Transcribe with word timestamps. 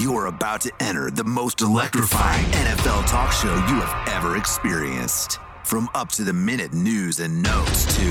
You're 0.00 0.26
about 0.26 0.62
to 0.62 0.72
enter 0.80 1.10
the 1.10 1.24
most 1.24 1.60
electrifying 1.60 2.46
NFL 2.46 3.06
talk 3.06 3.30
show 3.30 3.54
you 3.54 3.80
have 3.80 4.08
ever 4.08 4.38
experienced. 4.38 5.38
From 5.64 5.90
up 5.94 6.08
to 6.12 6.22
the 6.22 6.32
minute 6.32 6.72
news 6.72 7.20
and 7.20 7.42
notes 7.42 7.84
to. 7.96 8.02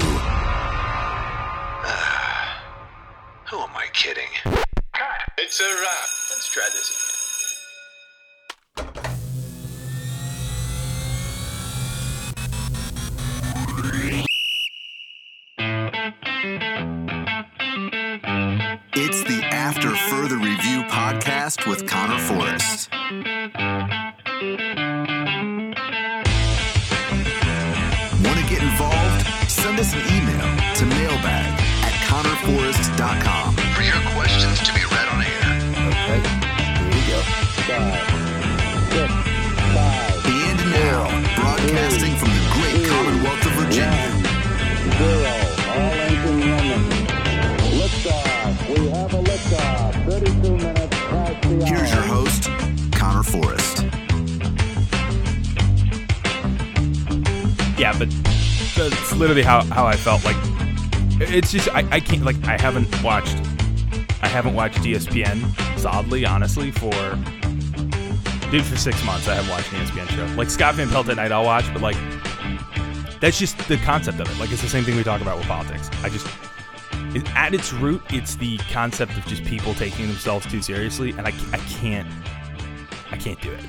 who 3.49 3.57
am 3.57 3.75
I 3.75 3.87
kidding? 3.93 4.29
It's 5.39 5.59
a 5.59 5.63
wrap. 5.63 6.07
Let's 6.29 6.51
try 6.51 6.69
this 6.71 6.91
again. 6.91 7.10
Podcast 21.51 21.67
with 21.69 21.87
Conor 21.87 22.19
Forrest. 22.19 22.89
Want 28.23 28.39
to 28.39 28.45
get 28.49 28.61
involved? 28.61 29.25
Send 29.49 29.79
us 29.79 29.93
an 29.93 29.99
email 29.99 30.75
to 30.75 30.85
mailbag 30.85 31.59
at 31.83 31.93
conorforrest.com 32.07 33.55
for 33.55 33.81
your 33.81 34.01
questions 34.15 34.59
to 34.59 34.73
be 34.73 34.81
read 34.91 35.07
on 35.09 35.21
air. 35.21 35.43
Okay, 35.87 36.21
here 36.77 36.89
we 36.89 37.01
go. 37.07 37.19
Five, 37.67 37.95
six, 38.91 39.11
five, 39.73 40.25
And 40.25 40.59
now, 40.71 41.01
broadcasting 41.35 42.15
from 42.17 42.29
the 42.29 42.43
great 42.53 42.87
Commonwealth 42.87 43.45
of 43.45 43.51
Virginia, 43.53 44.11
zero. 44.97 45.40
Here's 51.67 51.93
your 51.93 52.01
host, 52.03 52.49
Conor 52.93 53.23
Forrest. 53.23 53.83
yeah, 57.81 57.97
but 57.97 58.09
that's 58.75 59.13
literally 59.15 59.41
how, 59.41 59.63
how 59.65 59.85
I 59.85 59.95
felt. 59.95 60.23
Like, 60.23 60.37
it's 61.19 61.51
just 61.51 61.67
I, 61.69 61.87
I 61.91 61.99
can't 61.99 62.23
like 62.23 62.35
I 62.45 62.59
haven't 62.59 63.01
watched 63.03 63.37
I 64.21 64.27
haven't 64.27 64.53
watched 64.53 64.79
ESPN 64.79 65.79
solidly, 65.79 66.25
honestly, 66.25 66.71
for 66.71 66.91
dude 68.51 68.65
for 68.65 68.77
six 68.77 69.03
months. 69.03 69.27
I 69.27 69.35
haven't 69.35 69.49
watched 69.49 69.71
an 69.73 69.85
ESPN 69.85 70.07
show. 70.09 70.35
Like 70.35 70.49
Scott 70.49 70.75
Van 70.75 70.89
Pelt 70.89 71.09
at 71.09 71.15
night, 71.15 71.31
I'll 71.31 71.43
watch, 71.43 71.65
but 71.73 71.81
like 71.81 71.97
that's 73.19 73.39
just 73.39 73.57
the 73.67 73.77
concept 73.77 74.19
of 74.19 74.29
it. 74.29 74.39
Like 74.39 74.51
it's 74.51 74.61
the 74.61 74.69
same 74.69 74.83
thing 74.83 74.95
we 74.95 75.03
talk 75.03 75.21
about 75.21 75.37
with 75.37 75.47
politics. 75.47 75.89
I 76.03 76.09
just 76.09 76.27
at 77.35 77.53
its 77.53 77.73
root, 77.73 78.01
it's 78.09 78.35
the 78.35 78.57
concept 78.71 79.17
of 79.17 79.25
just 79.25 79.43
people 79.43 79.73
taking 79.73 80.07
themselves 80.07 80.45
too 80.49 80.61
seriously, 80.61 81.11
and 81.11 81.21
I, 81.21 81.33
I 81.51 81.57
can't 81.57 82.07
I 83.11 83.17
can't 83.17 83.41
do 83.41 83.51
it. 83.51 83.65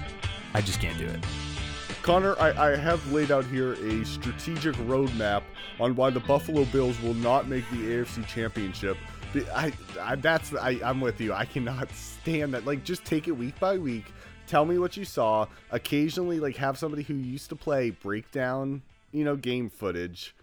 I 0.55 0.61
just 0.61 0.81
can't 0.81 0.97
do 0.97 1.07
it. 1.07 1.19
Connor, 2.03 2.37
I, 2.39 2.73
I 2.73 2.77
have 2.77 3.13
laid 3.13 3.31
out 3.31 3.45
here 3.45 3.75
a 3.75 4.05
strategic 4.05 4.75
roadmap 4.77 5.43
on 5.79 5.95
why 5.95 6.11
the 6.11 6.20
Buffalo 6.20 6.65
Bills 6.67 7.01
will 7.01 7.15
not 7.15 7.48
make 7.48 7.69
the 7.70 7.77
AFC 7.77 8.27
Championship. 8.27 8.97
I, 9.55 9.73
I 10.01 10.17
that's 10.17 10.55
I, 10.55 10.81
I'm 10.85 11.01
with 11.01 11.20
you. 11.20 11.33
I 11.33 11.45
cannot 11.45 11.91
stand 11.93 12.55
that. 12.55 12.67
Like, 12.67 12.85
just 12.85 13.05
take 13.05 13.29
it 13.29 13.33
week 13.33 13.59
by 13.59 13.79
week. 13.79 14.07
Tell 14.47 14.65
me 14.65 14.79
what 14.79 14.97
you 14.97 15.05
saw. 15.05 15.47
Occasionally, 15.70 16.41
like, 16.41 16.57
have 16.57 16.77
somebody 16.77 17.03
who 17.03 17.15
used 17.15 17.48
to 17.48 17.57
play 17.57 17.91
break 17.91 18.31
down, 18.31 18.83
you 19.13 19.25
know, 19.25 19.37
game 19.37 19.70
footage. 19.70 20.35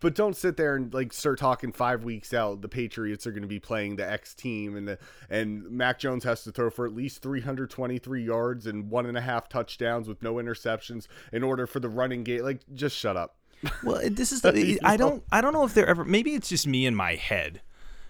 But 0.00 0.14
don't 0.14 0.36
sit 0.36 0.56
there 0.56 0.76
and 0.76 0.92
like 0.92 1.12
start 1.12 1.38
talking 1.38 1.72
five 1.72 2.04
weeks 2.04 2.34
out. 2.34 2.60
The 2.60 2.68
Patriots 2.68 3.26
are 3.26 3.30
going 3.30 3.42
to 3.42 3.48
be 3.48 3.58
playing 3.58 3.96
the 3.96 4.08
X 4.08 4.34
team, 4.34 4.76
and 4.76 4.86
the 4.86 4.98
and 5.30 5.70
Mac 5.70 5.98
Jones 5.98 6.24
has 6.24 6.44
to 6.44 6.52
throw 6.52 6.68
for 6.68 6.84
at 6.84 6.94
least 6.94 7.22
323 7.22 8.22
yards 8.22 8.66
and 8.66 8.90
one 8.90 9.06
and 9.06 9.16
a 9.16 9.22
half 9.22 9.48
touchdowns 9.48 10.06
with 10.06 10.22
no 10.22 10.34
interceptions 10.34 11.06
in 11.32 11.42
order 11.42 11.66
for 11.66 11.80
the 11.80 11.88
running 11.88 12.24
game. 12.24 12.42
Like, 12.42 12.60
just 12.74 12.96
shut 12.96 13.16
up. 13.16 13.36
Well, 13.82 14.02
this 14.10 14.32
is 14.32 14.40
the, 14.42 14.78
I 14.84 14.96
don't 14.96 15.24
I 15.32 15.40
don't 15.40 15.52
know 15.52 15.64
if 15.64 15.74
they're 15.74 15.88
ever 15.88 16.04
maybe 16.04 16.34
it's 16.34 16.48
just 16.48 16.66
me 16.66 16.86
in 16.86 16.94
my 16.94 17.14
head. 17.14 17.62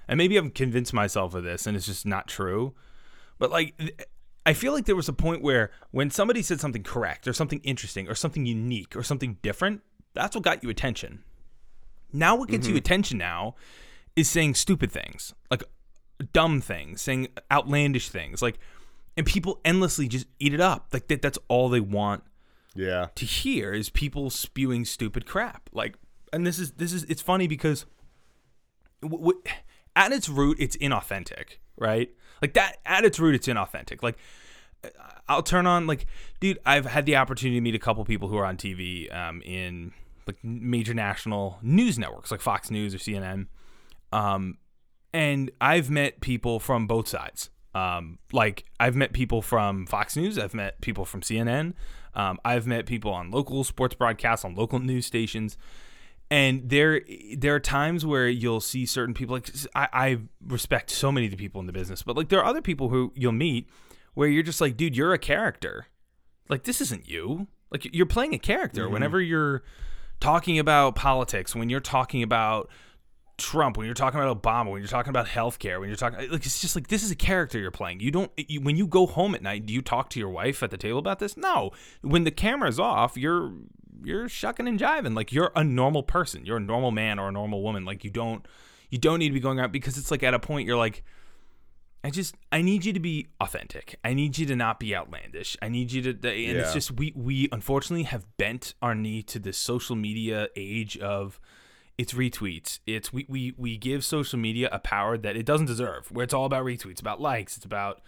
And 0.08 0.18
maybe 0.18 0.38
I've 0.38 0.54
convinced 0.54 0.92
myself 0.92 1.34
of 1.34 1.42
this 1.42 1.66
and 1.66 1.76
it's 1.76 1.86
just 1.86 2.06
not 2.06 2.28
true. 2.28 2.74
But 3.38 3.50
like 3.50 3.74
I 4.44 4.52
feel 4.52 4.72
like 4.72 4.86
there 4.86 4.96
was 4.96 5.08
a 5.08 5.12
point 5.12 5.42
where 5.42 5.70
when 5.90 6.10
somebody 6.10 6.42
said 6.42 6.60
something 6.60 6.82
correct 6.82 7.26
or 7.26 7.32
something 7.32 7.60
interesting 7.64 8.08
or 8.08 8.14
something 8.14 8.46
unique 8.46 8.94
or 8.94 9.02
something 9.02 9.38
different, 9.42 9.82
that's 10.14 10.36
what 10.36 10.44
got 10.44 10.62
you 10.62 10.70
attention. 10.70 11.24
Now 12.12 12.36
what 12.36 12.48
gets 12.48 12.66
you 12.68 12.76
attention 12.76 13.18
now 13.18 13.54
is 14.14 14.28
saying 14.28 14.54
stupid 14.54 14.90
things, 14.90 15.34
like 15.50 15.62
dumb 16.32 16.60
things, 16.60 17.02
saying 17.02 17.28
outlandish 17.50 18.08
things, 18.08 18.40
like 18.42 18.58
and 19.16 19.24
people 19.26 19.60
endlessly 19.64 20.08
just 20.08 20.26
eat 20.38 20.54
it 20.54 20.60
up. 20.60 20.88
Like 20.92 21.08
that 21.08 21.22
that's 21.22 21.38
all 21.48 21.68
they 21.68 21.80
want 21.80 22.22
Yeah. 22.74 23.08
to 23.14 23.24
hear 23.24 23.72
is 23.72 23.90
people 23.90 24.30
spewing 24.30 24.84
stupid 24.84 25.26
crap. 25.26 25.68
Like, 25.72 25.96
and 26.32 26.46
this 26.46 26.58
is 26.58 26.72
this 26.72 26.92
is 26.92 27.04
it's 27.04 27.22
funny 27.22 27.46
because 27.48 27.86
w- 29.02 29.18
w- 29.18 29.42
at 29.94 30.12
its 30.12 30.28
root, 30.28 30.56
it's 30.60 30.76
inauthentic, 30.76 31.58
right? 31.78 32.10
Like 32.42 32.54
that 32.54 32.76
at 32.84 33.04
its 33.04 33.18
root, 33.18 33.34
it's 33.34 33.46
inauthentic. 33.48 34.02
Like, 34.02 34.16
I'll 35.28 35.42
turn 35.42 35.66
on 35.66 35.86
like, 35.86 36.06
dude, 36.40 36.58
I've 36.66 36.84
had 36.86 37.06
the 37.06 37.16
opportunity 37.16 37.56
to 37.56 37.60
meet 37.62 37.74
a 37.74 37.78
couple 37.78 38.04
people 38.04 38.28
who 38.28 38.36
are 38.36 38.44
on 38.44 38.56
TV 38.56 39.12
um, 39.14 39.40
in 39.42 39.92
like 40.26 40.42
major 40.42 40.94
national 40.94 41.58
news 41.62 41.98
networks 41.98 42.30
like 42.30 42.40
Fox 42.40 42.70
News 42.70 42.94
or 42.94 42.98
CNN. 42.98 43.46
Um, 44.12 44.58
and 45.12 45.50
I've 45.60 45.88
met 45.88 46.20
people 46.20 46.60
from 46.60 46.86
both 46.86 47.08
sides. 47.08 47.50
Um, 47.74 48.18
like 48.32 48.64
I've 48.80 48.96
met 48.96 49.12
people 49.12 49.42
from 49.42 49.86
Fox 49.86 50.16
News, 50.16 50.38
I've 50.38 50.54
met 50.54 50.80
people 50.80 51.04
from 51.04 51.20
CNN, 51.20 51.74
um, 52.14 52.40
I've 52.44 52.66
met 52.66 52.86
people 52.86 53.12
on 53.12 53.30
local 53.30 53.64
sports 53.64 53.94
broadcasts, 53.94 54.46
on 54.46 54.54
local 54.54 54.78
news 54.78 55.04
stations, 55.04 55.58
and 56.30 56.70
there 56.70 57.02
there 57.36 57.54
are 57.54 57.60
times 57.60 58.06
where 58.06 58.28
you'll 58.28 58.62
see 58.62 58.86
certain 58.86 59.12
people. 59.12 59.34
Like 59.34 59.50
I, 59.74 59.88
I 59.92 60.18
respect 60.46 60.90
so 60.90 61.12
many 61.12 61.26
of 61.26 61.32
the 61.32 61.36
people 61.36 61.60
in 61.60 61.66
the 61.66 61.72
business, 61.72 62.02
but 62.02 62.16
like 62.16 62.30
there 62.30 62.40
are 62.40 62.46
other 62.46 62.62
people 62.62 62.88
who 62.88 63.12
you'll 63.14 63.32
meet 63.32 63.68
where 64.14 64.26
you're 64.26 64.42
just 64.42 64.62
like, 64.62 64.78
dude, 64.78 64.96
you're 64.96 65.12
a 65.12 65.18
character. 65.18 65.86
Like 66.48 66.64
this 66.64 66.80
isn't 66.80 67.08
you. 67.08 67.46
Like 67.70 67.94
you're 67.94 68.06
playing 68.06 68.32
a 68.32 68.38
character 68.38 68.88
whenever 68.88 69.20
you're 69.20 69.62
talking 70.20 70.58
about 70.58 70.94
politics, 70.94 71.54
when 71.54 71.68
you're 71.68 71.80
talking 71.80 72.22
about 72.22 72.70
Trump, 73.38 73.76
when 73.76 73.86
you're 73.86 73.94
talking 73.94 74.18
about 74.18 74.42
Obama, 74.42 74.70
when 74.70 74.80
you're 74.80 74.88
talking 74.88 75.10
about 75.10 75.26
healthcare, 75.26 75.78
when 75.78 75.88
you're 75.88 75.96
talking 75.96 76.30
like 76.30 76.46
it's 76.46 76.60
just 76.60 76.74
like 76.74 76.88
this 76.88 77.02
is 77.02 77.10
a 77.10 77.16
character 77.16 77.58
you're 77.58 77.70
playing. 77.70 78.00
You 78.00 78.10
don't 78.10 78.30
you, 78.36 78.60
when 78.60 78.76
you 78.76 78.86
go 78.86 79.06
home 79.06 79.34
at 79.34 79.42
night, 79.42 79.66
do 79.66 79.74
you 79.74 79.82
talk 79.82 80.08
to 80.10 80.18
your 80.18 80.30
wife 80.30 80.62
at 80.62 80.70
the 80.70 80.78
table 80.78 80.98
about 80.98 81.18
this? 81.18 81.36
No. 81.36 81.70
When 82.00 82.24
the 82.24 82.30
camera's 82.30 82.80
off, 82.80 83.16
you're 83.16 83.52
you're 84.02 84.28
shucking 84.28 84.66
and 84.66 84.78
jiving 84.78 85.14
like 85.14 85.32
you're 85.32 85.52
a 85.54 85.64
normal 85.64 86.02
person. 86.02 86.46
You're 86.46 86.56
a 86.56 86.60
normal 86.60 86.92
man 86.92 87.18
or 87.18 87.28
a 87.28 87.32
normal 87.32 87.62
woman. 87.62 87.84
Like 87.84 88.04
you 88.04 88.10
don't 88.10 88.46
you 88.90 88.98
don't 88.98 89.18
need 89.18 89.28
to 89.28 89.34
be 89.34 89.40
going 89.40 89.60
out 89.60 89.72
because 89.72 89.98
it's 89.98 90.10
like 90.10 90.22
at 90.22 90.32
a 90.32 90.38
point 90.38 90.66
you're 90.66 90.78
like 90.78 91.04
I 92.06 92.10
just 92.10 92.36
I 92.52 92.62
need 92.62 92.84
you 92.84 92.92
to 92.92 93.00
be 93.00 93.26
authentic. 93.40 93.98
I 94.04 94.14
need 94.14 94.38
you 94.38 94.46
to 94.46 94.54
not 94.54 94.78
be 94.78 94.94
outlandish. 94.94 95.56
I 95.60 95.68
need 95.68 95.90
you 95.90 96.02
to 96.02 96.10
and 96.10 96.56
it's 96.56 96.72
just 96.72 96.92
we 96.92 97.12
we 97.16 97.48
unfortunately 97.50 98.04
have 98.04 98.24
bent 98.36 98.74
our 98.80 98.94
knee 98.94 99.24
to 99.24 99.40
this 99.40 99.58
social 99.58 99.96
media 99.96 100.46
age 100.54 100.96
of 100.98 101.40
it's 101.98 102.12
retweets. 102.12 102.78
It's 102.86 103.12
we 103.12 103.26
we 103.28 103.54
we 103.56 103.76
give 103.76 104.04
social 104.04 104.38
media 104.38 104.68
a 104.70 104.78
power 104.78 105.18
that 105.18 105.36
it 105.36 105.44
doesn't 105.44 105.66
deserve. 105.66 106.12
Where 106.12 106.22
it's 106.22 106.32
all 106.32 106.44
about 106.44 106.64
retweets, 106.64 107.00
about 107.00 107.20
likes, 107.20 107.56
it's 107.56 107.66
about 107.66 108.02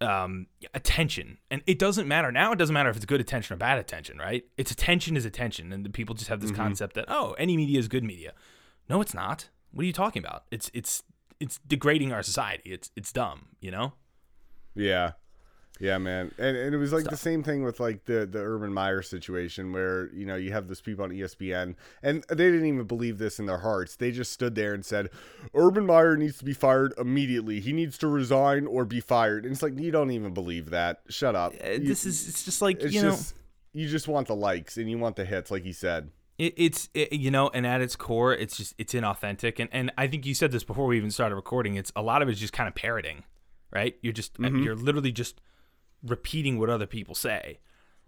um, 0.00 0.46
attention, 0.72 1.36
and 1.50 1.60
it 1.66 1.78
doesn't 1.78 2.08
matter 2.08 2.32
now. 2.32 2.52
It 2.52 2.58
doesn't 2.58 2.72
matter 2.72 2.88
if 2.88 2.96
it's 2.96 3.04
good 3.04 3.20
attention 3.20 3.52
or 3.52 3.58
bad 3.58 3.78
attention, 3.78 4.16
right? 4.16 4.46
It's 4.56 4.70
attention 4.70 5.14
is 5.14 5.26
attention, 5.26 5.74
and 5.74 5.84
the 5.84 5.90
people 5.90 6.14
just 6.14 6.30
have 6.30 6.40
this 6.40 6.52
concept 6.52 6.94
that 6.94 7.04
oh, 7.08 7.32
any 7.32 7.58
media 7.58 7.78
is 7.78 7.88
good 7.88 8.02
media. 8.02 8.32
No, 8.88 9.02
it's 9.02 9.12
not. 9.12 9.50
What 9.72 9.82
are 9.82 9.86
you 9.86 9.92
talking 9.92 10.22
about? 10.24 10.44
It's 10.50 10.70
it's 10.72 11.02
it's 11.42 11.58
degrading 11.66 12.12
our 12.12 12.22
society. 12.22 12.70
It's 12.76 12.90
it's 12.96 13.12
dumb, 13.12 13.48
you 13.60 13.70
know. 13.70 13.92
Yeah. 14.74 15.12
Yeah, 15.80 15.98
man. 15.98 16.30
And, 16.38 16.56
and 16.56 16.74
it 16.74 16.78
was 16.78 16.92
like 16.92 17.04
the 17.04 17.16
same 17.16 17.42
thing 17.42 17.64
with 17.64 17.80
like 17.80 18.04
the, 18.04 18.24
the 18.24 18.38
Urban 18.38 18.72
Meyer 18.72 19.02
situation 19.02 19.72
where, 19.72 20.12
you 20.14 20.24
know, 20.26 20.36
you 20.36 20.52
have 20.52 20.68
those 20.68 20.80
people 20.80 21.02
on 21.04 21.10
ESPN 21.10 21.74
and 22.04 22.22
they 22.28 22.34
didn't 22.50 22.66
even 22.66 22.84
believe 22.84 23.18
this 23.18 23.40
in 23.40 23.46
their 23.46 23.58
hearts. 23.58 23.96
They 23.96 24.12
just 24.12 24.30
stood 24.30 24.54
there 24.54 24.74
and 24.74 24.84
said, 24.84 25.08
Urban 25.54 25.84
Meyer 25.86 26.16
needs 26.16 26.38
to 26.38 26.44
be 26.44 26.52
fired 26.52 26.94
immediately. 26.98 27.58
He 27.58 27.72
needs 27.72 27.98
to 27.98 28.06
resign 28.06 28.66
or 28.66 28.84
be 28.84 29.00
fired. 29.00 29.44
And 29.44 29.52
it's 29.52 29.62
like, 29.62 29.76
you 29.76 29.90
don't 29.90 30.12
even 30.12 30.32
believe 30.32 30.70
that. 30.70 31.00
Shut 31.08 31.34
up. 31.34 31.52
Uh, 31.54 31.70
You- 31.70 31.78
This 31.88 32.04
is 32.04 32.28
it's 32.28 32.44
just 32.44 32.62
like 32.62 32.80
you 32.82 33.02
know. 33.02 33.10
just, 33.10 33.34
you 33.72 33.88
just 33.88 34.06
want 34.06 34.28
the 34.28 34.36
likes 34.36 34.76
and 34.76 34.88
you 34.88 34.98
want 34.98 35.16
the 35.16 35.24
hits, 35.24 35.50
like 35.50 35.64
he 35.64 35.72
said. 35.72 36.10
It, 36.38 36.54
it's 36.56 36.88
it, 36.94 37.12
you 37.12 37.30
know, 37.30 37.50
and 37.52 37.66
at 37.66 37.80
its 37.80 37.94
core, 37.94 38.34
it's 38.34 38.56
just 38.56 38.74
it's 38.78 38.94
inauthentic, 38.94 39.60
and 39.60 39.68
and 39.72 39.92
I 39.98 40.06
think 40.06 40.24
you 40.26 40.34
said 40.34 40.50
this 40.50 40.64
before 40.64 40.86
we 40.86 40.96
even 40.96 41.10
started 41.10 41.34
recording. 41.34 41.74
It's 41.76 41.92
a 41.94 42.02
lot 42.02 42.22
of 42.22 42.28
it's 42.28 42.40
just 42.40 42.52
kind 42.52 42.68
of 42.68 42.74
parroting, 42.74 43.24
right? 43.70 43.96
You're 44.02 44.12
just 44.12 44.34
mm-hmm. 44.34 44.62
you're 44.62 44.74
literally 44.74 45.12
just 45.12 45.40
repeating 46.02 46.58
what 46.58 46.70
other 46.70 46.86
people 46.86 47.14
say, 47.14 47.58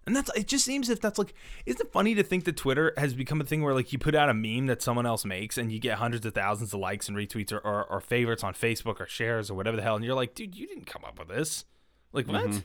and 0.06 0.16
that's 0.16 0.30
it. 0.34 0.48
Just 0.48 0.64
seems 0.64 0.88
if 0.88 1.00
that's 1.00 1.18
like, 1.18 1.34
isn't 1.66 1.86
it 1.86 1.92
funny 1.92 2.14
to 2.14 2.22
think 2.22 2.44
that 2.44 2.56
Twitter 2.56 2.94
has 2.96 3.12
become 3.12 3.40
a 3.42 3.44
thing 3.44 3.62
where 3.62 3.74
like 3.74 3.92
you 3.92 3.98
put 3.98 4.14
out 4.14 4.30
a 4.30 4.34
meme 4.34 4.66
that 4.66 4.80
someone 4.80 5.06
else 5.06 5.26
makes, 5.26 5.58
and 5.58 5.70
you 5.70 5.78
get 5.78 5.98
hundreds 5.98 6.24
of 6.24 6.34
thousands 6.34 6.72
of 6.72 6.80
likes 6.80 7.08
and 7.08 7.16
retweets 7.16 7.52
or 7.52 7.58
or, 7.58 7.84
or 7.84 8.00
favorites 8.00 8.42
on 8.42 8.54
Facebook 8.54 9.00
or 9.00 9.06
shares 9.06 9.50
or 9.50 9.54
whatever 9.54 9.76
the 9.76 9.82
hell, 9.82 9.96
and 9.96 10.04
you're 10.04 10.14
like, 10.14 10.34
dude, 10.34 10.56
you 10.56 10.66
didn't 10.66 10.86
come 10.86 11.04
up 11.04 11.18
with 11.18 11.28
this. 11.28 11.66
Like 12.12 12.26
what? 12.26 12.46
Mm-hmm. 12.46 12.58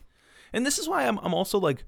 And 0.52 0.64
this 0.64 0.78
is 0.78 0.88
why 0.88 1.06
I'm 1.06 1.18
I'm 1.18 1.34
also 1.34 1.58
like 1.58 1.84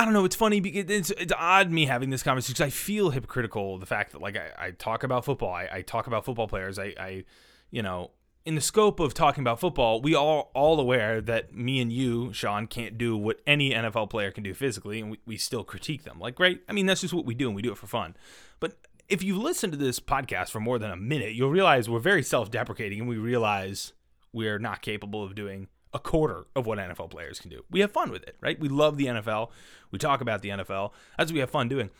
I 0.00 0.06
don't 0.06 0.14
know. 0.14 0.24
It's 0.24 0.34
funny 0.34 0.60
because 0.60 0.86
it's 0.88 1.10
it's 1.10 1.32
odd 1.36 1.70
me 1.70 1.84
having 1.84 2.08
this 2.08 2.22
conversation 2.22 2.54
because 2.54 2.66
I 2.66 2.70
feel 2.70 3.10
hypocritical. 3.10 3.76
The 3.76 3.84
fact 3.84 4.12
that 4.12 4.22
like 4.22 4.34
I, 4.34 4.68
I 4.68 4.70
talk 4.70 5.02
about 5.02 5.26
football, 5.26 5.52
I, 5.52 5.68
I 5.70 5.82
talk 5.82 6.06
about 6.06 6.24
football 6.24 6.48
players. 6.48 6.78
I, 6.78 6.94
I, 6.98 7.24
you 7.70 7.82
know, 7.82 8.12
in 8.46 8.54
the 8.54 8.62
scope 8.62 8.98
of 8.98 9.12
talking 9.12 9.42
about 9.42 9.60
football, 9.60 10.00
we 10.00 10.14
are 10.14 10.44
all 10.54 10.80
aware 10.80 11.20
that 11.20 11.54
me 11.54 11.82
and 11.82 11.92
you, 11.92 12.32
Shawn, 12.32 12.66
can't 12.66 12.96
do 12.96 13.14
what 13.14 13.40
any 13.46 13.72
NFL 13.72 14.08
player 14.08 14.30
can 14.30 14.42
do 14.42 14.54
physically, 14.54 15.02
and 15.02 15.10
we, 15.10 15.18
we 15.26 15.36
still 15.36 15.64
critique 15.64 16.04
them. 16.04 16.18
Like, 16.18 16.34
great. 16.34 16.62
I 16.66 16.72
mean, 16.72 16.86
that's 16.86 17.02
just 17.02 17.12
what 17.12 17.26
we 17.26 17.34
do, 17.34 17.48
and 17.48 17.54
we 17.54 17.60
do 17.60 17.70
it 17.70 17.76
for 17.76 17.86
fun. 17.86 18.16
But 18.58 18.78
if 19.06 19.22
you 19.22 19.38
listen 19.38 19.70
to 19.70 19.76
this 19.76 20.00
podcast 20.00 20.48
for 20.48 20.60
more 20.60 20.78
than 20.78 20.90
a 20.90 20.96
minute, 20.96 21.34
you'll 21.34 21.50
realize 21.50 21.90
we're 21.90 21.98
very 21.98 22.22
self-deprecating, 22.22 23.00
and 23.00 23.08
we 23.08 23.18
realize 23.18 23.92
we're 24.32 24.58
not 24.58 24.80
capable 24.80 25.22
of 25.22 25.34
doing 25.34 25.68
a 25.92 25.98
quarter 25.98 26.44
of 26.54 26.66
what 26.66 26.78
NFL 26.78 27.10
players 27.10 27.40
can 27.40 27.50
do. 27.50 27.64
We 27.70 27.80
have 27.80 27.90
fun 27.90 28.10
with 28.10 28.22
it, 28.22 28.36
right? 28.40 28.58
We 28.58 28.68
love 28.68 28.96
the 28.96 29.06
NFL. 29.06 29.50
We 29.90 29.98
talk 29.98 30.20
about 30.20 30.40
the 30.42 30.50
NFL. 30.50 30.92
That's 31.18 31.30
what 31.30 31.34
we 31.34 31.40
have 31.40 31.50
fun 31.50 31.68
doing. 31.68 31.90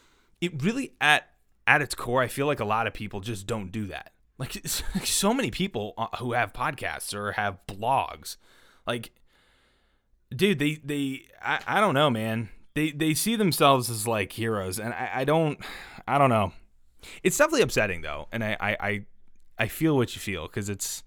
It 0.41 0.63
really 0.63 0.93
at 1.01 1.29
at 1.67 1.83
its 1.83 1.95
core, 1.95 2.23
I 2.23 2.29
feel 2.29 2.47
like 2.47 2.61
a 2.61 2.65
lot 2.65 2.87
of 2.87 2.95
people 2.95 3.21
just 3.21 3.47
don't 3.47 3.71
do 3.71 3.87
that. 3.87 4.13
Like 4.39 4.57
it's- 4.57 4.83
so 5.09 5.35
many 5.35 5.51
people 5.51 5.95
uh, 5.99 6.07
who 6.19 6.33
have 6.33 6.53
podcasts 6.53 7.15
or 7.15 7.33
have 7.33 7.59
blogs, 7.67 8.37
like 8.87 9.11
dude, 10.35 10.59
they 10.59 10.75
they 10.85 11.27
I, 11.43 11.61
I 11.67 11.81
don't 11.81 11.95
know, 11.95 12.11
man. 12.11 12.49
They 12.75 12.93
they 12.93 13.15
see 13.15 13.37
themselves 13.37 13.91
as 13.91 14.07
like 14.07 14.33
heroes, 14.33 14.79
and 14.79 14.95
I, 14.95 15.11
I 15.17 15.25
don't 15.25 15.59
I 16.07 16.19
don't 16.19 16.31
know. 16.31 16.53
It's 17.23 17.37
definitely 17.37 17.63
upsetting 17.63 18.03
though, 18.03 18.29
and 18.31 18.45
I 18.45 18.57
I 18.61 18.77
I, 18.81 19.01
I 19.59 19.69
feel 19.69 19.97
what 19.97 20.15
you 20.15 20.21
feel 20.21 20.47
because 20.47 20.69
it's 20.69 21.03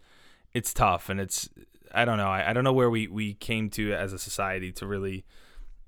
it's 0.53 0.74
tough 0.74 1.09
and 1.09 1.19
it's 1.19 1.50
I 1.94 2.06
don't 2.06 2.18
know 2.18 2.28
I, 2.30 2.50
I 2.50 2.54
don't 2.54 2.63
know 2.63 2.74
where 2.74 2.90
we 2.90 3.07
we 3.07 3.34
came 3.36 3.69
to 3.72 3.94
as 3.94 4.13
a 4.13 4.19
society 4.19 4.72
to 4.74 4.88
really 4.88 5.25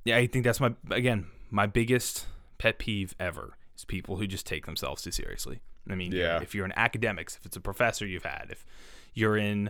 yeah 0.03 0.17
I 0.17 0.27
think 0.27 0.45
that's 0.45 0.59
my 0.59 0.73
again 0.91 1.27
my 1.51 1.65
biggest 1.67 2.25
pet 2.57 2.79
peeve 2.79 3.15
ever 3.19 3.57
is 3.77 3.85
people 3.85 4.17
who 4.17 4.27
just 4.27 4.45
take 4.45 4.65
themselves 4.65 5.01
too 5.01 5.11
seriously. 5.11 5.61
I 5.89 5.95
mean, 5.95 6.11
Yeah. 6.11 6.41
if 6.41 6.55
you're 6.55 6.65
in 6.65 6.73
academics, 6.75 7.35
if 7.37 7.45
it's 7.45 7.55
a 7.57 7.61
professor 7.61 8.05
you've 8.07 8.23
had, 8.23 8.47
if 8.49 8.65
you're 9.13 9.37
in 9.37 9.69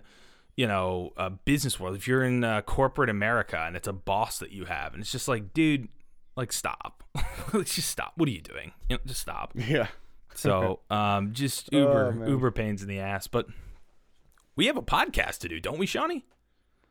you 0.55 0.67
know 0.67 1.11
a 1.17 1.29
business 1.29 1.79
world, 1.79 1.95
if 1.95 2.07
you're 2.07 2.23
in 2.23 2.43
uh, 2.43 2.61
corporate 2.61 3.09
America 3.09 3.57
and 3.59 3.75
it's 3.75 3.87
a 3.87 3.93
boss 3.93 4.39
that 4.39 4.51
you 4.51 4.65
have, 4.65 4.93
and 4.93 5.01
it's 5.01 5.11
just 5.11 5.27
like, 5.27 5.53
dude, 5.53 5.89
like 6.37 6.53
stop, 6.53 7.03
like 7.53 7.65
just 7.65 7.89
stop. 7.89 8.13
What 8.15 8.29
are 8.29 8.31
you 8.31 8.41
doing? 8.41 8.71
You 8.89 8.95
know, 8.97 9.01
just 9.05 9.19
stop. 9.21 9.51
Yeah. 9.55 9.87
So, 10.33 10.79
um, 10.89 11.33
just 11.33 11.69
Oh, 11.73 11.77
Uber, 11.79 12.11
man. 12.13 12.29
Uber 12.29 12.51
pains 12.51 12.81
in 12.81 12.87
the 12.89 12.99
ass. 12.99 13.27
But 13.27 13.47
we 14.55 14.67
have 14.67 14.77
a 14.77 14.81
podcast 14.81 15.39
to 15.39 15.49
do, 15.49 15.59
don't 15.59 15.77
we, 15.77 15.85
Shawnee? 15.85 16.25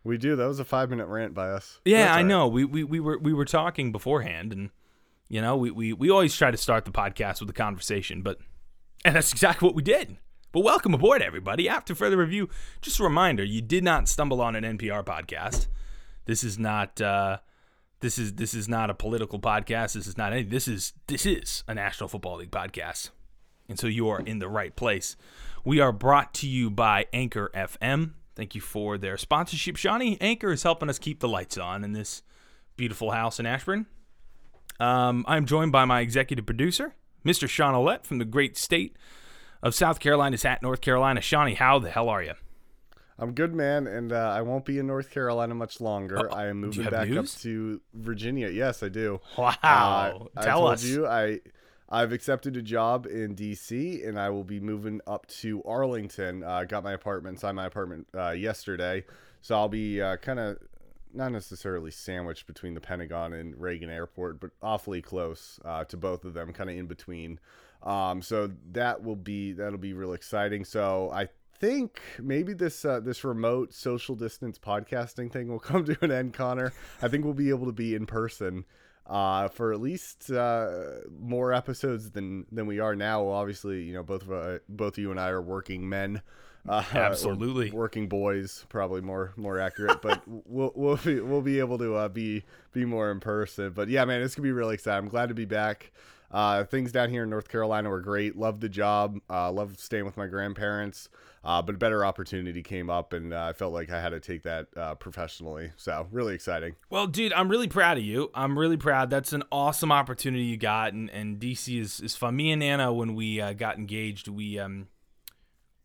We 0.03 0.19
do. 0.19 0.37
That 0.37 0.47
was 0.47 0.61
a 0.61 0.65
five 0.65 0.91
minute 0.91 1.07
rant 1.07 1.35
by 1.35 1.51
us. 1.51 1.81
Yeah, 1.85 2.13
I 2.13 2.17
right. 2.17 2.27
know. 2.27 2.47
We, 2.47 2.65
we 2.65 2.85
we 2.85 3.01
were 3.01 3.19
we 3.19 3.33
were 3.33 3.47
talking 3.47 3.91
beforehand, 3.91 4.53
and 4.53 4.71
you 5.29 5.41
know, 5.41 5.57
we, 5.57 5.71
we 5.71 5.93
we 5.95 6.11
always 6.11 6.37
try 6.37 6.51
to 6.51 6.57
start 6.57 6.85
the 6.85 6.91
podcast 6.91 7.41
with 7.41 7.49
a 7.49 7.55
conversation, 7.55 8.21
but 8.21 8.39
and 9.05 9.17
that's 9.17 9.33
exactly 9.33 9.67
what 9.67 9.75
we 9.75 9.83
did. 9.83 10.19
But 10.53 10.61
welcome 10.61 10.95
aboard, 10.95 11.23
everybody. 11.23 11.69
After 11.69 11.95
further 11.95 12.19
review, 12.19 12.51
just 12.83 13.01
a 13.01 13.03
reminder: 13.03 13.43
you 13.43 13.63
did 13.63 13.83
not 13.83 14.09
stumble 14.09 14.43
on 14.43 14.55
an 14.55 14.79
NPR 14.79 15.05
podcast. 15.05 15.69
This 16.27 16.45
is 16.45 16.59
not. 16.59 17.01
Uh, 17.01 17.39
this 18.01 18.19
is 18.19 18.35
this 18.35 18.53
is 18.53 18.69
not 18.69 18.91
a 18.91 18.95
political 18.95 19.41
podcast. 19.41 19.95
This 19.95 20.07
is 20.07 20.19
not 20.19 20.35
any. 20.35 20.43
This 20.43 20.69
is 20.69 20.93
this 21.07 21.25
is 21.25 21.65
a 21.67 21.75
National 21.75 22.11
Football 22.11 22.37
League 22.37 22.51
podcast, 22.51 23.09
and 23.71 23.79
so 23.79 23.87
you 23.87 24.11
are 24.11 24.21
in 24.21 24.39
the 24.39 24.49
right 24.51 24.77
place. 24.77 25.17
We 25.65 25.81
are 25.81 25.93
brought 25.93 26.35
to 26.35 26.47
you 26.47 26.71
by 26.71 27.07
Anchor 27.13 27.51
FM. 27.55 28.13
Thank 28.37 28.55
you 28.55 28.61
for 28.61 28.99
their 28.99 29.17
sponsorship, 29.17 29.77
Shawnee. 29.77 30.19
Anchor 30.21 30.53
is 30.53 30.63
helping 30.63 30.91
us 30.91 30.99
keep 30.99 31.21
the 31.21 31.29
lights 31.29 31.57
on 31.57 31.85
in 31.85 31.93
this 31.93 32.23
beautiful 32.77 33.13
house 33.13 33.41
in 33.41 33.47
Ashburn. 33.47 33.87
Um, 34.79 35.25
I'm 35.27 35.47
joined 35.47 35.73
by 35.73 35.85
my 35.85 36.01
executive 36.01 36.45
producer, 36.45 36.95
Mr. 37.25 37.49
Shawn 37.49 37.75
Olet 37.75 38.05
from 38.05 38.19
the 38.19 38.25
great 38.25 38.59
state 38.59 38.97
of 39.63 39.75
South 39.75 40.01
Carolina's 40.01 40.45
at 40.45 40.63
North 40.63 40.81
Carolina. 40.81 41.21
Shawnee, 41.21 41.55
how 41.55 41.79
the 41.79 41.91
hell 41.91 42.09
are 42.09 42.23
you? 42.23 42.35
I'm 43.17 43.33
good, 43.33 43.55
man, 43.55 43.87
and 43.87 44.13
uh, 44.13 44.17
I 44.17 44.43
won't 44.43 44.65
be 44.65 44.79
in 44.79 44.89
North 44.89 45.11
Carolina 45.11 45.55
much 45.55 45.81
longer. 45.81 46.31
Uh, 46.31 46.35
I 46.35 46.47
am 46.49 46.61
moving 46.61 46.91
back 46.91 47.09
news? 47.09 47.37
up 47.37 47.41
to 47.43 47.81
Virginia. 47.95 48.49
Yes, 48.49 48.83
I 48.83 48.89
do. 48.89 49.21
Wow. 49.39 49.55
Uh, 49.63 50.19
I 50.37 50.45
Tell 50.45 50.59
told 50.61 50.73
us. 50.73 50.85
you 50.85 51.07
I 51.07 51.41
I've 51.89 52.13
accepted 52.13 52.57
a 52.57 52.63
job 52.63 53.07
in 53.07 53.37
DC, 53.37 54.07
and 54.07 54.19
I 54.19 54.31
will 54.31 54.45
be 54.45 54.59
moving 54.59 55.01
up 55.07 55.27
to 55.27 55.63
Arlington. 55.65 56.43
Uh, 56.43 56.65
got 56.65 56.83
my 56.83 56.93
apartment, 56.93 57.41
signed 57.41 57.57
my 57.57 57.67
apartment 57.67 58.07
uh, 58.17 58.31
yesterday, 58.31 59.05
so 59.43 59.55
I'll 59.55 59.69
be 59.69 60.01
uh, 60.01 60.17
kind 60.17 60.39
of 60.39 60.59
not 61.13 61.31
necessarily 61.31 61.91
sandwiched 61.91 62.47
between 62.47 62.75
the 62.75 62.81
Pentagon 62.81 63.33
and 63.33 63.61
Reagan 63.61 63.91
Airport, 63.91 64.41
but 64.41 64.51
awfully 64.63 65.03
close 65.03 65.61
uh, 65.65 65.85
to 65.85 65.97
both 65.97 66.25
of 66.25 66.35
them, 66.35 66.53
kind 66.53 66.71
of 66.71 66.77
in 66.77 66.87
between. 66.87 67.39
Um, 67.83 68.23
so 68.23 68.51
that 68.73 69.03
will 69.03 69.17
be 69.17 69.53
that'll 69.53 69.79
be 69.79 69.93
real 69.93 70.15
exciting. 70.15 70.65
So 70.65 71.11
I 71.13 71.29
think 71.59 72.01
maybe 72.19 72.55
this 72.55 72.85
uh, 72.85 73.01
this 73.01 73.25
remote 73.25 73.73
social 73.73 74.15
distance 74.15 74.59
podcasting 74.59 75.31
thing 75.31 75.49
will 75.49 75.59
come 75.61 75.85
to 75.85 75.97
an 76.03 76.11
end, 76.11 76.33
Conor. 76.33 76.73
I 77.03 77.09
think 77.09 77.25
we'll 77.25 77.35
be 77.35 77.51
able 77.51 77.67
to 77.67 77.73
be 77.73 77.95
in 77.95 78.07
person 78.07 78.65
uh, 79.07 79.49
for 79.49 79.73
at 79.73 79.81
least 79.81 80.31
uh, 80.31 81.01
more 81.19 81.53
episodes 81.53 82.11
than 82.11 82.47
than 82.51 82.67
we 82.67 82.79
are 82.81 82.95
now. 82.95 83.25
Well, 83.25 83.35
obviously, 83.35 83.83
you 83.83 83.95
know, 83.95 84.03
both 84.03 84.23
of 84.23 84.33
uh, 84.33 84.59
both 84.69 84.95
of 84.95 84.99
you 84.99 85.11
and 85.11 85.21
I 85.21 85.29
are 85.29 85.43
working 85.43 85.89
men. 85.89 86.23
Uh, 86.67 86.83
Absolutely. 86.95 87.71
working 87.71 88.09
boys, 88.09 88.65
probably 88.71 89.03
more 89.03 89.35
more 89.37 89.59
accurate, 89.59 90.01
but 90.01 90.23
we'll 90.27 90.73
we'll 90.75 90.97
be 90.97 91.21
we'll 91.21 91.43
be 91.43 91.59
able 91.59 91.77
to 91.79 91.95
uh, 91.95 92.09
be 92.09 92.45
be 92.73 92.85
more 92.87 93.11
in 93.11 93.21
person. 93.21 93.73
But 93.73 93.89
yeah, 93.89 94.05
man, 94.07 94.23
it's 94.23 94.35
gonna 94.35 94.45
be 94.45 94.53
really 94.53 94.75
exciting. 94.75 95.05
I'm 95.05 95.11
glad 95.11 95.29
to 95.29 95.35
be 95.35 95.45
back. 95.45 95.93
Uh, 96.31 96.65
things 96.65 96.91
down 96.91 97.11
here 97.11 97.23
in 97.25 97.31
North 97.31 97.49
Carolina 97.49 97.91
were 97.91 98.01
great. 98.01 98.37
Loved 98.37 98.61
the 98.61 98.69
job. 98.69 99.21
Uh, 99.31 99.53
loved 99.53 99.79
staying 99.79 100.05
with 100.05 100.17
my 100.17 100.27
grandparents. 100.27 101.09
Uh, 101.45 101.61
but 101.61 101.75
a 101.75 101.79
better 101.79 102.05
opportunity 102.07 102.63
came 102.63 102.89
up, 102.89 103.13
and 103.13 103.35
uh, 103.35 103.45
I 103.45 103.53
felt 103.53 103.75
like 103.75 103.91
I 103.91 104.01
had 104.01 104.11
to 104.11 104.21
take 104.21 104.45
that 104.45 104.69
uh, 104.77 104.95
professionally. 104.95 105.73
So 105.77 106.07
really 106.11 106.35
exciting. 106.35 106.77
Well, 106.89 107.07
dude, 107.07 107.35
I'm 107.35 107.51
really 107.51 107.69
proud 107.69 107.99
of 107.99 108.05
you. 108.05 108.31
I'm 108.35 108.59
really 108.59 108.79
proud. 108.79 109.11
That's 109.11 109.35
an 109.35 109.43
awesome 109.53 109.93
opportunity 109.93 110.45
you 110.45 110.57
got, 110.57 110.95
and, 110.95 111.11
and 111.11 111.39
DC 111.39 111.79
is, 111.79 112.01
is 112.01 112.17
fun. 112.17 112.37
Me 112.37 112.51
and 112.51 112.63
Anna, 112.63 112.93
when 112.95 113.15
we 113.15 113.43
uh, 113.43 113.53
got 113.53 113.77
engaged, 113.77 114.27
we 114.27 114.59
um, 114.59 114.89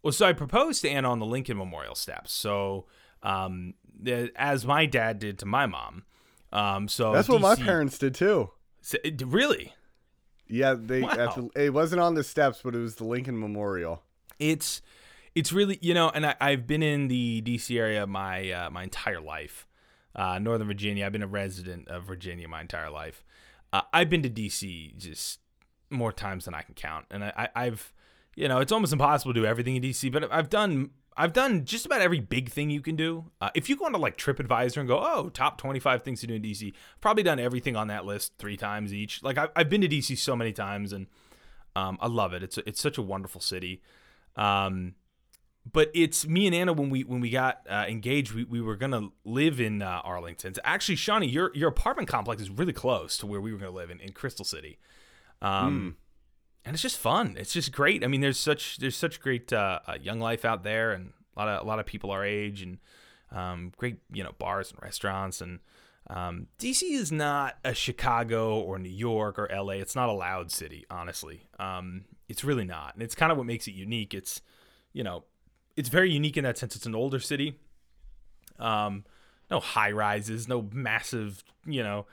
well, 0.01 0.13
so 0.13 0.25
I 0.25 0.33
proposed 0.33 0.81
to 0.83 0.89
Anna 0.89 1.11
on 1.11 1.19
the 1.19 1.25
Lincoln 1.25 1.57
Memorial 1.57 1.95
steps. 1.95 2.31
So, 2.31 2.85
um, 3.21 3.73
as 4.35 4.65
my 4.65 4.85
dad 4.85 5.19
did 5.19 5.39
to 5.39 5.45
my 5.45 5.65
mom. 5.65 6.03
Um, 6.51 6.87
so 6.87 7.11
That's 7.13 7.29
what 7.29 7.41
my 7.41 7.55
parents 7.55 7.97
did 7.97 8.15
too. 8.15 8.49
So- 8.81 8.97
really. 9.25 9.73
Yeah, 10.47 10.73
they. 10.73 11.01
Wow. 11.01 11.09
At 11.11 11.35
the, 11.35 11.49
it 11.55 11.73
wasn't 11.73 12.01
on 12.01 12.15
the 12.15 12.23
steps, 12.23 12.61
but 12.63 12.73
it 12.73 12.79
was 12.79 12.95
the 12.95 13.03
Lincoln 13.03 13.39
Memorial. 13.39 14.01
it's 14.39 14.81
it's 15.35 15.51
really 15.51 15.77
you 15.81 15.93
know 15.93 16.09
and 16.09 16.25
I, 16.25 16.35
i've 16.39 16.67
been 16.67 16.83
in 16.83 17.07
the 17.07 17.41
dc 17.45 17.75
area 17.77 18.05
my 18.07 18.51
uh, 18.51 18.69
my 18.69 18.83
entire 18.83 19.21
life. 19.21 19.65
Uh, 20.15 20.39
northern 20.39 20.67
virginia 20.67 21.05
i've 21.05 21.11
been 21.11 21.23
a 21.23 21.27
resident 21.27 21.87
of 21.87 22.03
virginia 22.03 22.47
my 22.47 22.61
entire 22.61 22.89
life. 22.89 23.23
Uh, 23.71 23.81
i've 23.93 24.09
been 24.09 24.23
to 24.23 24.29
dc 24.29 24.97
just 24.97 25.39
more 25.89 26.11
times 26.11 26.45
than 26.45 26.53
i 26.53 26.61
can 26.61 26.73
count. 26.73 27.05
And 27.11 27.23
I, 27.23 27.33
I, 27.37 27.65
i've 27.65 27.93
you 28.35 28.47
know 28.47 28.59
it's 28.59 28.71
almost 28.71 28.93
impossible 28.93 29.33
to 29.33 29.39
do 29.41 29.45
everything 29.45 29.75
in 29.75 29.83
dc 29.83 30.11
but 30.11 30.31
i've 30.31 30.49
done 30.49 30.91
i've 31.17 31.33
done 31.33 31.65
just 31.65 31.85
about 31.85 32.01
every 32.01 32.19
big 32.19 32.49
thing 32.49 32.69
you 32.69 32.81
can 32.81 32.95
do. 32.95 33.25
Uh, 33.39 33.49
if 33.53 33.69
you 33.69 33.75
go 33.75 33.85
onto 33.85 33.99
like 33.99 34.17
tripadvisor 34.17 34.77
and 34.77 34.87
go 34.87 34.99
oh 34.99 35.29
top 35.29 35.57
25 35.57 36.03
things 36.03 36.21
to 36.21 36.27
do 36.27 36.33
in 36.33 36.41
dc 36.41 36.73
probably 37.01 37.23
done 37.23 37.39
everything 37.39 37.75
on 37.75 37.87
that 37.87 38.05
list 38.05 38.33
three 38.39 38.57
times 38.57 38.93
each. 38.93 39.23
Like 39.23 39.37
I, 39.37 39.47
i've 39.55 39.69
been 39.69 39.81
to 39.81 39.87
dc 39.87 40.17
so 40.17 40.35
many 40.35 40.53
times 40.53 40.91
and 40.91 41.07
um, 41.75 41.97
I 42.01 42.07
love 42.07 42.33
it. 42.33 42.43
It's 42.43 42.57
it's 42.59 42.81
such 42.81 42.97
a 42.97 43.01
wonderful 43.01 43.41
city. 43.41 43.81
Um, 44.35 44.95
but 45.71 45.91
it's 45.93 46.27
me 46.27 46.47
and 46.47 46.55
Anna 46.55 46.73
when 46.73 46.89
we 46.89 47.03
when 47.03 47.21
we 47.21 47.29
got 47.29 47.61
uh, 47.69 47.85
engaged, 47.87 48.33
we, 48.33 48.43
we 48.43 48.61
were 48.61 48.75
gonna 48.75 49.09
live 49.23 49.59
in 49.59 49.81
uh, 49.81 50.01
Arlington. 50.03 50.53
Actually, 50.63 50.95
Shawnee, 50.95 51.27
your 51.27 51.51
your 51.53 51.69
apartment 51.69 52.07
complex 52.07 52.41
is 52.41 52.49
really 52.49 52.73
close 52.73 53.17
to 53.17 53.27
where 53.27 53.41
we 53.41 53.51
were 53.51 53.59
gonna 53.59 53.71
live 53.71 53.89
in, 53.89 53.99
in 53.99 54.13
Crystal 54.13 54.45
City. 54.45 54.79
Um, 55.41 55.97
and 56.65 56.73
it's 56.73 56.81
just 56.81 56.97
fun. 56.97 57.35
It's 57.37 57.53
just 57.53 57.71
great. 57.71 58.03
I 58.03 58.07
mean, 58.07 58.21
there's 58.21 58.39
such 58.39 58.77
there's 58.77 58.95
such 58.95 59.19
great 59.19 59.51
uh, 59.53 59.79
uh, 59.87 59.97
young 60.01 60.19
life 60.19 60.45
out 60.45 60.63
there, 60.63 60.91
and 60.91 61.13
a 61.35 61.39
lot 61.39 61.47
of 61.47 61.65
a 61.65 61.67
lot 61.67 61.79
of 61.79 61.85
people 61.85 62.11
our 62.11 62.23
age, 62.25 62.61
and 62.61 62.79
um, 63.31 63.71
great 63.77 63.97
you 64.11 64.23
know 64.23 64.33
bars 64.37 64.71
and 64.71 64.81
restaurants. 64.81 65.41
And 65.41 65.59
um, 66.07 66.47
DC 66.59 66.83
is 66.83 67.11
not 67.11 67.57
a 67.63 67.73
Chicago 67.73 68.59
or 68.59 68.77
New 68.79 68.89
York 68.89 69.39
or 69.39 69.49
LA. 69.51 69.73
It's 69.73 69.95
not 69.95 70.09
a 70.09 70.13
loud 70.13 70.51
city, 70.51 70.85
honestly. 70.89 71.47
Um, 71.59 72.05
it's 72.27 72.43
really 72.43 72.65
not, 72.65 72.93
and 72.93 73.03
it's 73.03 73.15
kind 73.15 73.31
of 73.31 73.37
what 73.37 73.47
makes 73.47 73.67
it 73.67 73.73
unique. 73.73 74.13
It's 74.13 74.41
you 74.93 75.03
know, 75.03 75.23
it's 75.79 75.89
very 75.89 76.11
unique 76.11 76.35
in 76.35 76.43
that 76.43 76.57
sense. 76.57 76.75
It's 76.75 76.85
an 76.85 76.93
older 76.93 77.19
city. 77.19 77.57
Um, 78.59 79.05
no 79.49 79.61
high 79.61 79.91
rises, 79.91 80.45
no 80.45 80.67
massive, 80.73 81.41
you 81.65 81.81
know, 81.81 82.05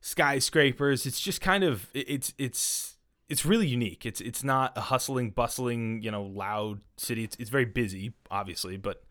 skyscrapers. 0.00 1.06
It's 1.06 1.20
just 1.20 1.40
kind 1.40 1.62
of 1.62 1.88
it's 1.94 2.34
it's 2.36 2.96
it's 3.28 3.46
really 3.46 3.68
unique. 3.68 4.04
It's 4.04 4.20
it's 4.20 4.42
not 4.42 4.76
a 4.76 4.80
hustling, 4.80 5.30
bustling, 5.30 6.02
you 6.02 6.10
know, 6.10 6.24
loud 6.24 6.80
city. 6.96 7.22
It's 7.22 7.36
it's 7.36 7.48
very 7.48 7.64
busy, 7.64 8.12
obviously, 8.28 8.76
but 8.76 9.04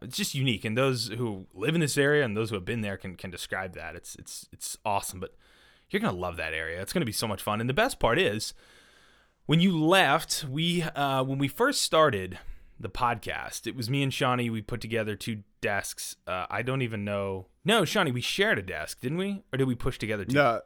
it's 0.00 0.16
just 0.16 0.34
unique, 0.34 0.64
and 0.64 0.76
those 0.76 1.08
who 1.08 1.46
live 1.52 1.74
in 1.74 1.82
this 1.82 1.98
area 1.98 2.24
and 2.24 2.34
those 2.34 2.48
who 2.48 2.54
have 2.54 2.64
been 2.64 2.80
there 2.80 2.96
can 2.96 3.16
can 3.16 3.30
describe 3.30 3.74
that. 3.74 3.94
It's 3.94 4.16
it's 4.16 4.48
it's 4.50 4.78
awesome, 4.82 5.20
but 5.20 5.34
you're 5.90 6.00
gonna 6.00 6.16
love 6.16 6.38
that 6.38 6.54
area. 6.54 6.80
It's 6.80 6.94
gonna 6.94 7.04
be 7.04 7.12
so 7.12 7.28
much 7.28 7.42
fun, 7.42 7.60
and 7.60 7.68
the 7.68 7.74
best 7.74 8.00
part 8.00 8.18
is 8.18 8.54
when 9.44 9.60
you 9.60 9.78
left. 9.78 10.46
We 10.48 10.82
uh, 10.82 11.22
when 11.22 11.36
we 11.36 11.48
first 11.48 11.82
started 11.82 12.38
the 12.78 12.88
podcast, 12.90 13.66
it 13.66 13.74
was 13.74 13.88
me 13.88 14.02
and 14.02 14.12
Shawnee. 14.12 14.50
We 14.50 14.62
put 14.62 14.80
together 14.80 15.16
two 15.16 15.42
desks. 15.60 16.16
Uh, 16.26 16.46
I 16.50 16.62
don't 16.62 16.82
even 16.82 17.04
know. 17.04 17.46
No, 17.64 17.84
Shawnee, 17.84 18.12
we 18.12 18.20
shared 18.20 18.58
a 18.58 18.62
desk, 18.62 19.00
didn't 19.00 19.18
we? 19.18 19.42
Or 19.52 19.56
did 19.56 19.66
we 19.66 19.74
push 19.74 19.98
together 19.98 20.24
two? 20.24 20.34
No, 20.34 20.60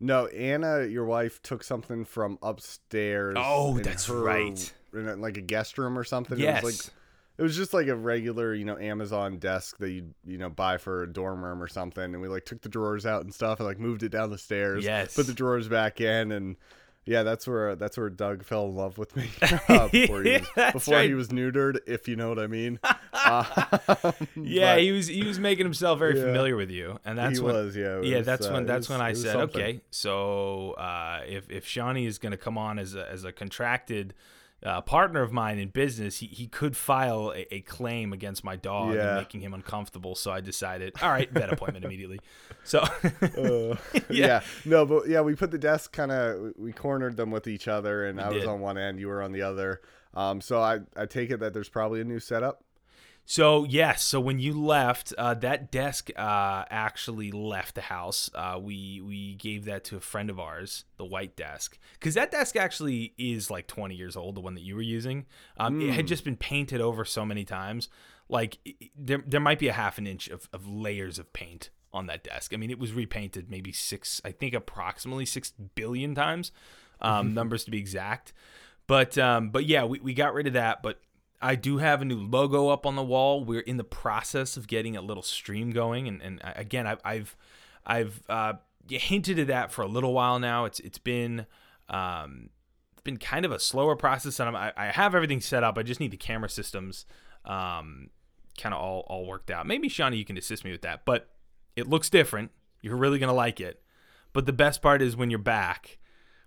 no. 0.00 0.26
Anna, 0.26 0.84
your 0.84 1.04
wife, 1.04 1.40
took 1.42 1.62
something 1.62 2.04
from 2.04 2.38
upstairs. 2.42 3.36
Oh, 3.38 3.78
that's 3.78 4.06
her- 4.06 4.20
right. 4.20 4.72
In 4.92 5.20
like 5.20 5.36
a 5.36 5.42
guest 5.42 5.78
room 5.78 5.98
or 5.98 6.04
something. 6.04 6.38
Yes. 6.38 6.62
It 6.62 6.64
was 6.64 6.86
like 6.86 6.94
it 7.38 7.42
was 7.42 7.56
just 7.56 7.72
like 7.72 7.86
a 7.86 7.94
regular, 7.94 8.52
you 8.54 8.64
know, 8.64 8.76
Amazon 8.78 9.38
desk 9.38 9.78
that 9.78 9.90
you 9.90 10.14
you 10.26 10.38
know 10.38 10.48
buy 10.50 10.78
for 10.78 11.02
a 11.02 11.12
dorm 11.12 11.44
room 11.44 11.62
or 11.62 11.68
something. 11.68 12.02
And 12.02 12.20
we 12.20 12.26
like 12.26 12.46
took 12.46 12.62
the 12.62 12.68
drawers 12.68 13.06
out 13.06 13.22
and 13.22 13.32
stuff 13.32 13.60
and 13.60 13.66
like 13.68 13.78
moved 13.78 14.02
it 14.02 14.08
down 14.08 14.30
the 14.30 14.38
stairs. 14.38 14.84
Yes. 14.84 15.14
Put 15.14 15.26
the 15.26 15.34
drawers 15.34 15.68
back 15.68 16.00
in 16.00 16.32
and. 16.32 16.56
Yeah, 17.08 17.22
that's 17.22 17.46
where 17.46 17.74
that's 17.74 17.96
where 17.96 18.10
Doug 18.10 18.44
fell 18.44 18.66
in 18.66 18.76
love 18.76 18.98
with 18.98 19.16
me 19.16 19.30
uh, 19.68 19.88
before, 19.88 20.22
he 20.22 20.32
was, 20.32 20.46
That's 20.54 20.72
before 20.74 20.94
right. 20.96 21.08
he 21.08 21.14
was 21.14 21.28
neutered, 21.28 21.78
if 21.86 22.06
you 22.06 22.16
know 22.16 22.28
what 22.28 22.38
I 22.38 22.46
mean. 22.48 22.78
Uh, 23.14 23.44
Yeah, 24.36 24.74
but 24.74 24.82
he 24.82 24.92
was 24.92 25.06
he 25.06 25.24
was 25.24 25.38
making 25.38 25.64
himself 25.64 25.98
very 25.98 26.16
Yeah. 26.18 26.24
familiar 26.26 26.54
with 26.56 26.70
you, 26.70 26.98
and 27.06 27.16
that's 27.16 27.38
he 27.38 27.44
when 27.44 27.54
was. 27.54 27.74
Yeah, 27.76 28.00
yeah, 28.02 28.18
was, 28.18 28.26
that's 28.26 28.46
uh, 28.46 28.52
when 28.52 28.66
that's 28.66 28.88
was- 28.88 28.98
when 28.98 29.00
I 29.06 29.12
said, 29.14 29.36
okay, 29.36 29.80
so 29.90 30.72
uh, 30.72 31.22
if 31.26 31.50
if 31.50 31.66
Shawnee 31.66 32.04
is 32.06 32.18
going 32.18 32.32
to 32.32 32.36
come 32.38 32.58
on 32.58 32.78
as 32.78 32.94
a 32.94 33.10
as 33.10 33.24
a 33.24 33.32
contracted 33.32 34.12
uh, 34.64 34.80
partner 34.80 35.22
of 35.22 35.32
mine 35.32 35.58
in 35.58 35.68
business, 35.68 36.18
he, 36.18 36.26
he 36.26 36.46
could 36.48 36.76
file 36.76 37.32
a, 37.34 37.54
a 37.54 37.60
claim 37.60 38.12
against 38.12 38.42
my 38.42 38.56
dog 38.56 38.94
Yeah. 38.94 39.08
and 39.08 39.16
making 39.18 39.40
him 39.40 39.54
uncomfortable. 39.54 40.14
So 40.14 40.30
I 40.32 40.40
decided, 40.40 40.94
all 41.00 41.10
right, 41.10 41.30
vet 41.30 41.52
appointment 41.52 41.84
immediately. 41.84 42.20
So 42.64 42.80
Uh, 42.80 43.76
yeah. 44.10 44.42
no, 44.66 44.84
but 44.84 45.08
yeah, 45.08 45.22
we 45.22 45.34
put 45.34 45.50
the 45.50 45.58
desk 45.58 45.92
kind 45.92 46.12
of 46.12 46.52
we 46.58 46.72
cornered 46.72 47.16
them 47.16 47.30
with 47.30 47.46
each 47.46 47.66
other, 47.66 48.04
and 48.06 48.20
I 48.20 48.28
was 48.30 48.44
on 48.44 48.60
one 48.60 48.76
end, 48.76 49.00
you 49.00 49.08
were 49.08 49.22
on 49.22 49.32
the 49.32 49.40
other. 49.42 49.80
Um, 50.12 50.40
so 50.42 50.60
I 50.60 50.80
I 50.96 51.06
take 51.06 51.30
it 51.30 51.40
that 51.40 51.54
there's 51.54 51.68
probably 51.70 52.00
a 52.00 52.04
new 52.04 52.18
setup. 52.20 52.62
So 53.30 53.64
yes, 53.64 54.02
so 54.02 54.20
when 54.20 54.38
you 54.38 54.58
left, 54.58 55.12
uh, 55.18 55.34
that 55.34 55.70
desk 55.70 56.08
uh, 56.16 56.64
actually 56.70 57.30
left 57.30 57.74
the 57.74 57.82
house. 57.82 58.30
Uh, 58.34 58.58
we 58.58 59.02
we 59.04 59.34
gave 59.34 59.66
that 59.66 59.84
to 59.84 59.98
a 59.98 60.00
friend 60.00 60.30
of 60.30 60.40
ours, 60.40 60.86
the 60.96 61.04
white 61.04 61.36
desk, 61.36 61.78
because 61.92 62.14
that 62.14 62.30
desk 62.30 62.56
actually 62.56 63.12
is 63.18 63.50
like 63.50 63.66
20 63.66 63.94
years 63.94 64.16
old, 64.16 64.34
the 64.34 64.40
one 64.40 64.54
that 64.54 64.62
you 64.62 64.74
were 64.74 64.80
using. 64.80 65.26
Um, 65.58 65.78
It 65.82 65.92
had 65.92 66.06
just 66.06 66.24
been 66.24 66.38
painted 66.38 66.80
over 66.80 67.04
so 67.04 67.26
many 67.26 67.44
times, 67.44 67.90
like 68.30 68.56
i- 68.66 68.74
i- 68.82 68.90
there 68.96 69.22
there 69.26 69.40
might 69.40 69.58
be 69.58 69.68
a 69.68 69.74
half 69.74 69.98
an 69.98 70.06
inch 70.06 70.28
of, 70.28 70.48
of 70.50 70.66
layers 70.66 71.18
of 71.18 71.30
paint 71.34 71.68
on 71.92 72.06
that 72.06 72.24
desk. 72.24 72.54
I 72.54 72.56
mean, 72.56 72.70
it 72.70 72.78
was 72.78 72.94
repainted 72.94 73.50
maybe 73.50 73.72
six, 73.72 74.22
I 74.24 74.32
think 74.32 74.54
approximately 74.54 75.26
six 75.26 75.50
billion 75.74 76.14
times, 76.14 76.50
um, 77.02 77.34
numbers 77.34 77.64
to 77.64 77.70
be 77.70 77.78
exact. 77.78 78.32
But 78.86 79.18
um, 79.18 79.50
but 79.50 79.66
yeah, 79.66 79.84
we, 79.84 80.00
we 80.00 80.14
got 80.14 80.32
rid 80.32 80.46
of 80.46 80.54
that. 80.54 80.82
But 80.82 80.98
I 81.40 81.54
do 81.54 81.78
have 81.78 82.02
a 82.02 82.04
new 82.04 82.18
logo 82.18 82.68
up 82.68 82.84
on 82.84 82.96
the 82.96 83.02
wall. 83.02 83.44
We're 83.44 83.60
in 83.60 83.76
the 83.76 83.84
process 83.84 84.56
of 84.56 84.66
getting 84.66 84.96
a 84.96 85.00
little 85.00 85.22
stream 85.22 85.70
going, 85.70 86.08
and 86.08 86.20
and 86.22 86.40
again, 86.44 86.86
I've 86.86 87.00
I've 87.04 87.36
I've 87.86 88.22
uh, 88.28 88.54
hinted 88.88 89.38
at 89.38 89.46
that 89.46 89.72
for 89.72 89.82
a 89.82 89.86
little 89.86 90.12
while 90.12 90.38
now. 90.38 90.64
It's 90.64 90.80
it's 90.80 90.98
been 90.98 91.46
um, 91.88 92.50
it's 92.92 93.02
been 93.02 93.18
kind 93.18 93.44
of 93.44 93.52
a 93.52 93.58
slower 93.58 93.94
process, 93.96 94.40
and 94.40 94.48
I'm, 94.48 94.56
I 94.56 94.72
I 94.76 94.86
have 94.86 95.14
everything 95.14 95.40
set 95.40 95.62
up. 95.62 95.78
I 95.78 95.82
just 95.82 96.00
need 96.00 96.10
the 96.10 96.16
camera 96.16 96.48
systems 96.48 97.06
um, 97.44 98.10
kind 98.58 98.74
of 98.74 98.80
all 98.80 99.04
all 99.08 99.26
worked 99.26 99.50
out. 99.50 99.66
Maybe 99.66 99.88
Shawnee, 99.88 100.16
you 100.16 100.24
can 100.24 100.36
assist 100.36 100.64
me 100.64 100.72
with 100.72 100.82
that, 100.82 101.04
but 101.04 101.30
it 101.76 101.88
looks 101.88 102.10
different. 102.10 102.50
You're 102.82 102.96
really 102.96 103.18
gonna 103.18 103.32
like 103.32 103.60
it. 103.60 103.82
But 104.32 104.46
the 104.46 104.52
best 104.52 104.82
part 104.82 105.02
is 105.02 105.16
when 105.16 105.30
you're 105.30 105.38
back, 105.38 105.98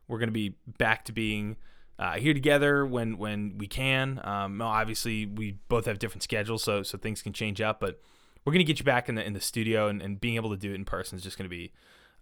we're 0.07 0.19
gonna 0.19 0.31
be 0.31 0.55
back 0.77 1.05
to 1.05 1.13
being 1.13 1.55
uh, 2.00 2.13
here 2.13 2.33
together 2.33 2.86
when 2.86 3.17
when 3.17 3.57
we 3.57 3.67
can. 3.67 4.19
Um, 4.24 4.62
obviously, 4.62 5.25
we 5.25 5.57
both 5.69 5.86
have 5.86 6.00
different 6.00 6.24
schedules, 6.24 6.63
so 6.63 6.83
so 6.83 6.98
things 6.98 7.21
can 7.21 7.33
change 7.33 7.62
up. 7.62 7.79
But 7.79 8.00
we're 8.45 8.53
gonna 8.53 8.63
get 8.63 8.79
you 8.79 8.86
back 8.86 9.07
in 9.10 9.15
the 9.15 9.25
in 9.25 9.33
the 9.33 9.41
studio, 9.41 9.88
and, 9.88 10.01
and 10.01 10.19
being 10.19 10.36
able 10.36 10.50
to 10.51 10.57
do 10.57 10.71
it 10.71 10.75
in 10.75 10.86
person 10.86 11.17
is 11.17 11.24
just 11.24 11.38
gonna 11.38 11.50
be 11.50 11.71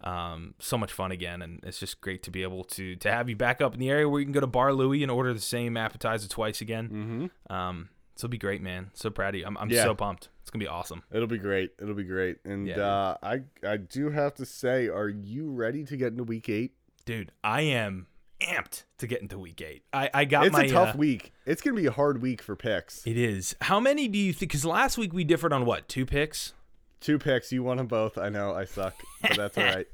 um, 0.02 0.54
so 0.58 0.76
much 0.78 0.92
fun 0.92 1.12
again. 1.12 1.42
And 1.42 1.60
it's 1.62 1.78
just 1.78 2.00
great 2.00 2.22
to 2.24 2.30
be 2.30 2.42
able 2.42 2.64
to 2.64 2.96
to 2.96 3.10
have 3.10 3.28
you 3.28 3.36
back 3.36 3.60
up 3.60 3.74
in 3.74 3.80
the 3.80 3.90
area 3.90 4.08
where 4.08 4.20
you 4.20 4.26
can 4.26 4.32
go 4.32 4.40
to 4.40 4.46
Bar 4.46 4.72
Louie 4.72 5.02
and 5.02 5.10
order 5.10 5.32
the 5.32 5.40
same 5.40 5.76
appetizer 5.76 6.28
twice 6.28 6.60
again. 6.60 7.30
Mm-hmm. 7.48 7.52
Um, 7.54 7.88
so 8.16 8.26
it'll 8.26 8.32
be 8.32 8.38
great, 8.38 8.60
man. 8.60 8.90
So 8.92 9.08
proud 9.08 9.34
of 9.34 9.38
you. 9.40 9.46
I'm, 9.46 9.56
I'm 9.56 9.70
Yeah. 9.70 9.84
so 9.84 9.94
pumped. 9.94 10.28
It's 10.42 10.50
gonna 10.50 10.62
be 10.62 10.68
awesome. 10.68 11.02
It'll 11.10 11.26
be 11.26 11.38
great. 11.38 11.70
It'll 11.80 11.94
be 11.94 12.04
great. 12.04 12.36
And 12.44 12.66
Yeah, 12.66 12.80
uh, 12.80 13.16
I 13.22 13.42
I 13.66 13.76
do 13.78 14.10
have 14.10 14.34
to 14.34 14.44
say, 14.44 14.88
are 14.88 15.08
you 15.08 15.50
ready 15.50 15.84
to 15.84 15.96
get 15.96 16.08
into 16.08 16.24
week 16.24 16.48
eight? 16.50 16.72
Dude, 17.06 17.32
I 17.42 17.62
am 17.62 18.06
amped 18.40 18.84
to 18.98 19.06
get 19.06 19.22
into 19.22 19.38
week 19.38 19.60
eight. 19.62 19.82
I, 19.92 20.10
I 20.12 20.24
got 20.24 20.46
It's 20.46 20.52
my 20.52 20.62
It's 20.62 20.72
a 20.72 20.74
tough 20.74 20.94
uh, 20.94 20.98
week. 20.98 21.32
It's 21.46 21.62
gonna 21.62 21.76
be 21.76 21.86
a 21.86 21.92
hard 21.92 22.20
week 22.20 22.42
for 22.42 22.56
picks. 22.56 23.06
It 23.06 23.16
is. 23.16 23.54
How 23.60 23.80
many 23.80 24.08
do 24.08 24.18
you 24.18 24.32
think? 24.32 24.50
Because 24.50 24.64
last 24.64 24.98
week 24.98 25.12
we 25.12 25.24
differed 25.24 25.52
on 25.52 25.64
what 25.64 25.88
two 25.88 26.06
picks. 26.06 26.54
Two 27.00 27.18
picks. 27.18 27.52
You 27.52 27.62
won 27.62 27.78
them 27.78 27.86
both. 27.86 28.18
I 28.18 28.28
know. 28.28 28.52
I 28.54 28.64
suck, 28.64 28.94
but 29.22 29.36
that's 29.36 29.56
all 29.56 29.64
right. 29.74 29.86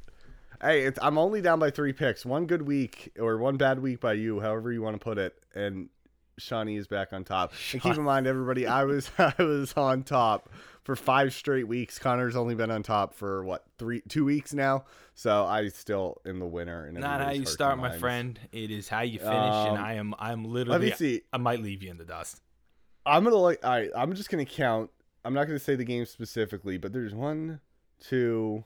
Hey, 0.60 0.82
it's, 0.82 0.98
I'm 1.02 1.18
only 1.18 1.42
down 1.42 1.58
by 1.58 1.70
three 1.70 1.92
picks. 1.92 2.24
One 2.24 2.46
good 2.46 2.62
week 2.62 3.12
or 3.18 3.36
one 3.36 3.56
bad 3.56 3.78
week 3.78 4.00
by 4.00 4.14
you, 4.14 4.40
however 4.40 4.72
you 4.72 4.80
want 4.80 4.98
to 4.98 5.04
put 5.04 5.18
it. 5.18 5.34
And 5.54 5.90
Shawnee 6.38 6.76
is 6.76 6.86
back 6.86 7.12
on 7.12 7.24
top. 7.24 7.52
And 7.72 7.82
keep 7.82 7.96
in 7.96 8.02
mind, 8.02 8.26
everybody, 8.26 8.66
I 8.66 8.84
was 8.84 9.10
I 9.18 9.34
was 9.38 9.74
on 9.74 10.02
top 10.02 10.48
for 10.86 10.94
five 10.94 11.34
straight 11.34 11.66
weeks. 11.66 11.98
Conor's 11.98 12.36
only 12.36 12.54
been 12.54 12.70
on 12.70 12.84
top 12.84 13.12
for 13.12 13.44
what 13.44 13.64
three 13.76 14.02
two 14.08 14.24
weeks 14.24 14.54
now. 14.54 14.84
So 15.16 15.44
I 15.44 15.66
still 15.66 16.18
in 16.24 16.38
the 16.38 16.46
winner. 16.46 16.86
In 16.86 16.94
Not 16.94 17.20
how 17.20 17.32
you 17.32 17.44
start, 17.44 17.76
my 17.78 17.98
friend. 17.98 18.38
It 18.52 18.70
is 18.70 18.88
how 18.88 19.00
you 19.00 19.18
finish, 19.18 19.34
and 19.34 19.78
Um, 19.78 19.84
I 19.84 19.94
am 19.94 20.14
I'm 20.16 20.44
literally. 20.44 20.78
Let 20.78 20.88
me 20.88 20.92
see. 20.92 21.22
I 21.32 21.38
might 21.38 21.60
leave 21.60 21.82
you 21.82 21.90
in 21.90 21.98
the 21.98 22.04
dust. 22.04 22.40
I'm 23.04 23.24
gonna 23.24 23.34
like. 23.34 23.64
All 23.64 23.70
right, 23.72 23.90
I'm 23.96 24.14
just 24.14 24.30
gonna 24.30 24.44
count. 24.44 24.90
I'm 25.24 25.34
not 25.34 25.48
gonna 25.48 25.58
say 25.58 25.74
the 25.74 25.84
game 25.84 26.06
specifically, 26.06 26.78
but 26.78 26.92
there's 26.92 27.12
one, 27.12 27.60
two, 27.98 28.64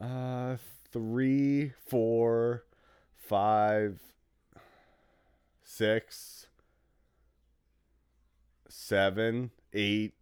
uh, 0.00 0.56
three, 0.90 1.74
four, 1.86 2.64
five, 3.18 4.00
six, 5.62 6.46
seven, 8.66 9.50
eight, 9.74 10.14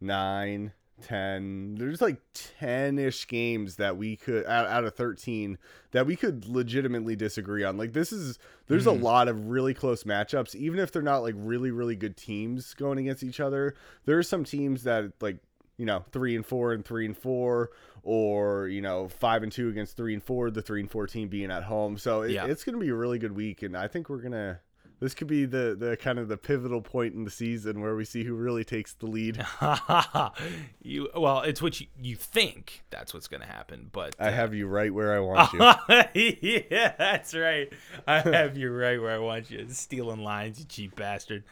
nine, 0.00 0.72
ten. 1.02 1.74
There's 1.76 2.00
like 2.00 2.20
ten-ish 2.34 3.26
games 3.28 3.76
that 3.76 3.96
we 3.96 4.16
could 4.16 4.46
out, 4.46 4.66
out 4.66 4.84
of 4.84 4.94
thirteen 4.94 5.58
that 5.92 6.06
we 6.06 6.16
could 6.16 6.46
legitimately 6.46 7.16
disagree 7.16 7.64
on. 7.64 7.76
Like 7.76 7.92
this 7.92 8.12
is 8.12 8.38
there's 8.66 8.86
a 8.86 8.90
mm-hmm. 8.90 9.02
lot 9.04 9.28
of 9.28 9.46
really 9.46 9.74
close 9.74 10.04
matchups, 10.04 10.54
even 10.54 10.78
if 10.80 10.92
they're 10.92 11.02
not 11.02 11.18
like 11.18 11.34
really 11.36 11.70
really 11.70 11.96
good 11.96 12.16
teams 12.16 12.74
going 12.74 12.98
against 12.98 13.22
each 13.22 13.40
other. 13.40 13.74
There 14.04 14.18
are 14.18 14.22
some 14.22 14.44
teams 14.44 14.84
that 14.84 15.12
like 15.20 15.38
you 15.76 15.86
know 15.86 16.04
three 16.12 16.34
and 16.36 16.44
four 16.44 16.72
and 16.72 16.84
three 16.84 17.06
and 17.06 17.16
four, 17.16 17.70
or 18.02 18.68
you 18.68 18.80
know 18.80 19.08
five 19.08 19.42
and 19.42 19.52
two 19.52 19.68
against 19.68 19.96
three 19.96 20.14
and 20.14 20.22
four. 20.22 20.50
The 20.50 20.62
three 20.62 20.80
and 20.80 20.90
four 20.90 21.06
team 21.06 21.28
being 21.28 21.50
at 21.50 21.64
home, 21.64 21.98
so 21.98 22.22
it, 22.22 22.32
Yeah. 22.32 22.46
it's 22.46 22.64
gonna 22.64 22.78
be 22.78 22.88
a 22.88 22.94
really 22.94 23.18
good 23.18 23.32
week, 23.32 23.62
and 23.62 23.76
I 23.76 23.88
think 23.88 24.08
we're 24.08 24.22
gonna. 24.22 24.60
This 24.98 25.14
could 25.14 25.26
be 25.26 25.44
the, 25.44 25.76
the 25.78 25.96
kind 25.98 26.18
of 26.18 26.28
the 26.28 26.38
pivotal 26.38 26.80
point 26.80 27.14
in 27.14 27.24
the 27.24 27.30
season 27.30 27.82
where 27.82 27.94
we 27.94 28.04
see 28.06 28.24
who 28.24 28.34
really 28.34 28.64
takes 28.64 28.94
the 28.94 29.06
lead. 29.06 29.44
you 30.82 31.08
well, 31.14 31.40
it's 31.40 31.60
what 31.60 31.80
you, 31.80 31.86
you 32.00 32.16
think 32.16 32.82
that's 32.90 33.12
what's 33.12 33.28
gonna 33.28 33.46
happen, 33.46 33.88
but 33.92 34.14
I 34.18 34.30
have 34.30 34.54
you 34.54 34.66
right 34.66 34.92
where 34.92 35.14
I 35.14 35.20
want 35.20 35.52
you. 35.52 36.62
yeah, 36.70 36.94
that's 36.96 37.34
right. 37.34 37.72
I 38.06 38.20
have 38.20 38.56
you 38.56 38.70
right 38.72 39.00
where 39.00 39.14
I 39.14 39.18
want 39.18 39.50
you. 39.50 39.66
Stealing 39.68 40.20
lines, 40.20 40.58
you 40.60 40.64
cheap 40.66 40.96
bastard. 40.96 41.44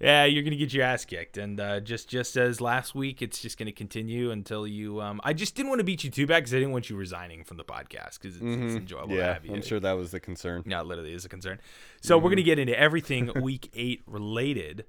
Yeah, 0.00 0.24
you're 0.24 0.42
gonna 0.42 0.56
get 0.56 0.72
your 0.72 0.84
ass 0.84 1.04
kicked, 1.04 1.38
and 1.38 1.58
uh, 1.60 1.80
just 1.80 2.08
just 2.08 2.36
as 2.36 2.60
last 2.60 2.94
week, 2.94 3.22
it's 3.22 3.40
just 3.40 3.58
gonna 3.58 3.72
continue 3.72 4.30
until 4.30 4.66
you. 4.66 5.00
Um, 5.00 5.20
I 5.24 5.32
just 5.32 5.54
didn't 5.54 5.68
want 5.70 5.78
to 5.80 5.84
beat 5.84 6.04
you 6.04 6.10
too 6.10 6.26
bad 6.26 6.40
because 6.40 6.54
I 6.54 6.58
didn't 6.58 6.72
want 6.72 6.90
you 6.90 6.96
resigning 6.96 7.44
from 7.44 7.56
the 7.56 7.64
podcast 7.64 8.20
because 8.20 8.36
it's, 8.36 8.44
it's 8.44 8.74
enjoyable 8.74 9.08
to 9.08 9.12
Mm-hmm. 9.12 9.18
yeah, 9.20 9.32
have 9.34 9.46
you. 9.46 9.54
I'm 9.54 9.62
sure 9.62 9.80
that 9.80 9.92
was 9.92 10.10
the 10.10 10.20
concern. 10.20 10.62
Yeah, 10.66 10.80
it 10.80 10.86
literally 10.86 11.12
is 11.14 11.24
a 11.24 11.28
concern. 11.28 11.58
So 12.00 12.18
we're 12.18 12.30
gonna 12.30 12.42
get 12.42 12.58
into 12.58 12.78
everything 12.82 13.30
week 13.40 13.70
eight 13.74 14.02
related. 14.06 14.84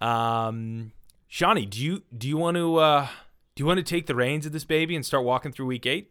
Um, 0.00 0.92
Shawnee, 1.28 1.66
do 1.66 1.82
you 1.84 2.02
do 2.16 2.26
you 2.26 2.36
want 2.36 2.56
to 2.56 2.76
uh, 2.76 3.08
do 3.54 3.62
you 3.62 3.66
want 3.66 3.78
to 3.78 3.84
take 3.84 4.06
the 4.06 4.14
reins 4.14 4.46
of 4.46 4.52
this 4.52 4.64
baby 4.64 4.96
and 4.96 5.04
start 5.04 5.24
walking 5.24 5.52
through 5.52 5.66
week 5.66 5.86
eight? 5.86 6.10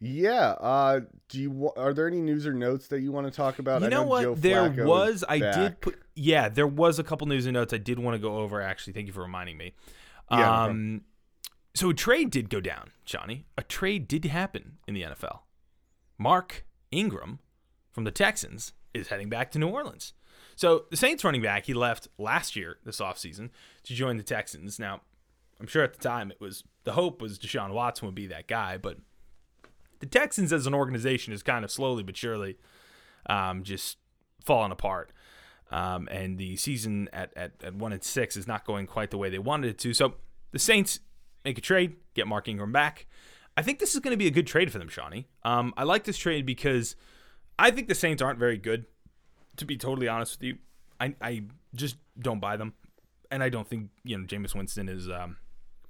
Yeah. 0.00 0.50
Uh, 0.60 1.00
do 1.28 1.40
you 1.40 1.70
are 1.76 1.92
there 1.92 2.06
any 2.06 2.20
news 2.20 2.46
or 2.46 2.52
notes 2.52 2.88
that 2.88 3.00
you 3.00 3.12
want 3.12 3.26
to 3.26 3.32
talk 3.32 3.58
about? 3.58 3.80
You 3.80 3.88
I 3.88 3.90
know 3.90 4.04
what? 4.04 4.22
Joe 4.22 4.34
there 4.34 4.70
Flacco 4.70 4.86
was. 4.86 5.24
I 5.28 5.38
did 5.38 5.80
put. 5.80 5.98
Yeah, 6.14 6.48
there 6.48 6.66
was 6.66 6.98
a 6.98 7.04
couple 7.04 7.26
news 7.26 7.46
and 7.46 7.54
notes 7.54 7.72
I 7.72 7.78
did 7.78 7.98
want 7.98 8.14
to 8.14 8.18
go 8.18 8.38
over. 8.38 8.60
Actually, 8.60 8.92
thank 8.92 9.06
you 9.06 9.12
for 9.12 9.22
reminding 9.22 9.56
me. 9.56 9.74
Yeah. 10.30 10.64
Um, 10.64 11.02
so 11.74 11.90
a 11.90 11.94
trade 11.94 12.30
did 12.30 12.48
go 12.48 12.60
down, 12.60 12.90
Johnny. 13.04 13.46
A 13.58 13.62
trade 13.62 14.08
did 14.08 14.24
happen 14.24 14.78
in 14.86 14.94
the 14.94 15.02
NFL. 15.02 15.40
Mark 16.18 16.64
Ingram 16.90 17.38
from 17.92 18.04
the 18.04 18.10
Texans 18.10 18.72
is 18.98 19.08
heading 19.08 19.28
back 19.28 19.50
to 19.52 19.58
New 19.58 19.68
Orleans. 19.68 20.12
So 20.54 20.84
the 20.90 20.96
Saints 20.96 21.22
running 21.24 21.42
back, 21.42 21.66
he 21.66 21.74
left 21.74 22.08
last 22.18 22.56
year, 22.56 22.78
this 22.84 23.00
offseason, 23.00 23.50
to 23.84 23.94
join 23.94 24.16
the 24.16 24.22
Texans. 24.22 24.78
Now, 24.78 25.02
I'm 25.60 25.66
sure 25.66 25.82
at 25.82 25.92
the 25.92 26.00
time 26.00 26.30
it 26.30 26.40
was 26.40 26.64
the 26.84 26.92
hope 26.92 27.20
was 27.20 27.38
Deshaun 27.38 27.72
Watson 27.72 28.06
would 28.06 28.14
be 28.14 28.26
that 28.28 28.46
guy, 28.46 28.78
but 28.78 28.98
the 30.00 30.06
Texans 30.06 30.52
as 30.52 30.66
an 30.66 30.74
organization 30.74 31.32
is 31.32 31.42
kind 31.42 31.64
of 31.64 31.70
slowly 31.70 32.02
but 32.02 32.16
surely 32.16 32.56
um, 33.28 33.62
just 33.62 33.98
falling 34.44 34.72
apart. 34.72 35.12
Um, 35.70 36.08
and 36.10 36.38
the 36.38 36.56
season 36.56 37.08
at, 37.12 37.32
at, 37.36 37.52
at 37.62 37.74
one 37.74 37.92
and 37.92 38.02
six 38.02 38.36
is 38.36 38.46
not 38.46 38.64
going 38.64 38.86
quite 38.86 39.10
the 39.10 39.18
way 39.18 39.30
they 39.30 39.38
wanted 39.38 39.70
it 39.70 39.78
to. 39.78 39.94
So 39.94 40.14
the 40.52 40.58
Saints 40.58 41.00
make 41.44 41.58
a 41.58 41.60
trade, 41.60 41.96
get 42.14 42.26
Mark 42.26 42.48
Ingram 42.48 42.72
back. 42.72 43.06
I 43.56 43.62
think 43.62 43.78
this 43.78 43.94
is 43.94 44.00
going 44.00 44.12
to 44.12 44.18
be 44.18 44.26
a 44.26 44.30
good 44.30 44.46
trade 44.46 44.70
for 44.70 44.78
them, 44.78 44.88
Shawnee. 44.88 45.26
Um, 45.42 45.72
I 45.76 45.84
like 45.84 46.04
this 46.04 46.18
trade 46.18 46.46
because 46.46 46.94
I 47.58 47.70
think 47.70 47.88
the 47.88 47.94
Saints 47.94 48.22
aren't 48.22 48.38
very 48.38 48.58
good. 48.58 48.86
To 49.56 49.64
be 49.64 49.76
totally 49.76 50.06
honest 50.06 50.38
with 50.38 50.48
you, 50.48 50.58
I, 51.00 51.14
I 51.20 51.42
just 51.74 51.96
don't 52.18 52.40
buy 52.40 52.58
them, 52.58 52.74
and 53.30 53.42
I 53.42 53.48
don't 53.48 53.66
think 53.66 53.88
you 54.04 54.18
know 54.18 54.24
Jameis 54.24 54.54
Winston 54.54 54.88
is 54.88 55.08
um, 55.08 55.38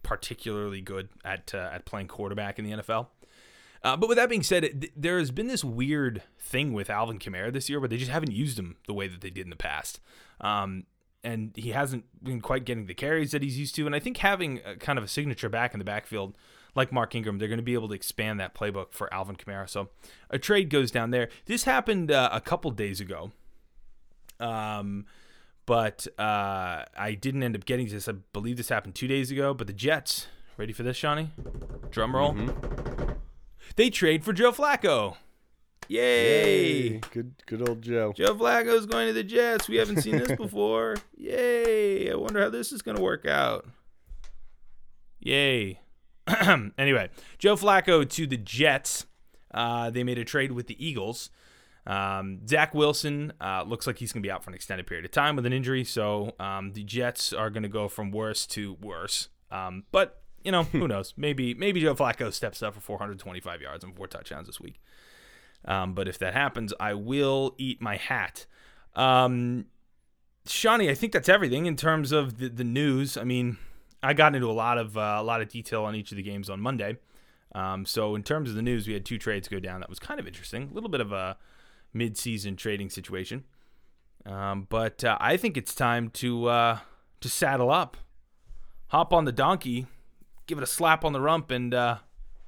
particularly 0.05 0.81
good 0.81 1.09
at 1.25 1.53
uh, 1.53 1.71
at 1.73 1.85
playing 1.85 2.07
quarterback 2.07 2.61
in 2.61 2.65
the 2.65 2.71
NFL. 2.77 3.09
Uh, 3.83 3.97
but 3.97 4.09
with 4.09 4.17
that 4.17 4.29
being 4.29 4.43
said, 4.43 4.63
th- 4.63 4.93
there 4.97 5.19
has 5.19 5.31
been 5.31 5.49
this 5.49 5.65
weird 5.65 6.23
thing 6.39 6.73
with 6.73 6.91
Alvin 6.91 7.19
Kamara 7.19 7.53
this 7.53 7.69
year 7.69 7.79
where 7.79 7.89
they 7.89 7.97
just 7.97 8.11
haven't 8.11 8.33
used 8.33 8.59
him 8.59 8.77
the 8.87 8.95
way 8.95 9.07
that 9.07 9.21
they 9.21 9.31
did 9.31 9.45
in 9.45 9.51
the 9.51 9.57
past. 9.57 10.01
Um, 10.41 10.87
and 11.23 11.53
he 11.57 11.71
hasn't 11.71 12.05
been 12.23 12.41
quite 12.41 12.65
getting 12.65 12.87
the 12.87 12.95
carries 12.95 13.33
that 13.33 13.43
he's 13.43 13.59
used 13.59 13.75
to. 13.77 13.87
And 13.87 13.95
I 13.95 14.01
think 14.01 14.17
having 14.19 14.61
a, 14.65 14.77
kind 14.77 14.99
of 14.99 15.05
a 15.05 15.09
signature 15.09 15.49
back 15.49 15.73
in 15.75 15.79
the 15.79 15.85
backfield 15.85 16.37
like 16.77 16.93
Mark 16.93 17.15
Ingram, 17.15 17.39
they're 17.39 17.49
going 17.49 17.59
to 17.59 17.65
be 17.65 17.75
able 17.75 17.89
to 17.89 17.95
expand 17.95 18.39
that 18.39 18.55
playbook 18.55 18.93
for 18.93 19.13
Alvin 19.13 19.37
Kamara. 19.37 19.69
So 19.69 19.89
a 20.31 20.39
trade 20.39 20.71
goes 20.71 20.91
down 20.91 21.11
there. 21.11 21.29
This 21.47 21.65
happened 21.65 22.13
uh, 22.13 22.29
a 22.31 22.41
couple 22.41 22.71
days 22.71 23.01
ago. 23.01 23.33
Um, 24.39 25.07
but 25.65 26.07
uh, 26.19 26.85
I 26.97 27.17
didn't 27.19 27.43
end 27.43 27.57
up 27.57 27.65
getting 27.65 27.89
this. 27.89 28.09
I 28.09 28.13
believe 28.33 28.59
this 28.59 28.69
happened 28.69 28.95
two 28.95 29.09
days 29.09 29.31
ago. 29.31 29.55
But 29.55 29.67
the 29.67 29.73
Jets, 29.73 30.29
ready 30.59 30.73
for 30.73 30.83
this, 30.83 30.97
Shawnee? 30.97 31.31
Drum 31.91 32.15
roll. 32.15 32.35
Mm-hmm. 32.35 33.13
They 33.75 33.91
trade 33.91 34.25
for 34.25 34.33
Joe 34.33 34.53
Flacco. 34.53 35.17
Yay! 35.89 36.89
Yay! 36.89 37.01
Good, 37.13 37.35
good 37.47 37.69
old 37.69 37.81
Joe. 37.83 38.13
Joe 38.13 38.35
Flacco's 38.35 38.87
going 38.87 39.07
to 39.07 39.13
the 39.13 39.23
Jets. 39.23 39.69
We 39.69 39.77
haven't 39.77 40.03
seen 40.03 40.19
this 40.19 40.33
before. 40.37 40.97
Yay! 41.17 42.11
I 42.11 42.15
wonder 42.17 42.43
how 42.43 42.51
this 42.51 42.73
is 42.73 42.83
going 42.83 42.97
to 42.97 43.03
work 43.03 43.25
out. 43.25 43.67
Yay! 45.21 45.81
anyway, 46.79 47.11
Joe 47.39 47.57
Flacco 47.57 48.09
to 48.09 48.27
the 48.27 48.37
Jets. 48.37 49.07
Uh, 49.53 49.91
they 49.91 50.05
made 50.05 50.19
a 50.19 50.25
trade 50.25 50.53
with 50.53 50.67
the 50.67 50.85
Eagles. 50.85 51.31
Um, 51.87 52.47
Zach 52.49 52.75
Wilson 52.75 53.33
uh, 53.41 53.63
looks 53.65 53.87
like 53.87 53.99
he's 53.99 54.13
going 54.13 54.23
to 54.23 54.27
be 54.27 54.31
out 54.31 54.43
for 54.43 54.51
an 54.51 54.55
extended 54.55 54.87
period 54.87 55.05
of 55.05 55.13
time 55.13 55.37
with 55.37 55.47
an 55.47 55.53
injury, 55.53 55.85
so 55.85 56.35
um, 56.41 56.73
the 56.73 56.83
Jets 56.83 57.33
are 57.33 57.49
going 57.49 57.63
to 57.63 57.69
go 57.69 57.89
from 57.89 58.11
worse 58.11 58.45
to 58.49 58.77
worse. 58.81 59.29
Um, 59.53 59.85
but 59.93 60.23
you 60.43 60.51
know, 60.51 60.65
who 60.65 60.89
knows? 60.89 61.15
Maybe 61.17 61.55
maybe 61.55 61.81
Joe 61.81 61.95
Flacco 61.95 62.33
steps 62.33 62.63
up 62.63 62.75
for 62.75 62.81
425 62.81 63.61
yards 63.61 63.85
and 63.85 63.97
four 63.97 64.09
touchdowns 64.09 64.49
this 64.49 64.61
week. 64.61 64.81
Um, 65.65 65.95
but 65.95 66.09
if 66.09 66.19
that 66.19 66.35
happens, 66.35 66.73
I 66.79 66.95
will 66.95 67.55
eat 67.59 67.81
my 67.81 67.97
hat. 67.97 68.47
Um, 68.95 69.67
Shawnee, 70.47 70.89
I 70.89 70.95
think 70.95 71.13
that's 71.13 71.29
everything 71.29 71.67
in 71.67 71.77
terms 71.77 72.13
of 72.13 72.39
the, 72.39 72.49
the 72.49 72.65
news. 72.65 73.17
I 73.17 73.25
mean, 73.25 73.59
I 74.07 74.13
got 74.13 74.35
into 74.35 74.49
a 74.49 74.53
lot 74.53 74.79
of 74.79 74.97
uh, 74.97 75.17
a 75.19 75.23
lot 75.23 75.41
of 75.43 75.49
detail 75.49 75.85
on 75.85 75.95
each 75.95 76.13
of 76.13 76.17
the 76.17 76.23
games 76.23 76.49
on 76.49 76.61
Monday. 76.61 76.97
Um, 77.55 77.85
so 77.85 78.15
in 78.15 78.23
terms 78.23 78.51
of 78.51 78.57
the 78.57 78.63
news, 78.63 78.87
we 78.87 78.95
had 78.95 79.05
two 79.05 79.19
trades 79.19 79.49
go 79.49 79.59
down. 79.59 79.81
That 79.81 79.89
was 79.89 79.99
kind 79.99 80.21
of 80.21 80.27
interesting. 80.27 80.69
A 80.71 80.75
little 80.75 80.91
bit 80.91 81.01
of 81.01 81.11
a 81.11 81.39
mid-season 81.93 82.57
trading 82.57 82.91
situation. 82.91 83.45
Um, 84.27 84.67
but 84.69 85.03
uh, 85.03 85.17
I 85.21 85.37
think 85.37 85.57
it's 85.57 85.75
time 85.75 86.11
to 86.11 86.47
uh, 86.47 86.79
to 87.21 87.29
saddle 87.29 87.71
up, 87.71 87.97
hop 88.89 89.13
on 89.13 89.25
the 89.25 89.33
donkey, 89.33 89.87
give 90.47 90.59
it 90.59 90.65
a 90.65 90.69
slap 90.69 91.05
on 91.05 91.13
the 91.13 91.21
rump, 91.21 91.51
and 91.51 91.75
uh, 91.75 91.99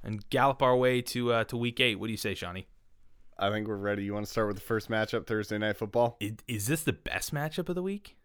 and 0.03 0.29
gallop 0.31 0.63
our 0.63 0.77
way 0.77 1.03
to 1.03 1.33
uh, 1.33 1.45
to 1.45 1.57
week 1.57 1.81
eight. 1.81 1.99
What 1.99 2.07
do 2.07 2.13
you 2.13 2.19
say, 2.19 2.35
Shawnee? 2.35 2.67
I 3.39 3.51
think 3.51 3.69
we're 3.69 3.77
ready. 3.77 4.05
You 4.05 4.15
want 4.15 4.27
to 4.27 4.31
start 4.31 4.49
with 4.49 4.57
the 4.57 4.63
first 4.63 4.91
matchup, 4.91 5.27
Thursday 5.27 5.59
Night 5.59 5.77
Football? 5.77 6.17
Is, 6.21 6.35
is 6.47 6.67
this 6.67 6.83
the 6.83 6.93
best 6.93 7.33
matchup 7.33 7.69
of 7.69 7.77
the 7.77 7.83
week? 7.83 8.17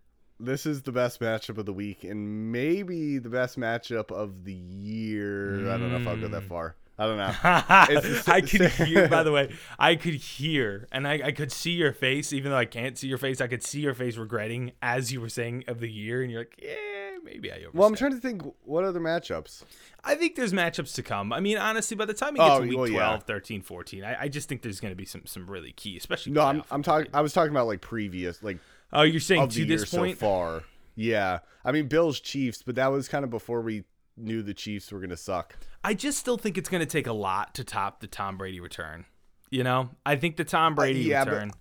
This 0.44 0.66
is 0.66 0.82
the 0.82 0.92
best 0.92 1.20
matchup 1.20 1.58
of 1.58 1.66
the 1.66 1.74
week, 1.74 2.04
and 2.04 2.52
maybe 2.52 3.18
the 3.18 3.30
best 3.30 3.58
matchup 3.58 4.12
of 4.12 4.44
the 4.44 4.54
year. 4.54 5.60
Mm. 5.62 5.72
I 5.72 5.78
don't 5.78 5.92
know 5.92 5.98
if 5.98 6.08
I'll 6.08 6.18
go 6.18 6.28
that 6.28 6.44
far. 6.44 6.76
I 6.98 7.08
don't 7.08 7.18
know. 7.18 7.34
I 7.44 8.42
could 8.42 8.70
hear, 8.70 9.08
by 9.08 9.24
the 9.24 9.32
way, 9.34 9.56
I 9.80 9.96
could 9.96 10.14
hear, 10.14 10.88
and 10.92 11.08
I, 11.08 11.22
I 11.26 11.32
could 11.32 11.52
see 11.52 11.72
your 11.72 11.92
face, 11.92 12.32
even 12.32 12.52
though 12.52 12.58
I 12.58 12.66
can't 12.66 12.98
see 12.98 13.08
your 13.08 13.18
face. 13.18 13.42
I 13.42 13.48
could 13.48 13.64
see 13.64 13.80
your 13.80 13.96
face 13.96 14.16
regretting 14.16 14.74
as 14.82 15.12
you 15.12 15.20
were 15.20 15.30
saying 15.30 15.64
of 15.68 15.80
the 15.80 15.90
year, 15.90 16.22
and 16.22 16.32
you're 16.32 16.42
like, 16.42 16.60
yeah, 16.62 17.18
maybe 17.24 17.52
I. 17.52 17.66
Well, 17.74 17.88
I'm 17.88 17.96
trying 17.96 18.12
to 18.12 18.20
think 18.20 18.44
what 18.64 18.84
other 18.84 19.00
matchups. 19.00 19.64
I 20.04 20.14
think 20.14 20.36
there's 20.36 20.54
matchups 20.54 20.94
to 20.96 21.04
come. 21.04 21.34
I 21.34 21.40
mean, 21.40 21.58
honestly, 21.58 21.98
by 21.98 22.06
the 22.06 22.14
time 22.14 22.36
you 22.36 22.44
get 22.44 22.52
oh, 22.52 22.62
to 22.62 22.68
week 22.68 22.78
well, 22.78 22.88
12, 22.88 23.20
yeah. 23.22 23.26
13, 23.26 23.62
14, 23.64 24.04
I, 24.04 24.22
I, 24.22 24.28
just 24.28 24.48
think 24.48 24.62
there's 24.62 24.80
going 24.80 24.92
to 24.92 24.96
be 24.96 25.06
some 25.06 25.26
some 25.26 25.50
really 25.50 25.72
key, 25.72 25.98
especially. 25.98 26.34
No, 26.34 26.42
I'm, 26.42 26.64
I'm 26.70 26.84
talking. 26.84 27.10
I 27.12 27.22
was 27.22 27.34
talking 27.34 27.52
about 27.52 27.66
like 27.66 27.82
previous, 27.82 28.44
like. 28.44 28.60
Oh, 28.94 29.02
you're 29.02 29.20
saying 29.20 29.50
to 29.50 29.66
this 29.66 29.94
point 29.94 30.20
so 30.20 30.26
far. 30.26 30.64
Yeah, 30.96 31.40
I 31.66 31.72
mean 31.72 31.88
Bills 31.88 32.20
Chiefs, 32.20 32.62
but 32.64 32.76
that 32.76 32.88
was 32.88 33.08
kind 33.08 33.24
of 33.24 33.30
before 33.30 33.62
we 33.62 33.84
knew 34.16 34.44
the 34.44 34.54
Chiefs 34.54 34.92
were 34.92 35.00
going 35.00 35.10
to 35.10 35.18
suck. 35.18 35.56
I 35.84 35.94
just 35.94 36.20
still 36.20 36.38
think 36.38 36.58
it's 36.58 36.70
going 36.70 36.82
to 36.82 36.86
take 36.86 37.08
a 37.08 37.14
lot 37.14 37.56
to 37.56 37.64
top 37.64 38.00
the 38.00 38.08
Tom 38.08 38.38
Brady 38.38 38.60
return. 38.60 39.06
You 39.50 39.64
know, 39.64 39.90
I 40.06 40.16
think 40.16 40.38
the 40.38 40.44
Tom 40.44 40.76
Brady 40.76 41.06
uh, 41.06 41.24
yeah, 41.24 41.24
return. 41.24 41.52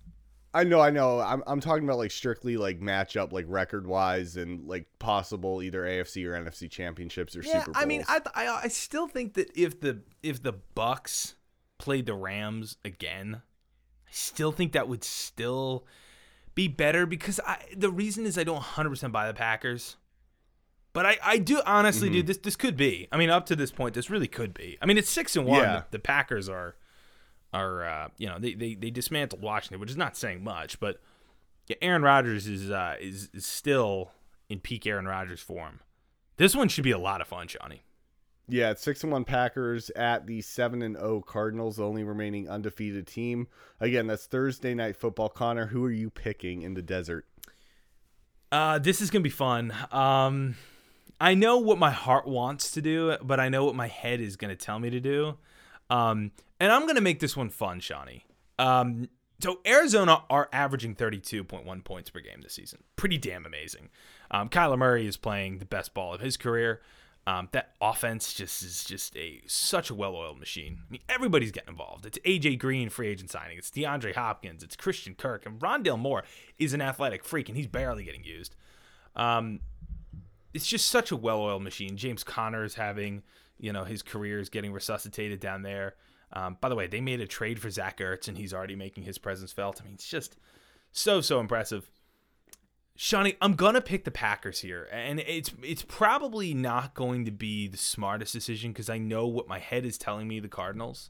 I 0.55 0.63
know, 0.63 0.79
I 0.79 0.91
know. 0.91 1.19
I'm 1.19 1.43
I'm 1.47 1.59
talking 1.59 1.83
about 1.83 1.97
like 1.97 2.11
strictly 2.11 2.57
like 2.57 2.79
matchup, 2.79 3.31
like 3.31 3.45
record 3.47 3.87
wise, 3.87 4.37
and 4.37 4.67
like 4.67 4.85
possible 4.99 5.63
either 5.63 5.81
AFC 5.81 6.25
or 6.25 6.31
NFC 6.33 6.69
championships 6.69 7.35
or 7.35 7.41
yeah, 7.41 7.59
Super 7.59 7.71
Bowls. 7.71 7.83
I 7.83 7.85
mean, 7.85 8.03
I, 8.07 8.21
I 8.35 8.59
I 8.63 8.67
still 8.67 9.07
think 9.07 9.33
that 9.33 9.51
if 9.55 9.79
the 9.79 10.01
if 10.21 10.43
the 10.43 10.53
Bucs 10.75 11.33
played 11.79 12.05
the 12.05 12.13
Rams 12.13 12.77
again, 12.85 13.41
I 14.07 14.11
still 14.11 14.51
think 14.51 14.73
that 14.73 14.87
would 14.87 15.03
still 15.03 15.87
be 16.55 16.67
better 16.67 17.05
because 17.05 17.39
I 17.45 17.57
the 17.75 17.89
reason 17.89 18.25
is 18.25 18.37
I 18.37 18.43
don't 18.43 18.55
100 18.55 18.89
percent 18.89 19.13
buy 19.13 19.27
the 19.27 19.33
Packers. 19.33 19.97
But 20.93 21.07
I, 21.07 21.17
I 21.23 21.37
do 21.39 21.59
honestly, 21.65 22.07
mm-hmm. 22.07 22.17
dude. 22.17 22.27
This 22.27 22.37
this 22.37 22.55
could 22.55 22.77
be. 22.77 23.07
I 23.11 23.17
mean, 23.17 23.31
up 23.31 23.47
to 23.47 23.55
this 23.55 23.71
point, 23.71 23.95
this 23.95 24.11
really 24.11 24.27
could 24.27 24.53
be. 24.53 24.77
I 24.81 24.85
mean, 24.85 24.97
it's 24.97 25.09
six 25.09 25.35
and 25.35 25.45
one. 25.47 25.61
Yeah. 25.61 25.73
The, 25.73 25.85
the, 25.91 25.99
Packers 25.99 26.47
are 26.47 26.75
are 27.51 27.83
uh, 27.83 28.07
you 28.17 28.27
know 28.27 28.37
they, 28.37 28.53
they 28.53 28.75
they 28.75 28.91
dismantled 28.91 29.41
Washington, 29.41 29.79
which 29.79 29.89
is 29.89 29.97
not 29.97 30.15
saying 30.15 30.43
much, 30.43 30.79
but 30.79 31.01
yeah, 31.67 31.77
Aaron 31.81 32.03
Rodgers 32.03 32.47
is 32.47 32.69
uh, 32.69 32.95
is 33.01 33.29
is 33.33 33.45
still 33.45 34.11
in 34.49 34.59
peak 34.59 34.85
Aaron 34.85 35.07
Rodgers 35.07 35.41
form. 35.41 35.79
This 36.37 36.55
one 36.55 36.67
should 36.67 36.83
be 36.83 36.91
a 36.91 36.99
lot 36.99 37.21
of 37.21 37.27
fun, 37.27 37.47
Johnny. 37.47 37.83
Yeah, 38.47 38.71
it's 38.71 38.81
six 38.81 39.03
and 39.03 39.11
one 39.11 39.23
Packers 39.23 39.89
at 39.91 40.27
the 40.27 40.41
seven 40.41 40.81
and 40.81 40.95
zero 40.95 41.09
oh 41.09 41.21
Cardinals, 41.21 41.77
the 41.77 41.85
only 41.85 42.03
remaining 42.03 42.49
undefeated 42.49 43.07
team. 43.07 43.47
Again, 43.79 44.07
that's 44.07 44.25
Thursday 44.25 44.73
night 44.73 44.97
football. 44.97 45.29
Conor, 45.29 45.67
who 45.67 45.83
are 45.85 45.91
you 45.91 46.09
picking 46.09 46.61
in 46.61 46.73
the 46.73 46.81
desert? 46.81 47.25
Uh, 48.51 48.79
this 48.79 49.01
is 49.01 49.09
gonna 49.09 49.23
be 49.23 49.29
fun. 49.29 49.73
Um, 49.91 50.55
I 51.21 51.35
know 51.35 51.57
what 51.57 51.77
my 51.77 51.91
heart 51.91 52.27
wants 52.27 52.71
to 52.71 52.81
do, 52.81 53.15
but 53.21 53.39
I 53.39 53.47
know 53.47 53.63
what 53.63 53.75
my 53.75 53.87
head 53.87 54.19
is 54.19 54.35
to 54.55 54.63
tell 54.63 54.77
me 54.77 54.89
to 54.89 54.99
do. 54.99 55.37
Um, 55.89 56.31
and 56.59 56.71
I'm 56.71 56.83
to 56.95 57.01
make 57.01 57.19
this 57.19 57.37
one 57.37 57.49
fun, 57.49 57.79
Shawnee. 57.79 58.25
Um, 58.59 59.09
so 59.39 59.59
Arizona 59.65 60.23
are 60.29 60.49
averaging 60.51 60.95
32.1 60.95 61.83
points 61.83 62.09
per 62.09 62.19
game 62.19 62.41
this 62.41 62.53
season. 62.53 62.83
Pretty 62.95 63.17
damn 63.17 63.45
amazing. 63.45 63.89
Um, 64.31 64.49
Kyler 64.49 64.77
Murray 64.77 65.07
is 65.07 65.17
playing 65.17 65.59
the 65.59 65.65
best 65.65 65.93
ball 65.93 66.13
of 66.13 66.21
his 66.21 66.37
career. 66.37 66.81
Um, 67.25 67.47
that 67.53 67.75
offense 67.79 68.33
just 68.33 68.63
is 68.63 68.83
just 68.83 69.15
a 69.15 69.41
such 69.47 69.89
a 69.89 69.95
well-oiled 69.95 70.39
machine. 70.39 70.79
I 70.85 70.91
mean, 70.91 71.01
everybody's 71.07 71.51
getting 71.51 71.69
involved. 71.69 72.05
It's 72.05 72.19
AJ 72.19 72.59
Green, 72.59 72.89
free 72.89 73.07
agent 73.07 73.31
signing. 73.31 73.57
It's 73.57 73.71
DeAndre 73.71 74.13
Hopkins. 74.13 74.61
It's 74.61 74.75
Christian 74.75 75.15
Kirk, 75.15 75.45
and 75.45 75.57
Rondale 75.59 75.97
Moore 75.97 76.23
is 76.59 76.73
an 76.73 76.81
athletic 76.81 77.23
freak, 77.23 77.47
and 77.47 77.57
he's 77.57 77.67
barely 77.67 78.03
getting 78.03 78.25
used. 78.25 78.55
Um, 79.15 79.61
it's 80.53 80.67
just 80.67 80.87
such 80.89 81.11
a 81.11 81.15
well-oiled 81.15 81.63
machine. 81.63 81.95
James 81.95 82.25
Conner 82.25 82.65
is 82.65 82.75
having, 82.75 83.23
you 83.57 83.71
know, 83.71 83.85
his 83.85 84.01
career 84.01 84.39
is 84.39 84.49
getting 84.49 84.73
resuscitated 84.73 85.39
down 85.39 85.61
there. 85.61 85.95
Um, 86.33 86.57
by 86.59 86.67
the 86.67 86.75
way, 86.75 86.87
they 86.87 87.01
made 87.01 87.21
a 87.21 87.27
trade 87.27 87.59
for 87.59 87.69
Zach 87.69 87.99
Ertz, 87.99 88.27
and 88.27 88.37
he's 88.37 88.53
already 88.53 88.75
making 88.75 89.03
his 89.03 89.17
presence 89.17 89.51
felt. 89.51 89.79
I 89.81 89.85
mean, 89.85 89.93
it's 89.93 90.07
just 90.07 90.35
so 90.91 91.21
so 91.21 91.39
impressive. 91.39 91.89
Shawnee, 92.95 93.35
I'm 93.41 93.53
gonna 93.53 93.81
pick 93.81 94.03
the 94.03 94.11
Packers 94.11 94.59
here, 94.61 94.87
and 94.91 95.19
it's 95.19 95.51
it's 95.63 95.83
probably 95.83 96.53
not 96.53 96.93
going 96.93 97.25
to 97.25 97.31
be 97.31 97.67
the 97.67 97.77
smartest 97.77 98.33
decision 98.33 98.71
because 98.71 98.89
I 98.89 98.99
know 98.99 99.25
what 99.27 99.47
my 99.47 99.59
head 99.59 99.85
is 99.85 99.97
telling 99.97 100.27
me 100.27 100.39
the 100.39 100.47
Cardinals. 100.47 101.09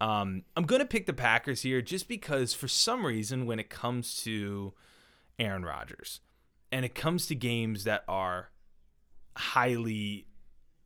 Um, 0.00 0.44
I'm 0.56 0.64
gonna 0.64 0.86
pick 0.86 1.06
the 1.06 1.12
Packers 1.12 1.62
here 1.62 1.82
just 1.82 2.08
because 2.08 2.54
for 2.54 2.66
some 2.66 3.04
reason 3.04 3.46
when 3.46 3.58
it 3.58 3.68
comes 3.68 4.22
to 4.22 4.72
Aaron 5.38 5.64
Rodgers 5.64 6.20
and 6.70 6.84
it 6.84 6.94
comes 6.94 7.26
to 7.26 7.34
games 7.34 7.84
that 7.84 8.04
are 8.08 8.50
highly 9.36 10.26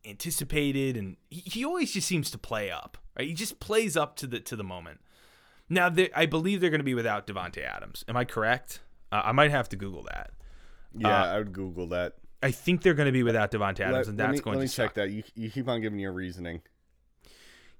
anticipated 0.04 0.96
and 0.96 1.16
he, 1.30 1.42
he 1.46 1.64
always 1.64 1.92
just 1.92 2.06
seems 2.06 2.30
to 2.30 2.38
play 2.38 2.70
up 2.70 2.98
right? 3.18 3.28
He 3.28 3.34
just 3.34 3.60
plays 3.60 3.96
up 3.96 4.16
to 4.16 4.26
the 4.26 4.40
to 4.40 4.56
the 4.56 4.64
moment. 4.64 5.00
Now 5.68 5.92
i 6.14 6.26
believe 6.26 6.60
they're 6.60 6.70
to 6.70 6.84
be 6.84 6.94
without 6.94 7.26
Davante 7.26 7.64
Adams. 7.64 8.04
Am 8.08 8.16
i 8.16 8.24
correct 8.24 8.80
Uh, 9.12 9.22
I 9.24 9.32
might 9.32 9.50
have 9.50 9.68
to 9.70 9.76
Google 9.76 10.04
that. 10.04 10.30
Yeah, 10.96 11.24
I 11.24 11.38
would 11.38 11.52
Google 11.52 11.88
that. 11.88 12.14
I 12.42 12.50
think 12.50 12.82
they're 12.82 12.94
going 12.94 13.06
to 13.06 13.12
be 13.12 13.22
without 13.22 13.50
Davante 13.50 13.80
Adams, 13.80 13.92
Let, 13.92 14.08
and 14.08 14.18
let 14.18 14.26
that's 14.28 14.38
me, 14.38 14.42
going 14.42 14.58
let 14.58 14.62
me 14.62 14.68
to 14.68 14.74
check 14.74 14.90
suck. 14.90 14.94
that. 14.94 15.10
You, 15.10 15.22
you 15.34 15.50
keep 15.50 15.68
on 15.68 15.80
giving 15.80 15.98
your 15.98 16.12
reasoning. 16.12 16.62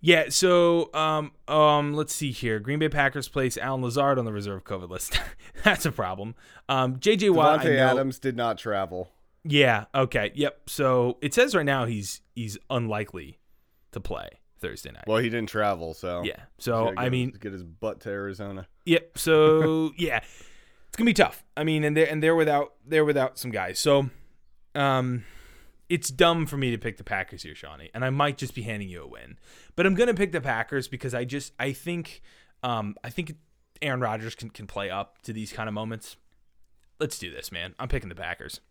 Yeah, 0.00 0.26
so 0.28 0.92
um 0.94 1.32
um 1.48 1.94
let's 1.94 2.14
see 2.14 2.30
here. 2.30 2.60
Green 2.60 2.78
Bay 2.78 2.88
Packers 2.88 3.28
place 3.28 3.56
Allen 3.56 3.82
Lazard 3.82 4.18
on 4.18 4.24
the 4.24 4.32
reserve 4.32 4.62
COVID 4.64 4.90
list. 4.90 5.18
That's 5.64 5.86
a 5.86 5.92
problem. 5.92 6.34
Um 6.68 6.96
JJ 6.96 7.30
Watt 7.30 7.60
Davante 7.60 7.78
Adams 7.78 8.18
did 8.18 8.36
not 8.36 8.58
travel. 8.58 9.10
Yeah, 9.42 9.86
okay. 9.94 10.32
Yep. 10.34 10.68
So 10.68 11.18
it 11.22 11.32
says 11.32 11.54
right 11.54 11.64
now 11.64 11.86
he's 11.86 12.20
he's 12.34 12.58
unlikely 12.68 13.38
to 13.92 14.00
play 14.00 14.28
Thursday 14.60 14.90
night. 14.90 15.04
Well, 15.06 15.18
he 15.18 15.30
didn't 15.30 15.48
travel, 15.48 15.94
so 15.94 16.22
yeah. 16.24 16.42
So 16.58 16.92
I 16.96 17.08
mean, 17.08 17.30
get 17.40 17.52
his 17.52 17.64
butt 17.64 18.00
to 18.00 18.10
Arizona. 18.10 18.68
Yep. 18.84 19.18
So 19.18 19.92
yeah, 19.98 20.20
it's 20.96 20.98
gonna 20.98 21.10
be 21.10 21.12
tough. 21.12 21.44
I 21.54 21.62
mean, 21.62 21.84
and 21.84 21.94
they're 21.94 22.08
and 22.08 22.22
they're 22.22 22.34
without 22.34 22.72
they're 22.86 23.04
without 23.04 23.38
some 23.38 23.50
guys. 23.50 23.78
So, 23.78 24.08
um, 24.74 25.26
it's 25.90 26.08
dumb 26.08 26.46
for 26.46 26.56
me 26.56 26.70
to 26.70 26.78
pick 26.78 26.96
the 26.96 27.04
Packers 27.04 27.42
here, 27.42 27.54
Shawnee, 27.54 27.90
and 27.92 28.02
I 28.02 28.08
might 28.08 28.38
just 28.38 28.54
be 28.54 28.62
handing 28.62 28.88
you 28.88 29.02
a 29.02 29.06
win. 29.06 29.36
But 29.74 29.84
I'm 29.84 29.94
gonna 29.94 30.14
pick 30.14 30.32
the 30.32 30.40
Packers 30.40 30.88
because 30.88 31.12
I 31.12 31.26
just 31.26 31.52
I 31.58 31.74
think 31.74 32.22
um 32.62 32.96
I 33.04 33.10
think 33.10 33.34
Aaron 33.82 34.00
Rodgers 34.00 34.34
can 34.34 34.48
can 34.48 34.66
play 34.66 34.88
up 34.88 35.20
to 35.24 35.34
these 35.34 35.52
kind 35.52 35.68
of 35.68 35.74
moments. 35.74 36.16
Let's 36.98 37.18
do 37.18 37.30
this, 37.30 37.52
man. 37.52 37.74
I'm 37.78 37.88
picking 37.88 38.08
the 38.08 38.14
Packers. 38.14 38.62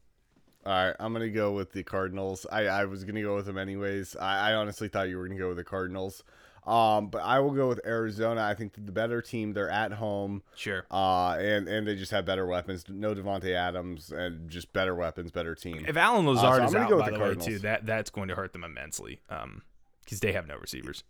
All 0.65 0.73
right, 0.73 0.95
I'm 0.99 1.13
gonna 1.13 1.29
go 1.29 1.51
with 1.51 1.73
the 1.73 1.83
Cardinals. 1.83 2.47
I, 2.51 2.65
I 2.65 2.85
was 2.85 3.03
gonna 3.03 3.21
go 3.21 3.35
with 3.35 3.45
them 3.45 3.59
anyways. 3.59 4.15
I, 4.15 4.49
I 4.49 4.53
honestly 4.55 4.87
thought 4.87 5.09
you 5.09 5.19
were 5.19 5.27
gonna 5.27 5.39
go 5.39 5.49
with 5.49 5.57
the 5.57 5.63
Cardinals. 5.63 6.23
Um, 6.65 7.07
but 7.07 7.21
I 7.21 7.39
will 7.39 7.51
go 7.51 7.67
with 7.67 7.79
Arizona. 7.85 8.41
I 8.41 8.55
think 8.55 8.73
the 8.73 8.91
better 8.91 9.21
team. 9.21 9.53
They're 9.53 9.69
at 9.69 9.91
home. 9.93 10.41
Sure. 10.55 10.85
Uh, 10.89 11.37
and 11.39 11.67
and 11.67 11.87
they 11.87 11.95
just 11.95 12.11
have 12.11 12.25
better 12.25 12.45
weapons. 12.45 12.85
No 12.89 13.13
Davante 13.13 13.53
Adams 13.53 14.11
and 14.11 14.49
just 14.49 14.73
better 14.73 14.95
weapons, 14.95 15.31
better 15.31 15.53
team. 15.53 15.85
If 15.87 15.95
Allen 15.95 16.25
so 16.25 16.31
Lazard 16.31 16.61
I'm 16.61 16.67
is 16.67 16.73
gonna 16.73 16.85
out, 16.85 16.89
go 16.89 16.95
with 16.97 17.05
by 17.05 17.11
the 17.11 17.17
the, 17.17 17.23
way, 17.23 17.35
too, 17.35 17.59
that 17.59 17.85
that's 17.85 18.09
going 18.09 18.29
to 18.29 18.35
hurt 18.35 18.53
them 18.53 18.63
immensely. 18.63 19.21
Um, 19.29 19.61
because 20.03 20.19
they 20.19 20.31
have 20.33 20.47
no 20.47 20.55
receivers. 20.57 21.03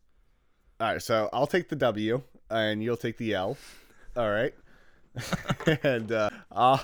All 0.79 0.87
right, 0.87 1.01
so 1.01 1.29
I'll 1.31 1.47
take 1.47 1.69
the 1.69 1.75
W, 1.75 2.21
and 2.49 2.83
you'll 2.83 2.97
take 2.97 3.17
the 3.17 3.33
L. 3.33 3.57
All 4.17 4.29
right, 4.29 4.53
and 5.83 6.11
uh, 6.11 6.29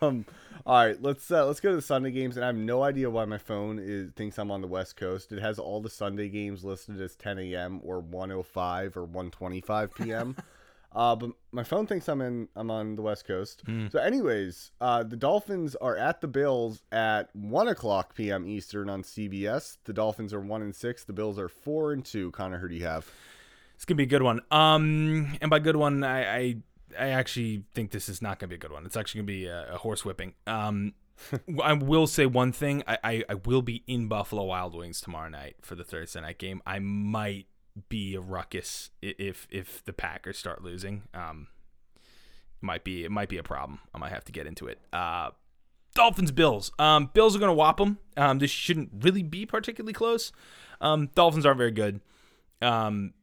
um, 0.00 0.24
all 0.66 0.74
right, 0.84 1.00
let's 1.02 1.30
uh, 1.30 1.46
let's 1.46 1.60
go 1.60 1.70
to 1.70 1.76
the 1.76 1.82
Sunday 1.82 2.10
games. 2.10 2.36
And 2.36 2.44
I 2.44 2.48
have 2.48 2.56
no 2.56 2.82
idea 2.82 3.10
why 3.10 3.24
my 3.24 3.38
phone 3.38 3.78
is 3.78 4.10
thinks 4.12 4.38
I'm 4.38 4.50
on 4.50 4.60
the 4.60 4.68
West 4.68 4.96
Coast. 4.96 5.32
It 5.32 5.40
has 5.40 5.58
all 5.58 5.80
the 5.80 5.90
Sunday 5.90 6.28
games 6.28 6.64
listed 6.64 7.00
as 7.00 7.16
10 7.16 7.38
a.m. 7.38 7.80
or 7.82 8.02
1:05 8.02 8.96
or 8.96 9.06
1:25 9.06 9.94
p.m. 9.94 10.36
Uh, 10.94 11.16
but 11.16 11.30
my 11.52 11.64
phone 11.64 11.86
thinks 11.86 12.06
I'm 12.08 12.20
in. 12.20 12.48
I'm 12.54 12.70
on 12.70 12.96
the 12.96 13.02
West 13.02 13.26
Coast. 13.26 13.62
So, 13.90 13.98
anyways, 13.98 14.72
uh, 14.80 15.02
the 15.02 15.16
Dolphins 15.16 15.74
are 15.76 15.96
at 15.96 16.20
the 16.20 16.28
Bills 16.28 16.82
at 16.92 17.34
one 17.34 17.68
o'clock 17.68 18.14
p.m. 18.14 18.46
Eastern 18.46 18.90
on 18.90 19.02
CBS. 19.02 19.78
The 19.84 19.94
Dolphins 19.94 20.34
are 20.34 20.40
one 20.40 20.60
and 20.60 20.74
six. 20.74 21.04
The 21.04 21.14
Bills 21.14 21.38
are 21.38 21.48
four 21.48 21.92
and 21.92 22.04
two. 22.04 22.30
Conor, 22.32 22.58
who 22.58 22.68
do 22.68 22.74
you 22.74 22.84
have? 22.84 23.10
It's 23.74 23.86
gonna 23.86 23.96
be 23.96 24.02
a 24.02 24.06
good 24.06 24.22
one. 24.22 24.42
Um, 24.50 25.36
and 25.40 25.50
by 25.50 25.60
good 25.60 25.76
one, 25.76 26.04
I 26.04 26.36
I, 26.36 26.56
I 26.98 27.08
actually 27.08 27.64
think 27.74 27.90
this 27.90 28.08
is 28.08 28.22
not 28.22 28.38
gonna 28.38 28.48
be 28.48 28.56
a 28.56 28.58
good 28.58 28.72
one. 28.72 28.86
It's 28.86 28.96
actually 28.96 29.20
gonna 29.20 29.26
be 29.26 29.46
a, 29.46 29.74
a 29.74 29.78
horse 29.78 30.04
whipping. 30.04 30.34
Um, 30.46 30.94
I 31.62 31.72
will 31.74 32.06
say 32.06 32.26
one 32.26 32.52
thing. 32.52 32.82
I, 32.86 32.98
I 33.02 33.24
I 33.28 33.34
will 33.34 33.62
be 33.62 33.82
in 33.86 34.08
Buffalo 34.08 34.44
Wild 34.44 34.74
Wings 34.74 35.00
tomorrow 35.00 35.28
night 35.28 35.56
for 35.62 35.74
the 35.74 35.84
Thursday 35.84 36.20
night 36.20 36.38
game. 36.38 36.62
I 36.66 36.78
might 36.78 37.46
be 37.88 38.14
a 38.14 38.20
ruckus 38.20 38.90
if 39.00 39.46
if 39.50 39.84
the 39.84 39.92
Packers 39.92 40.38
start 40.38 40.62
losing. 40.62 41.02
Um, 41.14 41.48
might 42.60 42.84
be 42.84 43.04
it 43.04 43.10
might 43.10 43.28
be 43.28 43.38
a 43.38 43.42
problem. 43.42 43.80
I 43.94 43.98
might 43.98 44.12
have 44.12 44.24
to 44.24 44.32
get 44.32 44.46
into 44.46 44.66
it. 44.66 44.78
Uh, 44.92 45.30
Dolphins 45.94 46.32
Bills. 46.32 46.72
Um, 46.78 47.10
Bills 47.12 47.36
are 47.36 47.38
gonna 47.38 47.54
whop 47.54 47.78
them. 47.78 47.98
Um, 48.16 48.38
this 48.38 48.50
shouldn't 48.50 48.90
really 49.00 49.22
be 49.22 49.46
particularly 49.46 49.92
close. 49.92 50.32
Um, 50.80 51.10
Dolphins 51.14 51.46
aren't 51.46 51.58
very 51.58 51.70
good. 51.70 52.00
Um, 52.60 53.14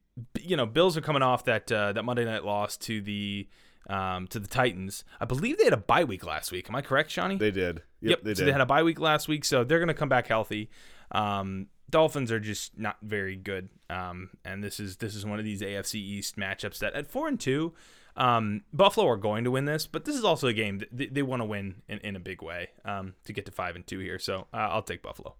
you 0.41 0.55
know, 0.57 0.65
Bills 0.65 0.97
are 0.97 1.01
coming 1.01 1.21
off 1.21 1.45
that 1.45 1.71
uh, 1.71 1.93
that 1.93 2.03
Monday 2.03 2.25
night 2.25 2.43
loss 2.45 2.77
to 2.77 3.01
the 3.01 3.47
um, 3.89 4.27
to 4.27 4.39
the 4.39 4.47
Titans. 4.47 5.03
I 5.19 5.25
believe 5.25 5.57
they 5.57 5.63
had 5.65 5.73
a 5.73 5.77
bye 5.77 6.03
week 6.03 6.25
last 6.25 6.51
week. 6.51 6.69
Am 6.69 6.75
I 6.75 6.81
correct, 6.81 7.11
Shawnee? 7.11 7.37
They 7.37 7.51
did. 7.51 7.81
Yep, 8.01 8.09
Yep. 8.09 8.23
they 8.23 8.33
so 8.35 8.39
did. 8.41 8.47
they 8.47 8.51
had 8.51 8.61
a 8.61 8.65
bye 8.65 8.83
week 8.83 8.99
last 8.99 9.27
week, 9.27 9.43
so 9.45 9.63
they're 9.63 9.79
going 9.79 9.87
to 9.87 9.93
come 9.93 10.09
back 10.09 10.27
healthy. 10.27 10.69
Um, 11.11 11.67
Dolphins 11.89 12.31
are 12.31 12.39
just 12.39 12.77
not 12.77 12.97
very 13.01 13.35
good, 13.35 13.69
um, 13.89 14.29
and 14.45 14.63
this 14.63 14.79
is 14.79 14.97
this 14.97 15.15
is 15.15 15.25
one 15.25 15.39
of 15.39 15.45
these 15.45 15.61
AFC 15.61 15.95
East 15.95 16.35
matchups 16.37 16.77
that 16.79 16.93
at 16.93 17.07
four 17.07 17.27
and 17.27 17.39
two, 17.39 17.73
um, 18.15 18.61
Buffalo 18.71 19.07
are 19.07 19.17
going 19.17 19.43
to 19.43 19.49
win 19.51 19.65
this, 19.65 19.87
but 19.87 20.05
this 20.05 20.15
is 20.15 20.23
also 20.23 20.47
a 20.47 20.53
game 20.53 20.77
that 20.79 20.89
they, 20.95 21.07
they 21.07 21.21
want 21.23 21.41
to 21.41 21.45
win 21.45 21.81
in, 21.87 21.97
in 21.99 22.15
a 22.15 22.19
big 22.19 22.43
way 22.43 22.69
um, 22.85 23.15
to 23.25 23.33
get 23.33 23.47
to 23.47 23.51
five 23.51 23.75
and 23.75 23.87
two 23.87 23.97
here. 23.99 24.19
So 24.19 24.45
uh, 24.53 24.57
I'll 24.57 24.83
take 24.83 25.01
Buffalo. 25.01 25.33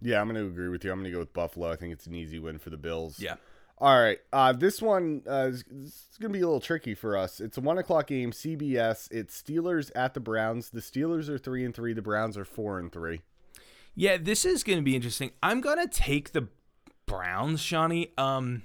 yeah, 0.00 0.18
I'm 0.18 0.28
going 0.30 0.40
to 0.42 0.46
agree 0.50 0.68
with 0.70 0.82
you. 0.82 0.92
I'm 0.92 1.00
going 1.00 1.10
to 1.10 1.14
go 1.14 1.18
with 1.18 1.34
Buffalo. 1.34 1.70
I 1.70 1.76
think 1.76 1.92
it's 1.92 2.06
an 2.06 2.14
easy 2.14 2.38
win 2.38 2.56
for 2.58 2.70
the 2.70 2.78
Bills. 2.78 3.20
Yeah. 3.20 3.34
All 3.78 3.98
right. 4.00 4.18
Uh, 4.32 4.52
this 4.52 4.80
one 4.80 5.22
uh, 5.28 5.48
is, 5.48 5.64
is 5.70 6.18
going 6.18 6.32
to 6.32 6.38
be 6.38 6.40
a 6.40 6.46
little 6.46 6.60
tricky 6.60 6.94
for 6.94 7.16
us. 7.16 7.40
It's 7.40 7.58
a 7.58 7.60
one 7.60 7.78
o'clock 7.78 8.06
game, 8.06 8.32
CBS. 8.32 9.10
It's 9.10 9.40
Steelers 9.40 9.90
at 9.94 10.14
the 10.14 10.20
Browns. 10.20 10.70
The 10.70 10.80
Steelers 10.80 11.28
are 11.28 11.38
three 11.38 11.64
and 11.64 11.74
three. 11.74 11.92
The 11.92 12.02
Browns 12.02 12.38
are 12.38 12.44
four 12.44 12.78
and 12.78 12.90
three. 12.90 13.20
Yeah, 13.94 14.16
this 14.16 14.44
is 14.44 14.62
going 14.62 14.78
to 14.78 14.82
be 14.82 14.96
interesting. 14.96 15.30
I'm 15.42 15.60
going 15.60 15.78
to 15.78 15.88
take 15.88 16.32
the 16.32 16.48
Browns, 17.06 17.60
Shawnee. 17.60 18.12
Um, 18.16 18.62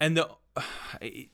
and 0.00 0.16
the 0.16 0.28
I, 0.56 1.28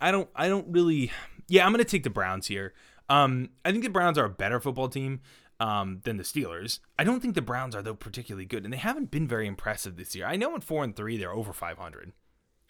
I 0.00 0.10
don't 0.10 0.28
I 0.34 0.48
don't 0.48 0.66
really 0.68 1.10
yeah 1.48 1.64
I'm 1.64 1.72
going 1.72 1.84
to 1.84 1.90
take 1.90 2.04
the 2.04 2.10
Browns 2.10 2.46
here. 2.48 2.74
Um, 3.08 3.50
I 3.64 3.70
think 3.70 3.84
the 3.84 3.90
Browns 3.90 4.18
are 4.18 4.24
a 4.24 4.30
better 4.30 4.60
football 4.60 4.88
team 4.88 5.20
um, 5.60 6.00
than 6.04 6.16
the 6.16 6.22
Steelers. 6.22 6.80
I 6.98 7.04
don't 7.04 7.20
think 7.20 7.34
the 7.34 7.42
Browns 7.42 7.74
are 7.74 7.82
though 7.82 7.94
particularly 7.94 8.46
good, 8.46 8.64
and 8.64 8.72
they 8.72 8.78
haven't 8.78 9.10
been 9.10 9.28
very 9.28 9.46
impressive 9.46 9.96
this 9.96 10.14
year. 10.14 10.26
I 10.26 10.36
know 10.36 10.54
in 10.54 10.60
four 10.60 10.84
and 10.84 10.94
three 10.94 11.16
they're 11.16 11.32
over 11.32 11.52
500. 11.52 12.12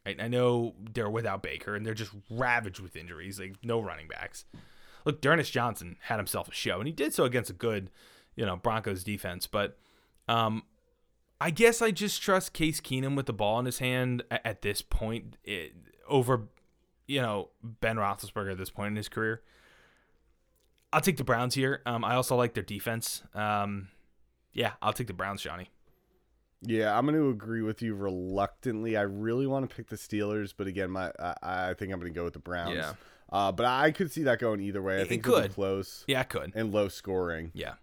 Right? 0.07 0.23
I 0.23 0.29
know 0.29 0.75
they're 0.95 1.11
without 1.11 1.43
Baker, 1.43 1.75
and 1.75 1.85
they're 1.85 1.93
just 1.93 2.13
ravaged 2.31 2.79
with 2.79 2.95
injuries, 2.95 3.41
like 3.41 3.57
no 3.65 3.81
running 3.81 4.07
backs. 4.07 4.45
Look, 5.05 5.21
D'Ernest 5.21 5.53
Johnson 5.53 5.97
had 6.03 6.19
himself 6.19 6.49
a 6.49 6.53
show, 6.53 6.79
and 6.79 6.87
he 6.87 6.93
did 6.93 7.13
so 7.13 7.25
against 7.25 7.51
a 7.51 7.55
good, 7.55 7.91
you 8.37 8.47
know, 8.47 8.57
Broncos 8.57 9.03
defense. 9.03 9.49
But 9.49 9.79
um, 10.29 10.63
I 11.41 11.51
guess 11.51 11.83
I 11.83 11.91
just 11.91 12.23
trust 12.23 12.53
Case 12.53 12.81
Keenum 12.81 13.17
with 13.17 13.27
the 13.27 13.33
ball 13.33 13.59
in 13.59 13.67
his 13.67 13.81
hand 13.81 14.23
at 14.31 14.63
this 14.63 14.81
point 14.81 15.37
it, 15.43 15.73
over, 16.09 16.49
you 17.09 17.21
know, 17.21 17.51
Ben 17.63 17.97
Roethlisberger 17.97 18.53
at 18.53 18.59
this 18.59 18.71
point 18.71 18.91
in 18.91 18.97
his 18.97 19.09
career. 19.09 19.43
I'll 20.93 21.01
take 21.01 21.17
the 21.17 21.25
Browns 21.25 21.55
here. 21.55 21.83
Um, 21.85 22.05
I 22.05 22.15
also 22.15 22.37
like 22.37 22.55
their 22.55 22.63
defense. 22.63 23.23
Um, 23.35 23.89
yeah, 24.53 24.73
I'll 24.81 24.93
take 24.93 25.09
the 25.09 25.13
Browns, 25.13 25.43
Johnny. 25.43 25.69
Yeah, 26.63 26.97
I'm 26.97 27.05
going 27.07 27.19
to 27.19 27.29
agree 27.29 27.63
with 27.63 27.83
you 27.83 27.95
reluctantly. 27.95 28.97
I 28.97 29.03
really 29.03 29.47
want 29.47 29.69
to 29.69 29.75
pick 29.77 29.89
the 29.89 29.97
Steelers, 29.97 30.53
but 30.57 30.67
again, 30.67 30.91
my 30.91 31.13
I, 31.19 31.35
I 31.43 31.75
think 31.75 31.93
I'm 31.93 32.01
going 32.01 32.13
to 32.13 32.17
go 32.19 32.25
with 32.25 32.33
the 32.33 32.39
Browns. 32.39 32.77
Yeah. 32.77 32.95
Uh, 33.31 33.53
but 33.53 33.67
I 33.67 33.91
could 33.91 34.11
see 34.13 34.23
that 34.23 34.39
going 34.39 34.61
either 34.61 34.81
way. 34.81 34.99
I 34.99 35.01
It 35.01 35.09
think 35.09 35.25
could. 35.25 35.53
close 35.53 36.05
Yeah, 36.07 36.21
I 36.21 36.25
could. 36.25 36.53
and 36.55 36.73
low 36.73 36.89
scoring. 36.89 37.51
Yeah. 37.55 37.75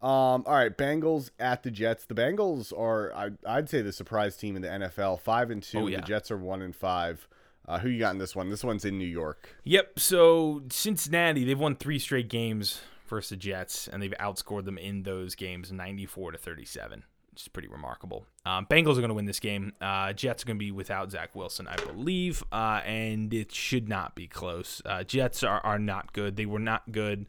Um, 0.00 0.44
all 0.46 0.54
right, 0.54 0.76
Bengals 0.76 1.30
at 1.40 1.64
the 1.64 1.70
Jets. 1.72 2.04
The 2.04 2.14
Bengals 2.14 2.72
are, 2.78 3.12
I, 3.14 3.30
I'd 3.44 3.68
say, 3.68 3.82
the 3.82 3.92
surprise 3.92 4.36
team 4.36 4.54
in 4.54 4.62
the 4.62 4.68
NFL. 4.68 5.20
Five 5.20 5.50
and 5.50 5.62
two. 5.62 5.78
Oh, 5.80 5.86
yeah. 5.88 6.00
The 6.00 6.06
Jets 6.06 6.30
are 6.30 6.38
one 6.38 6.62
and 6.62 6.74
five. 6.74 7.26
Uh, 7.66 7.78
who 7.80 7.88
you 7.88 7.98
got 7.98 8.12
in 8.12 8.18
this 8.18 8.34
one? 8.36 8.48
This 8.48 8.62
one's 8.64 8.84
in 8.84 8.96
New 8.96 9.04
York. 9.06 9.56
Yep. 9.64 9.98
So 9.98 10.62
Cincinnati, 10.70 11.44
they've 11.44 11.58
won 11.58 11.74
three 11.76 11.98
straight 11.98 12.28
games 12.28 12.80
versus 13.08 13.30
the 13.30 13.36
Jets, 13.36 13.88
and 13.88 14.00
they've 14.02 14.14
outscored 14.20 14.64
them 14.64 14.78
in 14.78 15.02
those 15.02 15.34
games, 15.34 15.70
94 15.72 16.32
to 16.32 16.38
37, 16.38 17.02
which 17.38 17.44
is 17.44 17.48
pretty 17.48 17.68
remarkable. 17.68 18.26
Um, 18.44 18.66
Bengals 18.66 18.94
are 18.94 19.00
going 19.00 19.10
to 19.10 19.14
win 19.14 19.26
this 19.26 19.38
game. 19.38 19.72
Uh, 19.80 20.12
Jets 20.12 20.42
are 20.42 20.46
going 20.46 20.56
to 20.56 20.64
be 20.64 20.72
without 20.72 21.12
Zach 21.12 21.36
Wilson, 21.36 21.68
I 21.68 21.76
believe, 21.76 22.42
uh, 22.50 22.80
and 22.84 23.32
it 23.32 23.52
should 23.52 23.88
not 23.88 24.16
be 24.16 24.26
close. 24.26 24.82
Uh, 24.84 25.04
Jets 25.04 25.44
are, 25.44 25.60
are 25.60 25.78
not 25.78 26.12
good. 26.12 26.34
They 26.34 26.46
were 26.46 26.58
not 26.58 26.90
good 26.90 27.26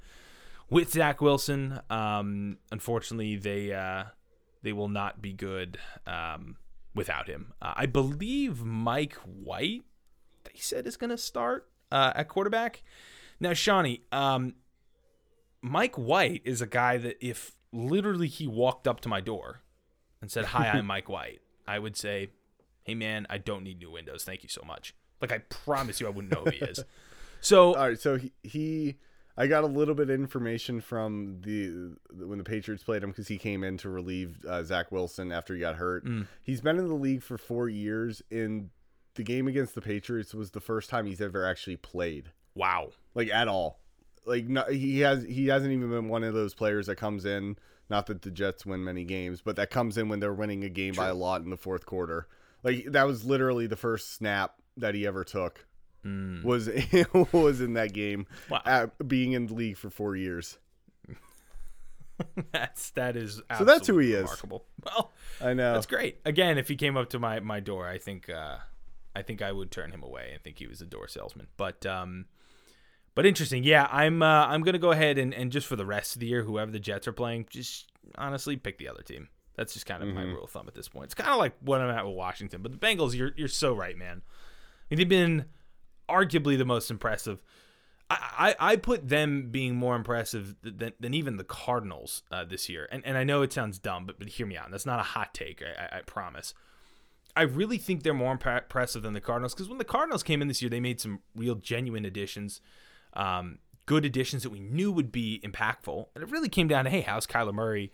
with 0.68 0.94
Zach 0.94 1.22
Wilson. 1.22 1.80
Um, 1.92 2.58
unfortunately, 2.72 3.36
they 3.36 3.72
uh, 3.72 4.06
they 4.64 4.74
will 4.74 4.88
not 4.88 5.22
be 5.22 5.32
good 5.32 5.78
um, 6.08 6.56
without 6.96 7.28
him. 7.28 7.54
Uh, 7.62 7.74
I 7.76 7.86
believe 7.86 8.64
Mike 8.64 9.14
White 9.18 9.84
they 10.46 10.56
said 10.56 10.88
is 10.88 10.98
going 10.98 11.12
to 11.12 11.20
start 11.20 11.70
uh, 11.92 12.14
at 12.16 12.30
quarterback. 12.30 12.82
Now, 13.40 13.54
Shawnee, 13.54 14.02
um, 14.12 14.56
Mike 15.62 16.00
White 16.00 16.42
is 16.46 16.64
a 16.64 16.68
guy 16.68 16.98
that 16.98 17.24
if 17.24 17.52
literally 17.72 18.28
he 18.28 18.48
walked 18.48 18.88
up 18.88 19.02
to 19.02 19.08
my 19.08 19.22
door 19.22 19.62
and 20.22 20.32
said, 20.32 20.46
"Hi, 20.46 20.70
I'm 20.70 20.86
Mike 20.86 21.10
White," 21.10 21.42
I 21.68 21.80
would 21.80 21.98
say, 21.98 22.30
"Hey, 22.84 22.96
man, 22.96 23.28
I 23.30 23.38
don't 23.38 23.64
need 23.64 23.80
new 23.80 23.92
windows. 23.92 24.24
Thank 24.24 24.44
you 24.44 24.50
so 24.50 24.62
much." 24.66 24.94
Like 25.22 25.32
I 25.32 25.40
promise 25.40 26.00
you, 26.00 26.08
I 26.08 26.12
wouldn't 26.12 26.34
know 26.34 26.44
who 26.44 26.52
he 26.52 26.58
is. 26.60 26.84
So 27.42 27.74
All 27.76 27.90
right, 27.90 28.00
so 28.00 28.18
he, 28.18 28.32
he 28.44 28.96
I 29.40 29.48
got 29.48 29.64
a 29.64 29.68
little 29.68 29.96
bit 29.96 30.10
of 30.10 30.16
information 30.16 30.82
from 30.82 31.38
the 31.42 31.96
when 32.26 32.38
the 32.38 32.44
Patriots 32.44 32.84
played 32.84 33.04
him 33.04 33.12
because 33.12 33.30
he 33.30 33.38
came 33.38 33.64
in 33.64 33.78
to 33.78 33.90
relieve 33.90 34.44
uh, 34.46 34.64
Zach 34.64 34.92
Wilson 34.92 35.32
after 35.32 35.54
he 35.54 35.62
got 35.62 35.76
hurt. 35.76 36.06
Mm. 36.06 36.28
He's 36.44 36.60
been 36.60 36.78
in 36.78 36.90
the 36.90 36.94
league 36.94 37.24
for 37.24 37.38
four 37.38 37.70
years. 37.70 38.22
In 38.30 38.70
the 39.16 39.24
game 39.24 39.48
against 39.48 39.76
the 39.76 39.82
Patriots 39.82 40.34
was 40.34 40.52
the 40.52 40.60
first 40.60 40.90
time 40.90 41.06
he's 41.06 41.22
ever 41.22 41.46
actually 41.46 41.78
played, 41.78 42.32
wow, 42.54 42.90
like 43.16 43.30
at 43.30 43.48
all. 43.48 43.80
like 44.26 44.46
no, 44.46 44.64
he 44.66 45.00
has 45.00 45.24
he 45.24 45.48
hasn't 45.48 45.72
even 45.72 45.90
been 45.90 46.10
one 46.10 46.26
of 46.26 46.34
those 46.34 46.54
players 46.54 46.88
that 46.88 46.98
comes 46.98 47.24
in. 47.24 47.58
Not 47.90 48.06
that 48.08 48.22
the 48.22 48.32
Jets 48.32 48.66
win 48.66 48.84
many 48.84 49.04
games, 49.04 49.42
but 49.42 49.56
that 49.56 49.72
comes 49.72 49.98
in 49.98 50.10
when 50.10 50.20
they're 50.20 50.34
winning 50.34 50.64
a 50.64 50.70
game 50.70 50.94
by 50.94 51.08
a 51.08 51.16
lot 51.16 51.42
in 51.42 51.50
the 51.50 51.58
fourth 51.58 51.86
quarter. 51.86 52.28
Like 52.64 52.86
that 52.92 53.04
was 53.04 53.26
literally 53.26 53.68
the 53.68 53.76
first 53.76 54.14
snap 54.14 54.56
that 54.78 54.94
he 54.96 55.08
ever 55.08 55.24
took. 55.24 55.66
Was 56.44 56.70
was 57.34 57.62
in 57.62 57.74
that 57.74 57.94
game. 57.94 58.26
Wow. 58.50 58.62
at, 58.66 59.08
being 59.08 59.34
in 59.34 59.48
the 59.48 59.54
league 59.54 59.78
for 59.78 59.90
four 59.90 60.16
years. 60.16 60.58
That's 62.52 62.92
that 62.92 63.16
is 63.16 63.42
So 63.58 63.64
that's 63.64 63.88
who 63.88 63.98
he 63.98 64.10
absolutely 64.10 64.14
is. 64.14 64.24
Remarkable. 64.24 64.66
Well, 64.86 65.12
I 65.42 65.54
know. 65.54 65.74
that's 65.74 65.86
great. 65.86 66.20
Again, 66.26 66.58
if 66.58 66.68
he 66.68 66.76
came 66.76 66.98
up 66.98 67.10
to 67.12 67.20
my 67.20 67.40
my 67.40 67.62
door, 67.62 67.88
I 67.88 67.98
think 67.98 68.30
uh, 68.30 68.58
I 69.16 69.22
think 69.22 69.42
I 69.42 69.52
would 69.52 69.72
turn 69.72 69.92
him 69.92 70.04
away. 70.04 70.34
I 70.36 70.38
think 70.38 70.60
he 70.60 70.68
was 70.68 70.82
a 70.82 70.86
door 70.86 71.08
salesman. 71.08 71.48
But 71.56 71.86
um, 71.86 72.26
but 73.16 73.26
interesting. 73.26 73.64
Yeah, 73.64 73.88
I'm 73.92 74.22
uh, 74.22 74.48
I'm 74.48 74.62
gonna 74.62 74.80
go 74.80 74.92
ahead 74.92 75.18
and, 75.18 75.34
and 75.34 75.52
just 75.52 75.68
for 75.68 75.76
the 75.76 75.86
rest 75.86 76.16
of 76.16 76.20
the 76.20 76.28
year, 76.28 76.44
whoever 76.44 76.72
the 76.72 76.80
Jets 76.80 77.08
are 77.08 77.14
playing, 77.14 77.48
just 77.50 77.92
honestly 78.18 78.58
pick 78.58 78.78
the 78.78 78.88
other 78.88 79.02
team. 79.02 79.30
That's 79.56 79.74
just 79.74 79.86
kind 79.86 80.02
of 80.02 80.10
my 80.10 80.22
rule 80.22 80.46
of 80.46 80.50
thumb 80.52 80.70
at 80.70 80.74
this 80.74 80.88
point. 80.88 81.06
It's 81.06 81.14
kind 81.14 81.30
of 81.32 81.38
like 81.38 81.54
what 81.60 81.82
I'm 81.82 81.90
at 81.90 82.06
with 82.06 82.16
Washington. 82.16 82.62
But 82.62 82.72
the 82.72 82.78
Bengals, 82.78 83.14
you're 83.14 83.32
you're 83.36 83.50
so 83.50 83.74
right, 83.74 83.98
man. 83.98 84.22
I 84.24 84.86
mean, 84.90 85.00
they've 85.00 85.10
been 85.10 85.46
arguably 86.08 86.58
the 86.58 86.66
most 86.66 86.90
impressive. 86.90 87.42
I, 88.10 88.56
I, 88.60 88.72
I 88.72 88.76
put 88.78 89.08
them 89.08 89.50
being 89.52 89.76
more 89.76 89.96
impressive 89.96 90.56
than, 90.64 90.94
than 91.00 91.14
even 91.14 91.38
the 91.38 91.44
Cardinals 91.44 92.24
uh, 92.32 92.44
this 92.44 92.70
year. 92.70 92.88
And, 92.92 93.06
and 93.06 93.18
I 93.18 93.24
know 93.24 93.44
it 93.44 93.54
sounds 93.54 93.78
dumb, 93.78 94.06
but, 94.06 94.18
but 94.18 94.30
hear 94.30 94.48
me 94.48 94.58
out. 94.58 94.72
That's 94.72 94.86
not 94.86 95.00
a 95.00 95.04
hot 95.04 95.34
take, 95.34 95.62
I, 95.62 95.84
I, 95.84 95.98
I 96.00 96.02
promise. 96.02 96.54
I 97.36 97.44
really 97.44 97.78
think 97.78 98.04
they're 98.04 98.14
more 98.14 98.32
impressive 98.32 99.04
than 99.04 99.14
the 99.14 99.22
Cardinals 99.22 99.54
because 99.54 99.70
when 99.70 99.78
the 99.78 99.86
Cardinals 99.86 100.24
came 100.24 100.42
in 100.42 100.48
this 100.48 100.62
year, 100.62 100.70
they 100.70 100.80
made 100.80 101.00
some 101.00 101.20
real 101.36 101.56
genuine 101.56 102.04
additions, 102.04 102.60
um, 103.14 103.60
good 103.86 104.06
additions 104.06 104.44
that 104.44 104.50
we 104.50 104.60
knew 104.60 104.92
would 104.92 105.12
be 105.12 105.42
impactful. 105.44 106.08
And 106.16 106.24
it 106.24 106.30
really 106.30 106.50
came 106.50 106.68
down 106.68 106.86
to 106.86 106.92
hey, 106.92 107.02
how's 107.02 107.26
Kyler 107.26 107.54
Murray 107.54 107.92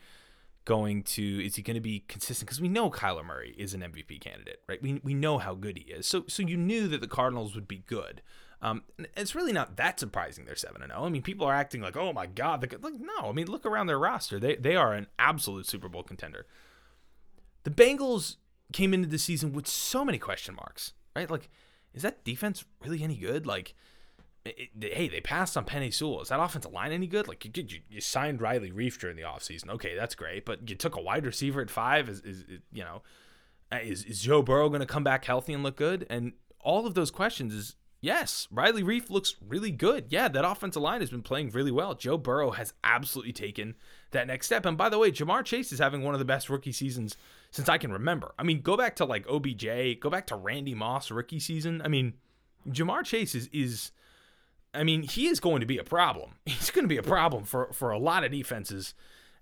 going 0.66 1.04
to? 1.04 1.46
Is 1.46 1.56
he 1.56 1.62
going 1.62 1.76
to 1.76 1.82
be 1.82 2.04
consistent? 2.08 2.48
Because 2.48 2.62
we 2.62 2.70
know 2.70 2.90
Kyler 2.90 3.26
Murray 3.26 3.56
is 3.58 3.74
an 3.74 3.82
MVP 3.82 4.20
candidate, 4.20 4.62
right? 4.68 4.82
We, 4.82 5.00
we 5.04 5.14
know 5.14 5.38
how 5.38 5.54
good 5.54 5.78
he 5.78 5.86
is. 5.86 6.08
So 6.08 6.26
so 6.28 6.44
you 6.44 6.58
knew 6.58 6.88
that 6.90 7.02
the 7.02 7.08
Cardinals 7.08 7.56
would 7.56 7.68
be 7.68 7.84
good. 7.88 8.22
Um, 8.62 8.84
it's 9.16 9.36
really 9.36 9.52
not 9.52 9.78
that 9.78 10.00
surprising 10.00 10.46
they're 10.46 10.56
seven 10.56 10.82
and 10.82 10.92
zero. 10.92 11.06
I 11.06 11.10
mean, 11.10 11.22
people 11.22 11.46
are 11.46 11.54
acting 11.54 11.82
like, 11.82 11.96
oh 11.96 12.14
my 12.14 12.26
god, 12.26 12.62
like 12.62 13.00
no. 13.00 13.30
I 13.30 13.32
mean, 13.32 13.48
look 13.48 13.66
around 13.66 13.88
their 13.88 14.00
roster; 14.00 14.40
they 14.40 14.56
they 14.56 14.76
are 14.76 14.94
an 14.94 15.08
absolute 15.20 15.68
Super 15.68 15.88
Bowl 15.88 16.04
contender. 16.04 16.46
The 17.64 17.72
Bengals 17.72 18.38
came 18.74 18.94
into 18.94 19.08
the 19.08 19.18
season 19.18 19.54
with 19.54 19.68
so 19.68 20.04
many 20.04 20.18
question 20.18 20.56
marks, 20.56 20.94
right? 21.16 21.30
Like, 21.30 21.50
is 21.94 22.02
that 22.02 22.24
defense 22.24 22.66
really 22.84 23.04
any 23.04 23.18
good? 23.18 23.46
Like, 23.46 23.76
it, 24.46 24.70
it- 24.80 24.94
hey, 24.94 25.08
they 25.08 25.22
passed 25.22 25.58
on 25.58 25.66
Penei 25.66 25.94
Sewell. 25.94 26.22
Is 26.22 26.30
that 26.30 26.40
offensive 26.40 26.72
line 26.72 26.92
any 26.92 27.08
good? 27.08 27.28
Like, 27.28 27.44
you, 27.46 27.52
you, 27.56 27.80
you 27.90 28.02
signed 28.02 28.42
Riley 28.42 28.72
Reiff 28.72 29.00
during 29.00 29.16
the 29.18 29.24
offseason. 29.24 29.70
Okay, 29.72 29.96
that's 29.96 30.16
great. 30.16 30.46
But 30.46 30.70
you 30.70 30.76
took 30.76 30.96
a 30.96 31.02
wide 31.02 31.26
receiver 31.26 31.62
at 31.62 31.70
five. 31.70 32.08
Is, 32.10 32.20
is 32.22 32.42
is, 32.44 32.60
you 32.72 32.84
know, 32.84 33.02
uh, 33.72 33.80
is, 33.82 34.04
is 34.06 34.22
Joe 34.22 34.42
Burrow 34.42 34.70
going 34.70 34.82
to 34.82 34.86
come 34.86 35.04
back 35.04 35.26
healthy 35.26 35.54
and 35.54 35.64
look 35.64 35.76
good? 35.76 36.06
And 36.10 36.34
all 36.60 36.86
of 36.88 36.94
those 36.94 37.12
questions 37.12 37.54
is 37.54 37.76
yes, 38.02 38.48
Riley 38.52 38.84
Reiff 38.84 39.10
looks 39.10 39.36
really 39.46 39.72
good. 39.72 40.06
Yeah, 40.10 40.28
that 40.28 40.46
offensive 40.46 40.82
line 40.82 41.02
has 41.02 41.10
been 41.10 41.24
playing 41.24 41.50
really 41.50 41.72
well. 41.72 41.96
Joe 41.96 42.18
Burrow 42.18 42.52
has 42.52 42.74
absolutely 42.84 43.34
taken 43.34 43.74
that 44.12 44.28
next 44.28 44.46
step. 44.46 44.66
And 44.66 44.78
by 44.78 44.90
the 44.90 45.00
way, 45.00 45.12
Ja'Marr 45.12 45.44
Chase 45.44 45.72
is 45.72 45.80
having 45.80 46.04
one 46.04 46.14
of 46.14 46.20
the 46.20 46.26
best 46.26 46.50
rookie 46.50 46.72
seasons 46.72 47.18
since 47.50 47.68
I 47.68 47.80
can 47.80 47.92
remember. 47.92 48.34
I 48.38 48.44
mean, 48.44 48.62
go 48.62 48.78
back 48.78 48.96
to 48.98 49.06
like 49.06 49.26
OBJ, 49.28 50.00
go 50.00 50.10
back 50.12 50.28
to 50.28 50.36
Randy 50.36 50.76
Moss 50.76 51.10
rookie 51.10 51.40
season. 51.40 51.82
I 51.84 51.88
mean, 51.88 52.14
Ja'Marr 52.70 53.04
Chase 53.04 53.34
is 53.34 53.50
is 53.52 53.92
I 54.76 54.84
mean, 54.84 55.04
he 55.04 55.28
is 55.28 55.40
going 55.40 55.62
to 55.62 55.66
be 55.66 55.78
a 55.78 55.84
problem. 55.84 56.32
He's 56.46 56.72
going 56.72 56.84
to 56.84 56.90
be 56.90 56.98
a 56.98 57.04
problem 57.04 57.44
for 57.44 57.70
for 57.74 57.92
a 57.92 58.00
lot 58.00 58.24
of 58.24 58.32
defenses 58.32 58.94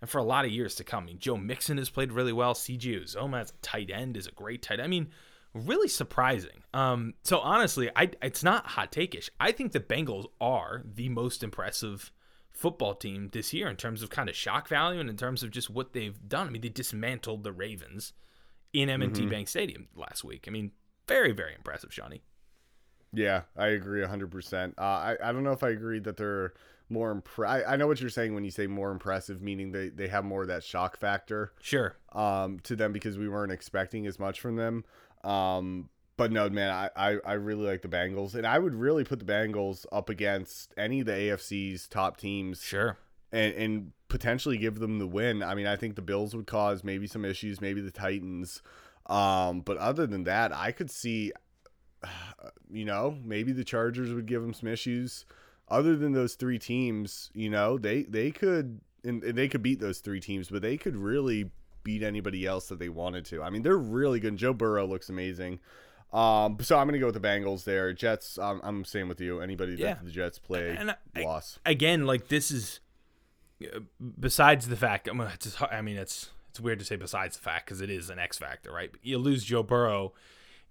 and 0.02 0.10
for 0.10 0.18
a 0.18 0.24
lot 0.24 0.46
of 0.46 0.52
years 0.52 0.76
to 0.76 0.84
come. 0.84 1.04
I 1.04 1.08
mean, 1.08 1.20
Joe 1.20 1.38
Mixon 1.38 1.78
has 1.78 1.90
played 1.90 2.12
really 2.12 2.34
well. 2.34 2.54
CJ 2.54 3.04
Uzomah 3.04 3.42
as 3.42 3.52
a 3.52 3.62
tight 3.62 3.90
end 3.90 4.18
is 4.18 4.28
a 4.28 4.32
great 4.32 4.62
tight. 4.62 4.80
I 4.80 4.88
mean, 4.88 5.08
really 5.54 5.88
surprising. 5.88 6.64
Um, 6.74 7.14
so 7.24 7.40
honestly, 7.40 7.90
I 7.96 8.12
it's 8.22 8.44
not 8.44 8.68
hot 8.68 8.92
take-ish. 8.92 9.30
I 9.40 9.52
think 9.52 9.72
the 9.72 9.80
Bengals 9.80 10.26
are 10.42 10.84
the 10.84 11.10
most 11.10 11.44
impressive 11.44 12.12
football 12.52 12.96
team 12.96 13.30
this 13.32 13.54
year 13.54 13.68
in 13.68 13.76
terms 13.76 14.04
of 14.04 14.10
kind 14.10 14.30
of 14.30 14.36
shock 14.36 14.68
value 14.68 15.00
and 15.00 15.10
in 15.10 15.18
terms 15.18 15.42
of 15.42 15.52
just 15.52 15.70
what 15.70 15.94
they've 15.94 16.28
done. 16.28 16.48
I 16.48 16.50
mean, 16.52 16.62
they 16.62 16.70
dismantled 16.70 17.44
the 17.44 17.52
Ravens 17.52 18.14
in 18.74 18.90
M&T 18.90 19.26
Bank 19.28 19.48
Stadium 19.48 19.88
last 19.96 20.24
week. 20.24 20.46
I 20.48 20.52
mean, 20.52 20.72
very 21.08 21.32
very 21.32 21.56
impressive, 21.56 21.94
Shawnee. 21.94 22.24
Yeah, 23.14 23.42
I 23.56 23.68
agree 23.68 24.02
100%. 24.02 24.74
Uh, 24.78 24.82
I, 24.82 25.18
I 25.24 25.32
don't 25.32 25.44
know 25.44 25.52
if 25.52 25.64
I 25.64 25.70
agree 25.70 26.00
that 26.00 26.18
they're 26.18 26.54
more 26.90 27.14
impre- 27.16 27.48
I, 27.48 27.74
I 27.74 27.76
know 27.76 27.88
what 27.88 28.02
you're 28.02 28.10
saying 28.10 28.34
when 28.34 28.44
you 28.44 28.52
say 28.52 28.68
more 28.68 28.92
impressive, 28.92 29.42
meaning 29.42 29.72
they, 29.72 29.90
they 29.90 30.08
have 30.08 30.26
more 30.26 30.42
of 30.42 30.48
that 30.50 30.64
shock 30.64 30.98
factor 30.98 31.54
Sure. 31.62 31.96
um, 32.12 32.60
to 32.64 32.76
them 32.76 32.92
because 32.92 33.18
we 33.18 33.30
weren't 33.30 33.52
expecting 33.52 34.08
as 34.08 34.20
much 34.20 34.40
from 34.42 34.56
them. 34.56 34.84
Um, 35.24 35.90
but 36.18 36.32
no, 36.32 36.50
man, 36.50 36.70
I, 36.72 36.90
I, 36.96 37.18
I 37.26 37.34
really 37.34 37.66
like 37.66 37.82
the 37.82 37.88
Bengals. 37.88 38.36
And 38.36 38.46
I 38.46 38.60
would 38.60 38.76
really 38.76 39.04
put 39.04 39.20
the 39.20 39.26
Bengals 39.26 39.86
up 39.92 40.10
against 40.10 40.74
any 40.78 41.00
of 41.00 41.06
the 41.06 41.14
AFC's 41.14 41.88
top 41.88 42.18
teams 42.18 42.62
Sure. 42.62 42.98
and, 43.32 43.54
and 43.56 43.92
potentially 44.10 44.58
give 44.58 44.80
them 44.80 45.00
the 45.00 45.08
win. 45.08 45.42
I 45.42 45.56
mean, 45.56 45.66
I 45.68 45.76
think 45.76 45.96
the 45.96 46.02
Bills 46.04 46.36
would 46.36 46.46
cause 46.48 46.84
maybe 46.84 47.08
some 47.08 47.26
issues, 47.26 47.62
maybe 47.62 47.82
the 47.82 47.90
Titans. 47.92 48.62
Um, 49.08 49.62
but 49.62 49.78
other 49.78 50.06
than 50.08 50.24
that, 50.26 50.54
I 50.56 50.72
could 50.72 50.92
see, 50.92 51.32
you 52.72 52.86
know, 52.86 53.18
maybe 53.24 53.52
the 53.52 53.64
Chargers 53.64 54.14
would 54.14 54.26
give 54.26 54.42
them 54.42 54.54
some 54.54 54.70
issues. 54.70 55.26
Other 55.70 55.96
than 55.96 56.12
those 56.12 56.36
three 56.36 56.60
teams, 56.60 57.32
you 57.34 57.50
know, 57.50 57.78
they 57.78 58.04
they 58.04 58.32
could 58.32 58.82
and 59.04 59.22
they 59.22 59.48
could 59.48 59.62
beat 59.62 59.80
those 59.80 60.00
three 60.00 60.20
teams, 60.20 60.50
but 60.50 60.62
they 60.62 60.78
could 60.78 60.96
really 60.96 61.50
beat 61.84 62.04
anybody 62.04 62.46
else 62.46 62.68
that 62.70 62.80
they 62.80 62.90
wanted 62.90 63.26
to. 63.26 63.42
I 63.44 63.50
mean, 63.50 63.62
they're 63.62 63.78
really 63.78 64.20
good. 64.20 64.38
Joe 64.38 64.54
Burrow 64.54 64.86
looks 64.86 65.10
amazing. 65.10 65.60
Um, 66.14 66.58
so 66.62 66.78
I'm 66.78 66.86
gonna 66.88 67.00
go 67.00 67.08
with 67.08 67.16
the 67.20 67.28
Bengals 67.28 67.64
there. 67.64 67.92
Jets, 67.92 68.38
um, 68.38 68.62
I'm 68.64 68.86
same 68.86 69.08
with 69.08 69.20
you. 69.20 69.40
Anybody 69.42 69.74
Yeah. 69.74 69.96
that 69.96 70.06
the 70.06 70.12
Jets 70.12 70.38
play 70.38 70.76
And 70.78 70.92
I- 71.16 71.24
loss. 71.24 71.60
again, 71.66 72.06
like 72.06 72.28
this 72.28 72.52
is 72.52 72.80
uh, 73.64 73.80
besides 74.20 74.68
the 74.68 74.76
fact. 74.76 75.08
I'm 75.08 75.18
gonna- 75.18 75.34
I 75.72 75.82
mean, 75.82 75.98
it's 75.98 76.30
it's 76.50 76.60
weird 76.60 76.78
to 76.80 76.86
say 76.86 76.98
besides 76.98 77.36
the 77.38 77.42
fact 77.42 77.66
because 77.66 77.82
it 77.82 77.90
is 77.90 78.10
an 78.12 78.20
X 78.20 78.38
factor, 78.38 78.72
right? 78.72 78.92
You 79.02 79.18
lose 79.18 79.44
Joe 79.44 79.64
Burrow 79.64 80.14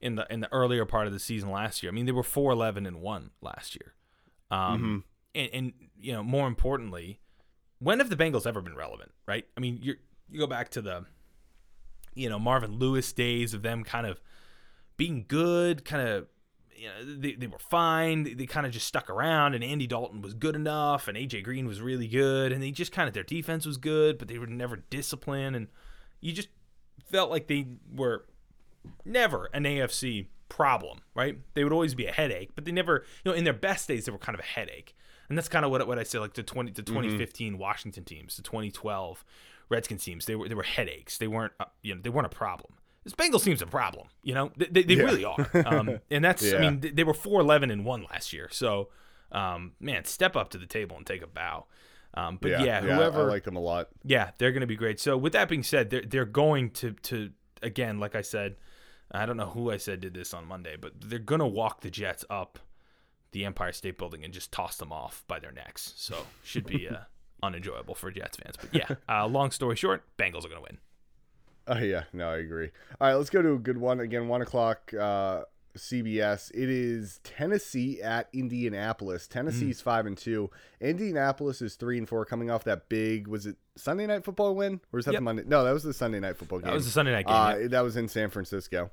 in 0.02 0.16
the 0.16 0.26
in 0.28 0.40
the 0.40 0.52
earlier 0.52 0.84
part 0.84 1.06
of 1.06 1.12
the 1.12 1.18
season 1.18 1.50
last 1.50 1.82
year. 1.82 1.90
I 1.90 1.94
mean, 1.94 2.06
they 2.06 2.12
were 2.12 2.22
four 2.22 2.52
eleven 2.52 2.84
and 2.86 3.00
one 3.00 3.30
last 3.40 3.74
year. 3.74 3.94
Um, 4.50 5.04
and, 5.34 5.50
and 5.52 5.72
you 5.98 6.12
know, 6.12 6.22
more 6.22 6.46
importantly, 6.46 7.20
when 7.78 8.00
have 8.00 8.10
the 8.10 8.16
Bengals 8.16 8.46
ever 8.46 8.60
been 8.60 8.76
relevant, 8.76 9.12
right? 9.26 9.46
I 9.56 9.60
mean, 9.60 9.78
you 9.80 9.94
you 10.28 10.38
go 10.38 10.46
back 10.46 10.70
to 10.70 10.82
the 10.82 11.06
you 12.14 12.28
know 12.28 12.38
Marvin 12.38 12.78
Lewis 12.78 13.12
days 13.12 13.54
of 13.54 13.62
them 13.62 13.84
kind 13.84 14.06
of 14.06 14.20
being 14.96 15.24
good, 15.26 15.84
kind 15.84 16.06
of 16.06 16.26
you 16.76 16.88
know 16.88 17.14
they, 17.18 17.32
they 17.32 17.46
were 17.46 17.58
fine. 17.58 18.24
They, 18.24 18.34
they 18.34 18.46
kind 18.46 18.66
of 18.66 18.72
just 18.72 18.86
stuck 18.86 19.08
around, 19.08 19.54
and 19.54 19.62
Andy 19.62 19.86
Dalton 19.86 20.20
was 20.20 20.34
good 20.34 20.56
enough, 20.56 21.08
and 21.08 21.16
AJ 21.16 21.44
Green 21.44 21.66
was 21.66 21.80
really 21.80 22.08
good, 22.08 22.52
and 22.52 22.62
they 22.62 22.72
just 22.72 22.92
kind 22.92 23.08
of 23.08 23.14
their 23.14 23.22
defense 23.22 23.64
was 23.64 23.76
good, 23.76 24.18
but 24.18 24.28
they 24.28 24.38
were 24.38 24.46
never 24.46 24.76
disciplined, 24.76 25.56
and 25.56 25.68
you 26.20 26.32
just 26.32 26.48
felt 27.10 27.30
like 27.30 27.46
they 27.46 27.66
were 27.94 28.26
never 29.04 29.48
an 29.52 29.64
AFC 29.64 30.26
problem, 30.48 31.00
right? 31.14 31.38
They 31.54 31.64
would 31.64 31.72
always 31.72 31.94
be 31.94 32.06
a 32.06 32.12
headache, 32.12 32.50
but 32.54 32.64
they 32.64 32.72
never, 32.72 33.04
you 33.24 33.30
know, 33.30 33.36
in 33.36 33.44
their 33.44 33.52
best 33.52 33.88
days, 33.88 34.04
they 34.06 34.12
were 34.12 34.18
kind 34.18 34.34
of 34.38 34.40
a 34.44 34.48
headache. 34.48 34.94
And 35.28 35.38
that's 35.38 35.48
kind 35.48 35.64
of 35.64 35.70
what 35.70 35.86
what 35.86 35.98
I 35.98 36.02
say, 36.02 36.18
like 36.18 36.34
the 36.34 36.42
twenty 36.42 36.70
the 36.72 36.82
2015 36.82 37.56
Washington 37.58 38.04
teams, 38.04 38.36
the 38.36 38.42
2012 38.42 39.24
Redskins 39.70 40.04
teams, 40.04 40.26
they 40.26 40.34
were 40.34 40.48
they 40.48 40.54
were 40.54 40.62
headaches. 40.62 41.16
They 41.18 41.28
weren't, 41.28 41.52
uh, 41.58 41.66
you 41.82 41.94
know, 41.94 42.00
they 42.02 42.10
weren't 42.10 42.26
a 42.26 42.30
problem. 42.30 42.74
This 43.04 43.14
Bengals 43.14 43.42
team's 43.44 43.62
a 43.62 43.66
problem, 43.66 44.08
you 44.22 44.34
know. 44.34 44.52
They, 44.56 44.66
they, 44.66 44.82
they 44.82 44.96
really 44.96 45.24
are, 45.24 45.48
um, 45.66 45.98
and 46.10 46.24
that's. 46.24 46.42
I 46.52 46.60
mean, 46.60 46.80
they, 46.80 46.90
they 46.90 47.04
were 47.04 47.14
four 47.14 47.40
eleven 47.40 47.70
and 47.70 47.84
one 47.84 48.04
last 48.10 48.32
year, 48.32 48.48
so 48.52 48.90
um, 49.32 49.72
man, 49.80 50.04
step 50.04 50.36
up 50.36 50.50
to 50.50 50.58
the 50.58 50.66
table 50.66 50.96
and 50.98 51.06
take 51.06 51.22
a 51.22 51.26
bow. 51.26 51.64
Um, 52.14 52.38
but 52.40 52.50
yeah, 52.62 52.78
I- 52.78 52.80
whoever 52.82 53.20
I 53.22 53.24
like 53.32 53.44
them 53.44 53.56
a 53.56 53.60
lot. 53.60 53.88
yeah, 54.04 54.32
they're 54.36 54.52
going 54.52 54.60
to 54.60 54.66
be 54.66 54.76
great. 54.76 55.00
So 55.00 55.16
with 55.16 55.32
that 55.32 55.48
being 55.48 55.62
said, 55.62 55.88
they're 55.88 56.02
they're 56.02 56.24
going 56.26 56.70
to 56.72 56.92
to 56.92 57.30
again, 57.62 57.98
like 57.98 58.14
I 58.14 58.20
said, 58.22 58.56
I 59.12 59.26
don't 59.26 59.36
know 59.36 59.46
who 59.50 59.70
I 59.70 59.76
said 59.76 60.00
did 60.00 60.14
this 60.14 60.32
on 60.32 60.46
Monday, 60.46 60.76
but 60.80 60.92
they're 61.00 61.18
going 61.18 61.40
to 61.40 61.46
walk 61.46 61.82
the 61.82 61.90
Jets 61.90 62.24
up 62.30 62.58
the 63.32 63.44
Empire 63.44 63.72
State 63.72 63.96
Building 63.98 64.24
and 64.24 64.32
just 64.32 64.52
toss 64.52 64.76
them 64.76 64.92
off 64.92 65.24
by 65.26 65.38
their 65.38 65.52
necks. 65.52 65.92
So 65.96 66.26
should 66.44 66.66
be 66.66 66.88
uh, 66.88 66.96
unenjoyable 67.42 67.94
for 67.94 68.10
Jets 68.10 68.36
fans. 68.38 68.56
But 68.60 68.74
yeah, 68.74 68.96
uh, 69.08 69.26
long 69.26 69.50
story 69.50 69.76
short, 69.76 70.04
Bengals 70.18 70.44
are 70.44 70.48
going 70.48 70.62
to 70.62 70.68
win. 70.70 70.78
Oh 71.68 71.78
yeah, 71.78 72.04
no, 72.12 72.28
I 72.30 72.38
agree. 72.38 72.70
All 73.00 73.08
right, 73.08 73.14
let's 73.14 73.30
go 73.30 73.40
to 73.42 73.52
a 73.52 73.58
good 73.58 73.78
one 73.78 74.00
again. 74.00 74.26
One 74.28 74.42
o'clock, 74.42 74.92
uh, 74.98 75.42
CBS. 75.78 76.50
It 76.52 76.68
is 76.68 77.20
Tennessee 77.22 78.02
at 78.02 78.28
Indianapolis. 78.32 79.26
Tennessee's 79.28 79.80
Mm. 79.80 79.84
five 79.84 80.06
and 80.06 80.18
two. 80.18 80.50
Indianapolis 80.80 81.62
is 81.62 81.76
three 81.76 81.98
and 81.98 82.08
four, 82.08 82.24
coming 82.24 82.50
off 82.50 82.64
that 82.64 82.88
big. 82.88 83.28
Was 83.28 83.46
it 83.46 83.56
Sunday 83.76 84.06
night 84.06 84.24
football 84.24 84.54
win, 84.54 84.80
or 84.92 84.96
was 84.98 85.04
that 85.06 85.12
Yep. 85.12 85.18
the 85.20 85.24
Monday? 85.24 85.42
No, 85.46 85.64
that 85.64 85.72
was 85.72 85.84
the 85.84 85.94
Sunday 85.94 86.20
night 86.20 86.36
football 86.36 86.58
game. 86.58 86.66
That 86.66 86.74
was 86.74 86.84
the 86.84 86.90
Sunday 86.90 87.12
night 87.12 87.26
game. 87.26 87.34
Uh, 87.34 87.54
yeah. 87.56 87.68
That 87.68 87.80
was 87.82 87.96
in 87.96 88.08
San 88.08 88.28
Francisco. 88.28 88.90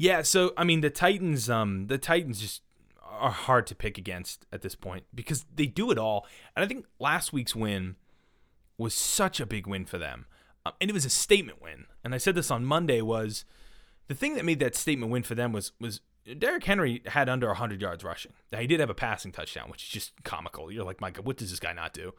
Yeah, 0.00 0.22
so 0.22 0.52
I 0.56 0.62
mean 0.62 0.80
the 0.80 0.90
Titans 0.90 1.50
um 1.50 1.88
the 1.88 1.98
Titans 1.98 2.40
just 2.40 2.62
are 3.02 3.32
hard 3.32 3.66
to 3.66 3.74
pick 3.74 3.98
against 3.98 4.46
at 4.52 4.62
this 4.62 4.76
point 4.76 5.04
because 5.12 5.44
they 5.52 5.66
do 5.66 5.90
it 5.90 5.98
all. 5.98 6.24
And 6.54 6.64
I 6.64 6.68
think 6.68 6.86
last 7.00 7.32
week's 7.32 7.56
win 7.56 7.96
was 8.78 8.94
such 8.94 9.40
a 9.40 9.46
big 9.46 9.66
win 9.66 9.84
for 9.84 9.98
them. 9.98 10.26
Um, 10.64 10.74
and 10.80 10.88
it 10.88 10.92
was 10.92 11.04
a 11.04 11.10
statement 11.10 11.60
win. 11.60 11.86
And 12.04 12.14
I 12.14 12.18
said 12.18 12.36
this 12.36 12.48
on 12.48 12.64
Monday 12.64 13.00
was 13.00 13.44
the 14.06 14.14
thing 14.14 14.36
that 14.36 14.44
made 14.44 14.60
that 14.60 14.76
statement 14.76 15.10
win 15.10 15.24
for 15.24 15.34
them 15.34 15.52
was 15.52 15.72
was 15.80 16.00
Derrick 16.38 16.62
Henry 16.62 17.02
had 17.06 17.28
under 17.28 17.48
100 17.48 17.82
yards 17.82 18.04
rushing. 18.04 18.34
Now, 18.52 18.60
he 18.60 18.68
did 18.68 18.78
have 18.78 18.90
a 18.90 18.94
passing 18.94 19.32
touchdown, 19.32 19.68
which 19.68 19.82
is 19.82 19.88
just 19.88 20.12
comical. 20.22 20.70
You're 20.70 20.84
like, 20.84 21.00
my 21.00 21.10
God, 21.10 21.24
what 21.26 21.38
does 21.38 21.50
this 21.50 21.58
guy 21.58 21.72
not 21.72 21.92
do? 21.92 22.12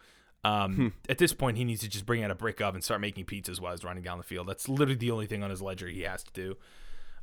Um, 0.44 0.94
At 1.08 1.20
this 1.20 1.32
point, 1.32 1.58
he 1.58 1.64
needs 1.64 1.82
to 1.82 1.88
just 1.88 2.08
bring 2.08 2.24
out 2.24 2.32
a 2.32 2.36
brick 2.36 2.60
oven 2.60 2.78
and 2.78 2.84
start 2.84 3.02
making 3.02 3.26
pizzas 3.26 3.62
while 3.62 3.72
he's 3.72 3.84
running 3.84 4.02
down 4.02 4.18
the 4.18 4.24
field. 4.24 4.48
That's 4.48 4.68
literally 4.68 4.96
the 4.96 5.12
only 5.12 5.28
thing 5.28 5.44
on 5.44 5.52
his 5.52 5.62
ledger 5.62 5.88
he 5.88 6.02
has 6.02 6.24
to 6.24 6.32
do 6.34 6.58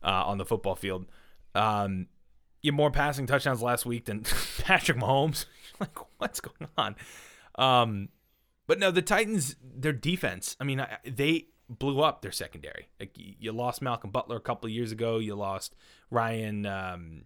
uh, 0.02 0.24
on 0.26 0.38
the 0.38 0.44
football 0.44 0.74
field. 0.74 1.06
Um, 1.54 2.06
you 2.62 2.72
more 2.72 2.90
passing 2.90 3.26
touchdowns 3.26 3.62
last 3.62 3.86
week 3.86 4.06
than 4.06 4.24
Patrick 4.58 4.98
Mahomes. 4.98 5.46
like, 5.80 5.96
what's 6.18 6.40
going 6.40 6.68
on? 6.76 6.96
Um, 7.56 8.08
but 8.66 8.78
no, 8.78 8.90
the 8.90 9.02
Titans, 9.02 9.56
their 9.62 9.92
defense. 9.92 10.56
I 10.60 10.64
mean, 10.64 10.80
I- 10.80 10.98
they 11.04 11.46
blew 11.68 12.00
up 12.00 12.22
their 12.22 12.32
secondary. 12.32 12.88
Like 13.00 13.10
you 13.16 13.52
lost 13.52 13.82
Malcolm 13.82 14.10
Butler 14.10 14.36
a 14.36 14.40
couple 14.40 14.66
of 14.66 14.72
years 14.72 14.92
ago. 14.92 15.18
You 15.18 15.34
lost 15.34 15.74
Ryan. 16.10 16.66
Um, 16.66 17.22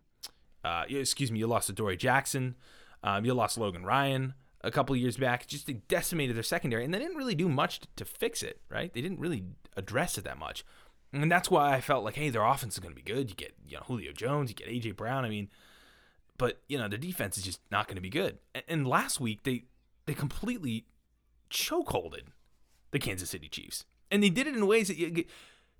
uh, 0.64 0.84
excuse 0.88 1.30
me. 1.32 1.38
You 1.38 1.46
lost 1.46 1.70
Adoree 1.70 1.96
Jackson. 1.96 2.56
Um, 3.02 3.24
you 3.24 3.32
lost 3.34 3.56
Logan 3.58 3.84
Ryan 3.84 4.34
a 4.62 4.70
couple 4.70 4.94
years 4.94 5.16
back. 5.16 5.46
Just 5.46 5.66
they 5.66 5.74
decimated 5.74 6.36
their 6.36 6.42
secondary, 6.42 6.84
and 6.84 6.92
they 6.92 6.98
didn't 6.98 7.16
really 7.16 7.34
do 7.34 7.48
much 7.48 7.80
to, 7.80 7.88
to 7.96 8.04
fix 8.04 8.42
it. 8.42 8.60
Right? 8.68 8.92
They 8.92 9.00
didn't 9.00 9.20
really 9.20 9.44
address 9.76 10.18
it 10.18 10.24
that 10.24 10.38
much, 10.38 10.64
and 11.12 11.30
that's 11.30 11.50
why 11.50 11.74
I 11.74 11.80
felt 11.80 12.04
like, 12.04 12.16
hey, 12.16 12.30
their 12.30 12.44
offense 12.44 12.74
is 12.74 12.80
going 12.80 12.94
to 12.94 13.02
be 13.02 13.02
good. 13.02 13.30
You 13.30 13.36
get 13.36 13.54
you 13.66 13.76
know 13.76 13.82
Julio 13.86 14.12
Jones. 14.12 14.50
You 14.50 14.56
get 14.56 14.68
AJ 14.68 14.96
Brown. 14.96 15.24
I 15.24 15.28
mean, 15.28 15.48
but 16.38 16.60
you 16.68 16.78
know 16.78 16.88
the 16.88 16.98
defense 16.98 17.36
is 17.36 17.44
just 17.44 17.60
not 17.70 17.86
going 17.86 17.96
to 17.96 18.02
be 18.02 18.10
good. 18.10 18.38
And, 18.54 18.64
and 18.68 18.86
last 18.86 19.20
week 19.20 19.42
they 19.42 19.64
they 20.06 20.14
completely 20.14 20.86
chokeholded 21.50 22.28
the 22.92 22.98
Kansas 22.98 23.30
City 23.30 23.48
Chiefs, 23.48 23.84
and 24.10 24.22
they 24.22 24.30
did 24.30 24.46
it 24.46 24.54
in 24.54 24.66
ways 24.66 24.88
that 24.88 24.96
you. 24.96 25.24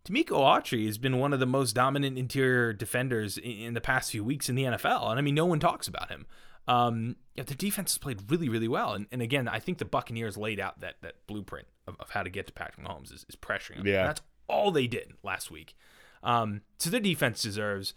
Denico 0.03 0.39
Autry 0.39 0.87
has 0.87 0.97
been 0.97 1.19
one 1.19 1.35
of 1.35 1.41
the 1.41 1.47
most 1.47 1.75
dominant 1.75 2.17
interior 2.17 2.73
defenders 2.73 3.37
in, 3.37 3.51
in 3.51 3.75
the 3.75 3.83
past 3.83 4.11
few 4.11 4.25
weeks 4.25 4.49
in 4.49 4.55
the 4.55 4.63
NFL, 4.63 5.11
and 5.11 5.19
I 5.19 5.23
mean 5.23 5.35
no 5.35 5.45
one 5.45 5.61
talks 5.61 5.87
about 5.87 6.09
him. 6.09 6.27
Um, 6.67 7.17
yeah, 7.35 7.45
the 7.45 7.55
defense 7.55 7.93
has 7.93 7.99
played 7.99 8.31
really, 8.31 8.49
really 8.49 8.69
well, 8.69 8.95
and, 8.95 9.07
and 9.13 9.21
again, 9.21 9.47
I 9.47 9.59
think 9.59 9.77
the 9.77 9.85
Buccaneers 9.85 10.39
laid 10.39 10.59
out 10.59 10.81
that 10.81 10.97
that 11.03 11.27
blueprint 11.27 11.67
of, 11.87 11.97
of 12.01 12.11
how 12.11 12.23
to 12.23 12.31
get 12.31 12.47
to 12.47 12.53
Patrick 12.53 12.87
Mahomes 12.87 13.13
is, 13.13 13.27
is 13.29 13.37
pressuring 13.37 13.77
him. 13.77 13.87
Yeah. 13.87 14.01
And 14.01 14.09
that's 14.09 14.23
all 14.51 14.71
they 14.71 14.87
did 14.87 15.15
last 15.23 15.51
week. 15.51 15.75
Um, 16.23 16.63
so 16.79 16.91
their 16.91 17.01
defense 17.01 17.43
deserves 17.43 17.95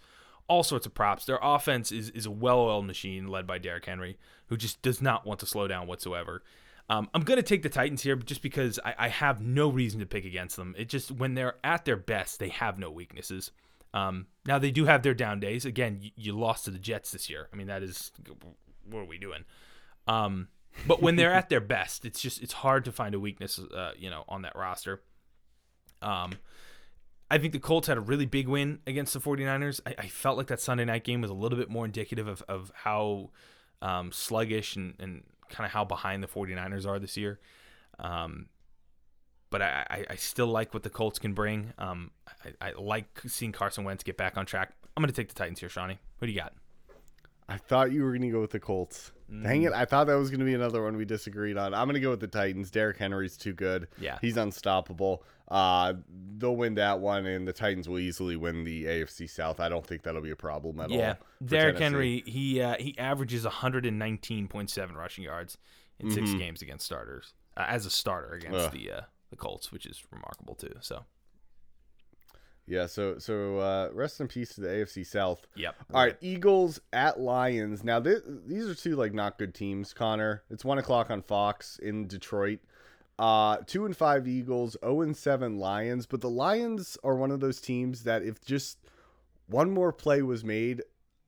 all 0.48 0.62
sorts 0.62 0.86
of 0.86 0.94
props. 0.94 1.24
Their 1.24 1.38
offense 1.42 1.92
is 1.92 2.10
is 2.10 2.26
a 2.26 2.30
well-oiled 2.30 2.86
machine 2.86 3.28
led 3.28 3.46
by 3.46 3.58
Derrick 3.58 3.86
Henry, 3.86 4.18
who 4.46 4.56
just 4.56 4.82
does 4.82 5.02
not 5.02 5.26
want 5.26 5.40
to 5.40 5.46
slow 5.46 5.68
down 5.68 5.86
whatsoever. 5.86 6.42
Um, 6.88 7.08
I'm 7.14 7.22
going 7.22 7.38
to 7.38 7.42
take 7.42 7.62
the 7.62 7.70
Titans 7.70 8.02
here 8.02 8.14
just 8.16 8.42
because 8.42 8.78
I, 8.84 8.94
I 8.98 9.08
have 9.08 9.40
no 9.40 9.68
reason 9.70 10.00
to 10.00 10.06
pick 10.06 10.24
against 10.24 10.56
them. 10.56 10.74
It 10.76 10.88
just 10.88 11.10
when 11.10 11.34
they're 11.34 11.56
at 11.64 11.84
their 11.84 11.96
best, 11.96 12.38
they 12.38 12.50
have 12.50 12.78
no 12.78 12.90
weaknesses. 12.90 13.50
Um, 13.94 14.26
now 14.44 14.58
they 14.58 14.70
do 14.70 14.84
have 14.84 15.02
their 15.02 15.14
down 15.14 15.40
days. 15.40 15.64
Again, 15.64 15.98
you, 16.00 16.10
you 16.16 16.32
lost 16.38 16.66
to 16.66 16.70
the 16.70 16.78
Jets 16.78 17.10
this 17.12 17.30
year. 17.30 17.48
I 17.52 17.56
mean, 17.56 17.68
that 17.68 17.82
is 17.82 18.12
what 18.88 19.00
are 19.00 19.06
we 19.06 19.18
doing? 19.18 19.44
Um, 20.06 20.48
but 20.86 21.00
when 21.00 21.16
they're 21.16 21.32
at 21.32 21.48
their 21.48 21.60
best, 21.60 22.04
it's 22.04 22.20
just 22.20 22.42
it's 22.42 22.52
hard 22.52 22.84
to 22.84 22.92
find 22.92 23.14
a 23.14 23.20
weakness, 23.20 23.58
uh, 23.58 23.92
you 23.96 24.10
know, 24.10 24.24
on 24.28 24.42
that 24.42 24.56
roster. 24.56 25.00
Um, 26.04 26.34
I 27.30 27.38
think 27.38 27.52
the 27.52 27.58
Colts 27.58 27.88
had 27.88 27.96
a 27.96 28.00
really 28.00 28.26
big 28.26 28.46
win 28.46 28.80
against 28.86 29.14
the 29.14 29.20
49ers. 29.20 29.80
I, 29.86 29.94
I 29.98 30.06
felt 30.08 30.36
like 30.36 30.46
that 30.48 30.60
Sunday 30.60 30.84
night 30.84 31.04
game 31.04 31.20
was 31.20 31.30
a 31.30 31.34
little 31.34 31.58
bit 31.58 31.70
more 31.70 31.84
indicative 31.84 32.28
of, 32.28 32.42
of 32.48 32.70
how 32.74 33.30
um, 33.82 34.12
sluggish 34.12 34.76
and, 34.76 34.94
and 34.98 35.22
kind 35.48 35.66
of 35.66 35.72
how 35.72 35.84
behind 35.84 36.22
the 36.22 36.28
49ers 36.28 36.86
are 36.86 36.98
this 36.98 37.16
year. 37.16 37.40
Um, 37.98 38.46
but 39.50 39.62
I, 39.62 40.04
I, 40.10 40.16
still 40.16 40.48
like 40.48 40.74
what 40.74 40.82
the 40.82 40.90
Colts 40.90 41.20
can 41.20 41.32
bring. 41.32 41.72
Um, 41.78 42.10
I, 42.60 42.68
I 42.68 42.72
like 42.72 43.22
seeing 43.26 43.52
Carson 43.52 43.84
Wentz 43.84 44.02
get 44.02 44.16
back 44.16 44.36
on 44.36 44.46
track. 44.46 44.72
I'm 44.96 45.00
going 45.00 45.12
to 45.12 45.14
take 45.14 45.28
the 45.28 45.34
Titans 45.34 45.60
here, 45.60 45.68
Shawnee. 45.68 45.98
Who 46.18 46.26
do 46.26 46.32
you 46.32 46.40
got? 46.40 46.54
I 47.48 47.56
thought 47.56 47.92
you 47.92 48.02
were 48.02 48.10
going 48.10 48.22
to 48.22 48.30
go 48.30 48.40
with 48.40 48.50
the 48.50 48.58
Colts. 48.58 49.12
Dang 49.30 49.62
it. 49.62 49.72
I 49.72 49.84
thought 49.84 50.06
that 50.06 50.14
was 50.16 50.30
going 50.30 50.40
to 50.40 50.46
be 50.46 50.54
another 50.54 50.82
one 50.82 50.96
we 50.96 51.04
disagreed 51.04 51.56
on. 51.56 51.72
I'm 51.74 51.86
going 51.86 51.94
to 51.94 52.00
go 52.00 52.10
with 52.10 52.20
the 52.20 52.26
Titans. 52.28 52.70
Derrick 52.70 52.98
Henry's 52.98 53.36
too 53.36 53.52
good. 53.52 53.88
Yeah. 53.98 54.18
He's 54.20 54.36
unstoppable. 54.36 55.24
Uh, 55.48 55.94
they'll 56.36 56.56
win 56.56 56.74
that 56.74 57.00
one, 57.00 57.26
and 57.26 57.46
the 57.48 57.52
Titans 57.52 57.88
will 57.88 57.98
easily 57.98 58.36
win 58.36 58.64
the 58.64 58.84
AFC 58.84 59.28
South. 59.28 59.60
I 59.60 59.68
don't 59.68 59.86
think 59.86 60.02
that'll 60.02 60.20
be 60.22 60.30
a 60.30 60.36
problem 60.36 60.78
at 60.80 60.90
all. 60.90 60.96
Yeah, 60.96 61.14
Derrick. 61.44 61.78
Henry. 61.78 62.22
He 62.26 62.60
uh, 62.60 62.76
he 62.78 62.96
averages 62.98 63.44
119.7 63.44 64.94
rushing 64.94 65.24
yards 65.24 65.58
in 66.00 66.10
six 66.10 66.32
games 66.34 66.60
against 66.62 66.84
starters 66.86 67.34
uh, 67.56 67.64
as 67.68 67.86
a 67.86 67.90
starter 67.90 68.32
against 68.34 68.54
Mm-hmm. 68.58 68.66
Ugh. 68.66 68.72
the 68.72 68.90
uh, 68.92 69.00
the 69.30 69.36
Colts, 69.36 69.72
which 69.72 69.86
is 69.86 70.02
remarkable 70.10 70.54
too. 70.54 70.74
So 70.80 71.04
Yeah, 72.66 72.86
so 72.86 73.18
so 73.18 73.58
uh, 73.58 73.90
rest 73.92 74.20
in 74.20 74.28
peace 74.28 74.54
to 74.54 74.62
the 74.62 74.68
AFC 74.68 75.06
South. 75.06 75.46
Yep. 75.54 75.74
All 75.92 76.02
right, 76.02 76.16
Eagles 76.22 76.80
at 76.94 77.20
Lions. 77.20 77.84
Now 77.84 78.00
th- 78.00 78.22
these 78.46 78.66
are 78.68 78.74
two 78.74 78.96
like 78.96 79.12
not 79.12 79.36
good 79.38 79.54
teams. 79.54 79.92
Conor, 79.92 80.42
it's 80.50 80.64
one 80.64 80.78
o'clock 80.78 81.10
on 81.10 81.20
Fox 81.22 81.78
in 81.82 82.06
Detroit. 82.06 82.60
Uh, 83.18 83.58
two 83.66 83.84
and 83.84 83.94
five 83.96 84.26
Eagles, 84.26 84.76
zero 84.82 85.02
and 85.02 85.14
seven 85.16 85.58
Lions. 85.58 86.06
But 86.06 86.22
the 86.22 86.30
Lions 86.30 86.96
are 87.04 87.14
one 87.16 87.30
of 87.30 87.40
those 87.40 87.60
teams 87.60 88.04
that 88.04 88.22
if 88.22 88.42
just 88.44 88.78
one 89.46 89.70
more 89.70 89.92
play 89.92 90.22
was 90.22 90.42
made 90.42 90.82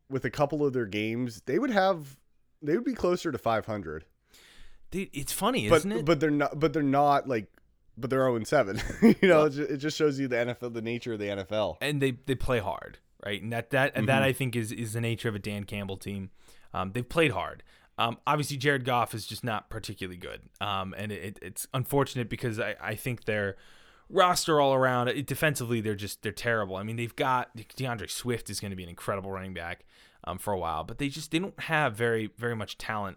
with 0.09 0.25
a 0.25 0.31
couple 0.31 0.65
of 0.65 0.73
their 0.73 0.87
games, 0.87 1.43
they 1.45 1.59
would 1.59 1.71
have 1.71 2.17
they 2.63 2.75
would 2.77 2.85
be 2.85 2.95
closer 2.95 3.31
to 3.31 3.37
five 3.39 3.67
hundred. 3.67 4.07
Dude, 4.91 5.11
it's 5.13 5.33
funny, 5.33 5.69
But 5.69 5.77
isn't 5.81 5.93
it? 5.93 6.05
but 6.07 6.19
they're 6.21 6.31
not. 6.31 6.59
But 6.59 6.73
they're 6.73 6.83
not 6.83 7.29
like. 7.29 7.49
But 7.99 8.11
they're 8.11 8.21
zero 8.21 8.37
and 8.37 8.47
seven. 8.47 8.81
you 9.03 9.29
know, 9.29 9.45
it 9.47 9.57
it 9.59 9.77
just 9.79 9.97
shows 9.97 10.19
you 10.21 10.29
the 10.29 10.37
NFL, 10.37 10.75
the 10.75 10.83
nature 10.83 11.15
of 11.15 11.19
the 11.19 11.27
NFL. 11.29 11.77
and 11.81 12.01
they 12.03 12.13
they 12.27 12.35
play 12.35 12.59
hard, 12.59 12.99
right? 13.25 13.41
And 13.43 13.53
that 13.53 13.71
that 13.71 13.93
and 13.95 14.07
Mm-hmm. 14.07 14.17
that 14.17 14.23
I 14.23 14.33
think 14.33 14.55
is 14.57 14.73
is 14.73 14.93
the 14.93 15.01
nature 15.01 15.29
of 15.29 15.35
a 15.35 15.39
Dan 15.39 15.65
Campbell 15.65 15.97
team. 15.97 16.31
Um, 16.75 16.93
they've 16.93 17.09
played 17.09 17.31
hard. 17.33 17.63
Um, 17.99 18.19
obviously, 18.27 18.59
Jared 18.59 18.85
Goff 18.85 19.15
is 19.15 19.27
just 19.27 19.43
not 19.43 19.71
particularly 19.71 20.19
good, 20.19 20.43
um, 20.61 20.95
and 20.99 21.11
it, 21.11 21.39
it's 21.41 21.67
unfortunate 21.73 22.29
because 22.29 22.61
I, 22.61 22.75
I 22.79 22.95
think 22.95 23.25
their 23.25 23.57
roster 24.11 24.61
all 24.61 24.75
around 24.75 25.09
it, 25.09 25.27
defensively 25.27 25.81
they're 25.81 25.95
just 25.95 26.23
they're 26.23 26.31
terrible. 26.33 26.77
I 26.77 26.83
mean, 26.83 26.97
they've 26.97 27.17
got 27.17 27.49
D'Andre 27.77 28.07
Swift 28.09 28.51
is 28.51 28.61
going 28.61 28.71
to 28.71 28.77
be 28.77 28.83
an 28.83 28.91
incredible 28.91 29.31
running 29.31 29.55
back 29.55 29.87
um, 30.25 30.37
for 30.37 30.53
a 30.53 30.59
while, 30.59 30.85
but 30.85 30.99
they 30.99 31.09
just 31.09 31.31
they 31.31 31.39
don't 31.39 31.59
have 31.61 31.97
very 31.97 32.31
very 32.37 32.55
much 32.55 32.77
talent 32.77 33.17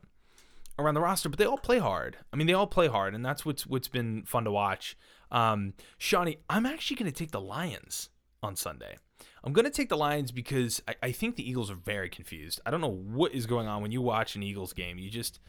around 0.80 0.96
the 0.96 1.02
roster, 1.02 1.30
but 1.30 1.38
they 1.38 1.46
all 1.46 1.58
play 1.58 1.80
hard. 1.80 2.18
I 2.32 2.38
mean, 2.38 2.48
they 2.48 2.54
all 2.54 2.68
play 2.68 2.88
hard, 2.88 3.14
and 3.14 3.26
that's 3.26 3.46
what's 3.46 3.68
what's 3.68 3.88
been 3.88 4.24
fun 4.24 4.46
to 4.46 4.52
watch. 4.52 4.98
Um, 5.32 5.74
Shawnee, 5.98 6.38
I'm 6.50 6.66
actually 6.66 6.96
going 6.96 7.12
to 7.12 7.18
take 7.18 7.32
the 7.32 7.42
Lions 7.42 8.10
on 8.42 8.56
Sunday. 8.56 8.96
I'm 9.44 9.54
going 9.54 9.66
to 9.66 9.72
take 9.72 9.90
the 9.90 9.98
Lions 9.98 10.32
because 10.32 10.82
I, 10.88 10.96
I 11.04 11.12
think 11.12 11.36
the 11.36 11.48
Eagles 11.48 11.70
are 11.70 11.76
very 11.76 12.10
confused. 12.10 12.60
I 12.66 12.72
don't 12.72 12.82
know 12.82 12.88
what 12.94 13.34
is 13.34 13.46
going 13.46 13.68
on 13.68 13.82
when 13.82 13.92
you 13.92 14.02
watch 14.02 14.36
an 14.36 14.44
Eagles 14.44 14.74
game. 14.74 14.98
You 14.98 15.10
just, 15.10 15.40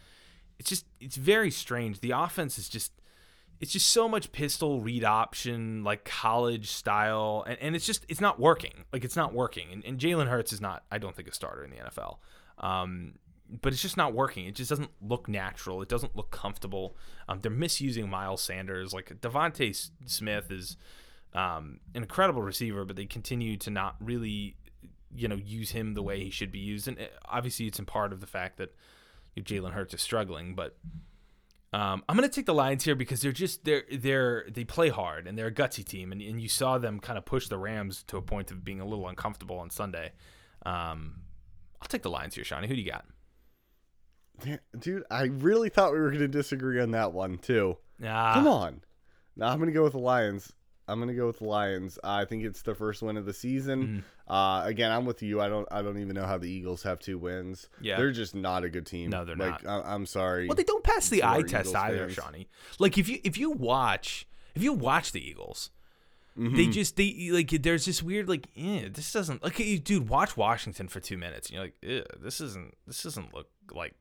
it's 0.58 0.68
just, 0.68 0.86
it's 1.00 1.16
very 1.16 1.50
strange. 1.50 2.00
The 2.00 2.12
offense 2.12 2.58
is 2.58 2.68
just, 2.68 2.92
it's 3.60 3.72
just 3.72 3.88
so 3.88 4.08
much 4.08 4.32
pistol 4.32 4.80
read 4.80 5.04
option, 5.04 5.84
like 5.84 6.04
college 6.04 6.70
style, 6.70 7.44
and, 7.46 7.58
and 7.60 7.76
it's 7.76 7.86
just, 7.86 8.04
it's 8.08 8.20
not 8.20 8.40
working. 8.40 8.84
Like 8.92 9.04
it's 9.04 9.16
not 9.16 9.34
working. 9.34 9.72
And, 9.72 9.84
and 9.84 9.98
Jalen 9.98 10.28
Hurts 10.28 10.52
is 10.52 10.60
not, 10.60 10.84
I 10.90 10.98
don't 10.98 11.14
think, 11.14 11.28
a 11.28 11.34
starter 11.34 11.64
in 11.64 11.70
the 11.70 11.76
NFL. 11.76 12.18
Um, 12.58 13.14
but 13.50 13.72
it's 13.72 13.82
just 13.82 13.96
not 13.96 14.14
working. 14.14 14.46
It 14.46 14.54
just 14.54 14.70
doesn't 14.70 14.90
look 15.00 15.28
natural. 15.28 15.82
It 15.82 15.88
doesn't 15.88 16.16
look 16.16 16.30
comfortable. 16.30 16.96
Um, 17.28 17.40
they're 17.40 17.50
misusing 17.50 18.08
Miles 18.08 18.42
Sanders. 18.42 18.92
Like 18.92 19.20
DeVonta 19.20 19.90
Smith 20.06 20.50
is 20.50 20.76
um, 21.34 21.80
an 21.94 22.02
incredible 22.02 22.42
receiver, 22.42 22.84
but 22.84 22.96
they 22.96 23.06
continue 23.06 23.56
to 23.58 23.70
not 23.70 23.96
really, 24.00 24.56
you 25.14 25.28
know, 25.28 25.36
use 25.36 25.70
him 25.70 25.94
the 25.94 26.02
way 26.02 26.22
he 26.22 26.30
should 26.30 26.52
be 26.52 26.58
used. 26.58 26.88
And 26.88 26.98
uh, 26.98 27.04
obviously, 27.24 27.66
it's 27.66 27.78
in 27.78 27.86
part 27.86 28.12
of 28.12 28.20
the 28.20 28.26
fact 28.26 28.58
that 28.58 28.74
Jalen 29.38 29.72
Hurts 29.72 29.94
is 29.94 30.00
struggling. 30.00 30.54
But 30.54 30.76
um, 31.72 32.02
I'm 32.08 32.16
going 32.16 32.28
to 32.28 32.34
take 32.34 32.46
the 32.46 32.54
Lions 32.54 32.84
here 32.84 32.94
because 32.94 33.22
they're 33.22 33.32
just 33.32 33.64
they're 33.64 33.84
they're 33.90 34.46
they 34.50 34.64
play 34.64 34.88
hard 34.88 35.26
and 35.26 35.36
they're 35.38 35.48
a 35.48 35.54
gutsy 35.54 35.84
team, 35.84 36.12
and, 36.12 36.20
and 36.20 36.40
you 36.40 36.48
saw 36.48 36.78
them 36.78 37.00
kind 37.00 37.18
of 37.18 37.24
push 37.24 37.48
the 37.48 37.58
Rams 37.58 38.02
to 38.08 38.16
a 38.16 38.22
point 38.22 38.50
of 38.50 38.64
being 38.64 38.80
a 38.80 38.86
little 38.86 39.08
uncomfortable 39.08 39.58
on 39.58 39.70
Sunday. 39.70 40.12
Um, 40.64 41.22
I'll 41.80 41.88
take 41.88 42.02
the 42.02 42.10
Lions 42.10 42.34
here, 42.34 42.44
Shawnee. 42.44 42.68
Who 42.68 42.74
do 42.74 42.82
you 42.82 42.90
got? 42.90 43.06
Yeah, 44.44 44.56
Dude, 44.78 45.04
I 45.10 45.24
really 45.24 45.68
thought 45.68 45.92
we 45.92 45.98
were 45.98 46.08
going 46.10 46.20
to 46.20 46.28
disagree 46.28 46.80
on 46.80 46.92
that 46.92 47.12
one 47.12 47.38
too. 47.38 47.76
Ah, 48.04 48.34
Come 48.34 48.46
on. 48.46 48.80
Now 49.36 49.48
I'm 49.48 49.58
going 49.58 49.68
to 49.68 49.74
go 49.74 49.82
with 49.82 49.92
the 49.92 49.98
Lions. 49.98 50.52
I'm 50.88 50.98
going 50.98 51.08
to 51.08 51.14
go 51.14 51.28
with 51.28 51.38
the 51.38 51.44
Lions. 51.44 51.98
I 52.02 52.24
think 52.24 52.44
it's 52.44 52.62
the 52.62 52.74
first 52.74 53.00
win 53.00 53.16
of 53.16 53.24
the 53.24 53.32
season. 53.32 54.04
Mm-hmm. 54.28 54.32
Uh, 54.32 54.64
again, 54.64 54.90
I'm 54.90 55.04
with 55.04 55.22
you. 55.22 55.40
I 55.40 55.48
don't. 55.48 55.68
I 55.70 55.82
don't 55.82 55.98
even 55.98 56.14
know 56.14 56.26
how 56.26 56.36
the 56.38 56.50
Eagles 56.50 56.82
have 56.82 56.98
two 56.98 57.16
wins. 57.16 57.68
Yeah. 57.80 57.96
they're 57.96 58.10
just 58.10 58.34
not 58.34 58.64
a 58.64 58.68
good 58.68 58.86
team. 58.86 59.10
No, 59.10 59.24
they're 59.24 59.36
like, 59.36 59.62
not. 59.62 59.86
I, 59.86 59.94
I'm 59.94 60.04
sorry. 60.06 60.48
Well, 60.48 60.56
they 60.56 60.64
don't 60.64 60.82
pass 60.82 61.08
the 61.08 61.22
eye 61.22 61.42
test 61.42 61.70
Eagles 61.70 61.74
either, 61.76 61.98
fans. 62.06 62.14
Shawnee. 62.14 62.48
Like 62.78 62.98
if 62.98 63.08
you 63.08 63.18
if 63.22 63.38
you 63.38 63.50
watch 63.50 64.26
if 64.54 64.62
you 64.62 64.72
watch 64.72 65.12
the 65.12 65.24
Eagles, 65.24 65.70
They 66.36 66.66
just 66.66 66.96
they 66.96 67.28
like 67.30 67.50
there's 67.50 67.84
this 67.84 68.02
weird 68.02 68.28
like 68.28 68.46
eh, 68.56 68.88
this 68.92 69.12
doesn't 69.12 69.42
like 69.44 69.56
dude 69.84 70.08
watch 70.08 70.36
Washington 70.36 70.88
for 70.88 70.98
two 70.98 71.18
minutes 71.18 71.50
and 71.50 71.54
you're 71.54 71.64
like 71.64 72.20
this 72.20 72.40
isn't 72.40 72.74
this 72.86 73.02
doesn't 73.02 73.34
look 73.34 73.48
like 73.72 73.94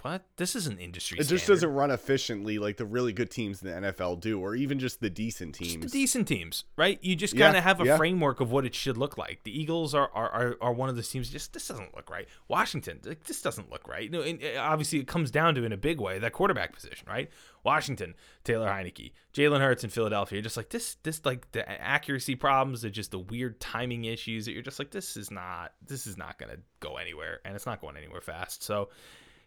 what 0.00 0.24
this 0.36 0.56
isn't 0.56 0.80
industry. 0.80 1.18
It 1.18 1.24
just 1.24 1.44
standard." 1.44 1.54
doesn't 1.54 1.72
run 1.74 1.90
efficiently 1.90 2.58
like 2.58 2.78
the 2.78 2.86
really 2.86 3.12
good 3.12 3.30
teams 3.30 3.62
in 3.62 3.68
the 3.68 3.92
NFL 3.92 4.20
do, 4.20 4.40
or 4.40 4.54
even 4.54 4.78
just 4.78 5.00
the 5.00 5.10
decent 5.10 5.56
Just 5.56 5.72
teams. 5.72 5.84
the 5.84 5.90
decent 5.90 6.26
teams, 6.26 6.64
right? 6.76 6.98
You 7.02 7.14
just 7.14 7.36
kind 7.36 7.56
of 7.56 7.62
have 7.62 7.80
a 7.80 7.84
yeah. 7.84 7.96
framework 7.98 8.40
of 8.40 8.50
what 8.50 8.64
it 8.64 8.74
should 8.74 8.96
look 8.96 9.18
like. 9.18 9.42
The 9.44 9.58
Eagles 9.58 9.94
are, 9.94 10.10
are 10.14 10.30
are 10.30 10.56
are 10.62 10.72
one 10.72 10.88
of 10.88 10.96
those 10.96 11.10
teams. 11.10 11.28
Just 11.28 11.52
this 11.52 11.68
doesn't 11.68 11.94
look 11.94 12.10
right. 12.10 12.26
Washington, 12.48 13.00
like, 13.04 13.24
this 13.24 13.42
doesn't 13.42 13.70
look 13.70 13.86
right. 13.86 14.10
No, 14.10 14.22
and 14.22 14.42
uh, 14.42 14.60
obviously 14.60 14.98
it 14.98 15.06
comes 15.06 15.30
down 15.30 15.54
to 15.56 15.64
in 15.64 15.72
a 15.72 15.76
big 15.76 16.00
way 16.00 16.18
that 16.18 16.32
quarterback 16.32 16.72
position, 16.72 17.06
right? 17.06 17.30
Washington, 17.64 18.14
Taylor 18.44 18.68
Heinicke, 18.68 19.12
Jalen 19.34 19.60
Hurts 19.60 19.84
in 19.84 19.90
Philadelphia. 19.90 20.38
You're 20.38 20.42
just 20.42 20.56
like 20.56 20.70
this, 20.70 20.96
this 21.02 21.24
like 21.24 21.52
the 21.52 21.68
accuracy 21.80 22.34
problems, 22.34 22.82
the 22.82 22.90
just 22.90 23.10
the 23.10 23.18
weird 23.18 23.60
timing 23.60 24.04
issues 24.06 24.46
that 24.46 24.52
you're 24.52 24.62
just 24.62 24.78
like 24.78 24.90
this 24.90 25.16
is 25.16 25.30
not 25.30 25.72
this 25.86 26.06
is 26.06 26.16
not 26.16 26.38
gonna 26.38 26.56
go 26.80 26.96
anywhere, 26.96 27.40
and 27.44 27.54
it's 27.54 27.66
not 27.66 27.80
going 27.80 27.96
anywhere 27.96 28.20
fast. 28.20 28.62
So. 28.62 28.88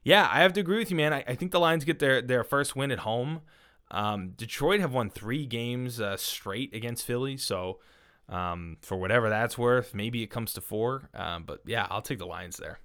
Yeah, 0.06 0.30
I 0.32 0.42
have 0.42 0.54
to 0.54 0.60
agree 0.60 0.78
with 0.78 0.92
you, 0.92 0.96
man. 0.96 1.12
I, 1.14 1.24
I 1.28 1.36
think 1.36 1.52
the 1.52 1.60
Lions 1.60 1.84
get 1.84 1.98
their, 1.98 2.22
their 2.22 2.44
first 2.44 2.76
win 2.76 2.92
at 2.92 3.00
home. 3.00 3.42
Um, 3.90 4.30
Detroit 4.38 4.80
have 4.80 4.94
won 4.94 5.10
three 5.10 5.48
games 5.48 6.00
uh, 6.00 6.16
straight 6.16 6.74
against 6.76 7.04
Philly, 7.04 7.38
so 7.38 7.80
um, 8.30 8.78
for 8.82 8.98
whatever 8.98 9.30
that's 9.30 9.58
worth, 9.58 9.96
maybe 9.96 10.22
it 10.22 10.28
comes 10.28 10.54
to 10.54 10.62
four. 10.62 11.10
Um, 11.16 11.44
but 11.44 11.62
yeah, 11.66 11.88
I'll 11.90 12.04
take 12.04 12.20
the 12.20 12.28
Lions 12.28 12.58
there. 12.58 12.80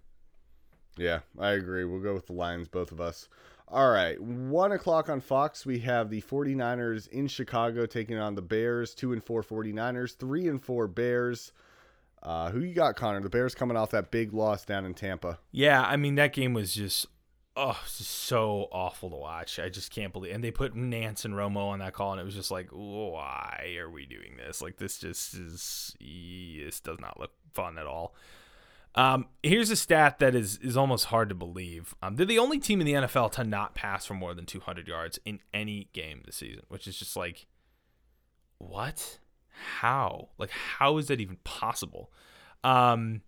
Yeah, 0.96 1.20
I 1.38 1.50
agree. 1.50 1.84
We'll 1.84 2.00
go 2.00 2.14
with 2.14 2.26
the 2.26 2.32
Lions, 2.32 2.68
both 2.68 2.90
of 2.90 3.02
us. 3.02 3.28
All 3.68 3.90
right, 3.90 4.20
one 4.20 4.72
o'clock 4.72 5.08
on 5.10 5.20
Fox, 5.20 5.64
we 5.64 5.78
have 5.80 6.10
the 6.10 6.22
49ers 6.22 7.06
in 7.08 7.28
Chicago 7.28 7.86
taking 7.86 8.18
on 8.18 8.34
the 8.34 8.42
Bears. 8.42 8.94
Two 8.94 9.12
and 9.12 9.22
four 9.22 9.42
49ers, 9.42 10.16
three 10.16 10.48
and 10.48 10.60
four 10.60 10.88
Bears. 10.88 11.52
Uh, 12.22 12.50
who 12.50 12.60
you 12.60 12.74
got, 12.74 12.96
Conor? 12.96 13.20
The 13.20 13.30
Bears 13.30 13.54
coming 13.54 13.76
off 13.76 13.90
that 13.90 14.10
big 14.10 14.32
loss 14.34 14.64
down 14.64 14.84
in 14.84 14.94
Tampa. 14.94 15.38
Yeah, 15.52 15.82
I 15.82 15.96
mean 15.96 16.16
that 16.16 16.32
game 16.32 16.52
was 16.52 16.74
just 16.74 17.06
oh 17.56 17.80
so 17.86 18.68
awful 18.72 19.10
to 19.10 19.16
watch. 19.16 19.58
I 19.58 19.68
just 19.68 19.90
can't 19.90 20.12
believe. 20.12 20.34
And 20.34 20.44
they 20.44 20.50
put 20.50 20.74
Nance 20.74 21.24
and 21.24 21.34
Romo 21.34 21.68
on 21.68 21.78
that 21.78 21.94
call, 21.94 22.12
and 22.12 22.20
it 22.20 22.24
was 22.24 22.34
just 22.34 22.50
like, 22.50 22.68
why 22.70 23.76
are 23.78 23.90
we 23.90 24.06
doing 24.06 24.36
this? 24.36 24.60
Like 24.60 24.76
this 24.76 24.98
just 24.98 25.34
is 25.34 25.96
this 25.98 26.80
does 26.80 27.00
not 27.00 27.18
look 27.18 27.32
fun 27.54 27.78
at 27.78 27.86
all. 27.86 28.14
Um, 28.94 29.26
here's 29.42 29.70
a 29.70 29.76
stat 29.76 30.18
that 30.18 30.34
is 30.34 30.58
is 30.58 30.76
almost 30.76 31.06
hard 31.06 31.28
to 31.28 31.34
believe. 31.34 31.94
Um, 32.02 32.16
they're 32.16 32.26
the 32.26 32.38
only 32.38 32.58
team 32.58 32.80
in 32.80 32.86
the 32.86 32.94
NFL 32.94 33.32
to 33.32 33.44
not 33.44 33.74
pass 33.74 34.04
for 34.04 34.14
more 34.14 34.34
than 34.34 34.46
200 34.46 34.88
yards 34.88 35.18
in 35.24 35.40
any 35.54 35.88
game 35.92 36.22
this 36.26 36.36
season, 36.36 36.64
which 36.68 36.86
is 36.88 36.98
just 36.98 37.16
like, 37.16 37.46
what? 38.58 39.20
How? 39.60 40.28
Like, 40.38 40.50
how 40.50 40.98
is 40.98 41.08
that 41.08 41.20
even 41.20 41.36
possible? 41.44 42.10
Um, 42.64 43.22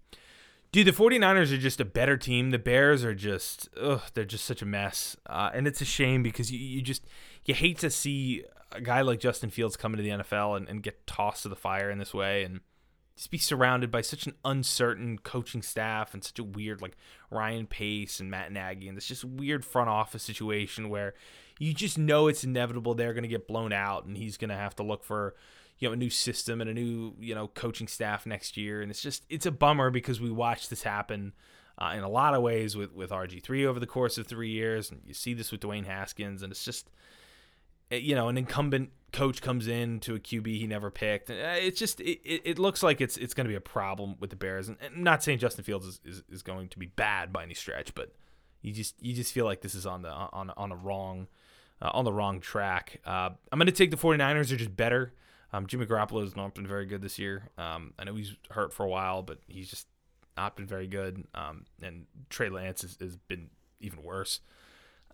dude, 0.73 0.87
the 0.87 0.93
49ers 0.93 1.53
are 1.53 1.59
just 1.59 1.81
a 1.81 1.85
better 1.85 2.17
team. 2.17 2.51
The 2.51 2.59
Bears 2.59 3.05
are 3.05 3.15
just, 3.15 3.69
ugh, 3.81 4.03
they're 4.15 4.25
just 4.25 4.45
such 4.45 4.63
a 4.63 4.67
mess. 4.67 5.17
Uh, 5.27 5.51
and 5.53 5.67
it's 5.67 5.81
a 5.81 5.85
shame 5.85 6.23
because 6.23 6.51
you, 6.51 6.59
you 6.59 6.83
just, 6.83 7.05
you 7.45 7.55
hate 7.55 7.79
to 7.79 7.91
see 7.91 8.45
a 8.71 8.81
guy 8.81 9.03
like 9.03 9.21
Justin 9.21 9.51
Fields 9.51 9.77
come 9.77 9.93
into 9.93 10.03
the 10.03 10.23
NFL 10.23 10.57
and, 10.57 10.69
and 10.69 10.83
get 10.83 11.07
tossed 11.07 11.43
to 11.43 11.49
the 11.49 11.57
fire 11.57 11.91
in 11.91 11.99
this 11.99 12.15
way 12.15 12.43
and 12.43 12.61
just 13.17 13.31
be 13.31 13.39
surrounded 13.39 13.91
by 13.91 14.01
such 14.01 14.27
an 14.27 14.35
uncertain 14.45 15.19
coaching 15.19 15.61
staff 15.61 16.15
and 16.15 16.25
such 16.25 16.39
a 16.39 16.45
weird, 16.45 16.81
like, 16.81 16.97
Ryan 17.31 17.67
Pace 17.67 18.21
and 18.21 18.31
Matt 18.31 18.53
Nagy 18.53 18.89
and 18.89 18.97
this 18.97 19.07
just 19.07 19.25
weird 19.25 19.65
front 19.65 19.91
office 19.91 20.23
situation 20.23 20.89
where 20.89 21.15
you 21.59 21.73
just 21.75 21.99
know 21.99 22.29
it's 22.29 22.45
inevitable 22.45 22.95
they're 22.95 23.15
going 23.15 23.23
to 23.23 23.29
get 23.29 23.47
blown 23.47 23.73
out 23.73 24.05
and 24.05 24.17
he's 24.17 24.37
going 24.37 24.51
to 24.51 24.57
have 24.57 24.75
to 24.77 24.83
look 24.83 25.05
for 25.05 25.35
you 25.83 25.89
know 25.89 25.93
a 25.93 25.97
new 25.97 26.11
system 26.11 26.61
and 26.61 26.71
a 26.71 26.73
new 26.73 27.13
you 27.19 27.35
know 27.35 27.49
coaching 27.49 27.89
staff 27.89 28.25
next 28.25 28.57
year 28.57 28.81
and 28.81 28.91
it's 28.91 29.03
just 29.03 29.25
it's 29.29 29.47
a 29.47 29.51
bummer 29.51 29.91
because 29.91 30.21
we 30.21 30.31
watched 30.31 30.71
this 30.71 30.85
happen 30.85 31.33
uh, 31.79 31.93
in 31.97 32.05
a 32.05 32.09
lot 32.09 32.35
of 32.35 32.43
ways 32.43 32.77
with 32.77 32.93
with 32.95 33.11
RG3 33.11 33.67
over 33.67 33.81
the 33.81 33.87
course 33.87 34.17
of 34.17 34.29
3 34.29 34.49
years 34.49 34.93
and 34.93 35.01
you 35.05 35.13
see 35.13 35.35
this 35.35 35.51
with 35.51 35.61
Dwayne 35.61 35.85
Haskins 35.85 36.43
and 36.43 36.53
it's 36.53 36.65
just 36.65 36.89
uh, 37.91 37.97
you 37.97 38.15
know 38.15 38.29
an 38.29 38.39
incumbent 38.39 38.91
coach 39.13 39.43
comes 39.43 39.67
in 39.67 39.99
to 40.01 40.15
a 40.15 40.21
QB 40.21 40.47
he 40.47 40.69
never 40.69 40.89
picked 40.89 41.31
uh, 41.31 41.35
it's 41.35 41.81
just 41.81 42.01
it, 42.01 42.21
it 42.25 42.59
looks 42.61 42.85
like 42.85 43.01
it's 43.01 43.17
it's 43.17 43.35
going 43.35 43.47
to 43.47 43.51
be 43.51 43.57
a 43.57 43.61
problem 43.61 44.15
with 44.21 44.31
the 44.31 44.37
Bears 44.37 44.69
and, 44.69 44.77
and 44.81 44.95
I'm 44.95 45.03
not 45.03 45.25
saying 45.25 45.39
Justin 45.39 45.65
Fields 45.65 45.87
is, 45.87 46.01
is, 46.05 46.23
is 46.31 46.43
going 46.43 46.69
to 46.69 46.79
be 46.79 46.87
bad 46.87 47.33
by 47.33 47.43
any 47.43 47.55
stretch 47.55 47.93
but 47.93 48.15
you 48.61 48.73
just 48.73 48.95
you 49.03 49.15
just 49.15 49.33
feel 49.33 49.47
like 49.47 49.63
this 49.63 49.75
is 49.75 49.85
on 49.85 50.03
the 50.03 50.11
on 50.11 50.51
on 50.57 50.71
a 50.71 50.77
wrong 50.77 51.27
uh, 51.83 51.91
on 51.93 52.05
the 52.05 52.13
wrong 52.13 52.41
track. 52.41 53.01
Uh, 53.05 53.31
I'm 53.51 53.59
going 53.59 53.67
to 53.67 53.73
take 53.73 53.91
the 53.91 53.97
49ers. 53.97 54.49
They're 54.49 54.57
just 54.59 54.77
better. 54.77 55.13
Um, 55.53 55.67
Jimmy 55.67 55.87
Garoppolo 55.87 56.23
has 56.23 56.35
not 56.35 56.55
been 56.55 56.67
very 56.67 56.87
good 56.87 57.03
this 57.03 57.19
year. 57.19 57.51
Um, 57.59 57.93
I 57.99 58.05
know 58.05 58.15
he's 58.15 58.35
hurt 58.51 58.73
for 58.73 58.85
a 58.85 58.89
while, 58.89 59.23
but 59.23 59.39
he's 59.47 59.69
just 59.69 59.87
not 60.37 60.57
been 60.57 60.67
very 60.67 60.87
good. 60.87 61.25
Um, 61.35 61.65
and 61.83 62.07
Trey 62.31 62.49
Lance 62.49 62.83
has, 62.83 62.97
has 63.01 63.17
been 63.17 63.51
even 63.81 64.03
worse. 64.03 64.41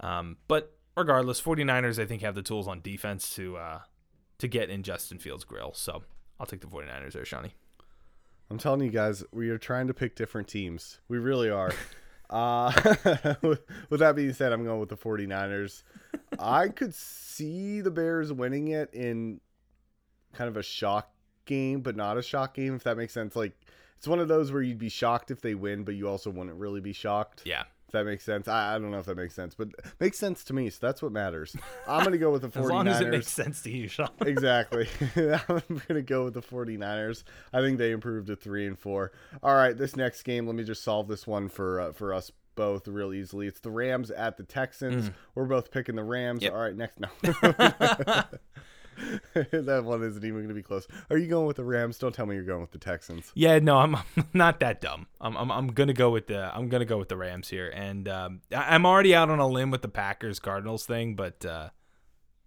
Um, 0.00 0.36
but 0.46 0.76
regardless, 0.96 1.40
49ers 1.40 2.00
I 2.00 2.06
think 2.06 2.22
have 2.22 2.34
the 2.34 2.42
tools 2.42 2.68
on 2.68 2.80
defense 2.80 3.34
to 3.34 3.56
uh, 3.56 3.80
to 4.38 4.48
get 4.48 4.70
in 4.70 4.82
Justin 4.82 5.18
Fields' 5.18 5.44
grill. 5.44 5.72
So 5.74 6.04
I'll 6.38 6.46
take 6.46 6.60
the 6.60 6.66
49ers 6.68 7.12
there, 7.12 7.24
Shawnee. 7.24 7.54
I'm 8.50 8.58
telling 8.58 8.80
you 8.80 8.90
guys, 8.90 9.24
we 9.32 9.50
are 9.50 9.58
trying 9.58 9.88
to 9.88 9.94
pick 9.94 10.14
different 10.14 10.48
teams. 10.48 11.00
We 11.08 11.18
really 11.18 11.50
are. 11.50 11.72
uh, 12.30 12.72
with, 13.42 13.60
with 13.90 14.00
that 14.00 14.16
being 14.16 14.32
said, 14.32 14.52
I'm 14.52 14.64
going 14.64 14.80
with 14.80 14.88
the 14.88 14.96
49ers. 14.96 15.82
I 16.38 16.68
could 16.68 16.94
see 16.94 17.80
the 17.80 17.90
Bears 17.90 18.32
winning 18.32 18.68
it 18.68 18.90
in 18.94 19.40
kind 20.34 20.48
of 20.48 20.56
a 20.56 20.62
shock 20.62 21.10
game, 21.44 21.80
but 21.80 21.96
not 21.96 22.16
a 22.18 22.22
shock 22.22 22.54
game, 22.54 22.74
if 22.74 22.84
that 22.84 22.96
makes 22.96 23.12
sense. 23.12 23.34
Like, 23.34 23.52
it's 23.96 24.06
one 24.06 24.20
of 24.20 24.28
those 24.28 24.52
where 24.52 24.62
you'd 24.62 24.78
be 24.78 24.88
shocked 24.88 25.30
if 25.30 25.40
they 25.40 25.54
win, 25.54 25.82
but 25.82 25.94
you 25.94 26.08
also 26.08 26.30
wouldn't 26.30 26.56
really 26.56 26.80
be 26.80 26.92
shocked. 26.92 27.42
Yeah. 27.44 27.64
If 27.88 27.92
that 27.92 28.04
makes 28.04 28.22
sense. 28.22 28.48
I, 28.48 28.74
I 28.74 28.78
don't 28.78 28.90
know 28.90 28.98
if 28.98 29.06
that 29.06 29.16
makes 29.16 29.34
sense, 29.34 29.54
but 29.54 29.68
makes 29.98 30.18
sense 30.18 30.44
to 30.44 30.52
me, 30.52 30.68
so 30.68 30.78
that's 30.86 31.00
what 31.00 31.10
matters. 31.10 31.56
I'm 31.86 32.00
going 32.00 32.12
to 32.12 32.18
go 32.18 32.30
with 32.30 32.42
the 32.42 32.48
49ers. 32.48 32.60
As 32.64 32.70
long 32.70 32.88
as 32.88 33.00
it 33.00 33.08
makes 33.08 33.28
sense 33.28 33.62
to 33.62 33.70
you, 33.70 33.88
Shawn. 33.88 34.10
exactly. 34.20 34.86
I'm 35.16 35.82
gonna 35.88 36.02
go 36.02 36.24
with 36.24 36.34
the 36.34 36.42
49ers. 36.42 37.24
I 37.50 37.62
think 37.62 37.78
they 37.78 37.92
improved 37.92 38.26
to 38.26 38.36
three 38.36 38.66
and 38.66 38.78
four. 38.78 39.12
All 39.42 39.54
right, 39.54 39.76
this 39.76 39.96
next 39.96 40.22
game, 40.24 40.46
let 40.46 40.54
me 40.54 40.64
just 40.64 40.84
solve 40.84 41.08
this 41.08 41.26
one 41.26 41.48
for 41.48 41.80
uh, 41.80 41.92
for 41.92 42.12
us 42.12 42.30
both 42.56 42.86
real 42.88 43.14
easily. 43.14 43.46
It's 43.46 43.60
the 43.60 43.70
Rams 43.70 44.10
at 44.10 44.36
the 44.36 44.42
Texans. 44.42 45.10
We're 45.34 45.46
both 45.46 45.70
picking 45.70 45.94
the 45.94 46.04
Rams. 46.04 46.40
Mm. 46.40 46.42
Yep. 46.42 46.52
All 46.52 46.60
right, 46.60 46.76
next 46.76 47.00
no. 47.00 48.24
that 49.34 49.82
one 49.84 50.02
isn't 50.02 50.24
even 50.24 50.42
gonna 50.42 50.54
be 50.54 50.62
close. 50.62 50.86
Are 51.10 51.16
you 51.16 51.26
going 51.28 51.46
with 51.46 51.56
the 51.56 51.64
Rams? 51.64 51.98
Don't 51.98 52.14
tell 52.14 52.26
me 52.26 52.34
you're 52.34 52.44
going 52.44 52.60
with 52.60 52.72
the 52.72 52.78
Texans. 52.78 53.30
Yeah, 53.34 53.58
no, 53.58 53.78
I'm, 53.78 53.96
not 54.32 54.60
that 54.60 54.80
dumb. 54.80 55.06
I'm, 55.20 55.36
I'm, 55.36 55.50
I'm 55.50 55.68
gonna 55.68 55.92
go 55.92 56.10
with 56.10 56.26
the 56.26 56.54
I'm 56.54 56.68
gonna 56.68 56.84
go 56.84 56.98
with 56.98 57.08
the 57.08 57.16
Rams 57.16 57.48
here, 57.48 57.68
and 57.68 58.08
um, 58.08 58.40
I- 58.54 58.74
I'm 58.74 58.86
already 58.86 59.14
out 59.14 59.30
on 59.30 59.38
a 59.38 59.46
limb 59.48 59.70
with 59.70 59.82
the 59.82 59.88
Packers 59.88 60.38
Cardinals 60.38 60.86
thing, 60.86 61.14
but 61.14 61.44
uh, 61.44 61.70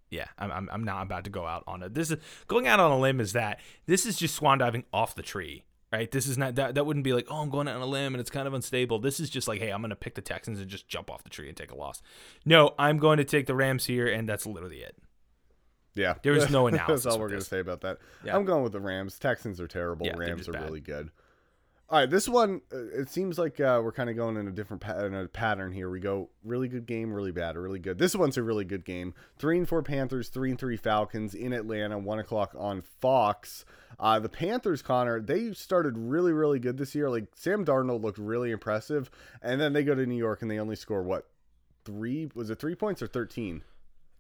yeah, 0.10 0.28
I'm, 0.38 0.52
I'm 0.52 0.70
I'm 0.72 0.84
not 0.84 1.04
about 1.04 1.24
to 1.26 1.30
go 1.30 1.46
out 1.46 1.64
on 1.68 1.84
it. 1.84 1.94
This 1.94 2.12
is 2.12 2.18
going 2.48 2.68
out 2.68 2.80
on 2.80 2.92
a 2.92 3.00
limb 3.00 3.20
is 3.20 3.34
that 3.34 3.60
this 3.86 4.06
is 4.06 4.18
just 4.18 4.36
swan 4.36 4.58
diving 4.58 4.84
off 4.94 5.16
the 5.16 5.22
tree, 5.22 5.64
right? 5.92 6.12
This 6.12 6.28
is 6.28 6.38
not 6.38 6.56
that 6.56 6.76
that 6.76 6.86
wouldn't 6.86 7.06
be 7.06 7.14
like 7.14 7.28
oh 7.30 7.38
I'm 7.42 7.50
going 7.50 7.68
out 7.68 7.78
on 7.78 7.82
a 7.82 7.86
limb 7.86 8.14
and 8.14 8.20
it's 8.20 8.30
kind 8.30 8.48
of 8.48 8.54
unstable. 8.54 9.00
This 9.00 9.20
is 9.20 9.30
just 9.30 9.48
like 9.48 9.60
hey 9.62 9.70
I'm 9.70 9.82
gonna 9.82 9.96
pick 9.96 10.16
the 10.16 10.22
Texans 10.22 10.60
and 10.60 10.70
just 10.70 10.88
jump 10.88 11.10
off 11.10 11.24
the 11.24 11.30
tree 11.30 11.48
and 11.48 11.56
take 11.56 11.72
a 11.72 11.78
loss. 11.78 12.02
No, 12.46 12.76
I'm 12.78 12.98
going 12.98 13.18
to 13.18 13.24
take 13.24 13.46
the 13.46 13.56
Rams 13.56 13.86
here, 13.86 14.08
and 14.08 14.28
that's 14.28 14.46
literally 14.46 14.80
it. 14.80 14.98
Yeah, 15.96 16.16
There 16.24 16.34
is 16.34 16.50
no 16.52 16.70
That's 16.70 17.06
all 17.06 17.20
we're 17.20 17.28
gonna 17.28 17.40
this. 17.40 17.48
say 17.48 17.60
about 17.60 17.82
that. 17.82 17.98
Yeah. 18.24 18.36
I'm 18.36 18.46
going 18.46 18.64
with 18.64 18.72
the 18.74 18.80
Rams. 18.80 19.20
Texans 19.20 19.60
are 19.60 19.68
terrible. 19.68 20.06
Yeah, 20.06 20.16
Rams 20.18 20.48
are 20.48 20.54
bad. 20.54 20.64
really 20.66 20.82
good. 20.82 21.12
All 21.90 22.00
right, 22.00 22.10
this 22.10 22.30
one 22.30 22.62
uh, 22.74 22.78
it 23.02 23.10
seems 23.10 23.38
like 23.38 23.60
uh, 23.60 23.82
we're 23.84 23.92
kind 23.92 24.10
of 24.10 24.16
going 24.16 24.38
in 24.38 24.48
a 24.48 24.52
different 24.52 24.82
pa- 24.82 25.00
in 25.04 25.14
a 25.14 25.28
pattern 25.28 25.74
here. 25.74 25.90
We 25.90 26.00
go 26.00 26.30
really 26.46 26.70
good 26.70 26.86
game, 26.86 27.12
really 27.12 27.34
bad, 27.34 27.58
really 27.58 27.80
good. 27.80 27.98
This 27.98 28.16
one's 28.16 28.38
a 28.38 28.44
really 28.44 28.64
good 28.64 28.86
game. 28.86 29.14
Three 29.38 29.58
and 29.58 29.68
four 29.68 29.84
Panthers, 29.84 30.30
three 30.30 30.52
and 30.52 30.58
three 30.58 30.78
Falcons 30.78 31.34
in 31.36 31.52
Atlanta, 31.52 32.00
one 32.00 32.20
o'clock 32.20 32.56
on 32.58 32.82
Fox. 32.82 33.66
Uh, 34.00 34.20
the 34.20 34.30
Panthers, 34.30 34.82
Conor, 34.82 35.20
they 35.20 35.52
started 35.52 35.98
really, 35.98 36.32
really 36.32 36.60
good 36.60 36.78
this 36.78 36.96
year. 36.96 37.10
Like 37.10 37.26
Sam 37.36 37.66
Darnold 37.66 38.02
looked 38.02 38.18
really 38.18 38.52
impressive, 38.52 39.12
and 39.42 39.60
then 39.60 39.74
they 39.74 39.84
go 39.84 39.94
to 39.94 40.06
New 40.06 40.16
York 40.16 40.42
and 40.42 40.50
they 40.50 40.60
only 40.60 40.78
score 40.78 41.04
what 41.04 41.28
three? 41.84 42.30
Was 42.34 42.50
it 42.50 42.58
three 42.60 42.76
points 42.76 43.02
or 43.02 43.08
thirteen? 43.08 43.64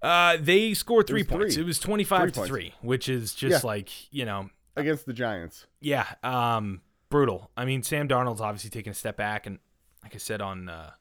Uh, 0.01 0.37
they 0.39 0.73
scored 0.73 1.07
three 1.07 1.21
was 1.21 1.27
points. 1.27 1.53
three. 1.55 1.63
It 1.63 1.67
was 1.67 1.79
25 1.79 2.21
Three 2.21 2.31
to 2.31 2.35
points. 2.39 2.49
three, 2.49 2.73
which 2.81 3.07
is 3.09 3.33
just 3.35 3.63
Yeah. 3.63 3.67
like 3.67 3.89
you 4.13 4.25
know 4.25 4.49
Against 4.75 5.05
the 5.05 5.13
Giants. 5.13 5.67
Yeah, 5.81 6.05
um, 6.23 6.81
brutal. 7.09 7.51
I 7.57 7.65
mean, 7.65 7.83
Sam 7.83 8.07
Darnold's 8.07 8.41
obviously 8.41 8.69
taking 8.69 8.91
a 8.91 8.95
step 8.95 9.17
back, 9.17 9.45
and 9.45 9.59
like 10.03 10.15
I 10.15 10.17
said 10.17 10.41
on 10.41 10.69
uh, 10.69 10.91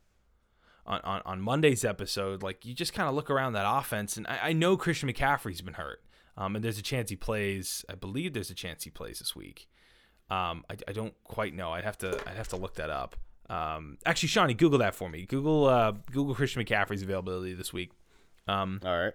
on, 0.86 1.00
on 1.04 1.22
on 1.24 1.40
Monday's 1.40 1.84
episode, 1.84 2.42
like 2.42 2.64
you 2.66 2.74
just 2.74 2.92
kind 2.92 3.08
of 3.08 3.14
look 3.14 3.30
around 3.30 3.52
that 3.54 3.64
offense, 3.66 4.16
and 4.16 4.26
I, 4.26 4.38
I 4.48 4.52
know 4.52 4.76
Christian 4.76 5.08
McCaffrey's 5.08 5.60
been 5.62 5.74
hurt, 5.74 6.02
um, 6.36 6.56
and 6.56 6.64
there's 6.64 6.78
a 6.78 6.82
chance 6.82 7.10
he 7.10 7.16
plays. 7.16 7.84
I 7.88 7.94
believe 7.94 8.32
there's 8.32 8.50
a 8.50 8.54
chance 8.54 8.84
he 8.84 8.90
plays 8.90 9.20
this 9.20 9.34
week. 9.36 9.68
Um, 10.30 10.64
I, 10.68 10.76
I 10.88 10.92
don't 10.92 11.14
quite 11.24 11.54
know. 11.54 11.70
I'd 11.72 11.84
have 11.84 11.98
to 11.98 12.20
I'd 12.28 12.36
have 12.36 12.48
to 12.48 12.56
look 12.56 12.74
that 12.74 12.90
up. 12.90 13.16
Um, 13.48 13.98
actually, 14.04 14.28
Shawnee, 14.28 14.54
Google 14.54 14.78
that 14.80 14.94
for 14.94 15.08
me. 15.08 15.26
Google 15.26 15.66
uh, 15.66 15.92
Google 16.10 16.34
Christian 16.34 16.62
McCaffrey's 16.64 17.02
availability 17.02 17.54
this 17.54 17.72
week. 17.72 17.92
Um, 18.48 18.80
All 18.84 18.98
right. 18.98 19.14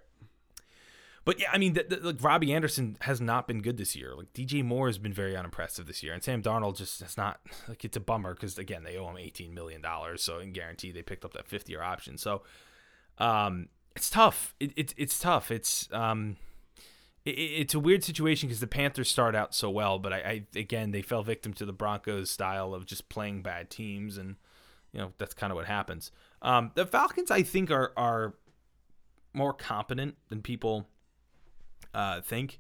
But 1.26 1.39
yeah, 1.39 1.47
I 1.51 1.57
mean, 1.57 1.73
the, 1.73 1.84
the, 1.84 1.97
like 1.97 2.23
Robbie 2.23 2.53
Anderson 2.53 2.97
has 3.01 3.19
not 3.19 3.47
been 3.47 3.61
good 3.63 3.78
this 3.78 3.95
year. 3.95 4.13
Like 4.15 4.32
DJ 4.34 4.63
Moore 4.63 4.86
has 4.86 4.99
been 4.99 5.11
very 5.11 5.36
unimpressive 5.36 5.88
this 5.88 6.03
year, 6.03 6.13
and 6.13 6.23
Sam 6.23 6.43
Darnold 6.43 6.78
just 6.78 7.01
has 7.01 7.17
not. 7.17 7.39
Like 7.67 7.84
it's 7.84 7.97
a 7.97 7.99
bummer 7.99 8.36
because 8.36 8.59
again 8.59 8.84
they 8.84 8.95
owe 8.95 9.09
him 9.09 9.17
eighteen 9.17 9.55
million 9.55 9.82
dollars, 9.82 10.21
so 10.21 10.38
in 10.38 10.53
guarantee 10.53 10.91
they 10.91 11.01
picked 11.01 11.26
up 11.26 11.34
that 11.34 11.47
fifty 11.47 11.71
year 11.71 11.82
option. 11.82 12.19
So, 12.19 12.43
um, 13.17 13.69
it's 13.95 14.11
tough. 14.11 14.53
It, 14.59 14.71
it 14.76 14.93
it's 14.97 15.17
tough. 15.17 15.49
It's 15.49 15.89
um, 15.91 16.38
it, 17.26 17.32
it's 17.32 17.73
a 17.73 17.80
weird 17.80 18.03
situation 18.03 18.47
because 18.47 18.59
the 18.59 18.67
Panthers 18.67 19.09
start 19.09 19.36
out 19.36 19.55
so 19.55 19.71
well, 19.71 19.97
but 19.97 20.13
I, 20.13 20.17
I 20.17 20.59
again 20.59 20.91
they 20.91 21.01
fell 21.01 21.23
victim 21.23 21.53
to 21.53 21.65
the 21.65 21.73
Broncos 21.73 22.30
style 22.30 22.76
of 22.76 22.86
just 22.86 23.09
playing 23.09 23.41
bad 23.41 23.71
teams, 23.71 24.17
and 24.17 24.36
you 24.93 24.99
know 24.99 25.13
that's 25.17 25.34
kind 25.34 25.51
of 25.51 25.55
what 25.55 25.65
happens. 25.65 26.11
Um, 26.43 26.69
the 26.76 26.86
Falcons 26.86 27.32
I 27.32 27.41
think 27.41 27.71
are 27.71 27.93
are 27.97 28.36
more 29.36 29.54
competent 29.54 30.16
than 30.30 30.42
people 30.42 30.88
uh, 31.94 32.22
think. 32.22 32.60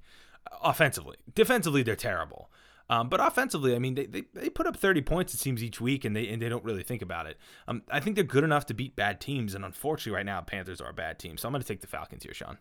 Offensively, 0.63 1.17
defensively, 1.33 1.83
they're 1.83 1.95
terrible. 1.95 2.49
Um, 2.89 3.09
but 3.09 3.19
offensively, 3.19 3.75
I 3.75 3.79
mean, 3.79 3.95
they, 3.95 4.05
they, 4.05 4.23
they 4.33 4.49
put 4.49 4.67
up 4.67 4.77
30 4.77 5.01
points, 5.01 5.33
it 5.33 5.39
seems, 5.39 5.63
each 5.63 5.81
week, 5.81 6.05
and 6.05 6.15
they 6.15 6.27
and 6.27 6.39
they 6.39 6.49
don't 6.49 6.63
really 6.63 6.83
think 6.83 7.01
about 7.01 7.25
it. 7.25 7.37
Um, 7.67 7.81
I 7.89 7.99
think 7.99 8.15
they're 8.15 8.23
good 8.23 8.43
enough 8.43 8.67
to 8.67 8.73
beat 8.75 8.95
bad 8.95 9.19
teams, 9.19 9.55
and 9.55 9.65
unfortunately, 9.65 10.15
right 10.15 10.25
now, 10.25 10.41
Panthers 10.41 10.81
are 10.81 10.89
a 10.89 10.93
bad 10.93 11.17
team. 11.17 11.37
So 11.37 11.47
I'm 11.47 11.51
going 11.51 11.63
to 11.63 11.67
take 11.67 11.81
the 11.81 11.87
Falcons 11.87 12.23
here, 12.23 12.33
Shawn. 12.33 12.59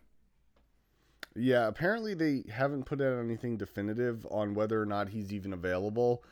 Yeah, 1.35 1.67
apparently 1.67 2.13
they 2.13 2.43
haven't 2.49 2.85
put 2.85 3.01
out 3.01 3.19
anything 3.19 3.57
definitive 3.57 4.25
on 4.31 4.55
whether 4.55 4.81
or 4.81 4.85
not 4.85 5.09
he's 5.09 5.33
even 5.33 5.53
available. 5.53 6.23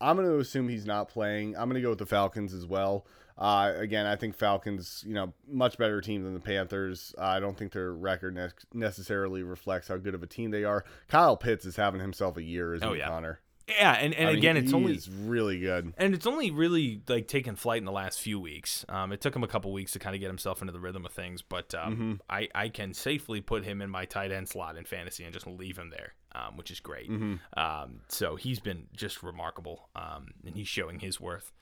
I'm 0.00 0.16
going 0.16 0.28
to 0.28 0.38
assume 0.38 0.68
he's 0.68 0.86
not 0.86 1.08
playing. 1.08 1.56
I'm 1.56 1.68
going 1.68 1.74
to 1.74 1.82
go 1.82 1.90
with 1.90 1.98
the 1.98 2.06
Falcons 2.06 2.54
as 2.54 2.66
well. 2.66 3.06
Uh, 3.38 3.72
again, 3.76 4.06
I 4.06 4.16
think 4.16 4.34
Falcons, 4.36 5.04
you 5.06 5.14
know, 5.14 5.32
much 5.48 5.78
better 5.78 6.00
team 6.00 6.22
than 6.24 6.34
the 6.34 6.40
Panthers. 6.40 7.14
Uh, 7.18 7.22
I 7.24 7.40
don't 7.40 7.56
think 7.56 7.72
their 7.72 7.92
record 7.92 8.34
ne- 8.34 8.48
necessarily 8.72 9.42
reflects 9.42 9.88
how 9.88 9.96
good 9.96 10.14
of 10.14 10.22
a 10.22 10.26
team 10.26 10.50
they 10.50 10.64
are. 10.64 10.84
Kyle 11.08 11.36
Pitts 11.36 11.64
is 11.64 11.76
having 11.76 12.00
himself 12.00 12.36
a 12.36 12.42
year, 12.42 12.74
isn't 12.74 12.86
Oh, 12.86 12.92
yeah. 12.92 13.08
Conor? 13.08 13.40
Yeah, 13.68 13.92
and, 13.92 14.12
and 14.14 14.28
I 14.28 14.32
again, 14.32 14.56
it's 14.56 14.74
only 14.74 14.98
really 15.20 15.60
good. 15.60 15.94
and 15.96 16.14
it's 16.14 16.26
only 16.26 16.50
really 16.50 17.00
like 17.08 17.28
taken 17.28 17.54
flight 17.54 17.78
in 17.78 17.84
the 17.84 17.92
last 17.92 18.20
few 18.20 18.38
weeks. 18.40 18.84
Um, 18.88 19.12
it 19.12 19.20
took 19.20 19.34
him 19.36 19.44
a 19.44 19.48
couple 19.48 19.72
weeks 19.72 19.92
to 19.92 20.00
kind 20.00 20.16
of 20.16 20.20
get 20.20 20.26
himself 20.26 20.60
into 20.60 20.72
the 20.72 20.80
rhythm 20.80 21.06
of 21.06 21.12
things, 21.12 21.42
but 21.42 21.72
um, 21.74 21.92
Mm-hmm. 21.94 22.12
I 22.28 22.48
I 22.56 22.68
can 22.68 22.92
safely 22.92 23.40
put 23.40 23.64
him 23.64 23.80
in 23.80 23.88
my 23.88 24.04
tight 24.04 24.32
end 24.32 24.48
slot 24.48 24.76
in 24.76 24.84
fantasy 24.84 25.22
and 25.24 25.32
just 25.32 25.46
leave 25.46 25.78
him 25.78 25.90
there, 25.90 26.14
um, 26.34 26.56
which 26.56 26.72
is 26.72 26.80
great. 26.80 27.08
Mm-hmm. 27.08 27.34
Um, 27.58 28.00
so 28.08 28.34
he's 28.34 28.58
been 28.58 28.88
just 28.96 29.22
remarkable, 29.22 29.88
um, 29.94 30.32
and 30.44 30.56
he's 30.56 30.68
showing 30.68 30.98
his 30.98 31.20
worth 31.20 31.52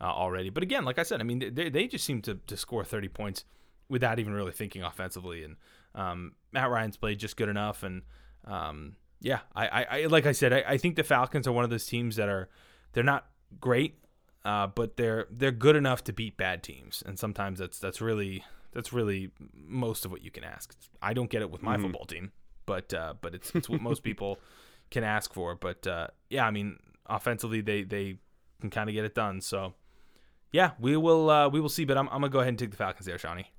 uh, 0.00 0.04
already. 0.04 0.50
But 0.50 0.62
again, 0.62 0.84
like 0.84 0.98
I 0.98 1.02
said, 1.02 1.20
I 1.20 1.24
mean 1.24 1.52
they 1.54 1.68
they 1.68 1.86
just 1.86 2.04
seem 2.04 2.22
to 2.22 2.36
to 2.46 2.56
score 2.56 2.84
thirty 2.84 3.08
points 3.08 3.44
without 3.88 4.18
even 4.18 4.32
really 4.32 4.52
thinking 4.52 4.82
offensively, 4.82 5.44
and 5.44 5.56
um, 5.94 6.32
Matt 6.52 6.70
Ryan's 6.70 6.96
played 6.96 7.18
just 7.18 7.36
good 7.36 7.48
enough, 7.48 7.82
and 7.82 8.02
um, 8.44 8.96
yeah, 9.20 9.40
I, 9.54 9.66
I, 9.66 9.86
I 9.90 10.06
like 10.06 10.26
I 10.26 10.32
said, 10.32 10.52
I, 10.52 10.64
I 10.66 10.78
think 10.78 10.96
the 10.96 11.04
Falcons 11.04 11.46
are 11.46 11.52
one 11.52 11.64
of 11.64 11.70
those 11.70 11.86
teams 11.86 12.16
that 12.16 12.28
are 12.28 12.48
they're 12.92 13.04
not 13.04 13.26
great, 13.60 13.98
uh, 14.44 14.66
but 14.68 14.96
they're 14.96 15.26
they're 15.30 15.50
good 15.50 15.76
enough 15.76 16.04
to 16.04 16.12
beat 16.12 16.36
bad 16.36 16.62
teams, 16.62 17.02
and 17.04 17.18
sometimes 17.18 17.58
that's 17.58 17.78
that's 17.78 18.00
really 18.00 18.44
that's 18.72 18.92
really 18.92 19.30
most 19.52 20.04
of 20.04 20.10
what 20.10 20.22
you 20.22 20.30
can 20.30 20.44
ask. 20.44 20.76
I 21.02 21.14
don't 21.14 21.30
get 21.30 21.42
it 21.42 21.50
with 21.50 21.62
my 21.62 21.78
football 21.78 22.04
team, 22.04 22.32
but 22.66 22.92
uh, 22.94 23.14
but 23.20 23.34
it's 23.34 23.50
it's 23.54 23.68
what 23.68 23.80
most 23.80 24.02
people 24.02 24.38
can 24.90 25.04
ask 25.04 25.32
for. 25.32 25.54
But 25.54 25.86
uh, 25.86 26.08
yeah, 26.30 26.46
I 26.46 26.50
mean, 26.50 26.78
offensively 27.06 27.60
they 27.60 27.82
they 27.82 28.18
can 28.60 28.70
kind 28.70 28.88
of 28.88 28.94
get 28.94 29.04
it 29.04 29.14
done. 29.14 29.40
So 29.40 29.74
yeah, 30.52 30.72
we 30.78 30.96
will 30.96 31.30
uh, 31.30 31.48
we 31.48 31.60
will 31.60 31.68
see. 31.68 31.84
But 31.84 31.98
I'm, 31.98 32.06
I'm 32.08 32.20
gonna 32.20 32.28
go 32.28 32.40
ahead 32.40 32.50
and 32.50 32.58
take 32.58 32.70
the 32.70 32.76
Falcons 32.76 33.06
there, 33.06 33.18
Shawnee. 33.18 33.50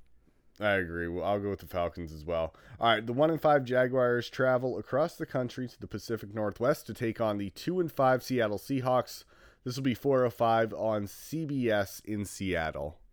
I 0.59 0.71
agree. 0.73 1.07
Well, 1.07 1.23
I'll 1.23 1.39
go 1.39 1.51
with 1.51 1.59
the 1.59 1.67
Falcons 1.67 2.11
as 2.11 2.25
well. 2.25 2.53
All 2.79 2.93
right, 2.93 3.05
the 3.05 3.13
one 3.13 3.29
and 3.29 3.41
five 3.41 3.63
Jaguars 3.63 4.29
travel 4.29 4.77
across 4.77 5.15
the 5.15 5.25
country 5.25 5.67
to 5.67 5.79
the 5.79 5.87
Pacific 5.87 6.33
Northwest 6.33 6.85
to 6.87 6.93
take 6.93 7.21
on 7.21 7.37
the 7.37 7.49
two 7.51 7.79
and 7.79 7.91
five 7.91 8.23
Seattle 8.23 8.59
Seahawks. 8.59 9.23
This 9.63 9.75
will 9.75 9.83
be 9.83 9.93
four 9.93 10.25
or 10.25 10.29
five 10.29 10.73
on 10.73 11.05
CBS 11.05 12.03
in 12.05 12.25
Seattle. 12.25 12.97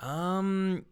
Um, 0.00 0.86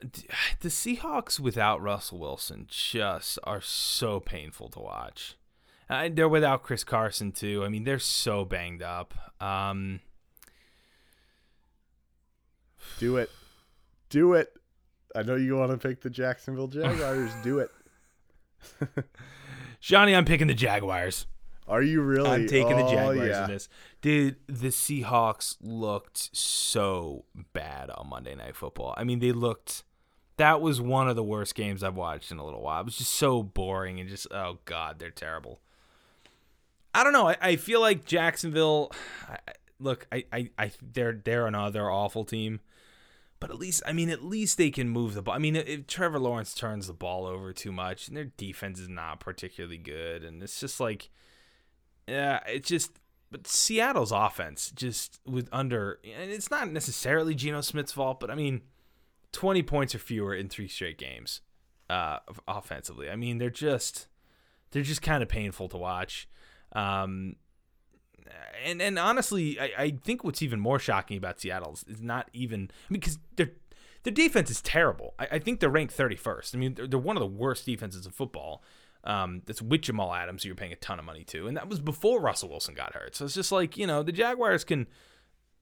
the 0.60 0.68
Seahawks 0.68 1.40
without 1.40 1.80
Russell 1.80 2.18
Wilson 2.18 2.66
just 2.68 3.38
are 3.44 3.62
so 3.62 4.20
painful 4.20 4.68
to 4.70 4.80
watch. 4.80 5.36
Uh, 5.90 6.08
they're 6.12 6.28
without 6.28 6.62
Chris 6.62 6.82
Carson 6.84 7.32
too. 7.32 7.62
I 7.64 7.68
mean, 7.68 7.84
they're 7.84 7.98
so 7.98 8.44
banged 8.44 8.82
up. 8.82 9.14
Um, 9.42 10.00
Do 12.98 13.16
it. 13.16 13.30
Do 14.08 14.34
it. 14.34 14.52
I 15.14 15.22
know 15.22 15.36
you 15.36 15.56
want 15.56 15.70
to 15.70 15.78
pick 15.88 16.00
the 16.00 16.10
Jacksonville 16.10 16.68
Jaguars. 16.68 17.30
Do 17.42 17.58
it. 17.60 17.70
Johnny, 19.80 20.14
I'm 20.14 20.24
picking 20.24 20.46
the 20.46 20.54
Jaguars. 20.54 21.26
Are 21.66 21.82
you 21.82 22.02
really? 22.02 22.28
I'm 22.28 22.46
taking 22.46 22.76
the 22.76 22.84
Oh, 22.84 22.90
Jaguars 22.90 23.28
yeah. 23.28 23.44
in 23.44 23.50
this. 23.50 23.68
Dude, 24.02 24.36
the 24.46 24.68
Seahawks 24.68 25.56
looked 25.62 26.34
so 26.36 27.24
bad 27.52 27.90
on 27.90 28.08
Monday 28.10 28.34
Night 28.34 28.56
Football. 28.56 28.94
I 28.96 29.04
mean, 29.04 29.18
they 29.20 29.32
looked. 29.32 29.84
That 30.36 30.60
was 30.60 30.80
one 30.80 31.08
of 31.08 31.16
the 31.16 31.22
worst 31.22 31.54
games 31.54 31.82
I've 31.84 31.94
watched 31.96 32.30
in 32.32 32.38
a 32.38 32.44
little 32.44 32.60
while. 32.62 32.80
It 32.80 32.86
was 32.86 32.98
just 32.98 33.12
so 33.12 33.42
boring 33.42 34.00
and 34.00 34.08
just 34.08 34.26
oh 34.32 34.58
god, 34.64 34.98
they're 34.98 35.10
terrible. 35.10 35.60
I 36.94 37.02
don't 37.02 37.12
know. 37.12 37.28
I, 37.28 37.36
I 37.40 37.56
feel 37.56 37.80
like 37.80 38.04
Jacksonville. 38.04 38.92
I, 39.28 39.38
look, 39.80 40.06
I, 40.12 40.24
I, 40.32 40.50
I, 40.56 40.70
they're 40.80 41.20
they're 41.24 41.46
another 41.46 41.90
awful 41.90 42.24
team, 42.24 42.60
but 43.40 43.50
at 43.50 43.58
least 43.58 43.82
I 43.84 43.92
mean, 43.92 44.10
at 44.10 44.24
least 44.24 44.56
they 44.56 44.70
can 44.70 44.88
move 44.88 45.14
the 45.14 45.22
ball. 45.22 45.34
I 45.34 45.38
mean, 45.38 45.56
if 45.56 45.86
Trevor 45.86 46.20
Lawrence 46.20 46.54
turns 46.54 46.86
the 46.86 46.92
ball 46.92 47.26
over 47.26 47.52
too 47.52 47.72
much, 47.72 48.06
and 48.06 48.16
their 48.16 48.30
defense 48.36 48.78
is 48.78 48.88
not 48.88 49.18
particularly 49.18 49.78
good, 49.78 50.22
and 50.22 50.42
it's 50.42 50.60
just 50.60 50.78
like, 50.80 51.10
yeah, 52.06 52.40
it's 52.46 52.68
just. 52.68 52.98
But 53.30 53.48
Seattle's 53.48 54.12
offense 54.12 54.70
just 54.70 55.18
with 55.26 55.48
under, 55.50 55.98
and 56.04 56.30
it's 56.30 56.52
not 56.52 56.70
necessarily 56.70 57.34
Geno 57.34 57.62
Smith's 57.62 57.90
fault, 57.90 58.20
but 58.20 58.30
I 58.30 58.36
mean, 58.36 58.60
twenty 59.32 59.62
points 59.64 59.92
or 59.92 59.98
fewer 59.98 60.32
in 60.36 60.48
three 60.48 60.68
straight 60.68 60.98
games, 60.98 61.40
uh, 61.90 62.18
offensively. 62.46 63.10
I 63.10 63.16
mean, 63.16 63.38
they're 63.38 63.50
just, 63.50 64.06
they're 64.70 64.84
just 64.84 65.02
kind 65.02 65.20
of 65.20 65.28
painful 65.28 65.68
to 65.70 65.76
watch. 65.76 66.28
Um, 66.74 67.36
and 68.64 68.80
and 68.80 68.98
honestly, 68.98 69.58
I, 69.60 69.72
I 69.78 69.90
think 69.90 70.24
what's 70.24 70.42
even 70.42 70.60
more 70.60 70.78
shocking 70.78 71.16
about 71.16 71.40
Seattle 71.40 71.72
is, 71.72 72.00
not 72.00 72.28
even 72.32 72.70
because 72.90 73.18
their 73.36 73.50
their 74.02 74.12
defense 74.12 74.50
is 74.50 74.60
terrible. 74.60 75.14
I, 75.18 75.28
I 75.32 75.38
think 75.38 75.60
they're 75.60 75.70
ranked 75.70 75.94
thirty 75.94 76.16
first. 76.16 76.54
I 76.54 76.58
mean 76.58 76.74
they're, 76.74 76.86
they're 76.86 76.98
one 76.98 77.16
of 77.16 77.20
the 77.20 77.26
worst 77.26 77.66
defenses 77.66 78.06
in 78.06 78.12
football. 78.12 78.62
Um, 79.04 79.42
that's 79.44 79.60
with 79.60 79.82
Jamal 79.82 80.14
Adams, 80.14 80.42
who 80.42 80.48
you're 80.48 80.56
paying 80.56 80.72
a 80.72 80.76
ton 80.76 80.98
of 80.98 81.04
money 81.04 81.24
to, 81.24 81.46
and 81.46 81.58
that 81.58 81.68
was 81.68 81.78
before 81.78 82.20
Russell 82.20 82.48
Wilson 82.48 82.74
got 82.74 82.94
hurt. 82.94 83.14
So 83.14 83.26
it's 83.26 83.34
just 83.34 83.52
like 83.52 83.76
you 83.76 83.86
know 83.86 84.02
the 84.02 84.12
Jaguars 84.12 84.64
can 84.64 84.86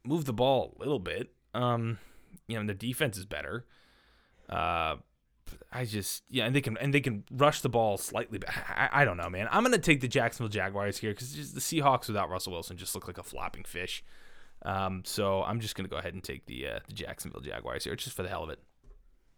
move 0.05 0.27
the 0.27 0.33
ball 0.33 0.77
a 0.77 0.79
little 0.79 1.01
bit. 1.01 1.33
Um, 1.55 1.99
you 2.47 2.59
know, 2.59 2.65
their 2.65 2.75
defense 2.75 3.19
is 3.19 3.27
better. 3.27 3.67
Uh, 4.49 4.97
I 5.73 5.85
just 5.85 6.23
yeah, 6.29 6.45
and 6.47 6.55
they 6.55 6.61
can 6.61 6.77
and 6.79 6.93
they 6.93 7.01
can 7.01 7.25
rush 7.31 7.61
the 7.61 7.69
ball 7.69 7.99
slightly. 7.99 8.39
But 8.39 8.51
I, 8.51 8.89
I 8.93 9.05
don't 9.05 9.17
know, 9.17 9.31
man. 9.31 9.49
I'm 9.51 9.63
gonna 9.63 9.79
take 9.79 10.01
the 10.01 10.09
Jacksonville 10.09 10.51
Jaguars 10.51 10.99
here 10.99 11.13
because 11.13 11.53
the 11.53 11.61
Seahawks 11.61 12.09
without 12.09 12.31
Russell 12.31 12.53
Wilson 12.53 12.77
just 12.77 12.95
look 12.95 13.07
like 13.07 13.19
a 13.19 13.23
flopping 13.23 13.65
fish. 13.65 14.05
Um, 14.65 15.03
so 15.05 15.43
I'm 15.43 15.61
just 15.61 15.75
gonna 15.75 15.89
go 15.89 15.97
ahead 15.97 16.15
and 16.15 16.23
take 16.23 16.47
the 16.47 16.67
uh, 16.67 16.79
the 16.87 16.95
Jacksonville 16.95 17.41
Jaguars 17.41 17.85
here, 17.85 17.97
just 17.97 18.17
for 18.17 18.23
the 18.23 18.29
hell 18.29 18.45
of 18.45 18.51
it. 18.51 18.59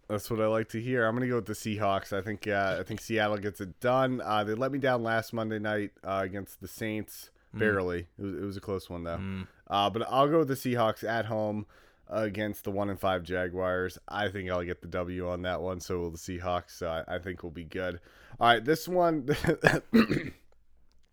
That's 0.09 0.31
what 0.31 0.41
I 0.41 0.47
like 0.47 0.69
to 0.71 0.81
hear. 0.81 1.07
I'm 1.07 1.15
gonna 1.15 1.29
go 1.29 1.37
with 1.37 1.47
the 1.47 1.55
Seahawks. 1.55 2.12
I 2.12 2.21
think 2.21 2.47
uh, 2.47 2.77
I 2.81 2.83
think 2.83 3.01
Seattle 3.01 3.39
gets 3.39 3.61
it 3.61 3.81
done. 3.81 4.21
Uh, 4.23 4.45
they 4.45 4.55
let 4.55 4.71
me 4.73 4.79
down 4.79 5.03
last 5.03 5.33
Monday 5.33 5.59
night 5.59 5.93
uh, 6.05 6.21
against 6.23 6.61
the 6.61 6.69
Saints. 6.69 7.31
Barely. 7.55 8.09
It 8.19 8.23
was, 8.23 8.35
it 8.35 8.45
was 8.45 8.57
a 8.57 8.61
close 8.61 8.91
one 8.91 9.05
though. 9.05 9.45
Uh, 9.69 9.89
but 9.89 10.05
I'll 10.11 10.29
go 10.29 10.41
with 10.41 10.49
the 10.49 10.55
Seahawks 10.55 11.09
at 11.09 11.27
home 11.27 11.67
against 12.09 12.64
the 12.64 12.70
one 12.70 12.90
and 12.90 13.00
five 13.00 13.22
Jaguars. 13.22 13.98
I 14.09 14.28
think 14.28 14.50
I'll 14.50 14.64
get 14.64 14.82
the 14.82 14.88
W 14.88 15.28
on 15.28 15.42
that 15.42 15.61
one. 15.61 15.80
So 15.80 15.98
will 15.98 16.11
the 16.11 16.18
Seahawks. 16.18 16.70
So 16.78 16.88
I, 16.88 17.16
I 17.16 17.18
think 17.18 17.42
we'll 17.42 17.52
be 17.52 17.64
good. 17.64 18.00
All 18.40 18.48
right, 18.48 18.64
this 18.64 18.88
one. 18.88 19.28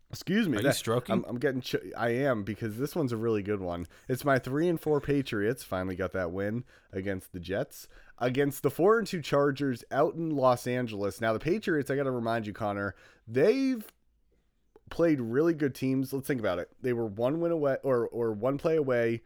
Excuse 0.10 0.50
me. 0.50 0.58
Are 0.58 0.62
you 0.62 0.74
stroking? 0.74 1.14
I'm, 1.14 1.26
I'm 1.26 1.40
getting. 1.40 1.62
Ch- 1.62 1.76
I 1.98 2.10
am 2.10 2.44
because 2.44 2.78
this 2.78 2.96
one's 2.96 3.14
a 3.14 3.18
really 3.18 3.42
good 3.42 3.62
one. 3.62 3.88
It's 4.10 4.26
my 4.26 4.40
three 4.40 4.68
and 4.68 4.80
four 4.80 5.00
Patriots 5.00 5.64
finally 5.64 5.96
got 5.96 6.12
that 6.12 6.32
win 6.32 6.66
against 6.92 7.32
the 7.32 7.40
Jets 7.40 7.88
against 8.22 8.62
the 8.62 8.70
four 8.70 9.00
and 9.00 9.08
two 9.08 9.22
Chargers 9.22 9.84
out 9.92 10.14
in 10.14 10.30
Los 10.30 10.68
Angeles. 10.68 11.20
Now 11.20 11.34
the 11.34 11.40
Patriots, 11.40 11.90
I 11.90 11.96
got 11.96 12.04
to 12.04 12.12
remind 12.12 12.46
you, 12.46 12.54
Conor, 12.54 12.96
they've 13.28 13.84
played 14.92 15.20
really 15.20 15.56
good 15.56 15.74
teams. 15.74 16.14
Let's 16.14 16.28
think 16.28 16.40
about 16.40 16.60
it. 16.60 16.70
They 16.82 16.94
were 16.94 17.08
one 17.08 17.42
win 17.42 17.52
away 17.52 17.78
or 17.84 18.08
or 18.08 18.32
one 18.32 18.58
play 18.58 18.76
away 18.78 19.22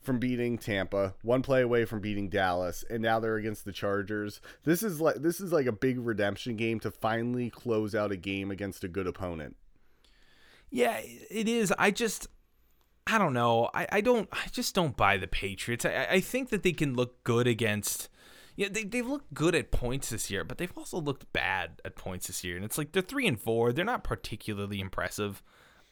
from 0.00 0.18
beating 0.18 0.56
Tampa, 0.56 1.14
one 1.22 1.42
play 1.42 1.60
away 1.60 1.84
from 1.84 2.00
beating 2.00 2.28
Dallas, 2.28 2.84
and 2.88 3.02
now 3.02 3.20
they're 3.20 3.36
against 3.36 3.64
the 3.64 3.72
Chargers. 3.72 4.40
This 4.64 4.82
is 4.82 5.00
like 5.00 5.16
this 5.16 5.40
is 5.40 5.52
like 5.52 5.66
a 5.66 5.72
big 5.72 5.98
redemption 5.98 6.56
game 6.56 6.80
to 6.80 6.90
finally 6.90 7.50
close 7.50 7.94
out 7.94 8.12
a 8.12 8.16
game 8.16 8.50
against 8.50 8.82
a 8.82 8.88
good 8.88 9.06
opponent. 9.06 9.56
Yeah, 10.70 11.00
it 11.30 11.48
is. 11.48 11.72
I 11.78 11.90
just, 11.90 12.28
I 13.06 13.18
don't 13.18 13.34
know. 13.34 13.70
I, 13.74 13.88
I 13.92 14.00
don't. 14.00 14.28
I 14.32 14.46
just 14.52 14.74
don't 14.74 14.96
buy 14.96 15.16
the 15.16 15.26
Patriots. 15.26 15.84
I, 15.84 16.06
I 16.10 16.20
think 16.20 16.50
that 16.50 16.62
they 16.62 16.72
can 16.72 16.94
look 16.94 17.22
good 17.24 17.46
against, 17.46 18.08
yeah, 18.56 18.68
they 18.70 18.84
they've 18.84 19.06
looked 19.06 19.34
good 19.34 19.54
at 19.54 19.70
points 19.70 20.10
this 20.10 20.30
year, 20.30 20.44
but 20.44 20.58
they've 20.58 20.72
also 20.76 20.98
looked 20.98 21.30
bad 21.32 21.80
at 21.84 21.96
points 21.96 22.28
this 22.28 22.44
year. 22.44 22.56
And 22.56 22.64
it's 22.64 22.78
like 22.78 22.92
they're 22.92 23.02
three 23.02 23.26
and 23.26 23.40
four. 23.40 23.72
They're 23.72 23.84
not 23.84 24.04
particularly 24.04 24.80
impressive. 24.80 25.42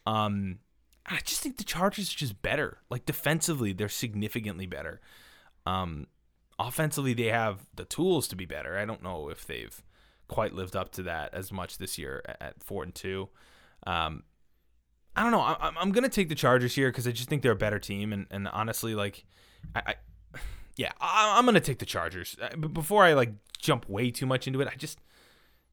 Um, 0.07 0.61
I 1.09 1.21
just 1.25 1.41
think 1.41 1.57
the 1.57 1.65
Chargers 1.65 2.13
are 2.13 2.17
just 2.17 2.43
better. 2.43 2.79
Like 2.91 3.07
defensively, 3.07 3.73
they're 3.73 3.89
significantly 3.89 4.67
better. 4.67 5.01
Um, 5.65 6.07
offensively, 6.59 7.15
they 7.15 7.29
have 7.29 7.61
the 7.75 7.85
tools 7.85 8.29
to 8.29 8.37
be 8.37 8.45
better. 8.45 8.79
I 8.79 8.85
don't 8.85 9.03
know 9.03 9.29
if 9.29 9.47
they've 9.47 9.83
quite 10.29 10.53
lived 10.53 10.77
up 10.77 10.93
to 10.93 11.03
that 11.05 11.33
as 11.33 11.51
much 11.51 11.79
this 11.79 11.99
year 11.99 12.23
at- 12.41 12.63
four 12.63 12.83
and 12.83 12.95
two. 12.95 13.29
Um, 13.87 14.25
I 15.17 15.23
don't 15.23 15.33
know. 15.33 15.41
I, 15.41 15.57
I'm 15.61 15.79
I'm 15.79 15.93
gonna 15.93 16.09
take 16.09 16.29
the 16.29 16.35
Chargers 16.35 16.75
here 16.75 16.91
because 16.91 17.09
I 17.09 17.11
just 17.11 17.29
think 17.29 17.43
they're 17.43 17.53
a 17.53 17.57
better 17.57 17.79
team, 17.79 18.13
and, 18.13 18.27
and 18.31 18.47
honestly, 18.49 18.95
like, 18.95 19.25
I, 19.75 19.83
I 19.87 19.95
yeah, 20.77 20.93
I, 21.01 21.37
I'm 21.39 21.45
gonna 21.45 21.61
take 21.61 21.79
the 21.79 21.87
Chargers. 21.87 22.37
But 22.57 22.73
before 22.75 23.05
I 23.05 23.15
like 23.15 23.33
jump 23.59 23.89
way 23.89 24.11
too 24.11 24.27
much 24.27 24.47
into 24.47 24.61
it, 24.61 24.69
I 24.69 24.77
just 24.77 25.01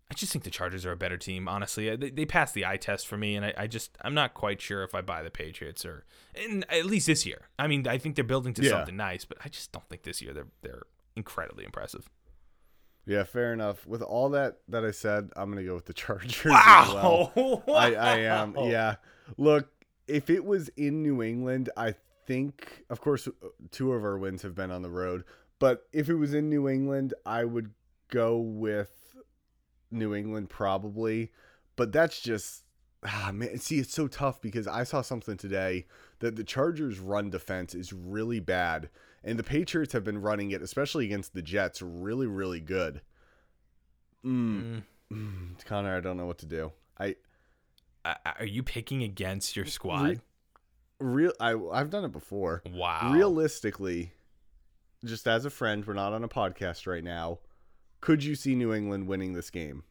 I 0.10 0.14
just 0.14 0.32
think 0.32 0.44
the 0.44 0.52
Chargers 0.52 0.86
are 0.86 0.92
a 0.92 0.96
better 0.96 1.18
team. 1.18 1.48
Honestly, 1.48 1.90
Uh, 1.90 1.96
they, 1.96 2.10
they 2.12 2.26
passed 2.26 2.54
the 2.54 2.66
eye 2.66 2.78
test 2.78 3.08
for 3.08 3.18
me, 3.18 3.36
and 3.36 3.46
I, 3.46 3.54
I 3.58 3.68
just 3.68 3.98
I'm 4.02 4.14
not 4.14 4.34
quite 4.34 4.62
sure 4.62 4.84
if 4.84 4.94
I 4.94 5.02
buy 5.02 5.24
the 5.24 5.32
Patriots 5.32 5.84
or 5.86 6.06
at 6.70 6.86
least 6.86 7.08
this 7.08 7.26
year. 7.26 7.50
I 7.58 7.68
mean, 7.68 7.88
I 7.88 7.98
think 7.98 8.16
they're 8.16 8.24
building 8.24 8.54
to 8.56 8.64
Yeah. 8.64 8.70
something 8.72 8.96
nice, 8.96 9.26
but 9.26 9.38
I 9.44 9.50
just 9.50 9.72
don't 9.72 9.88
think 9.90 10.04
this 10.04 10.22
year 10.22 10.34
they're 10.34 10.48
they're 10.62 10.84
incredibly 11.16 11.66
impressive. 11.66 12.10
Yeah, 13.08 13.24
fair 13.24 13.54
enough. 13.54 13.86
With 13.88 14.02
all 14.02 14.30
that 14.30 14.60
that 14.68 14.84
I 14.86 14.92
said, 14.92 15.30
I'm 15.36 15.50
gonna 15.50 15.64
go 15.64 15.76
with 15.76 15.86
the 15.86 15.94
Chargers. 16.04 16.36
as 16.46 16.94
well. 16.94 17.64
I, 17.68 17.96
I 17.96 18.18
am. 18.20 18.56
Yeah. 18.58 18.96
Look, 19.38 19.70
if 20.08 20.30
it 20.30 20.46
was 20.46 20.70
in 20.78 21.02
New 21.02 21.24
England, 21.24 21.70
I 21.78 21.96
think, 22.28 22.84
of 22.90 23.02
course, 23.02 23.28
two 23.72 23.94
of 23.94 24.04
our 24.04 24.18
wins 24.18 24.42
have 24.44 24.54
been 24.56 24.70
on 24.72 24.82
the 24.84 24.90
road. 24.90 25.24
But 25.58 25.88
if 25.94 26.10
it 26.10 26.16
was 26.16 26.34
in 26.34 26.50
New 26.50 26.68
England, 26.70 27.14
I 27.26 27.44
would 27.46 27.72
go 28.10 28.38
with 28.38 28.92
New 29.96 30.14
England 30.14 30.50
probably. 30.50 31.32
But 31.76 31.92
that's 31.92 32.22
just. 32.22 32.64
Ah, 33.08 33.30
man, 33.32 33.60
see, 33.60 33.78
it's 33.78 33.94
so 33.94 34.08
tough 34.08 34.42
because 34.42 34.68
I 34.68 34.84
saw 34.84 35.02
something 35.02 35.38
today 35.38 35.86
that 36.20 36.36
the 36.36 36.44
Chargers' 36.44 37.00
run 37.00 37.30
defense 37.30 37.76
is 37.76 37.94
really 37.94 38.40
bad, 38.40 38.90
and 39.24 39.38
the 39.38 39.44
Patriots 39.44 39.94
have 39.94 40.04
been 40.04 40.22
running 40.22 40.50
it, 40.50 40.64
especially 40.64 41.06
against 41.06 41.36
the 41.36 41.44
Jets, 41.44 41.84
really, 41.84 42.26
really 42.26 42.62
good. 42.62 43.02
Mm. 44.26 44.82
Mm, 45.14 45.66
Conor, 45.66 45.98
I 45.98 46.00
don't 46.00 46.18
know 46.18 46.26
what 46.26 46.40
to 46.40 46.48
do. 46.48 46.72
I 47.00 47.16
are 48.06 48.46
you 48.46 48.64
picking 48.64 49.04
against 49.04 49.56
your 49.56 49.66
squad? 49.66 50.22
Re- 51.00 51.26
real 51.26 51.34
I 51.40 51.56
I've 51.74 51.90
done 51.90 52.06
it 52.06 52.12
before. 52.12 52.64
wow. 52.72 53.12
Realistically, 53.14 54.14
just 55.04 55.28
as 55.28 55.46
a 55.46 55.50
friend, 55.50 55.86
we're 55.86 55.94
not 55.94 56.14
on 56.14 56.24
a 56.24 56.30
podcast 56.30 56.88
right 56.88 57.04
now. 57.04 57.40
Could 58.02 58.24
you 58.24 58.36
see 58.36 58.56
New 58.56 58.74
England 58.74 59.08
winning 59.08 59.34
this 59.34 59.50
game? 59.50 59.84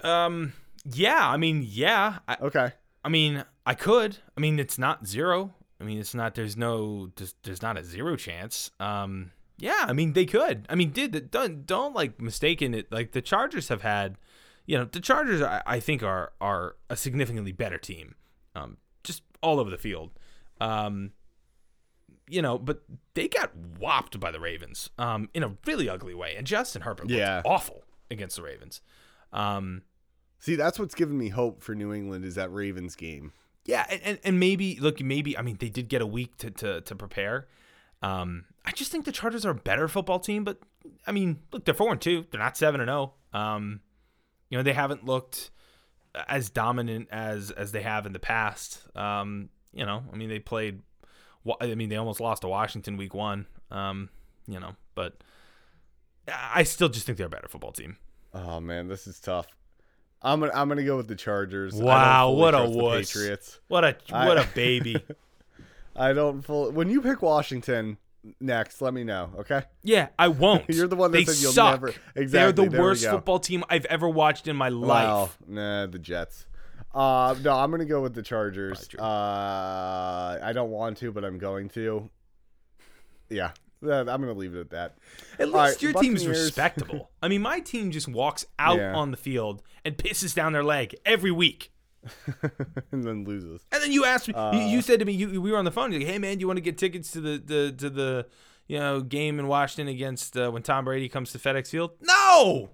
Um. 0.00 0.52
Yeah. 0.84 1.28
I 1.28 1.36
mean. 1.36 1.64
Yeah. 1.68 2.18
I, 2.26 2.36
Okay. 2.40 2.72
I 3.04 3.08
mean. 3.08 3.44
I 3.66 3.74
could. 3.74 4.18
I 4.36 4.40
mean. 4.40 4.58
It's 4.58 4.78
not 4.78 5.06
zero. 5.06 5.54
I 5.80 5.84
mean. 5.84 5.98
It's 5.98 6.14
not. 6.14 6.34
There's 6.34 6.56
no. 6.56 7.10
There's, 7.16 7.34
there's 7.42 7.62
not 7.62 7.76
a 7.76 7.84
zero 7.84 8.16
chance. 8.16 8.70
Um. 8.80 9.32
Yeah. 9.58 9.84
I 9.86 9.92
mean. 9.92 10.14
They 10.14 10.26
could. 10.26 10.66
I 10.70 10.74
mean. 10.74 10.90
Dude. 10.90 11.30
Don't 11.30 11.66
don't 11.66 11.94
like 11.94 12.20
mistaken 12.20 12.74
it. 12.74 12.90
Like 12.90 13.12
the 13.12 13.22
Chargers 13.22 13.68
have 13.68 13.82
had. 13.82 14.16
You 14.66 14.78
know. 14.78 14.84
The 14.84 15.00
Chargers. 15.00 15.42
I, 15.42 15.62
I 15.66 15.80
think 15.80 16.02
are 16.02 16.32
are 16.40 16.76
a 16.88 16.96
significantly 16.96 17.52
better 17.52 17.78
team. 17.78 18.14
Um. 18.54 18.78
Just 19.04 19.22
all 19.42 19.60
over 19.60 19.70
the 19.70 19.78
field. 19.78 20.10
Um. 20.60 21.12
You 22.30 22.42
know, 22.42 22.58
but 22.58 22.82
they 23.14 23.28
got 23.28 23.54
whopped 23.78 24.18
by 24.20 24.30
the 24.30 24.40
Ravens. 24.40 24.90
Um. 24.98 25.28
In 25.34 25.42
a 25.42 25.56
really 25.66 25.88
ugly 25.88 26.14
way. 26.14 26.34
And 26.36 26.46
Justin 26.46 26.82
Herbert 26.82 27.06
looked 27.06 27.18
Yeah. 27.18 27.42
awful 27.44 27.82
against 28.10 28.36
the 28.36 28.42
Ravens. 28.42 28.80
Um. 29.32 29.82
See, 30.38 30.54
that's 30.56 30.78
what's 30.78 30.94
given 30.94 31.18
me 31.18 31.28
hope 31.28 31.62
for 31.62 31.74
New 31.74 31.92
England 31.92 32.24
is 32.24 32.34
that 32.36 32.50
Ravens 32.50 32.96
game. 32.96 33.32
Yeah, 33.66 33.84
and, 33.90 34.00
and, 34.02 34.18
and 34.24 34.40
maybe 34.40 34.78
look, 34.80 35.00
maybe 35.02 35.36
I 35.36 35.42
mean 35.42 35.56
they 35.60 35.68
did 35.68 35.88
get 35.88 36.00
a 36.00 36.06
week 36.06 36.36
to 36.38 36.50
to, 36.50 36.80
to 36.80 36.94
prepare. 36.96 37.46
Um, 38.02 38.46
I 38.64 38.72
just 38.72 38.90
think 38.90 39.04
the 39.04 39.12
Chargers 39.12 39.44
are 39.44 39.50
a 39.50 39.54
better 39.54 39.86
football 39.86 40.18
team, 40.18 40.42
but 40.44 40.58
I 41.06 41.12
mean, 41.12 41.40
look, 41.52 41.66
they're 41.66 41.74
four 41.74 41.92
and 41.92 42.00
two. 42.00 42.24
They're 42.30 42.40
not 42.40 42.56
seven 42.56 42.80
and 42.80 42.88
zero. 42.88 43.12
Um, 43.34 43.80
you 44.48 44.56
know, 44.56 44.62
they 44.62 44.72
haven't 44.72 45.04
looked 45.04 45.50
as 46.26 46.48
dominant 46.48 47.08
as 47.12 47.50
as 47.50 47.72
they 47.72 47.82
have 47.82 48.06
in 48.06 48.12
the 48.14 48.18
past. 48.18 48.80
Um, 48.96 49.50
you 49.72 49.84
know, 49.84 50.02
I 50.12 50.16
mean, 50.16 50.28
they 50.30 50.38
played. 50.38 50.80
I 51.60 51.74
mean, 51.74 51.88
they 51.88 51.96
almost 51.96 52.20
lost 52.20 52.42
to 52.42 52.48
Washington 52.48 52.96
week 52.96 53.14
one. 53.14 53.46
Um, 53.70 54.10
you 54.46 54.60
know, 54.60 54.74
but 54.94 55.14
I 56.28 56.62
still 56.64 56.88
just 56.88 57.06
think 57.06 57.18
they're 57.18 57.26
a 57.26 57.30
better 57.30 57.48
football 57.48 57.72
team. 57.72 57.96
Oh 58.34 58.60
man, 58.60 58.88
this 58.88 59.06
is 59.06 59.18
tough. 59.20 59.46
I'm 60.22 60.40
gonna 60.40 60.52
I'm 60.54 60.68
gonna 60.68 60.84
go 60.84 60.96
with 60.96 61.08
the 61.08 61.16
Chargers. 61.16 61.74
Wow, 61.74 62.32
what 62.32 62.54
a 62.54 62.68
wuss! 62.68 63.12
Patriots. 63.12 63.58
What 63.68 63.84
a 63.84 63.96
what 64.10 64.36
a 64.38 64.46
baby! 64.54 65.02
I 65.96 66.12
don't 66.12 66.42
full. 66.42 66.70
When 66.72 66.90
you 66.90 67.00
pick 67.00 67.22
Washington 67.22 67.96
next, 68.38 68.82
let 68.82 68.92
me 68.92 69.02
know. 69.02 69.30
Okay. 69.38 69.62
Yeah, 69.82 70.08
I 70.18 70.28
won't. 70.28 70.64
You're 70.68 70.88
the 70.88 70.96
one 70.96 71.10
that 71.10 71.18
they 71.18 71.24
said 71.24 71.42
you'll 71.42 71.52
suck. 71.52 71.80
never- 71.80 71.94
They're 72.14 72.52
the 72.52 72.64
worst 72.68 73.06
football 73.06 73.38
team 73.38 73.64
I've 73.70 73.86
ever 73.86 74.08
watched 74.08 74.46
in 74.46 74.56
my 74.56 74.68
Wow. 74.70 75.20
life. 75.22 75.38
Nah, 75.48 75.86
the 75.86 75.98
Jets. 75.98 76.44
Uh, 76.94 77.34
no, 77.42 77.52
I'm 77.56 77.70
gonna 77.70 77.84
go 77.84 78.00
with 78.02 78.14
the 78.14 78.22
Chargers. 78.22 78.88
Uh, 78.98 80.38
I 80.42 80.52
don't 80.52 80.70
want 80.70 80.96
to, 80.98 81.12
but 81.12 81.24
I'm 81.24 81.38
going 81.38 81.68
to. 81.70 82.10
Yeah, 83.28 83.52
I'm 83.82 84.06
gonna 84.06 84.32
leave 84.32 84.54
it 84.56 84.60
at 84.60 84.70
that. 84.70 84.96
At 85.38 85.48
least 85.48 85.54
right, 85.56 85.82
your 85.82 85.92
team's 85.94 86.22
Buccaneers. 86.22 86.44
respectable. 86.46 87.10
I 87.22 87.28
mean, 87.28 87.42
my 87.42 87.60
team 87.60 87.90
just 87.92 88.08
walks 88.08 88.44
out 88.58 88.78
Yeah. 88.78 88.94
on 88.94 89.10
the 89.12 89.16
field 89.16 89.62
and 89.84 89.96
pisses 89.96 90.34
down 90.34 90.52
their 90.52 90.64
leg 90.64 90.94
every 91.06 91.30
week. 91.30 91.70
and 92.92 93.04
then 93.04 93.24
loses. 93.24 93.64
And 93.70 93.82
then 93.82 93.92
you 93.92 94.04
asked 94.06 94.26
me, 94.26 94.34
you, 94.34 94.40
Uh. 94.40 94.52
you 94.68 94.80
said 94.82 94.98
to 95.00 95.04
me, 95.04 95.12
you, 95.12 95.40
we 95.40 95.52
were 95.52 95.58
on 95.58 95.66
the 95.66 95.70
phone. 95.70 95.92
You're 95.92 96.00
like, 96.00 96.08
"Hey 96.08 96.18
man, 96.18 96.36
do 96.36 96.40
you 96.40 96.46
want 96.46 96.56
to 96.56 96.62
get 96.62 96.78
tickets 96.78 97.10
to 97.12 97.20
the, 97.20 97.38
the 97.38 97.72
to 97.76 97.90
the 97.90 98.26
you 98.66 98.78
know 98.78 99.00
game 99.02 99.38
in 99.38 99.46
Washington 99.48 99.86
against 99.94 100.36
uh, 100.36 100.50
when 100.50 100.62
Tom 100.62 100.86
Brady 100.86 101.08
comes 101.10 101.30
to 101.32 101.38
FedEx 101.38 101.68
Field?" 101.68 101.90
No, 102.00 102.70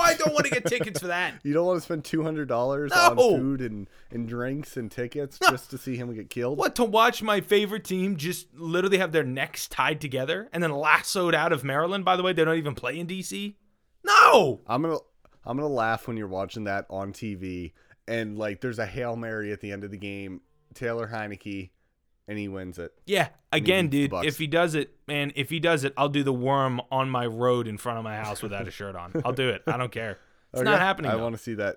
I 0.00 0.14
don't 0.18 0.32
want 0.32 0.44
to 0.46 0.50
get 0.50 0.64
tickets 0.66 1.00
for 1.00 1.06
that. 1.08 1.34
You 1.42 1.52
don't 1.54 1.66
want 1.66 1.76
to 1.78 1.80
spend 1.84 2.04
two 2.04 2.22
hundred 2.22 2.48
dollars 2.48 2.90
No. 2.94 3.10
on 3.10 3.16
food 3.16 3.60
and, 3.60 3.88
and 4.10 4.28
drinks 4.28 4.76
and 4.76 4.90
tickets 4.90 5.38
just 5.50 5.70
to 5.70 5.78
see 5.78 5.96
him 5.96 6.12
get 6.14 6.28
killed. 6.30 6.58
What 6.58 6.74
to 6.76 6.84
watch 6.84 7.22
my 7.22 7.40
favorite 7.40 7.84
team 7.84 8.16
just 8.16 8.52
literally 8.54 8.98
have 8.98 9.12
their 9.12 9.24
necks 9.24 9.66
tied 9.68 10.00
together 10.00 10.48
and 10.52 10.62
then 10.62 10.72
lassoed 10.72 11.34
out 11.34 11.52
of 11.52 11.62
Maryland? 11.64 12.04
By 12.04 12.16
the 12.16 12.22
way, 12.22 12.32
they 12.32 12.44
don't 12.44 12.58
even 12.58 12.74
play 12.74 12.98
in 12.98 13.06
DC. 13.06 13.54
No, 14.04 14.60
I'm 14.66 14.82
gonna 14.82 14.98
I'm 15.44 15.56
gonna 15.56 15.68
laugh 15.68 16.06
when 16.08 16.16
you're 16.16 16.28
watching 16.28 16.64
that 16.64 16.86
on 16.90 17.12
TV 17.12 17.72
and 18.08 18.36
like 18.38 18.60
there's 18.60 18.78
a 18.78 18.86
hail 18.86 19.16
mary 19.16 19.52
at 19.52 19.60
the 19.60 19.72
end 19.72 19.84
of 19.84 19.90
the 19.90 19.96
game. 19.98 20.40
Taylor 20.74 21.08
Heinicke, 21.08 21.70
and 22.28 22.38
he 22.38 22.48
wins 22.48 22.78
it. 22.78 22.92
Yeah, 23.06 23.28
again, 23.52 23.88
dude. 23.88 24.12
If 24.12 24.38
he 24.38 24.46
does 24.46 24.74
it, 24.74 24.94
man, 25.06 25.32
if 25.36 25.50
he 25.50 25.60
does 25.60 25.84
it, 25.84 25.92
I'll 25.96 26.08
do 26.08 26.22
the 26.22 26.32
worm 26.32 26.80
on 26.90 27.08
my 27.08 27.26
road 27.26 27.68
in 27.68 27.78
front 27.78 27.98
of 27.98 28.04
my 28.04 28.16
house 28.16 28.42
without 28.42 28.66
a 28.66 28.70
shirt 28.70 28.96
on. 28.96 29.12
I'll 29.24 29.32
do 29.32 29.48
it. 29.48 29.62
I 29.66 29.76
don't 29.76 29.92
care. 29.92 30.18
It's 30.52 30.62
not 30.62 30.80
happening. 30.80 31.10
I 31.10 31.16
want 31.16 31.36
to 31.36 31.42
see 31.42 31.54
that. 31.54 31.76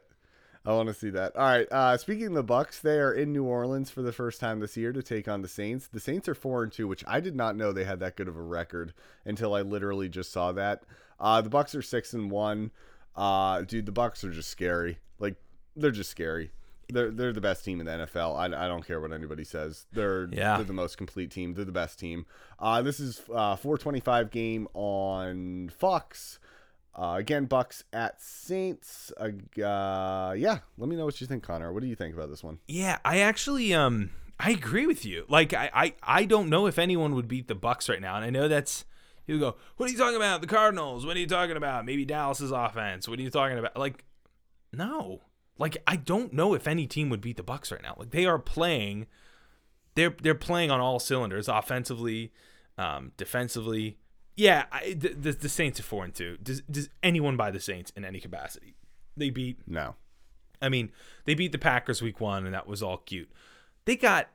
I 0.65 0.73
want 0.73 0.87
to 0.89 0.93
see 0.93 1.09
that. 1.11 1.35
All 1.35 1.43
right. 1.43 1.67
Uh, 1.71 1.97
speaking 1.97 2.27
of 2.27 2.33
the 2.33 2.43
Bucs, 2.43 2.81
they 2.81 2.99
are 2.99 3.13
in 3.13 3.31
New 3.31 3.45
Orleans 3.45 3.89
for 3.89 4.01
the 4.01 4.11
first 4.11 4.39
time 4.39 4.59
this 4.59 4.75
year 4.75 4.91
to 4.91 5.01
take 5.01 5.27
on 5.27 5.41
the 5.41 5.47
Saints. 5.47 5.87
The 5.87 6.01
Saints 6.01 6.27
are 6.27 6.35
four 6.35 6.63
and 6.63 6.71
two, 6.71 6.87
which 6.87 7.03
I 7.07 7.21
did 7.21 7.35
not 7.35 7.55
know 7.55 7.71
they 7.71 7.85
had 7.85 8.01
that 8.01 8.17
good 8.17 8.27
of 8.27 8.35
a 8.35 8.41
record 8.41 8.93
until 9.25 9.55
I 9.55 9.61
literally 9.61 10.09
just 10.09 10.31
saw 10.31 10.51
that. 10.51 10.83
Uh, 11.19 11.41
the 11.41 11.49
Bucs 11.49 11.75
are 11.75 11.81
six 11.81 12.13
and 12.13 12.29
one. 12.29 12.71
Uh, 13.15 13.61
dude, 13.61 13.85
the 13.85 13.91
Bucs 13.91 14.23
are 14.23 14.31
just 14.31 14.49
scary. 14.49 14.99
Like 15.17 15.35
they're 15.75 15.91
just 15.91 16.11
scary. 16.11 16.51
They're 16.91 17.11
they're 17.11 17.33
the 17.33 17.41
best 17.41 17.63
team 17.63 17.79
in 17.79 17.85
the 17.85 17.91
NFL. 17.91 18.35
I, 18.35 18.45
I 18.65 18.67
don't 18.67 18.85
care 18.85 18.99
what 18.99 19.13
anybody 19.13 19.43
says. 19.43 19.85
They're 19.93 20.27
Yeah. 20.31 20.57
they're 20.57 20.65
the 20.65 20.73
most 20.73 20.97
complete 20.97 21.31
team. 21.31 21.53
They're 21.53 21.65
the 21.65 21.71
best 21.71 21.99
team. 21.99 22.25
Uh, 22.57 22.81
this 22.81 22.99
is 22.99 23.21
uh 23.33 23.55
425 23.55 24.31
game 24.31 24.67
on 24.73 25.69
Fox. 25.77 26.39
Uh, 26.95 27.15
again, 27.17 27.47
Bucs 27.47 27.83
at 27.93 28.21
Saints. 28.21 29.11
Uh, 29.17 29.29
uh, 29.63 30.33
yeah, 30.33 30.59
let 30.77 30.89
me 30.89 30.95
know 30.95 31.05
what 31.05 31.21
you 31.21 31.27
think, 31.27 31.43
Conor. 31.43 31.71
What 31.71 31.81
do 31.81 31.87
you 31.87 31.95
think 31.95 32.13
about 32.15 32.29
this 32.29 32.43
one? 32.43 32.59
Yeah, 32.67 32.97
I 33.05 33.19
actually 33.19 33.73
um 33.73 34.09
I 34.39 34.51
agree 34.51 34.87
with 34.87 35.05
you. 35.05 35.25
Like 35.29 35.53
I, 35.53 35.69
I 35.73 35.93
I 36.03 36.25
don't 36.25 36.49
know 36.49 36.65
if 36.65 36.79
anyone 36.79 37.13
would 37.15 37.27
beat 37.27 37.47
the 37.47 37.55
Bucs 37.55 37.87
right 37.89 38.01
now, 38.01 38.15
and 38.15 38.25
I 38.25 38.29
know 38.29 38.47
that's 38.47 38.85
people 39.27 39.39
go, 39.51 39.57
What 39.77 39.87
are 39.87 39.91
you 39.91 39.97
talking 39.97 40.15
about? 40.17 40.41
The 40.41 40.47
Cardinals, 40.47 41.05
what 41.05 41.15
are 41.15 41.19
you 41.19 41.27
talking 41.27 41.55
about? 41.55 41.85
Maybe 41.85 42.03
Dallas's 42.03 42.51
offense. 42.51 43.07
What 43.07 43.19
are 43.19 43.21
you 43.21 43.29
talking 43.29 43.57
about? 43.59 43.77
Like, 43.77 44.03
no. 44.73 45.21
Like 45.59 45.77
I 45.85 45.97
don't 45.97 46.33
know 46.33 46.55
if 46.55 46.67
any 46.67 46.87
team 46.87 47.09
would 47.09 47.21
beat 47.21 47.37
the 47.37 47.43
Bucs 47.43 47.71
right 47.71 47.83
now. 47.83 47.95
Like 47.97 48.09
they 48.09 48.25
are 48.25 48.39
playing 48.39 49.05
they're 49.95 50.15
they're 50.21 50.35
playing 50.35 50.71
on 50.71 50.79
all 50.79 50.99
cylinders, 50.99 51.47
offensively, 51.47 52.31
um, 52.77 53.11
defensively. 53.17 53.97
Yeah, 54.35 54.65
I, 54.71 54.93
the, 54.97 55.09
the 55.09 55.31
the 55.33 55.49
Saints 55.49 55.79
are 55.79 55.83
four 55.83 56.05
and 56.05 56.13
two. 56.13 56.37
Does 56.41 56.61
does 56.61 56.89
anyone 57.03 57.35
buy 57.35 57.51
the 57.51 57.59
Saints 57.59 57.91
in 57.95 58.05
any 58.05 58.19
capacity? 58.19 58.75
They 59.17 59.29
beat 59.29 59.59
No. 59.67 59.95
I 60.61 60.69
mean, 60.69 60.91
they 61.25 61.35
beat 61.35 61.51
the 61.51 61.57
Packers 61.57 62.01
week 62.01 62.19
one, 62.19 62.45
and 62.45 62.53
that 62.53 62.67
was 62.67 62.83
all 62.83 62.97
cute. 62.97 63.31
They 63.85 63.95
got 63.95 64.29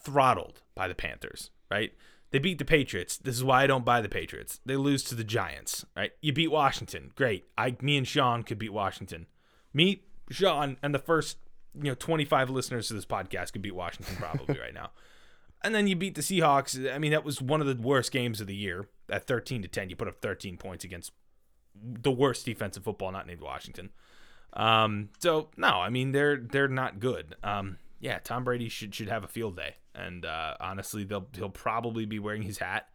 throttled 0.00 0.62
by 0.74 0.88
the 0.88 0.94
Panthers, 0.94 1.50
right? 1.70 1.92
They 2.30 2.38
beat 2.38 2.58
the 2.58 2.64
Patriots. 2.64 3.16
This 3.16 3.36
is 3.36 3.44
why 3.44 3.62
I 3.62 3.66
don't 3.66 3.84
buy 3.84 4.00
the 4.00 4.08
Patriots. 4.08 4.60
They 4.66 4.76
lose 4.76 5.02
to 5.04 5.14
the 5.14 5.24
Giants, 5.24 5.84
right? 5.96 6.12
You 6.20 6.32
beat 6.32 6.50
Washington. 6.50 7.12
Great. 7.14 7.46
I 7.56 7.76
me 7.80 7.96
and 7.96 8.06
Shawn 8.06 8.42
could 8.42 8.58
beat 8.58 8.72
Washington. 8.72 9.26
Me, 9.72 10.02
Shawn, 10.30 10.76
and 10.82 10.94
the 10.94 10.98
first, 10.98 11.38
you 11.74 11.84
know, 11.90 11.94
25 11.94 12.50
listeners 12.50 12.88
to 12.88 12.94
this 12.94 13.04
podcast 13.04 13.52
could 13.52 13.62
beat 13.62 13.74
Washington 13.74 14.16
probably 14.16 14.58
right 14.60 14.74
now. 14.74 14.90
And 15.62 15.74
then 15.74 15.86
you 15.88 15.96
beat 15.96 16.14
the 16.14 16.20
Seahawks. 16.20 16.92
I 16.92 16.98
mean, 16.98 17.10
that 17.10 17.24
was 17.24 17.42
one 17.42 17.60
of 17.60 17.66
the 17.66 17.74
worst 17.82 18.12
games 18.12 18.40
of 18.40 18.46
the 18.46 18.54
year. 18.54 18.88
At 19.10 19.26
13 19.26 19.62
to 19.62 19.68
10, 19.68 19.90
you 19.90 19.96
put 19.96 20.06
up 20.06 20.20
13 20.20 20.56
points 20.56 20.84
against 20.84 21.12
the 21.82 22.10
worst 22.10 22.44
defensive 22.44 22.84
football 22.84 23.12
not 23.12 23.26
named 23.26 23.40
Washington. 23.40 23.90
Um, 24.52 25.10
so 25.18 25.48
no, 25.56 25.68
I 25.80 25.90
mean 25.90 26.12
they're 26.12 26.36
they're 26.36 26.68
not 26.68 27.00
good. 27.00 27.36
Um, 27.42 27.78
yeah, 28.00 28.18
Tom 28.18 28.44
Brady 28.44 28.68
should 28.68 28.94
should 28.94 29.08
have 29.08 29.24
a 29.24 29.28
field 29.28 29.56
day, 29.56 29.76
and 29.94 30.24
uh, 30.24 30.54
honestly, 30.60 31.04
they'll 31.04 31.28
he'll 31.34 31.50
probably 31.50 32.06
be 32.06 32.18
wearing 32.18 32.42
his 32.42 32.58
hat. 32.58 32.88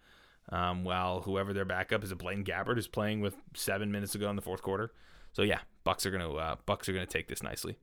Um, 0.49 0.84
while 0.84 1.21
whoever 1.21 1.53
their 1.53 1.63
backup 1.63 2.03
is, 2.03 2.11
a 2.11 2.17
Blaine 2.17 2.43
Gabbert 2.43 2.77
is 2.77 2.88
playing 2.88 3.21
with 3.21 3.36
seven 3.55 3.91
minutes 3.91 4.13
ago 4.13 4.29
in 4.29 4.36
the 4.36 4.41
fourth 4.41 4.61
quarter. 4.61 4.91
So 5.34 5.41
yeah, 5.41 5.59
Bucs 5.86 6.05
are 6.05 6.11
gonna 6.11 6.34
uh, 6.34 6.55
Bucs 6.67 6.88
are 6.88 6.93
gonna 6.93 7.05
take 7.05 7.27
this 7.27 7.43
nicely. 7.43 7.77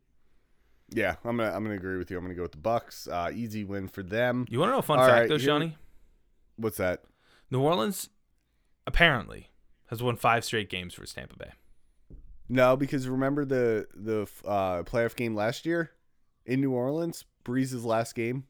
Yeah, 0.92 1.16
I'm 1.24 1.36
gonna 1.36 1.52
I'm 1.52 1.62
gonna 1.62 1.76
agree 1.76 1.98
with 1.98 2.10
you. 2.10 2.16
I'm 2.16 2.24
gonna 2.24 2.34
go 2.34 2.42
with 2.42 2.52
the 2.52 2.58
Bucs. 2.58 3.10
Uh, 3.10 3.30
easy 3.32 3.64
win 3.64 3.88
for 3.88 4.02
them. 4.02 4.46
You 4.48 4.58
want 4.58 4.70
to 4.70 4.72
know 4.72 4.78
a 4.78 4.82
fun 4.82 4.98
All 4.98 5.06
fact 5.06 5.20
right, 5.20 5.28
though, 5.28 5.38
Shawnee? 5.38 5.76
What's 6.56 6.78
that? 6.78 7.02
New 7.50 7.60
Orleans 7.60 8.08
apparently 8.86 9.50
has 9.86 10.02
won 10.02 10.16
five 10.16 10.44
straight 10.44 10.70
games 10.70 10.94
versus 10.94 11.14
Tampa 11.14 11.36
Bay. 11.36 11.52
No, 12.48 12.76
because 12.76 13.08
remember 13.08 13.44
the 13.44 13.86
the 13.94 14.22
uh, 14.46 14.82
playoff 14.82 15.14
game 15.16 15.34
last 15.34 15.66
year 15.66 15.90
in 16.46 16.60
New 16.60 16.72
Orleans, 16.72 17.24
Brees's 17.44 17.84
last 17.84 18.14
game. 18.14 18.44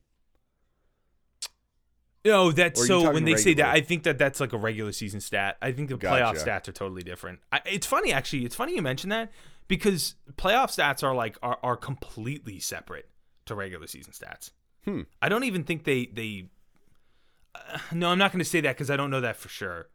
No, 2.25 2.53
that's 2.53 2.81
are 2.81 2.85
you 2.85 2.87
so 2.87 3.13
when 3.13 3.25
they 3.25 3.37
say 3.37 3.55
that. 3.55 3.69
I 3.69 3.81
think 3.81 4.03
that 4.03 4.19
that's 4.19 4.41
like 4.41 4.53
a 4.53 4.59
regular 4.59 4.93
season 4.93 5.21
stat. 5.21 5.57
I 5.63 5.73
think 5.73 5.89
the 5.89 5.97
playoff 5.97 6.37
stats 6.37 6.69
are 6.69 6.73
totally 6.73 7.03
different. 7.03 7.41
I, 7.51 7.61
it's 7.65 7.87
funny 7.87 8.13
actually. 8.13 8.45
It's 8.45 8.55
funny 8.55 8.75
you 8.75 8.83
mention 8.83 9.11
that 9.11 9.33
because 9.69 10.17
playoff 10.37 10.77
stats 10.77 11.03
are 11.03 11.15
like 11.15 11.39
are, 11.43 11.59
are 11.63 11.77
completely 11.77 12.61
separate 12.61 13.09
to 13.47 13.55
regular 13.55 13.87
season 13.87 14.13
stats. 14.13 14.51
Hmm. 14.85 15.03
I 15.23 15.29
don't 15.29 15.45
even 15.45 15.65
think 15.65 15.85
they 15.85 16.07
they. 16.07 16.49
Uh, 17.55 17.79
no, 17.93 18.11
I'm 18.11 18.19
not 18.19 18.33
going 18.33 18.41
to 18.41 18.49
say 18.49 18.61
that 18.61 18.77
because 18.77 18.91
I 18.91 18.97
don't 18.97 19.11
know 19.11 19.23
that 19.23 19.37
for 19.37 19.49
sure. 19.49 19.89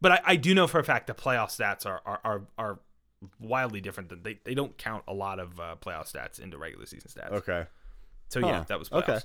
But 0.00 0.12
I, 0.12 0.20
I 0.24 0.36
do 0.36 0.54
know 0.54 0.66
for 0.66 0.80
a 0.80 0.84
fact 0.84 1.06
that 1.06 1.18
playoff 1.18 1.56
stats 1.56 1.86
are 1.86 2.00
are 2.04 2.20
are, 2.24 2.42
are 2.58 2.78
wildly 3.38 3.80
different 3.80 4.08
than 4.08 4.22
they, 4.22 4.40
they 4.44 4.54
don't 4.54 4.76
count 4.78 5.04
a 5.06 5.14
lot 5.14 5.38
of 5.38 5.60
uh, 5.60 5.76
playoff 5.80 6.10
stats 6.10 6.40
into 6.40 6.58
regular 6.58 6.86
season 6.86 7.10
stats. 7.10 7.32
Okay. 7.32 7.66
So 8.28 8.40
yeah, 8.40 8.64
that 8.68 8.78
was 8.78 8.88
playoffs. 8.88 9.08
Okay. 9.08 9.20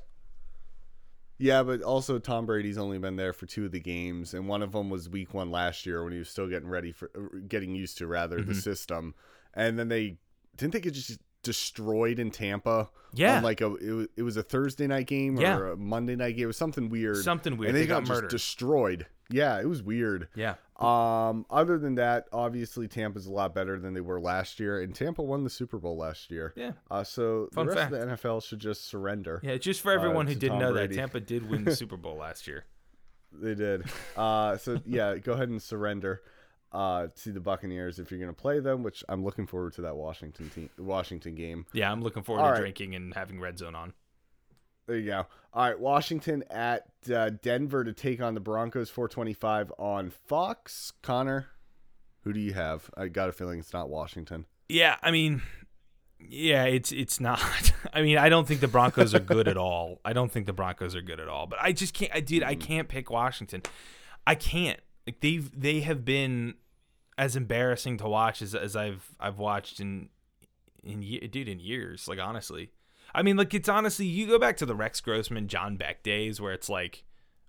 Yeah, 1.37 1.63
but 1.63 1.81
also 1.81 2.17
Tom 2.17 2.45
Brady's 2.45 2.77
only 2.77 2.97
been 2.97 3.17
there 3.17 3.33
for 3.33 3.45
two 3.45 3.65
of 3.65 3.71
the 3.71 3.79
games, 3.79 4.33
and 4.33 4.47
one 4.47 4.61
of 4.61 4.71
them 4.71 4.89
was 4.89 5.09
Week 5.09 5.33
One 5.33 5.51
last 5.51 5.85
year 5.85 6.03
when 6.03 6.13
he 6.13 6.19
was 6.19 6.29
still 6.29 6.47
getting 6.47 6.69
ready 6.69 6.91
for, 6.93 7.11
uh, 7.15 7.39
getting 7.47 7.75
used 7.75 7.97
to 7.97 8.07
rather 8.07 8.39
Mm-hmm. 8.39 8.49
the 8.49 8.55
system, 8.55 9.15
and 9.53 9.77
then 9.77 9.89
they 9.89 10.17
didn't 10.55 10.73
they 10.73 10.79
just 10.89 11.19
destroyed 11.45 12.19
in 12.19 12.31
Tampa. 12.31 12.89
Yeah. 13.13 13.39
like 13.39 13.61
a 13.61 13.73
it 13.75 13.91
was, 13.91 14.07
it 14.17 14.23
was 14.23 14.35
a 14.35 14.43
Thursday 14.43 14.87
night 14.87 15.07
game 15.07 15.37
Yeah. 15.37 15.57
or 15.57 15.71
a 15.71 15.77
Monday 15.77 16.17
night 16.17 16.35
game. 16.35 16.43
It 16.43 16.47
was 16.47 16.57
something 16.57 16.89
weird. 16.89 17.15
Something 17.23 17.55
weird. 17.55 17.69
And 17.69 17.77
they, 17.77 17.81
They 17.83 17.87
got 17.87 18.03
got, 18.03 18.09
murdered. 18.15 18.29
destroyed. 18.29 19.05
Yeah, 19.29 19.59
it 19.59 19.67
was 19.67 19.81
weird. 19.81 20.27
Yeah. 20.35 20.55
Um, 20.77 21.45
other 21.49 21.77
than 21.79 21.95
that, 21.95 22.25
obviously 22.33 22.87
Tampa's 22.89 23.25
a 23.25 23.31
lot 23.31 23.55
better 23.55 23.79
than 23.79 23.93
they 23.93 24.01
were 24.01 24.19
last 24.19 24.59
year, 24.59 24.81
and 24.81 24.93
Tampa 24.93 25.23
won 25.23 25.43
the 25.45 25.49
Super 25.49 25.77
Bowl 25.79 25.97
last 25.97 26.29
year. 26.29 26.53
Yeah. 26.57 26.73
Uh, 26.91 27.03
so 27.05 27.47
Fun 27.53 27.65
the 27.67 27.71
rest 27.73 27.89
fact. 27.89 27.93
of 27.93 28.09
the 28.09 28.15
NFL 28.17 28.43
should 28.43 28.59
just 28.59 28.85
surrender. 28.85 29.39
Yeah, 29.41 29.55
just 29.57 29.81
for 29.81 29.91
everyone 29.93 30.25
Uh, 30.27 30.29
who 30.29 30.35
didn't 30.35 30.59
Tom 30.59 30.59
know 30.59 30.73
Brady. 30.73 30.95
that, 30.95 30.99
Tampa 30.99 31.19
did 31.21 31.49
win 31.49 31.63
the 31.63 31.75
Super 31.75 31.95
Bowl 31.97 32.17
last 32.17 32.47
year. 32.47 32.65
They 33.37 33.53
did. 33.55 33.83
Uh, 34.15 34.55
so 34.57 34.79
yeah, 34.85 35.17
go 35.17 35.33
ahead 35.33 35.49
and 35.49 35.61
surrender 35.61 36.21
uh, 36.71 37.07
to 37.23 37.31
the 37.31 37.39
Buccaneers 37.39 37.99
if 37.99 38.11
you're 38.11 38.19
going 38.19 38.33
to 38.33 38.41
play 38.41 38.59
them. 38.59 38.83
Which 38.83 39.03
I'm 39.09 39.23
looking 39.23 39.47
forward 39.47 39.73
to 39.73 39.81
that 39.81 39.95
Washington 39.95 40.49
team, 40.49 40.69
Washington 40.77 41.35
game. 41.35 41.65
Yeah, 41.73 41.91
I'm 41.91 42.01
looking 42.01 42.23
forward 42.23 42.41
All 42.41 42.47
to 42.47 42.53
right. 42.53 42.59
drinking 42.59 42.95
and 42.95 43.13
having 43.13 43.39
red 43.39 43.57
zone 43.57 43.75
on. 43.75 43.93
There 44.87 44.97
you 44.97 45.09
go. 45.09 45.25
All 45.53 45.67
right, 45.67 45.79
Washington 45.79 46.43
at 46.49 46.83
uh, 47.11 47.31
Denver 47.41 47.83
to 47.83 47.93
take 47.93 48.21
on 48.21 48.35
the 48.35 48.39
Broncos. 48.39 48.89
425 48.89 49.71
on 49.79 50.11
Fox. 50.27 50.93
Conor, 51.01 51.47
who 52.21 52.33
do 52.33 52.39
you 52.39 52.53
have? 52.53 52.89
I 52.95 53.07
got 53.07 53.29
a 53.29 53.31
feeling 53.31 53.59
it's 53.59 53.73
not 53.73 53.89
Washington. 53.89 54.45
Yeah, 54.69 54.97
I 55.01 55.11
mean, 55.11 55.41
yeah, 56.19 56.65
it's 56.65 56.91
it's 56.91 57.19
not. 57.19 57.41
I 57.93 58.01
mean, 58.01 58.17
I 58.17 58.29
don't 58.29 58.47
think 58.47 58.59
the 58.59 58.67
Broncos 58.67 59.15
are 59.15 59.19
good 59.19 59.47
at 59.47 59.57
all. 59.57 60.01
I 60.05 60.13
don't 60.13 60.31
think 60.31 60.45
the 60.45 60.53
Broncos 60.53 60.95
are 60.95 61.01
good 61.01 61.19
at 61.19 61.27
all. 61.27 61.47
But 61.47 61.59
I 61.61 61.71
just 61.71 61.93
can't. 61.93 62.11
I 62.13 62.19
did. 62.19 62.43
I 62.43 62.55
can't 62.55 62.87
pick 62.87 63.09
Washington. 63.09 63.63
I 64.27 64.35
can't. 64.35 64.79
Like 65.05 65.19
they've 65.21 65.49
they 65.59 65.81
have 65.81 66.03
been 66.03 66.55
as 67.17 67.35
embarrassing 67.35 67.97
to 67.97 68.07
watch 68.07 68.41
as, 68.41 68.55
as 68.55 68.75
I've 68.75 69.15
I've 69.19 69.37
watched 69.37 69.79
in 69.79 70.09
in 70.83 71.01
dude 71.01 71.47
in 71.47 71.59
years. 71.59 72.07
Like 72.07 72.19
honestly, 72.19 72.71
I 73.13 73.21
mean, 73.21 73.37
like 73.37 73.53
it's 73.53 73.69
honestly 73.69 74.05
you 74.05 74.27
go 74.27 74.39
back 74.39 74.57
to 74.57 74.65
the 74.65 74.75
Rex 74.75 75.01
Grossman, 75.01 75.47
John 75.47 75.77
Beck 75.77 76.03
days 76.03 76.41
where 76.41 76.53
it's 76.53 76.69
like, 76.69 77.03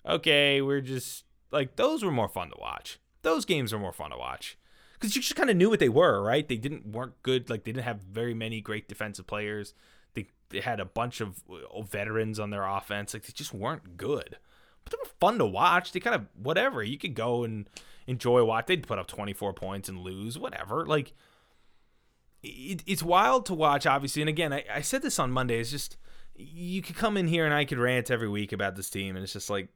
okay, 0.06 0.60
we're 0.60 0.80
just 0.80 1.24
like 1.50 1.76
those 1.76 2.04
were 2.04 2.12
more 2.12 2.28
fun 2.28 2.50
to 2.50 2.56
watch. 2.58 2.98
Those 3.22 3.44
games 3.44 3.72
were 3.72 3.78
more 3.78 3.92
fun 3.92 4.10
to 4.10 4.16
watch 4.16 4.58
because 4.94 5.16
you 5.16 5.22
just 5.22 5.36
kind 5.36 5.50
of 5.50 5.56
knew 5.56 5.68
what 5.70 5.80
they 5.80 5.88
were, 5.88 6.22
right? 6.22 6.46
They 6.46 6.56
didn't 6.56 6.86
weren't 6.86 7.20
good. 7.22 7.50
Like 7.50 7.64
they 7.64 7.72
didn't 7.72 7.84
have 7.84 8.00
very 8.00 8.34
many 8.34 8.60
great 8.60 8.88
defensive 8.88 9.26
players. 9.26 9.74
They 10.14 10.28
they 10.50 10.60
had 10.60 10.80
a 10.80 10.84
bunch 10.84 11.20
of 11.20 11.42
uh, 11.50 11.82
veterans 11.82 12.38
on 12.38 12.50
their 12.50 12.64
offense. 12.64 13.14
Like 13.14 13.24
they 13.24 13.32
just 13.32 13.52
weren't 13.52 13.96
good, 13.96 14.38
but 14.86 14.92
they 14.92 15.02
were 15.02 15.10
fun 15.20 15.38
to 15.38 15.46
watch. 15.46 15.90
They 15.90 16.00
kind 16.00 16.14
of 16.14 16.26
whatever 16.40 16.82
you 16.82 16.96
could 16.96 17.14
go 17.14 17.42
and 17.42 17.68
enjoy 18.06 18.44
watch. 18.44 18.66
They'd 18.66 18.86
put 18.86 19.00
up 19.00 19.08
twenty 19.08 19.32
four 19.32 19.52
points 19.52 19.88
and 19.88 19.98
lose, 19.98 20.38
whatever. 20.38 20.86
Like 20.86 21.12
it, 22.42 22.84
it's 22.86 23.02
wild 23.02 23.46
to 23.46 23.54
watch, 23.54 23.84
obviously. 23.84 24.22
And 24.22 24.28
again, 24.28 24.52
I, 24.52 24.64
I 24.72 24.80
said 24.80 25.02
this 25.02 25.18
on 25.18 25.32
Monday. 25.32 25.58
It's 25.58 25.72
just 25.72 25.96
you 26.36 26.82
could 26.82 26.96
come 26.96 27.16
in 27.16 27.26
here 27.26 27.44
and 27.44 27.54
I 27.54 27.64
could 27.64 27.78
rant 27.78 28.10
every 28.10 28.28
week 28.28 28.52
about 28.52 28.76
this 28.76 28.88
team, 28.88 29.16
and 29.16 29.24
it's 29.24 29.32
just 29.32 29.50
like 29.50 29.68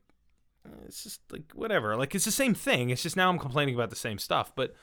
it's 0.87 1.03
just 1.03 1.21
like 1.33 1.51
whatever. 1.55 1.97
Like 1.97 2.15
it's 2.15 2.25
the 2.25 2.31
same 2.31 2.55
thing. 2.55 2.91
It's 2.91 3.03
just 3.03 3.17
now 3.17 3.31
I'm 3.31 3.39
complaining 3.39 3.75
about 3.75 3.91
the 3.91 3.97
same 3.97 4.19
stuff. 4.19 4.53
But 4.55 4.75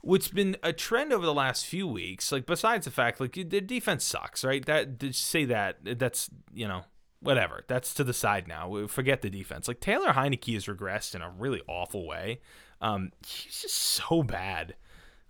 what's 0.00 0.28
been 0.28 0.56
a 0.62 0.72
trend 0.72 1.12
over 1.12 1.26
the 1.26 1.34
last 1.34 1.66
few 1.66 1.88
weeks, 1.88 2.30
like 2.30 2.46
besides 2.46 2.84
the 2.84 2.90
fact 2.92 3.20
like 3.20 3.34
their 3.50 3.60
defense 3.60 4.04
sucks, 4.04 4.44
right? 4.44 4.64
That 4.64 5.00
to 5.00 5.12
say 5.12 5.44
that 5.46 5.98
that's 5.98 6.30
you 6.54 6.68
know 6.68 6.84
whatever. 7.20 7.64
That's 7.68 7.94
to 7.94 8.04
the 8.04 8.12
side 8.14 8.46
now. 8.48 8.68
We- 8.68 8.88
Forget 8.88 9.22
the 9.22 9.30
defense. 9.30 9.68
Like 9.68 9.80
Taylor 9.80 10.12
Heinicke 10.12 10.54
has 10.54 10.66
regressed 10.66 11.14
in 11.14 11.22
a 11.22 11.30
really 11.30 11.62
awful 11.68 12.06
way. 12.06 12.40
Um, 12.80 13.12
he's 13.26 13.62
just 13.62 13.74
so 13.76 14.22
bad 14.22 14.74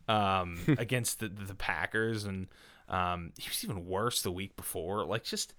um, 0.09 0.59
against 0.79 1.21
the 1.21 1.29
the 1.29 1.55
Packers, 1.55 2.25
and 2.25 2.49
um, 2.89 3.33
he 3.39 3.49
was 3.49 3.63
even 3.65 3.87
worse 3.87 4.23
the 4.23 4.33
week 4.33 4.57
before. 4.57 5.05
Like 5.05 5.25
just 5.25 5.55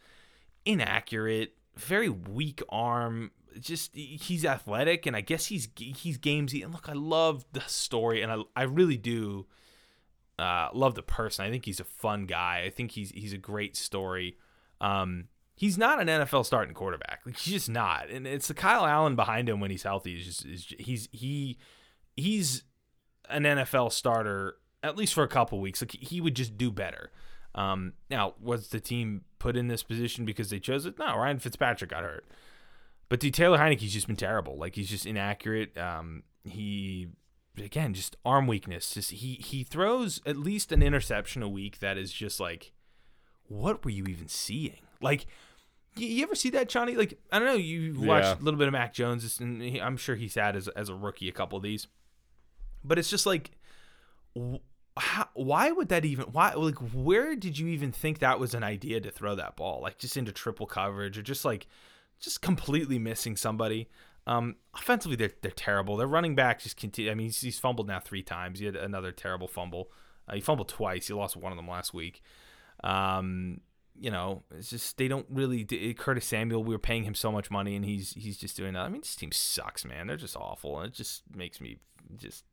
inaccurate, 0.65 1.53
very 1.75 2.09
weak 2.09 2.61
arm. 2.69 3.32
Just 3.59 3.95
he's 3.95 4.45
athletic, 4.45 5.05
and 5.05 5.15
I 5.15 5.21
guess 5.21 5.47
he's 5.47 5.67
he's 5.78 6.17
gamesy. 6.17 6.63
And 6.63 6.73
look, 6.73 6.89
I 6.89 6.93
love 6.93 7.45
the 7.53 7.61
story, 7.61 8.21
and 8.21 8.32
I 8.32 8.38
I 8.55 8.63
really 8.63 8.97
do 8.97 9.47
uh, 10.38 10.69
love 10.73 10.93
the 10.95 11.01
person. 11.01 11.45
I 11.45 11.49
think 11.49 11.65
he's 11.65 11.80
a 11.80 11.84
fun 11.86 12.25
guy. 12.25 12.63
I 12.65 12.69
think 12.69 12.91
he's 12.91 13.09
he's 13.11 13.34
a 13.34 13.38
great 13.38 13.75
story. 13.75 14.38
Um, 14.80 15.25
he's 15.58 15.78
not 15.78 15.99
an 15.99 16.08
NFL 16.08 16.45
starting 16.45 16.74
quarterback. 16.74 17.22
Like 17.26 17.38
he's 17.38 17.53
just 17.53 17.70
not, 17.70 18.10
and 18.10 18.26
it's 18.26 18.47
the 18.47 18.53
Kyle 18.53 18.86
Allen 18.86 19.18
behind 19.18 19.49
him 19.49 19.60
when 19.60 19.72
he's 19.72 19.84
healthy. 19.84 20.22
Just 20.22 20.45
he's 20.80 21.10
he 21.12 21.58
he's 22.16 22.64
an 23.30 23.43
NFL 23.43 23.91
starter 23.91 24.55
at 24.84 24.95
least 24.95 25.14
for 25.14 25.24
a 25.24 25.28
couple 25.28 25.60
weeks. 25.60 25.82
Like 25.82 25.91
he 25.91 26.22
would 26.22 26.36
just 26.36 26.58
do 26.58 26.72
better. 26.72 27.12
Um, 27.55 27.93
now, 28.10 28.36
was 28.39 28.70
the 28.70 28.80
team 28.80 29.24
put 29.39 29.58
in 29.58 29.68
this 29.68 29.84
position 29.84 30.24
because 30.24 30.51
they 30.51 30.60
chose 30.60 30.86
it? 30.86 30.99
No, 30.99 31.18
Ryan 31.18 31.39
Fitzpatrick 31.39 31.89
got 31.89 32.03
hurt. 32.03 32.26
But 33.10 33.20
dude, 33.20 33.34
Taylor 33.34 33.58
Heinicke's 33.58 33.93
just 33.93 34.08
been 34.08 34.16
terrible. 34.16 34.58
Like 34.58 34.76
he's 34.76 34.89
just 34.89 35.05
inaccurate. 35.05 35.76
Um, 35.78 36.24
he 36.43 37.10
again 37.58 37.95
just 37.95 38.16
arm 38.24 38.45
weakness. 38.45 38.93
Just 38.93 39.12
he 39.12 39.34
he 39.36 39.64
throws 39.64 40.22
at 40.26 40.38
least 40.38 40.72
an 40.72 40.84
interception 40.84 41.41
a 41.41 41.49
week 41.49 41.80
that 41.80 41.97
is 41.97 42.14
just 42.14 42.39
like, 42.39 42.74
what 43.47 43.84
were 43.84 43.91
you 43.91 44.05
even 44.05 44.28
seeing? 44.28 44.82
Like, 45.01 45.26
you, 45.98 46.08
you 46.08 46.24
ever 46.24 46.36
see 46.36 46.50
that, 46.52 46.70
Johnny? 46.70 46.95
Like 46.95 47.20
I 47.32 47.39
don't 47.39 47.48
know. 47.48 47.54
You 47.56 47.93
watched 48.00 48.26
Yeah. 48.26 48.36
a 48.36 48.43
little 48.43 48.58
bit 48.58 48.68
of 48.68 48.74
Mac 48.74 48.93
Jones, 48.93 49.39
and 49.39 49.62
he, 49.62 49.82
I'm 49.82 49.98
sure 49.98 50.16
he's 50.16 50.36
had 50.36 50.56
as 50.56 50.68
as 50.70 50.89
a 50.89 50.95
rookie 50.95 51.30
a 51.30 51.32
couple 51.34 51.58
of 51.58 51.64
these. 51.64 51.88
But 52.84 52.98
it's 53.00 53.10
just 53.10 53.26
like, 53.26 53.52
wh- 54.38 54.56
how, 54.98 55.28
why 55.34 55.72
would 55.72 55.89
that 55.89 56.06
even? 56.06 56.26
Why 56.28 56.54
like 56.54 56.78
where 56.93 57.36
did 57.36 57.58
you 57.60 57.68
even 57.68 57.91
think 57.91 58.20
that 58.20 58.39
was 58.39 58.54
an 58.54 58.64
idea 58.64 59.02
to 59.02 59.12
throw 59.12 59.36
that 59.36 59.56
ball? 59.56 59.82
Like 59.82 59.98
just 59.98 60.18
into 60.18 60.32
triple 60.32 60.66
coverage 60.68 61.18
or 61.18 61.22
just 61.22 61.43
like 61.45 61.68
just 62.20 62.41
completely 62.41 62.98
missing 63.00 63.36
somebody. 63.36 63.89
Um, 64.26 64.56
offensively, 64.74 65.16
they're 65.16 65.32
they're 65.41 65.52
terrible. 65.52 65.98
Their 65.98 66.08
running 66.08 66.36
back 66.36 66.62
just 66.62 66.78
continue. 66.78 67.12
I 67.12 67.16
mean, 67.16 67.28
he's, 67.28 67.39
he's 67.41 67.60
fumbled 67.60 67.88
now 67.88 68.00
three 68.00 68.24
times. 68.24 68.60
He 68.60 68.66
had 68.66 68.76
another 68.76 69.12
terrible 69.12 69.48
fumble. 69.48 69.91
Uh, 70.28 70.36
he 70.36 70.41
fumbled 70.41 70.68
twice. 70.68 71.08
He 71.08 71.14
lost 71.14 71.38
one 71.38 71.52
of 71.52 71.58
them 71.58 71.68
last 71.68 71.93
week. 71.93 72.22
Um, 72.84 73.62
you 74.00 74.12
know, 74.12 74.43
it's 74.56 74.70
just 74.70 74.98
they 74.98 75.08
don't 75.08 75.26
really. 75.30 75.64
Curtis 75.93 76.26
Samuel, 76.26 76.64
we 76.64 76.74
were 76.74 76.80
paying 76.80 77.04
him 77.04 77.16
so 77.16 77.32
much 77.32 77.50
money, 77.50 77.76
and 77.76 77.86
he's 77.86 78.14
he's 78.14 78.38
just 78.38 78.56
doing 78.56 78.74
that. 78.74 78.82
I 78.82 78.89
mean, 78.89 79.02
this 79.02 79.16
team 79.16 79.32
sucks, 79.32 79.86
man. 79.86 80.08
They're 80.08 80.18
just 80.18 80.36
awful, 80.36 80.80
and 80.80 80.91
it 80.91 80.95
just 80.95 81.24
makes 81.36 81.60
me 81.60 81.78
just. 82.16 82.43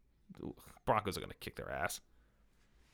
Broncos 0.86 1.16
are 1.16 1.20
gonna 1.20 1.34
kick 1.40 1.56
their 1.56 1.70
ass. 1.70 2.00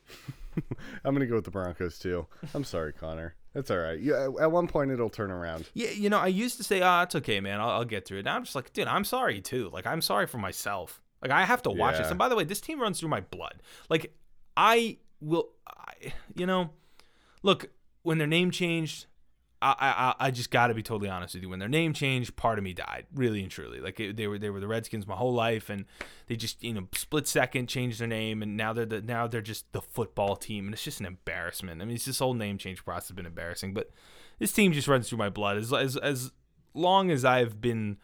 I'm 1.04 1.14
gonna 1.14 1.26
go 1.26 1.36
with 1.36 1.44
the 1.44 1.50
Broncos 1.50 1.98
too. 1.98 2.26
I'm 2.54 2.64
sorry, 2.64 2.92
Conor. 2.92 3.34
That's 3.54 3.70
all 3.70 3.78
right. 3.78 3.98
Yeah, 3.98 4.28
at 4.40 4.50
one 4.50 4.66
point 4.66 4.90
it'll 4.90 5.10
turn 5.10 5.30
around. 5.30 5.68
Yeah, 5.74 5.90
you 5.90 6.08
know, 6.10 6.18
I 6.18 6.28
used 6.28 6.56
to 6.58 6.64
say, 6.64 6.80
"Ah, 6.82 7.00
oh, 7.00 7.02
it's 7.04 7.14
okay, 7.16 7.40
man. 7.40 7.60
I'll, 7.60 7.70
I'll, 7.70 7.84
get 7.84 8.06
through 8.06 8.18
it." 8.18 8.24
Now 8.24 8.36
I'm 8.36 8.44
just 8.44 8.54
like, 8.54 8.72
dude, 8.72 8.86
I'm 8.86 9.04
sorry 9.04 9.40
too. 9.40 9.70
Like, 9.72 9.86
I'm 9.86 10.00
sorry 10.00 10.26
for 10.26 10.38
myself. 10.38 11.00
Like, 11.22 11.30
I 11.30 11.44
have 11.44 11.62
to 11.62 11.70
watch 11.70 11.94
yeah. 11.94 12.02
this. 12.02 12.10
And 12.10 12.18
by 12.18 12.28
the 12.28 12.36
way, 12.36 12.44
this 12.44 12.60
team 12.60 12.80
runs 12.80 13.00
through 13.00 13.08
my 13.08 13.20
blood. 13.20 13.62
Like, 13.88 14.14
I 14.56 14.98
will, 15.20 15.50
I, 15.66 16.12
you 16.34 16.46
know, 16.46 16.70
look 17.42 17.70
when 18.02 18.18
their 18.18 18.26
name 18.26 18.50
changed. 18.50 19.06
I, 19.62 20.14
I, 20.18 20.28
I 20.28 20.30
just 20.30 20.50
got 20.50 20.68
to 20.68 20.74
be 20.74 20.82
totally 20.82 21.10
honest 21.10 21.34
with 21.34 21.42
you. 21.42 21.50
When 21.50 21.58
their 21.58 21.68
name 21.68 21.92
changed, 21.92 22.34
part 22.34 22.56
of 22.56 22.64
me 22.64 22.72
died, 22.72 23.04
really 23.14 23.42
and 23.42 23.50
truly. 23.50 23.78
Like 23.78 24.00
it, 24.00 24.16
they 24.16 24.26
were, 24.26 24.38
they 24.38 24.48
were 24.48 24.58
the 24.58 24.66
Redskins 24.66 25.06
my 25.06 25.16
whole 25.16 25.34
life, 25.34 25.68
and 25.68 25.84
they 26.28 26.36
just, 26.36 26.64
you 26.64 26.72
know, 26.72 26.88
split 26.94 27.28
second 27.28 27.66
changed 27.66 28.00
their 28.00 28.08
name, 28.08 28.42
and 28.42 28.56
now 28.56 28.72
they're 28.72 28.86
the, 28.86 29.02
now 29.02 29.26
they're 29.26 29.42
just 29.42 29.70
the 29.72 29.82
football 29.82 30.34
team, 30.34 30.64
and 30.64 30.72
it's 30.72 30.82
just 30.82 31.00
an 31.00 31.04
embarrassment. 31.04 31.82
I 31.82 31.84
mean, 31.84 31.96
it's 31.96 32.06
this 32.06 32.20
whole 32.20 32.32
name 32.32 32.56
change 32.56 32.82
process 32.86 33.08
has 33.08 33.16
been 33.16 33.26
embarrassing, 33.26 33.74
but 33.74 33.90
this 34.38 34.50
team 34.50 34.72
just 34.72 34.88
runs 34.88 35.10
through 35.10 35.18
my 35.18 35.28
blood. 35.28 35.58
As 35.58 35.70
as 35.74 35.98
as 35.98 36.32
long 36.72 37.10
as 37.10 37.22
I've 37.26 37.60
been 37.60 37.98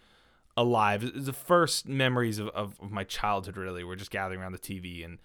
alive, 0.56 1.10
the 1.14 1.32
first 1.32 1.88
memories 1.88 2.38
of, 2.38 2.48
of, 2.48 2.78
of 2.80 2.90
my 2.90 3.04
childhood 3.04 3.56
really 3.56 3.84
were 3.84 3.96
just 3.96 4.10
gathering 4.10 4.40
around 4.40 4.52
the 4.52 4.58
TV 4.58 5.04
and 5.04 5.18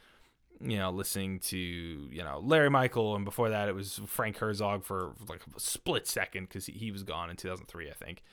you 0.64 0.78
know, 0.78 0.92
listening 0.92 1.40
to, 1.40 1.58
you 1.58 2.24
know, 2.24 2.40
Larry 2.44 2.70
Michael. 2.70 3.16
And 3.16 3.26
before 3.26 3.50
that, 3.50 3.70
it 3.70 3.76
was 3.76 4.00
Frank 4.06 4.38
Herzog 4.38 4.84
for 4.84 5.14
like 5.28 5.42
a 5.56 5.60
split 5.60 6.08
second 6.08 6.48
because 6.48 6.66
he 6.66 6.92
was 6.92 7.04
gone 7.04 7.30
in 7.30 7.36
2003, 7.36 7.90
I 7.90 7.94
think. 7.94 8.24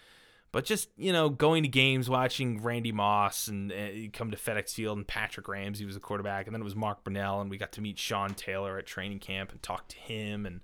But 0.50 0.64
just, 0.64 0.88
you 0.96 1.12
know, 1.12 1.28
going 1.28 1.62
to 1.62 1.68
games, 1.68 2.08
watching 2.08 2.62
Randy 2.62 2.92
Moss 2.92 3.48
and 3.48 3.70
uh, 3.70 4.10
come 4.12 4.30
to 4.30 4.36
FedEx 4.36 4.70
Field 4.70 4.96
and 4.96 5.06
Patrick 5.06 5.46
Ramsey 5.46 5.82
he 5.82 5.86
was 5.86 5.96
a 5.96 6.00
quarterback. 6.00 6.46
And 6.46 6.54
then 6.54 6.62
it 6.62 6.64
was 6.64 6.76
Mark 6.76 7.04
Brunell. 7.04 7.40
And 7.40 7.50
we 7.50 7.58
got 7.58 7.72
to 7.72 7.82
meet 7.82 7.98
Sean 7.98 8.30
Taylor 8.30 8.78
at 8.78 8.86
training 8.86 9.18
camp 9.18 9.52
and 9.52 9.62
talk 9.62 9.88
to 9.88 9.96
him. 9.96 10.46
And 10.46 10.60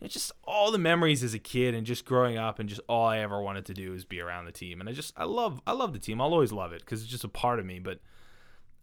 it's 0.00 0.14
just 0.14 0.30
all 0.44 0.70
the 0.70 0.78
memories 0.78 1.24
as 1.24 1.34
a 1.34 1.40
kid 1.40 1.74
and 1.74 1.84
just 1.86 2.04
growing 2.04 2.38
up 2.38 2.60
and 2.60 2.68
just 2.68 2.80
all 2.88 3.06
I 3.06 3.18
ever 3.18 3.40
wanted 3.40 3.66
to 3.66 3.74
do 3.74 3.94
is 3.94 4.04
be 4.04 4.20
around 4.20 4.44
the 4.44 4.52
team. 4.52 4.78
And 4.78 4.88
I 4.88 4.92
just, 4.92 5.12
I 5.16 5.24
love, 5.24 5.60
I 5.66 5.72
love 5.72 5.92
the 5.92 5.98
team. 5.98 6.20
I'll 6.20 6.32
always 6.32 6.52
love 6.52 6.72
it 6.72 6.80
because 6.80 7.02
it's 7.02 7.10
just 7.10 7.24
a 7.24 7.28
part 7.28 7.58
of 7.58 7.66
me. 7.66 7.80
But, 7.80 7.98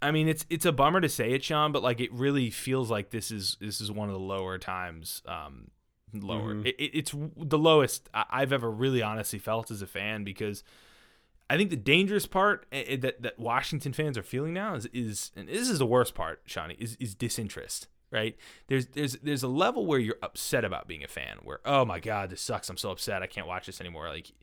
I 0.03 0.11
mean, 0.11 0.27
it's 0.27 0.45
it's 0.49 0.65
a 0.65 0.73
bummer 0.73 0.99
to 0.99 1.07
say 1.07 1.31
it, 1.31 1.43
Shawn, 1.43 1.71
but 1.71 1.81
like 1.81 2.01
it 2.01 2.11
really 2.11 2.49
feels 2.49 2.91
like 2.91 3.11
this 3.11 3.31
is 3.31 3.57
this 3.61 3.79
is 3.79 3.89
one 3.89 4.09
of 4.09 4.13
the 4.13 4.19
lower 4.19 4.57
times. 4.57 5.23
Um, 5.25 5.71
lower. 6.13 6.55
Mm-hmm. 6.55 6.67
It, 6.67 6.75
it's 6.77 7.15
the 7.37 7.57
lowest 7.57 8.09
I've 8.13 8.51
ever 8.51 8.69
really 8.69 9.01
honestly 9.01 9.39
felt 9.39 9.71
as 9.71 9.81
a 9.81 9.87
fan 9.87 10.25
because 10.25 10.63
I 11.49 11.55
think 11.55 11.69
the 11.69 11.77
dangerous 11.77 12.25
part 12.25 12.65
eh, 12.73 12.83
eh, 12.85 12.95
that 12.97 13.21
that 13.21 13.39
Washington 13.39 13.93
fans 13.93 14.17
are 14.17 14.23
feeling 14.23 14.53
now 14.53 14.75
is 14.75 14.87
is 14.87 15.31
and 15.37 15.47
this 15.47 15.69
is 15.69 15.79
the 15.79 15.85
worst 15.85 16.13
part, 16.15 16.41
Shawnee, 16.45 16.75
is 16.77 16.97
is 16.99 17.15
disinterest. 17.15 17.87
Right? 18.11 18.35
There's 18.67 18.87
there's 18.87 19.13
there's 19.23 19.41
a 19.41 19.47
level 19.47 19.85
where 19.85 19.99
you're 19.99 20.19
upset 20.21 20.65
about 20.65 20.87
being 20.87 21.03
a 21.03 21.07
fan, 21.07 21.37
where 21.43 21.59
oh 21.65 21.85
my 21.85 22.01
god, 22.01 22.29
this 22.29 22.41
sucks. 22.41 22.69
I'm 22.69 22.77
so 22.77 22.91
upset. 22.91 23.23
I 23.23 23.27
can't 23.27 23.47
watch 23.47 23.67
this 23.67 23.79
anymore. 23.79 24.09
Like, 24.09 24.33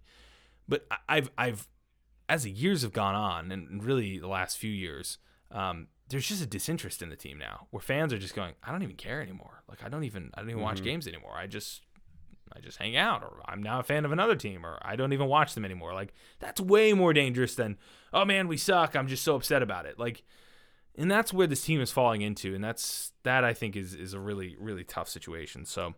but 0.67 0.87
I've 1.07 1.31
I've 1.37 1.69
as 2.31 2.45
the 2.45 2.51
years 2.51 2.81
have 2.83 2.93
gone 2.93 3.15
on, 3.15 3.53
and 3.53 3.85
really 3.85 4.19
the 4.19 4.27
last 4.27 4.57
few 4.57 4.71
years 4.71 5.19
um, 5.53 5.89
there's 6.09 6.27
just 6.27 6.43
a 6.43 6.47
disinterest 6.47 7.03
in 7.03 7.09
the 7.09 7.17
team 7.17 7.39
now 7.39 7.67
where 7.71 7.81
fans 7.81 8.13
are 8.13 8.19
just 8.19 8.35
going, 8.35 8.55
I 8.63 8.73
don't 8.73 8.83
even 8.83 8.97
care 8.97 9.23
anymore. 9.23 9.63
Like 9.69 9.85
I 9.85 9.89
don't 9.89 10.05
even 10.05 10.31
I 10.35 10.41
don't 10.41 10.51
even 10.51 10.59
mm-hmm. 10.59 10.65
watch 10.65 10.83
games 10.83 11.07
anymore. 11.07 11.35
I 11.37 11.47
just 11.47 11.83
I 12.53 12.61
just 12.61 12.79
hang 12.79 12.97
out 12.97 13.23
or 13.23 13.41
I'm 13.47 13.63
now 13.63 13.79
a 13.79 13.85
fan 13.85 14.05
of 14.05 14.13
another 14.13 14.35
team 14.35 14.67
or 14.67 14.79
I 14.83 14.97
don't 14.97 15.13
even 15.13 15.29
watch 15.29 15.55
them 15.55 15.65
anymore. 15.65 15.95
Like 15.95 16.13
that's 16.41 16.61
way 16.61 16.93
more 16.93 17.13
dangerous 17.13 17.55
than, 17.55 17.79
oh 18.13 18.25
man, 18.25 18.49
we 18.49 18.57
suck. 18.57 18.97
I'm 18.97 19.07
just 19.07 19.23
so 19.23 19.37
upset 19.37 19.63
about 19.63 19.87
it. 19.87 19.99
Like 19.99 20.25
and 20.97 21.11
that's 21.11 21.33
where 21.33 21.47
this 21.47 21.63
team 21.63 21.81
is 21.81 21.93
falling 21.93 22.23
into 22.23 22.55
and 22.55 22.63
that's 22.63 23.13
that 23.23 23.45
I 23.45 23.55
think 23.55 23.77
is 23.77 23.95
is 23.95 24.13
a 24.13 24.21
really 24.21 24.57
really 24.59 24.85
tough 24.85 25.09
situation. 25.09 25.65
So 25.65 25.95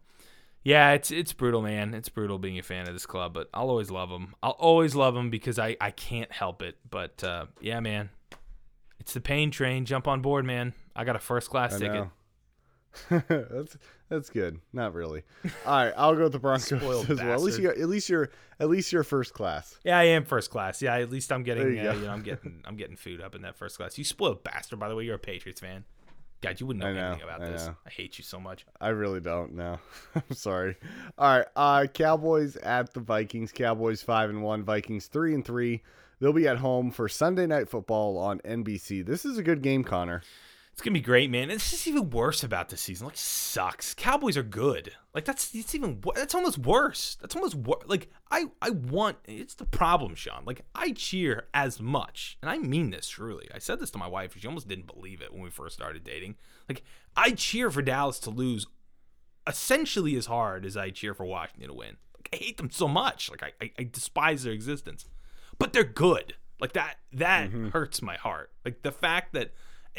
yeah, 0.65 0.93
it's 0.93 1.11
it's 1.11 1.33
brutal, 1.33 1.63
man. 1.63 1.95
It's 1.95 2.09
brutal 2.09 2.39
being 2.39 2.59
a 2.59 2.63
fan 2.63 2.87
of 2.87 2.93
this 2.93 3.07
club, 3.07 3.33
but 3.33 3.49
I'll 3.53 3.71
always 3.71 3.91
love 3.91 4.11
them. 4.11 4.35
I'll 4.43 4.51
always 4.53 4.95
love 4.95 5.15
them 5.15 5.31
because 5.31 5.59
I 5.59 5.77
I 5.81 5.91
can't 5.91 6.31
help 6.31 6.63
it. 6.63 6.77
But 6.89 7.25
uh, 7.25 7.47
yeah, 7.61 7.81
man, 7.81 8.11
it's 9.03 9.15
the 9.15 9.21
pain 9.21 9.51
train. 9.51 9.85
Jump 9.85 10.07
on 10.07 10.23
board, 10.23 10.45
man. 10.45 10.75
I 10.95 11.03
got 11.03 11.17
a 11.17 11.19
first 11.19 11.51
class 11.51 11.77
ticket. 11.77 12.07
that's 13.29 13.77
that's 14.09 14.31
good. 14.31 14.61
Not 14.73 14.95
really. 14.95 15.25
All 15.67 15.75
right, 15.75 15.93
I'll 15.97 16.15
go 16.15 16.25
with 16.25 16.33
the 16.33 16.39
Broncos 16.39 16.67
Spoiled 16.67 17.11
as 17.11 17.19
well. 17.19 17.33
At 17.33 17.41
least 17.41 17.59
you 17.59 17.65
got, 17.65 17.79
at 17.79 17.89
least 17.89 18.09
you're 18.09 18.31
at 18.61 18.69
least 18.69 18.93
you're 18.93 19.03
first 19.03 19.35
class. 19.35 19.77
Yeah, 19.83 19.99
I 19.99 20.05
am 20.05 20.25
first 20.25 20.53
class. 20.53 20.81
Yeah, 20.81 20.97
at 20.99 21.11
least 21.11 21.33
I'm 21.33 21.43
getting 21.43 21.75
you, 21.77 21.91
uh, 21.91 21.95
you 21.95 22.03
know 22.03 22.13
I'm 22.13 22.23
getting 22.23 22.63
I'm 22.65 22.77
getting 22.77 22.95
food 22.95 23.21
up 23.21 23.35
in 23.35 23.43
that 23.43 23.57
first 23.57 23.77
class. 23.77 23.99
You 23.99 24.05
spoiled 24.05 24.45
bastard. 24.45 24.79
By 24.79 24.89
the 24.89 24.95
way, 24.95 25.03
you're 25.03 25.17
a 25.17 25.19
Patriots 25.19 25.61
fan. 25.61 25.85
God, 26.43 26.61
you 26.61 26.67
wouldn't 26.67 26.85
know, 26.85 26.93
know 26.93 27.07
anything 27.09 27.25
about 27.25 27.43
I 27.43 27.51
this. 27.51 27.67
Know. 27.67 27.75
I 27.85 27.91
hate 27.91 28.19
you 28.19 28.25
so 28.25 28.39
much. 28.39 28.67
I 28.81 28.91
really 28.91 29.21
don't 29.21 29.55
know. 29.55 29.81
I'm 30.15 30.37
sorry. 30.37 30.77
All 31.19 31.39
right, 31.39 31.47
uh, 31.57 31.87
Cowboys 31.93 32.55
at 32.55 32.95
the 32.95 33.01
Vikings. 33.01 33.51
Cowboys 33.51 34.01
five 34.01 34.31
and 34.31 34.45
one. 34.45 34.63
Vikings 34.63 35.09
three 35.09 35.35
and 35.35 35.45
three. 35.45 35.83
They'll 36.23 36.33
be 36.33 36.47
at 36.47 36.59
home 36.59 36.93
for 36.93 37.09
Sunday 37.09 37.49
Night 37.49 37.69
Football 37.69 38.17
on 38.17 38.39
NBC. 38.45 39.05
This 39.05 39.25
is 39.25 39.39
a 39.39 39.43
good 39.43 39.61
game, 39.61 39.83
Conor. 39.83 40.23
It's 40.73 40.81
gonna 40.81 40.95
be 40.95 41.01
great, 41.01 41.33
man. 41.33 41.51
It's 41.51 41.69
just 41.69 41.89
even 41.89 42.11
worse 42.11 42.45
about 42.45 42.69
this 42.69 42.81
season. 42.81 43.09
Like, 43.09 43.17
sucks. 43.17 43.93
Cowboys 43.93 44.37
are 44.37 44.45
good. 44.45 44.93
Like 45.15 45.25
that's 45.25 45.53
it's 45.53 45.75
even 45.75 46.01
that's 46.15 46.37
almost 46.37 46.59
worse. 46.59 47.17
That's 47.21 47.35
almost 47.35 47.57
worse. 47.57 47.83
Like 47.89 48.09
I 48.31 48.45
I 48.63 48.71
want. 48.71 49.17
It's 49.25 49.55
the 49.55 49.65
problem, 49.65 50.15
Shawn. 50.15 50.45
Like 50.45 50.65
I 50.77 50.93
cheer 50.93 51.49
as 51.53 51.81
much, 51.81 52.39
and 52.41 52.49
I 52.49 52.59
mean 52.59 52.91
this 52.91 53.09
truly. 53.09 53.49
I 53.53 53.59
said 53.59 53.81
this 53.81 53.91
to 53.91 53.99
my 53.99 54.07
wife. 54.07 54.37
She 54.39 54.47
almost 54.47 54.69
didn't 54.69 54.87
believe 54.87 55.23
it 55.23 55.33
when 55.33 55.43
we 55.43 55.51
first 55.51 55.75
started 55.75 56.05
dating. 56.05 56.37
Like 56.69 56.85
I 57.17 57.33
cheer 57.33 57.69
for 57.69 57.83
Dallas 57.83 58.21
to 58.21 58.31
lose, 58.31 58.65
essentially 59.45 60.15
as 60.15 60.27
hard 60.27 60.65
as 60.65 60.77
I 60.77 60.91
cheer 60.91 61.15
for 61.15 61.27
Washington 61.27 61.67
to 61.67 61.75
win. 61.75 61.97
Like 62.17 62.29
I 62.33 62.37
hate 62.37 62.59
them 62.59 62.71
so 62.71 62.87
much. 62.87 63.29
Like 63.29 63.43
I 63.43 63.53
I, 63.61 63.73
I 63.81 63.89
despise 63.91 64.45
their 64.45 64.53
existence 64.53 65.09
but 65.63 65.73
they're 65.73 65.85
good. 65.85 66.35
Like 66.61 66.73
that 66.73 66.97
that 67.13 67.51
mm-hmm. 67.51 67.69
hurts 67.69 68.03
my 68.03 68.17
heart. 68.17 68.51
Like 68.65 68.83
the 68.83 68.91
fact 68.91 69.33
that 69.35 69.53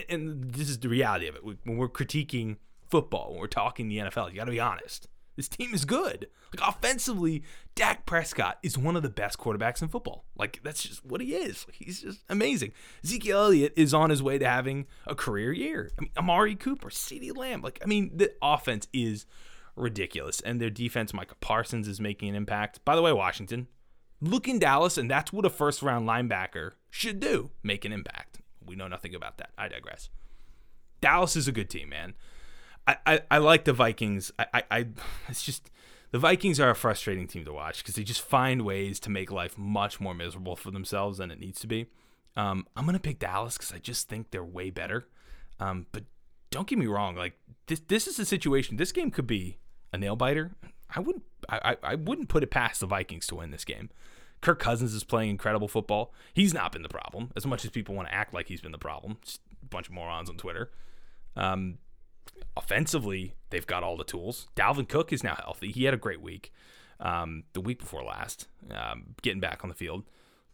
and 0.10 0.54
this 0.54 0.70
is 0.70 0.78
the 0.80 0.90
reality 0.90 1.28
of 1.28 1.36
it. 1.36 1.44
When 1.44 1.78
we're 1.78 1.88
critiquing 1.88 2.58
football, 2.90 3.32
when 3.32 3.40
we're 3.40 3.48
talking 3.48 3.88
the 3.88 3.98
NFL, 3.98 4.32
you 4.32 4.36
got 4.36 4.46
to 4.46 4.52
be 4.52 4.60
honest. 4.60 5.08
This 5.38 5.48
team 5.48 5.74
is 5.74 5.86
good. 5.86 6.28
Like 6.56 6.68
offensively, 6.68 7.44
Dak 7.76 8.06
Prescott 8.06 8.60
is 8.62 8.78
one 8.78 8.98
of 8.98 9.04
the 9.04 9.10
best 9.10 9.40
quarterbacks 9.40 9.82
in 9.82 9.88
football. 9.88 10.26
Like 10.38 10.60
that's 10.64 10.84
just 10.84 11.06
what 11.06 11.22
he 11.22 11.34
is. 11.34 11.66
He's 11.72 12.02
just 12.02 12.24
amazing. 12.30 12.74
Ezekiel 13.02 13.40
Elliott 13.40 13.74
is 13.78 13.94
on 13.94 14.10
his 14.10 14.22
way 14.22 14.38
to 14.38 14.46
having 14.46 14.86
a 15.08 15.16
career 15.16 15.54
year. 15.54 15.92
I 15.98 16.02
mean, 16.02 16.12
Amari 16.18 16.56
Cooper, 16.56 16.90
CeeDee 16.90 17.36
Lamb. 17.36 17.62
Like 17.62 17.80
I 17.82 17.86
mean, 17.86 18.12
the 18.14 18.34
offense 18.42 18.90
is 18.92 19.26
ridiculous, 19.78 20.42
and 20.42 20.60
their 20.60 20.70
defense, 20.70 21.14
Micah 21.14 21.36
Parsons, 21.40 21.88
is 21.88 22.02
making 22.02 22.30
an 22.30 22.36
impact. 22.36 22.84
By 22.84 22.98
the 22.98 23.02
way, 23.02 23.14
Washington, 23.14 23.68
look 24.24 24.48
in 24.48 24.60
Dallas, 24.60 24.98
and 24.98 25.10
that's 25.10 25.34
what 25.34 25.46
a 25.46 25.50
first 25.50 25.82
round 25.82 26.08
linebacker 26.08 26.72
should 26.90 27.20
do 27.20 27.52
make 27.62 27.86
an 27.86 27.92
impact. 27.92 28.40
We 28.66 28.76
know 28.76 28.88
nothing 28.88 29.14
about 29.14 29.38
that. 29.38 29.52
I 29.58 29.68
digress. 29.68 30.10
Dallas 31.02 31.36
is 31.36 31.48
a 31.48 31.52
good 31.52 31.70
team, 31.70 31.90
man. 31.90 32.14
I, 32.88 32.98
I, 33.06 33.22
I 33.32 33.38
like 33.40 33.66
the 33.66 33.74
Vikings. 33.74 34.32
I, 34.40 34.46
I, 34.54 34.64
I, 34.72 34.88
it's 35.28 35.44
just 35.44 35.70
the 36.12 36.20
Vikings 36.20 36.60
are 36.60 36.70
a 36.70 36.76
frustrating 36.76 37.28
team 37.28 37.46
to 37.46 37.54
watch 37.54 37.80
because 37.80 37.96
they 37.96 38.04
just 38.04 38.22
find 38.22 38.64
ways 38.64 39.00
to 39.02 39.10
make 39.10 39.32
life 39.32 39.58
much 39.58 40.00
more 40.00 40.14
miserable 40.14 40.56
for 40.56 40.72
themselves 40.72 41.18
than 41.18 41.32
it 41.32 41.40
needs 41.40 41.60
to 41.62 41.68
be. 41.68 41.88
Um, 42.36 42.66
I'm 42.76 42.86
gonna 42.86 43.00
pick 43.00 43.20
Dallas 43.20 43.58
because 43.58 43.74
I 43.74 43.80
just 43.80 44.10
think 44.10 44.32
they're 44.32 44.44
way 44.44 44.70
better. 44.70 45.08
Um, 45.60 45.88
but 45.92 46.04
don't 46.50 46.68
get 46.68 46.80
me 46.80 46.88
wrong, 46.88 47.16
like 47.16 47.34
this 47.68 47.82
this 47.88 48.08
is 48.08 48.20
a 48.20 48.26
situation. 48.26 48.78
This 48.78 48.92
game 48.92 49.12
could 49.12 49.28
be 49.28 49.58
a 49.92 49.98
nail 49.98 50.16
biter. 50.16 50.52
I 50.96 51.00
wouldn't 51.00 51.24
I, 51.50 51.78
I 51.84 51.96
wouldn't 51.96 52.30
put 52.30 52.44
it 52.44 52.52
past 52.52 52.80
the 52.80 52.88
Vikings 52.88 53.28
to 53.28 53.36
win 53.36 53.52
this 53.52 53.66
game. 53.66 53.90
Kirk 54.42 54.60
Cousins 54.60 54.94
is 54.94 55.04
playing 55.04 55.30
incredible 55.30 55.68
football. 55.68 56.14
He's 56.34 56.54
not 56.54 56.72
been 56.72 56.84
the 56.84 56.90
problem 56.90 57.32
as 57.36 57.46
much 57.46 57.64
as 57.64 57.72
people 57.72 57.96
want 57.96 58.10
to 58.10 58.14
act 58.14 58.34
like 58.34 58.48
he's 58.48 58.62
been 58.62 58.74
the 58.74 58.78
problem. 58.78 59.18
Just 59.24 59.40
a 59.62 59.66
bunch 59.68 59.88
of 59.88 59.94
morons 59.94 60.30
on 60.30 60.36
Twitter. 60.38 60.70
Um, 61.36 61.78
offensively, 62.58 63.36
they've 63.50 63.66
got 63.66 63.84
all 63.84 63.96
the 63.96 64.04
tools. 64.04 64.50
Dalvin 64.56 64.88
Cook 64.88 65.14
is 65.14 65.24
now 65.24 65.36
healthy. 65.36 65.72
He 65.72 65.86
had 65.86 65.94
a 65.94 65.98
great 65.98 66.22
week. 66.22 66.52
Um, 67.00 67.44
the 67.54 67.62
week 67.62 67.80
before 67.80 68.04
last, 68.04 68.48
um, 68.72 69.16
getting 69.22 69.40
back 69.40 69.64
on 69.64 69.70
the 69.70 69.76
field, 69.76 70.04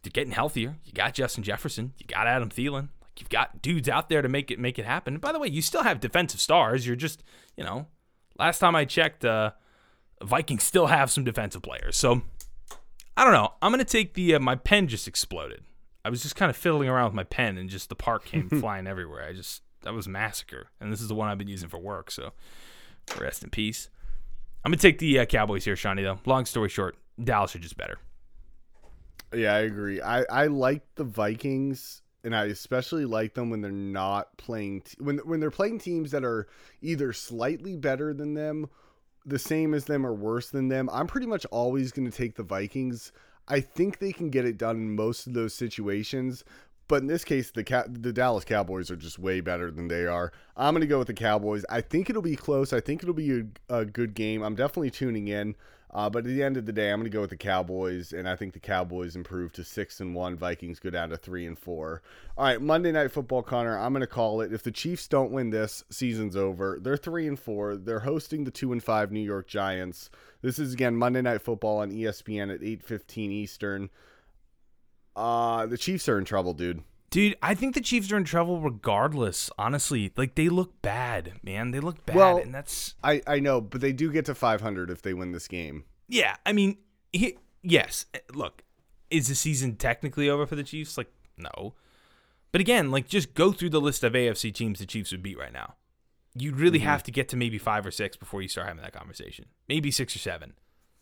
getting 0.08 0.32
healthier. 0.32 0.76
You 0.84 0.92
got 0.92 1.14
Justin 1.14 1.44
Jefferson. 1.44 1.92
You 1.98 2.06
got 2.06 2.26
Adam 2.26 2.48
Thielen. 2.48 2.88
Like 3.02 3.20
you've 3.20 3.28
got 3.28 3.60
dudes 3.60 3.88
out 3.88 4.08
there 4.08 4.22
to 4.22 4.28
make 4.28 4.50
it 4.50 4.58
make 4.58 4.78
it 4.78 4.84
happen. 4.84 5.14
And 5.14 5.20
by 5.20 5.32
the 5.32 5.38
way, 5.38 5.48
you 5.48 5.62
still 5.62 5.82
have 5.82 6.00
defensive 6.00 6.40
stars. 6.40 6.86
You're 6.86 6.96
just, 6.96 7.22
you 7.56 7.64
know, 7.64 7.86
last 8.38 8.58
time 8.58 8.74
I 8.74 8.84
checked, 8.84 9.24
uh, 9.24 9.52
Vikings 10.22 10.62
still 10.62 10.86
have 10.86 11.10
some 11.10 11.24
defensive 11.24 11.62
players. 11.62 11.96
So 11.96 12.22
I 13.16 13.24
don't 13.24 13.32
know. 13.32 13.52
I'm 13.60 13.72
gonna 13.72 13.84
take 13.84 14.14
the 14.14 14.34
uh, 14.34 14.40
my 14.40 14.56
pen 14.56 14.88
just 14.88 15.08
exploded. 15.08 15.62
I 16.04 16.10
was 16.10 16.22
just 16.22 16.36
kind 16.36 16.48
of 16.48 16.56
fiddling 16.56 16.88
around 16.88 17.06
with 17.06 17.14
my 17.14 17.24
pen 17.24 17.58
and 17.58 17.68
just 17.68 17.88
the 17.88 17.94
part 17.94 18.24
came 18.24 18.48
flying 18.60 18.86
everywhere. 18.86 19.26
I 19.28 19.32
just 19.32 19.62
that 19.82 19.94
was 19.94 20.08
massacre, 20.08 20.68
and 20.80 20.92
this 20.92 21.00
is 21.00 21.08
the 21.08 21.14
one 21.14 21.28
I've 21.28 21.38
been 21.38 21.48
using 21.48 21.68
for 21.68 21.78
work. 21.78 22.10
So 22.10 22.32
rest 23.20 23.42
in 23.42 23.50
peace. 23.50 23.88
I'm 24.64 24.70
gonna 24.70 24.78
take 24.78 24.98
the 24.98 25.20
uh, 25.20 25.24
Cowboys 25.24 25.64
here, 25.64 25.76
Shawnee. 25.76 26.02
Though, 26.02 26.18
long 26.26 26.44
story 26.44 26.68
short, 26.68 26.96
Dallas 27.22 27.54
are 27.56 27.60
just 27.60 27.76
better. 27.76 27.98
Yeah, 29.34 29.54
I 29.54 29.60
agree. 29.60 30.00
I 30.00 30.22
I 30.30 30.46
like 30.46 30.82
the 30.96 31.04
Vikings, 31.04 32.02
and 32.24 32.34
I 32.34 32.46
especially 32.46 33.04
like 33.04 33.34
them 33.34 33.50
when 33.50 33.60
they're 33.60 33.70
not 33.70 34.36
playing 34.36 34.82
t- 34.82 34.96
when 34.98 35.18
when 35.18 35.40
they're 35.40 35.50
playing 35.50 35.78
teams 35.78 36.10
that 36.10 36.24
are 36.24 36.48
either 36.82 37.12
slightly 37.12 37.76
better 37.76 38.12
than 38.12 38.34
them, 38.34 38.68
the 39.26 39.38
same 39.38 39.74
as 39.74 39.84
them, 39.84 40.06
or 40.06 40.14
worse 40.14 40.50
than 40.50 40.68
them. 40.68 40.88
I'm 40.92 41.06
pretty 41.06 41.26
much 41.26 41.44
always 41.46 41.92
going 41.92 42.10
to 42.10 42.16
take 42.16 42.34
the 42.34 42.42
Vikings. 42.42 43.12
I 43.48 43.60
think 43.60 43.98
they 43.98 44.12
can 44.12 44.30
get 44.30 44.44
it 44.44 44.58
done 44.58 44.76
in 44.76 44.94
most 44.94 45.26
of 45.26 45.34
those 45.34 45.54
situations, 45.54 46.44
but 46.88 47.02
in 47.02 47.06
this 47.06 47.24
case, 47.24 47.50
the 47.50 47.62
the 47.88 48.12
Dallas 48.12 48.44
Cowboys 48.44 48.90
are 48.90 48.96
just 48.96 49.18
way 49.18 49.40
better 49.40 49.70
than 49.70 49.88
they 49.88 50.06
are. 50.06 50.32
I'm 50.56 50.74
going 50.74 50.80
to 50.80 50.86
go 50.86 50.98
with 50.98 51.06
the 51.06 51.14
Cowboys. 51.14 51.64
I 51.70 51.80
think 51.80 52.10
it'll 52.10 52.22
be 52.22 52.36
close. 52.36 52.72
I 52.72 52.80
think 52.80 53.02
it'll 53.02 53.14
be 53.14 53.40
a, 53.40 53.44
a 53.68 53.84
good 53.84 54.14
game. 54.14 54.42
I'm 54.42 54.54
definitely 54.54 54.90
tuning 54.90 55.28
in. 55.28 55.54
Uh, 55.92 56.08
but 56.08 56.20
at 56.20 56.26
the 56.26 56.42
end 56.42 56.56
of 56.56 56.66
the 56.66 56.72
day, 56.72 56.90
I'm 56.90 57.00
going 57.00 57.10
to 57.10 57.14
go 57.14 57.20
with 57.20 57.30
the 57.30 57.36
Cowboys, 57.36 58.12
and 58.12 58.28
I 58.28 58.36
think 58.36 58.52
the 58.52 58.60
Cowboys 58.60 59.16
improve 59.16 59.52
to 59.54 59.64
six 59.64 60.00
and 60.00 60.14
one. 60.14 60.36
Vikings 60.36 60.78
go 60.78 60.90
down 60.90 61.10
to 61.10 61.16
three 61.16 61.46
and 61.46 61.58
four. 61.58 62.02
All 62.38 62.44
right, 62.44 62.62
Monday 62.62 62.92
Night 62.92 63.10
Football, 63.10 63.42
Conor. 63.42 63.76
I'm 63.76 63.92
going 63.92 64.00
to 64.00 64.06
call 64.06 64.40
it. 64.40 64.52
If 64.52 64.62
the 64.62 64.70
Chiefs 64.70 65.08
don't 65.08 65.32
win 65.32 65.50
this, 65.50 65.82
season's 65.90 66.36
over. 66.36 66.78
They're 66.80 66.96
three 66.96 67.26
and 67.26 67.38
four. 67.38 67.76
They're 67.76 68.00
hosting 68.00 68.44
the 68.44 68.52
two 68.52 68.72
and 68.72 68.82
five 68.82 69.10
New 69.10 69.20
York 69.20 69.48
Giants. 69.48 70.10
This 70.42 70.60
is 70.60 70.72
again 70.72 70.94
Monday 70.94 71.22
Night 71.22 71.42
Football 71.42 71.78
on 71.78 71.90
ESPN 71.90 72.54
at 72.54 72.62
8:15 72.62 73.32
Eastern. 73.32 73.90
Uh, 75.16 75.66
the 75.66 75.76
Chiefs 75.76 76.08
are 76.08 76.18
in 76.18 76.24
trouble, 76.24 76.54
dude. 76.54 76.84
Dude, 77.10 77.36
I 77.42 77.54
think 77.54 77.74
the 77.74 77.80
Chiefs 77.80 78.12
are 78.12 78.16
in 78.16 78.24
trouble 78.24 78.60
regardless. 78.60 79.50
Honestly, 79.58 80.12
like 80.16 80.36
they 80.36 80.48
look 80.48 80.80
bad, 80.80 81.32
man. 81.42 81.72
They 81.72 81.80
look 81.80 82.06
bad, 82.06 82.16
Well- 82.16 82.38
and 82.38 82.54
that's 82.54 82.94
I 83.02 83.20
I 83.26 83.40
know, 83.40 83.60
but 83.60 83.80
they 83.80 83.92
do 83.92 84.12
get 84.12 84.24
to 84.26 84.34
500 84.34 84.90
if 84.90 85.02
they 85.02 85.12
win 85.14 85.32
this 85.32 85.48
game. 85.48 85.84
yeah. 86.08 86.36
I 86.46 86.52
mean, 86.52 86.78
he, 87.12 87.36
yes. 87.62 88.06
Eh, 88.14 88.18
look, 88.32 88.62
is 89.10 89.28
the 89.28 89.34
season 89.34 89.76
technically 89.76 90.30
over 90.30 90.46
for 90.46 90.54
the 90.56 90.62
Chiefs? 90.62 90.96
Like, 90.96 91.12
no. 91.36 91.74
But 92.52 92.60
again, 92.60 92.90
like 92.90 93.08
just 93.08 93.34
go 93.34 93.52
through 93.52 93.70
the 93.70 93.80
list 93.80 94.04
of 94.04 94.12
AFC 94.12 94.52
teams 94.54 94.78
the 94.78 94.86
Chiefs 94.86 95.12
would 95.12 95.22
beat 95.22 95.38
right 95.38 95.52
now. 95.52 95.74
You'd 96.34 96.56
really 96.56 96.78
mm-hmm. 96.78 96.88
have 96.88 97.02
to 97.04 97.10
get 97.10 97.28
to 97.30 97.36
maybe 97.36 97.58
five 97.58 97.84
or 97.84 97.90
six 97.90 98.16
before 98.16 98.40
you 98.40 98.48
start 98.48 98.68
having 98.68 98.82
that 98.82 98.92
conversation. 98.92 99.46
Maybe 99.68 99.90
six 99.90 100.14
or 100.14 100.20
seven. 100.20 100.54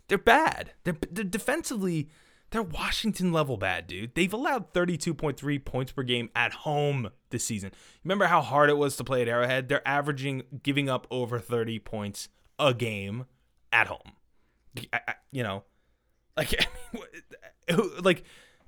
They're 0.09 0.17
bad. 0.17 0.73
They're, 0.85 0.97
they're 1.11 1.25
defensively, 1.25 2.09
they're 2.51 2.63
Washington 2.63 3.33
level 3.33 3.57
bad, 3.57 3.87
dude. 3.87 4.15
They've 4.15 4.33
allowed 4.33 4.73
32.3 4.73 5.65
points 5.65 5.93
per 5.93 6.03
game 6.03 6.31
at 6.35 6.53
home 6.53 7.11
this 7.31 7.45
season. 7.45 7.73
Remember 8.05 8.27
how 8.27 8.41
hard 8.41 8.71
it 8.71 8.79
was 8.79 8.97
to 8.97 9.05
play 9.05 9.23
at 9.23 9.29
Arrowhead? 9.29 9.69
They're 9.69 9.87
averaging 9.87 10.43
giving 10.63 10.89
up 10.89 11.07
over 11.11 11.39
30 11.39 11.79
points 11.81 12.29
a 12.59 12.73
game 12.73 13.27
at 13.73 13.89
home. 13.89 14.13
I, 14.93 15.01
I, 15.09 15.15
you 15.31 15.43
know, 15.43 15.65
like, 16.37 16.55
I 17.69 17.77
mean, 17.77 17.91
like, 18.03 18.25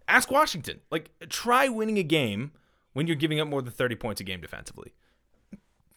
ask 0.08 0.30
Washington. 0.30 0.80
Like, 0.90 1.10
try 1.28 1.68
winning 1.68 1.98
a 1.98 2.02
game 2.02 2.52
when 2.92 3.06
you're 3.06 3.16
giving 3.16 3.40
up 3.40 3.48
more 3.48 3.62
than 3.62 3.72
30 3.72 3.96
points 3.96 4.20
a 4.20 4.24
game 4.24 4.40
defensively. 4.40 4.92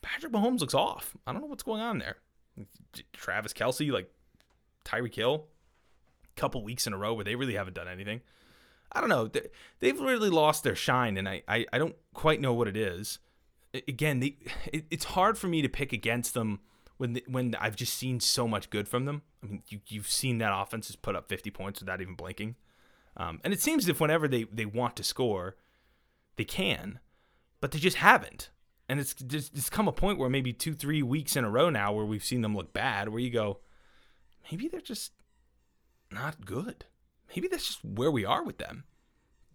Patrick 0.01 0.31
Mahomes 0.31 0.59
looks 0.59 0.73
off. 0.73 1.15
I 1.25 1.31
don't 1.31 1.41
know 1.41 1.47
what's 1.47 1.63
going 1.63 1.81
on 1.81 1.97
there. 1.97 2.17
Travis 3.13 3.53
Kelce, 3.53 3.91
like 3.91 4.13
Tyreek 4.85 5.15
Hill, 5.15 5.47
couple 6.35 6.63
weeks 6.63 6.87
in 6.87 6.93
a 6.93 6.97
row 6.97 7.13
where 7.13 7.25
they 7.25 7.35
really 7.35 7.55
haven't 7.55 7.73
done 7.73 7.87
anything. 7.87 8.21
I 8.91 8.99
don't 8.99 9.09
know. 9.09 9.27
They- 9.27 9.49
They've 9.79 9.99
really 9.99 10.29
lost 10.29 10.63
their 10.63 10.75
shine, 10.75 11.17
and 11.17 11.27
I, 11.27 11.43
I, 11.47 11.65
I 11.73 11.77
don't 11.77 11.95
quite 12.13 12.39
know 12.41 12.53
what 12.53 12.67
it 12.67 12.77
is. 12.77 13.19
Again, 13.87 14.19
they, 14.19 14.37
it, 14.71 14.85
it's 14.91 15.05
hard 15.05 15.37
for 15.37 15.47
me 15.47 15.61
to 15.61 15.69
pick 15.69 15.91
against 15.93 16.33
them 16.33 16.59
when 16.97 17.13
the, 17.13 17.23
when 17.27 17.55
I've 17.59 17.75
just 17.75 17.95
seen 17.95 18.19
so 18.19 18.47
much 18.47 18.69
good 18.69 18.87
from 18.87 19.05
them. 19.05 19.23
I 19.43 19.47
mean, 19.47 19.63
you, 19.67 19.79
you've 19.87 20.09
seen 20.09 20.37
that 20.37 20.53
offense 20.55 20.87
has 20.87 20.95
put 20.95 21.15
up 21.15 21.27
50 21.27 21.49
points 21.51 21.79
without 21.79 21.99
even 22.01 22.13
blinking. 22.15 22.55
Um, 23.17 23.41
and 23.43 23.51
it 23.53 23.61
seems 23.61 23.85
as 23.85 23.89
if 23.89 23.99
whenever 23.99 24.27
they, 24.27 24.43
they 24.45 24.65
want 24.65 24.95
to 24.97 25.03
score, 25.03 25.55
they 26.37 26.45
can, 26.45 26.99
but 27.61 27.71
they 27.71 27.79
just 27.79 27.97
haven't. 27.97 28.49
And 28.89 28.99
it's 28.99 29.13
just 29.13 29.55
it's 29.55 29.69
come 29.69 29.87
a 29.87 29.91
point 29.91 30.19
where 30.19 30.29
maybe 30.29 30.53
two, 30.53 30.73
three 30.75 31.01
weeks 31.01 31.35
in 31.35 31.43
a 31.43 31.49
row 31.49 31.69
now 31.69 31.93
where 31.93 32.05
we've 32.05 32.23
seen 32.23 32.41
them 32.41 32.55
look 32.55 32.73
bad, 32.73 33.09
where 33.09 33.19
you 33.21 33.29
go, 33.31 33.59
maybe 34.51 34.67
they're 34.67 34.81
just 34.81 35.13
not 36.13 36.45
good. 36.45 36.85
Maybe 37.35 37.47
that's 37.47 37.67
just 37.67 37.83
where 37.83 38.11
we 38.11 38.25
are 38.25 38.43
with 38.43 38.57
them. 38.57 38.83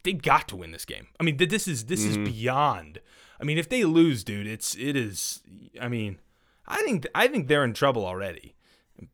They've 0.03 0.21
got 0.21 0.49
to 0.49 0.57
win 0.57 0.71
this 0.71 0.85
game. 0.85 1.09
I 1.21 1.25
mean, 1.25 1.37
th- 1.37 1.51
this 1.51 1.69
is 1.69 1.87
this 1.87 2.05
is 2.05 2.17
beyond. 2.17 3.01
I 3.41 3.45
mean, 3.45 3.59
if 3.59 3.69
they 3.69 3.85
lose, 3.85 4.25
dude, 4.25 4.47
it's 4.47 4.75
it 4.77 4.97
is. 4.97 5.43
I 5.81 5.89
mean, 5.89 6.19
I 6.67 6.83
think 6.83 7.07
I 7.15 7.29
think 7.29 7.49
they're 7.49 7.65
in 7.65 7.75
trouble 7.75 8.05
already. 8.07 8.55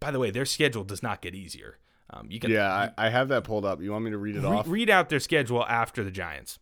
By 0.01 0.11
the 0.11 0.19
way, 0.19 0.31
their 0.31 0.47
schedule 0.47 0.85
does 0.85 1.03
not 1.03 1.21
get 1.21 1.35
easier. 1.35 1.79
Um, 2.11 2.29
you 2.31 2.39
can 2.41 2.51
Yeah, 2.51 2.73
I, 2.73 3.07
I 3.07 3.09
have 3.11 3.29
that 3.29 3.45
pulled 3.45 3.65
up. 3.65 3.83
You 3.83 3.93
want 3.93 4.05
me 4.05 4.11
to 4.11 4.19
read 4.19 4.37
it 4.37 4.43
re- 4.43 4.47
off? 4.47 4.69
read 4.69 4.89
out 4.91 5.09
their 5.09 5.21
schedule 5.21 5.65
after 5.67 6.05
the 6.05 6.11
Giants. 6.11 6.59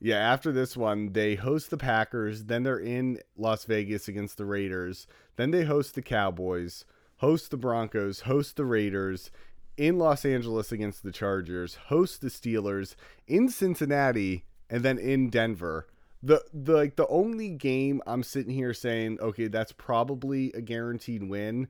Yeah, 0.00 0.16
after 0.16 0.50
this 0.50 0.76
one, 0.76 1.12
they 1.12 1.36
host 1.36 1.70
the 1.70 1.76
Packers, 1.76 2.44
then 2.44 2.64
they're 2.64 2.78
in 2.80 3.20
Las 3.36 3.64
Vegas 3.66 4.08
against 4.08 4.36
the 4.36 4.44
Raiders, 4.44 5.06
then 5.36 5.52
they 5.52 5.62
host 5.62 5.94
the 5.94 6.02
Cowboys, 6.02 6.84
host 7.18 7.52
the 7.52 7.56
Broncos, 7.56 8.20
host 8.22 8.56
the 8.56 8.64
Raiders, 8.64 9.30
in 9.76 9.98
Los 9.98 10.24
Angeles 10.24 10.72
against 10.72 11.02
the 11.02 11.12
Chargers, 11.12 11.76
host 11.86 12.20
the 12.20 12.28
Steelers, 12.28 12.94
in 13.26 13.48
Cincinnati, 13.48 14.44
and 14.68 14.82
then 14.82 14.98
in 14.98 15.30
Denver. 15.30 15.86
The 16.22 16.44
the 16.52 16.74
like 16.74 16.96
the 16.96 17.08
only 17.08 17.50
game 17.50 18.00
I'm 18.06 18.22
sitting 18.22 18.54
here 18.54 18.74
saying, 18.74 19.18
okay, 19.20 19.48
that's 19.48 19.72
probably 19.72 20.52
a 20.52 20.60
guaranteed 20.60 21.28
win. 21.28 21.68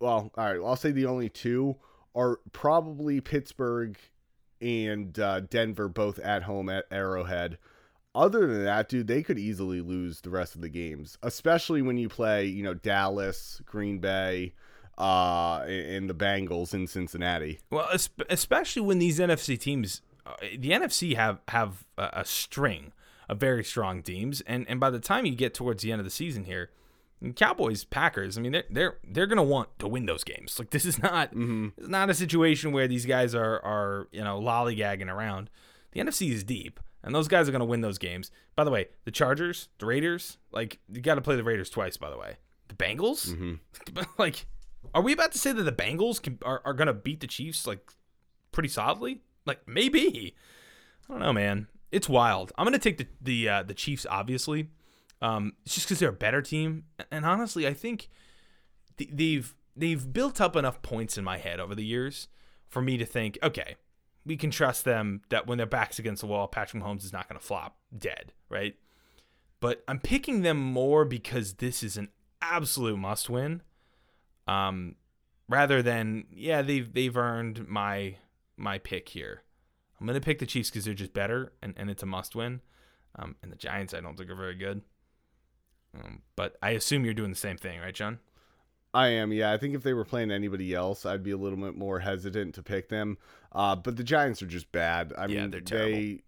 Well, 0.00 0.32
all 0.36 0.44
right, 0.44 0.60
I'll 0.64 0.76
say 0.76 0.90
the 0.90 1.06
only 1.06 1.28
two 1.28 1.76
are 2.14 2.40
probably 2.52 3.20
Pittsburgh 3.20 3.96
and 4.60 5.18
uh, 5.18 5.40
Denver 5.40 5.88
both 5.88 6.18
at 6.18 6.42
home 6.42 6.68
at 6.68 6.86
Arrowhead. 6.90 7.58
Other 8.14 8.46
than 8.46 8.64
that, 8.64 8.88
dude, 8.88 9.06
they 9.06 9.22
could 9.22 9.38
easily 9.38 9.80
lose 9.80 10.20
the 10.20 10.30
rest 10.30 10.56
of 10.56 10.60
the 10.60 10.68
games, 10.68 11.16
especially 11.22 11.80
when 11.80 11.96
you 11.96 12.08
play, 12.08 12.46
you 12.46 12.64
know, 12.64 12.74
Dallas, 12.74 13.62
Green 13.64 13.98
Bay, 13.98 14.54
uh, 15.00 15.64
and 15.66 16.10
the 16.10 16.14
Bengals 16.14 16.74
in 16.74 16.86
Cincinnati. 16.86 17.58
Well, 17.70 17.88
especially 18.28 18.82
when 18.82 18.98
these 18.98 19.18
NFC 19.18 19.58
teams, 19.58 20.02
uh, 20.26 20.34
the 20.40 20.70
NFC 20.70 21.16
have 21.16 21.40
have 21.48 21.86
a, 21.96 22.24
string 22.24 22.92
of 23.28 23.38
very 23.38 23.64
strong 23.64 24.02
teams, 24.02 24.42
and 24.42 24.66
and 24.68 24.78
by 24.78 24.90
the 24.90 25.00
time 25.00 25.24
you 25.24 25.34
get 25.34 25.54
towards 25.54 25.82
the 25.82 25.90
end 25.90 26.00
of 26.00 26.04
the 26.04 26.10
season 26.10 26.44
here, 26.44 26.70
Cowboys, 27.34 27.84
Packers, 27.84 28.36
I 28.36 28.42
mean 28.42 28.52
they're 28.52 28.64
they're 28.68 28.98
they're 29.02 29.26
gonna 29.26 29.42
want 29.42 29.70
to 29.78 29.88
win 29.88 30.04
those 30.04 30.22
games. 30.22 30.58
Like 30.58 30.68
this 30.68 30.84
is 30.84 31.02
not 31.02 31.30
it's 31.32 31.88
not 31.88 32.10
a 32.10 32.14
situation 32.14 32.72
where 32.72 32.86
these 32.86 33.06
guys 33.06 33.34
are 33.34 33.58
are 33.64 34.06
you 34.12 34.22
know 34.22 34.38
lollygagging 34.38 35.10
around. 35.10 35.48
The 35.92 36.00
NFC 36.00 36.30
is 36.30 36.44
deep, 36.44 36.78
and 37.02 37.14
those 37.14 37.26
guys 37.26 37.48
are 37.48 37.52
gonna 37.52 37.64
win 37.64 37.80
those 37.80 37.98
games. 37.98 38.30
By 38.54 38.64
the 38.64 38.70
way, 38.70 38.88
the 39.06 39.10
Chargers, 39.10 39.70
the 39.78 39.86
Raiders, 39.86 40.36
like 40.52 40.78
you 40.92 41.00
got 41.00 41.14
to 41.14 41.22
play 41.22 41.36
the 41.36 41.44
Raiders 41.44 41.70
twice. 41.70 41.96
By 41.96 42.10
the 42.10 42.18
way, 42.18 42.36
the 42.68 42.74
Bengals, 42.74 43.58
like, 44.18 44.44
are 44.94 45.02
we 45.02 45.12
about 45.12 45.32
to 45.32 45.38
say 45.38 45.52
that 45.52 45.62
the 45.62 45.72
Bengals 45.72 46.20
can, 46.20 46.38
are 46.42 46.62
are 46.64 46.74
gonna 46.74 46.94
beat 46.94 47.20
the 47.20 47.26
Chiefs 47.26 47.66
like 47.66 47.92
pretty 48.52 48.68
solidly? 48.68 49.22
Like 49.46 49.66
maybe. 49.66 50.34
I 51.08 51.12
don't 51.12 51.20
know, 51.20 51.32
man. 51.32 51.68
It's 51.90 52.08
wild. 52.08 52.52
I'm 52.56 52.64
gonna 52.64 52.78
take 52.78 52.98
the 52.98 53.06
the 53.20 53.48
uh, 53.48 53.62
the 53.62 53.74
Chiefs, 53.74 54.06
obviously. 54.08 54.68
Um, 55.22 55.54
it's 55.64 55.74
just 55.74 55.86
because 55.86 55.98
they're 55.98 56.08
a 56.08 56.14
better 56.14 56.40
team, 56.40 56.84
and 57.10 57.26
honestly, 57.26 57.66
I 57.66 57.74
think 57.74 58.08
th- 58.96 59.10
they've 59.12 59.54
they've 59.76 60.12
built 60.12 60.40
up 60.40 60.56
enough 60.56 60.82
points 60.82 61.18
in 61.18 61.24
my 61.24 61.38
head 61.38 61.60
over 61.60 61.74
the 61.74 61.84
years 61.84 62.28
for 62.68 62.80
me 62.80 62.96
to 62.96 63.04
think, 63.04 63.38
okay, 63.42 63.76
we 64.24 64.36
can 64.36 64.50
trust 64.50 64.84
them 64.84 65.22
that 65.28 65.46
when 65.46 65.58
their 65.58 65.66
backs 65.66 65.98
against 65.98 66.20
the 66.20 66.26
wall, 66.26 66.46
Patrick 66.46 66.82
Mahomes 66.82 67.04
is 67.04 67.12
not 67.12 67.28
gonna 67.28 67.40
flop 67.40 67.76
dead, 67.96 68.32
right? 68.48 68.76
But 69.60 69.82
I'm 69.86 70.00
picking 70.00 70.42
them 70.42 70.58
more 70.58 71.04
because 71.04 71.54
this 71.54 71.82
is 71.82 71.96
an 71.96 72.08
absolute 72.40 72.98
must 72.98 73.28
win. 73.28 73.62
Um, 74.46 74.96
rather 75.48 75.82
than 75.82 76.26
yeah, 76.32 76.62
they've 76.62 76.92
they've 76.92 77.16
earned 77.16 77.68
my 77.68 78.16
my 78.56 78.78
pick 78.78 79.08
here. 79.10 79.42
I'm 80.00 80.06
gonna 80.06 80.20
pick 80.20 80.38
the 80.38 80.46
Chiefs 80.46 80.70
because 80.70 80.84
they're 80.84 80.94
just 80.94 81.12
better 81.12 81.52
and, 81.62 81.74
and 81.76 81.90
it's 81.90 82.02
a 82.02 82.06
must 82.06 82.34
win. 82.34 82.60
Um, 83.16 83.36
and 83.42 83.52
the 83.52 83.56
Giants 83.56 83.92
I 83.94 84.00
don't 84.00 84.16
think 84.16 84.30
are 84.30 84.34
very 84.36 84.54
good. 84.54 84.82
Um, 85.94 86.22
but 86.36 86.56
I 86.62 86.70
assume 86.70 87.04
you're 87.04 87.14
doing 87.14 87.30
the 87.30 87.36
same 87.36 87.56
thing, 87.56 87.80
right, 87.80 87.94
John? 87.94 88.20
I 88.92 89.08
am, 89.08 89.32
yeah. 89.32 89.52
I 89.52 89.56
think 89.56 89.74
if 89.74 89.82
they 89.82 89.92
were 89.94 90.04
playing 90.04 90.30
anybody 90.32 90.74
else, 90.74 91.06
I'd 91.06 91.22
be 91.22 91.30
a 91.30 91.36
little 91.36 91.58
bit 91.58 91.76
more 91.76 92.00
hesitant 92.00 92.54
to 92.56 92.62
pick 92.62 92.88
them. 92.88 93.18
Uh, 93.52 93.76
but 93.76 93.96
the 93.96 94.02
Giants 94.04 94.42
are 94.42 94.46
just 94.46 94.72
bad. 94.72 95.12
I 95.16 95.26
Yeah, 95.26 95.42
mean, 95.42 95.50
they're 95.50 95.60
terrible. 95.60 95.98
they 95.98 96.22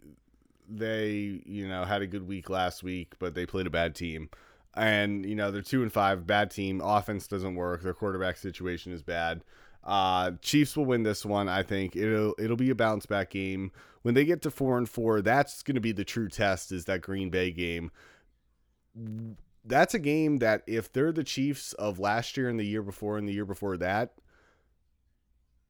they 0.68 1.42
you 1.44 1.68
know 1.68 1.84
had 1.84 2.02
a 2.02 2.06
good 2.06 2.26
week 2.26 2.48
last 2.48 2.82
week, 2.82 3.14
but 3.18 3.34
they 3.34 3.46
played 3.46 3.66
a 3.66 3.70
bad 3.70 3.94
team. 3.94 4.30
And 4.74 5.26
you 5.26 5.34
know 5.34 5.50
they're 5.50 5.62
two 5.62 5.82
and 5.82 5.92
five, 5.92 6.26
bad 6.26 6.50
team. 6.50 6.80
Offense 6.80 7.26
doesn't 7.26 7.54
work. 7.54 7.82
Their 7.82 7.94
quarterback 7.94 8.38
situation 8.38 8.92
is 8.92 9.02
bad. 9.02 9.44
Uh, 9.84 10.32
Chiefs 10.40 10.76
will 10.76 10.86
win 10.86 11.02
this 11.02 11.26
one. 11.26 11.48
I 11.48 11.62
think 11.62 11.96
it'll 11.96 12.34
it'll 12.38 12.56
be 12.56 12.70
a 12.70 12.74
bounce 12.74 13.04
back 13.04 13.30
game. 13.30 13.72
When 14.02 14.14
they 14.14 14.24
get 14.24 14.42
to 14.42 14.50
four 14.50 14.78
and 14.78 14.88
four, 14.88 15.20
that's 15.20 15.62
going 15.62 15.74
to 15.74 15.80
be 15.80 15.92
the 15.92 16.04
true 16.04 16.28
test. 16.28 16.72
Is 16.72 16.86
that 16.86 17.02
Green 17.02 17.30
Bay 17.30 17.50
game? 17.50 17.90
that's 19.64 19.94
a 19.94 19.98
game 19.98 20.38
that 20.38 20.62
if 20.66 20.92
they're 20.92 21.12
the 21.12 21.24
Chiefs 21.24 21.72
of 21.74 21.98
last 21.98 22.36
year 22.36 22.48
and 22.48 22.58
the 22.58 22.66
year 22.66 22.82
before 22.82 23.16
and 23.16 23.28
the 23.28 23.32
year 23.32 23.44
before 23.44 23.76
that, 23.76 24.14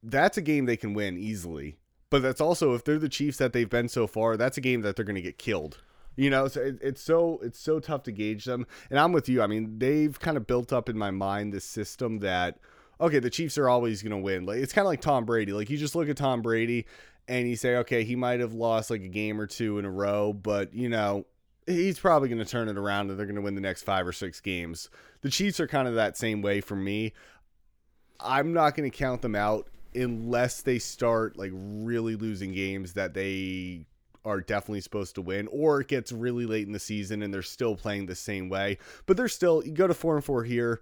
that's 0.01 0.37
a 0.37 0.41
game 0.41 0.65
they 0.65 0.77
can 0.77 0.93
win 0.93 1.17
easily. 1.17 1.77
But 2.09 2.21
that's 2.21 2.41
also 2.41 2.73
if 2.73 2.83
they're 2.83 2.99
the 2.99 3.09
Chiefs 3.09 3.37
that 3.37 3.53
they've 3.53 3.69
been 3.69 3.89
so 3.89 4.07
far, 4.07 4.37
that's 4.37 4.57
a 4.57 4.61
game 4.61 4.81
that 4.81 4.95
they're 4.95 5.05
going 5.05 5.15
to 5.15 5.21
get 5.21 5.37
killed. 5.37 5.79
You 6.15 6.29
know, 6.29 6.47
so 6.47 6.61
it, 6.61 6.77
it's 6.81 7.01
so 7.01 7.39
it's 7.41 7.59
so 7.59 7.79
tough 7.79 8.03
to 8.03 8.11
gauge 8.11 8.45
them. 8.45 8.67
And 8.89 8.99
I'm 8.99 9.11
with 9.11 9.29
you. 9.29 9.41
I 9.41 9.47
mean, 9.47 9.79
they've 9.79 10.19
kind 10.19 10.37
of 10.37 10.45
built 10.45 10.71
up 10.71 10.89
in 10.89 10.97
my 10.97 11.11
mind 11.11 11.53
this 11.53 11.65
system 11.65 12.19
that 12.19 12.59
okay, 13.01 13.19
the 13.19 13.29
Chiefs 13.29 13.57
are 13.57 13.67
always 13.67 14.01
going 14.01 14.11
to 14.11 14.17
win. 14.17 14.45
Like 14.45 14.57
it's 14.57 14.73
kind 14.73 14.85
of 14.85 14.89
like 14.89 15.01
Tom 15.01 15.25
Brady. 15.25 15.53
Like 15.53 15.69
you 15.69 15.77
just 15.77 15.95
look 15.95 16.09
at 16.09 16.17
Tom 16.17 16.41
Brady 16.41 16.85
and 17.27 17.49
you 17.49 17.55
say, 17.55 17.77
okay, 17.77 18.03
he 18.03 18.15
might 18.15 18.39
have 18.39 18.53
lost 18.53 18.89
like 18.89 19.01
a 19.01 19.07
game 19.07 19.39
or 19.39 19.47
two 19.47 19.79
in 19.79 19.85
a 19.85 19.91
row, 19.91 20.33
but 20.33 20.73
you 20.73 20.89
know, 20.89 21.25
he's 21.65 21.99
probably 21.99 22.29
going 22.29 22.43
to 22.43 22.49
turn 22.49 22.67
it 22.69 22.77
around 22.77 23.09
and 23.09 23.17
they're 23.17 23.25
going 23.25 23.35
to 23.35 23.41
win 23.41 23.55
the 23.55 23.61
next 23.61 23.83
5 23.83 24.07
or 24.07 24.11
6 24.11 24.39
games. 24.41 24.89
The 25.21 25.29
Chiefs 25.29 25.59
are 25.59 25.67
kind 25.67 25.87
of 25.87 25.95
that 25.95 26.17
same 26.17 26.41
way 26.41 26.61
for 26.61 26.75
me. 26.75 27.13
I'm 28.19 28.53
not 28.53 28.75
going 28.75 28.89
to 28.89 28.95
count 28.95 29.21
them 29.21 29.35
out 29.35 29.69
unless 29.95 30.61
they 30.61 30.79
start 30.79 31.37
like 31.37 31.51
really 31.53 32.15
losing 32.15 32.53
games 32.53 32.93
that 32.93 33.13
they 33.13 33.85
are 34.25 34.39
definitely 34.41 34.81
supposed 34.81 35.15
to 35.15 35.21
win, 35.21 35.47
or 35.51 35.81
it 35.81 35.87
gets 35.87 36.11
really 36.11 36.45
late 36.45 36.65
in 36.65 36.73
the 36.73 36.79
season 36.79 37.21
and 37.21 37.33
they're 37.33 37.41
still 37.41 37.75
playing 37.75 38.05
the 38.05 38.15
same 38.15 38.49
way. 38.49 38.77
But 39.05 39.17
they're 39.17 39.27
still 39.27 39.63
you 39.65 39.71
go 39.71 39.87
to 39.87 39.93
four 39.93 40.15
and 40.15 40.23
four 40.23 40.43
here. 40.43 40.81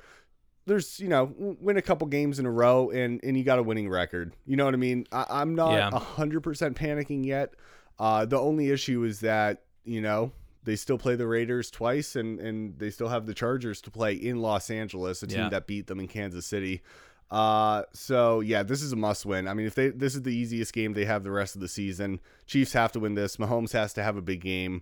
There's 0.67 0.99
you 0.99 1.07
know 1.09 1.33
win 1.37 1.77
a 1.77 1.81
couple 1.81 2.07
games 2.07 2.37
in 2.39 2.45
a 2.45 2.51
row 2.51 2.91
and 2.91 3.19
and 3.23 3.35
you 3.37 3.43
got 3.43 3.57
a 3.59 3.63
winning 3.63 3.89
record. 3.89 4.33
You 4.45 4.55
know 4.57 4.65
what 4.65 4.73
I 4.75 4.77
mean? 4.77 5.07
I, 5.11 5.41
am 5.41 5.55
not 5.55 5.73
Yeah. 5.73 5.89
a 5.91 5.99
hundred 5.99 6.41
percent 6.41 6.77
panicking 6.77 7.25
yet. 7.25 7.55
Uh, 7.99 8.25
the 8.25 8.39
only 8.39 8.69
issue 8.69 9.03
is 9.03 9.21
that 9.21 9.63
you 9.83 10.01
know 10.01 10.31
they 10.63 10.75
still 10.75 10.99
play 10.99 11.15
the 11.15 11.25
Raiders 11.25 11.71
twice 11.71 12.15
and 12.15 12.39
and 12.39 12.77
they 12.77 12.91
still 12.91 13.07
have 13.09 13.25
the 13.25 13.33
Chargers 13.33 13.81
to 13.81 13.91
play 13.91 14.13
in 14.13 14.39
Los 14.39 14.69
Angeles, 14.69 15.23
a 15.23 15.27
team 15.27 15.39
Yeah. 15.39 15.49
that 15.49 15.65
beat 15.65 15.87
them 15.87 15.99
in 15.99 16.07
Kansas 16.07 16.45
City. 16.45 16.83
Uh, 17.31 17.83
so 17.93 18.41
yeah, 18.41 18.61
this 18.61 18.81
is 18.81 18.91
a 18.91 18.95
must 18.97 19.25
win. 19.25 19.47
I 19.47 19.53
mean, 19.53 19.65
if 19.65 19.73
they 19.73 19.89
this 19.89 20.15
is 20.15 20.23
the 20.23 20.35
easiest 20.35 20.73
game 20.73 20.93
they 20.93 21.05
have 21.05 21.23
the 21.23 21.31
rest 21.31 21.55
of 21.55 21.61
the 21.61 21.69
season, 21.69 22.19
Chiefs 22.45 22.73
have 22.73 22.91
to 22.91 22.99
win 22.99 23.15
this. 23.15 23.37
Mahomes 23.37 23.71
has 23.71 23.93
to 23.93 24.03
have 24.03 24.17
a 24.17 24.21
big 24.21 24.41
game, 24.41 24.81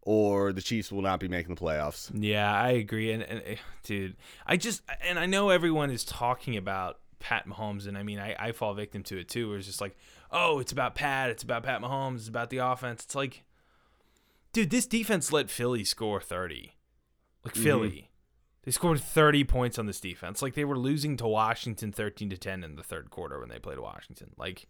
or 0.00 0.52
the 0.52 0.62
Chiefs 0.62 0.90
will 0.90 1.02
not 1.02 1.20
be 1.20 1.28
making 1.28 1.54
the 1.54 1.60
playoffs. 1.60 2.10
Yeah, 2.14 2.50
I 2.50 2.70
agree. 2.70 3.12
And, 3.12 3.22
and 3.22 3.42
eh, 3.44 3.56
dude, 3.82 4.16
I 4.46 4.56
just 4.56 4.80
and 5.06 5.18
I 5.18 5.26
know 5.26 5.50
everyone 5.50 5.90
is 5.90 6.02
talking 6.02 6.56
about 6.56 7.00
Pat 7.18 7.46
Mahomes, 7.46 7.86
and 7.86 7.98
I 7.98 8.02
mean, 8.02 8.18
I, 8.18 8.34
I 8.38 8.52
fall 8.52 8.72
victim 8.72 9.02
to 9.04 9.18
it 9.18 9.28
too. 9.28 9.50
Where 9.50 9.58
it's 9.58 9.66
just 9.66 9.82
like, 9.82 9.94
oh, 10.30 10.58
it's 10.58 10.72
about 10.72 10.94
Pat, 10.94 11.28
it's 11.28 11.42
about 11.42 11.64
Pat 11.64 11.82
Mahomes, 11.82 12.16
it's 12.16 12.28
about 12.28 12.48
the 12.48 12.58
offense. 12.58 13.04
It's 13.04 13.14
like, 13.14 13.44
dude, 14.54 14.70
this 14.70 14.86
defense 14.86 15.32
let 15.32 15.50
Philly 15.50 15.84
score 15.84 16.22
thirty, 16.22 16.76
like 17.44 17.54
Philly. 17.54 18.09
They 18.62 18.70
scored 18.70 19.00
30 19.00 19.44
points 19.44 19.78
on 19.78 19.86
this 19.86 20.00
defense. 20.00 20.42
Like 20.42 20.54
they 20.54 20.64
were 20.64 20.78
losing 20.78 21.16
to 21.16 21.26
Washington 21.26 21.92
13 21.92 22.30
to 22.30 22.36
10 22.36 22.62
in 22.62 22.76
the 22.76 22.82
third 22.82 23.10
quarter 23.10 23.40
when 23.40 23.48
they 23.48 23.58
played 23.58 23.78
Washington. 23.78 24.32
Like 24.36 24.66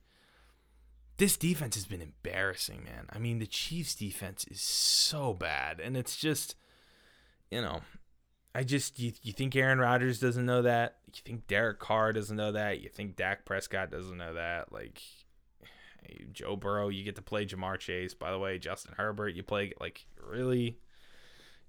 this 1.16 1.36
defense 1.36 1.74
has 1.74 1.86
been 1.86 2.00
embarrassing, 2.00 2.84
man. 2.84 3.06
I 3.10 3.18
mean, 3.18 3.40
the 3.40 3.46
Chiefs 3.46 3.94
defense 3.94 4.46
is 4.50 4.60
so 4.60 5.34
bad 5.34 5.80
and 5.80 5.96
it's 5.96 6.16
just 6.16 6.54
you 7.50 7.60
know, 7.60 7.80
I 8.54 8.62
just 8.62 8.98
you, 8.98 9.12
you 9.22 9.32
think 9.32 9.54
Aaron 9.56 9.80
Rodgers 9.80 10.20
doesn't 10.20 10.46
know 10.46 10.62
that? 10.62 10.98
You 11.12 11.20
think 11.24 11.46
Derek 11.46 11.80
Carr 11.80 12.12
doesn't 12.12 12.36
know 12.36 12.52
that? 12.52 12.80
You 12.80 12.88
think 12.88 13.16
Dak 13.16 13.44
Prescott 13.44 13.90
doesn't 13.90 14.16
know 14.16 14.34
that? 14.34 14.72
Like 14.72 15.02
Joe 16.32 16.56
Burrow, 16.56 16.88
you 16.88 17.04
get 17.04 17.16
to 17.16 17.22
play 17.22 17.46
Ja'Marr 17.46 17.78
Chase. 17.78 18.14
By 18.14 18.30
the 18.30 18.38
way, 18.38 18.58
Justin 18.58 18.94
Herbert, 18.96 19.34
you 19.34 19.42
play 19.42 19.72
like 19.80 20.06
really, 20.24 20.78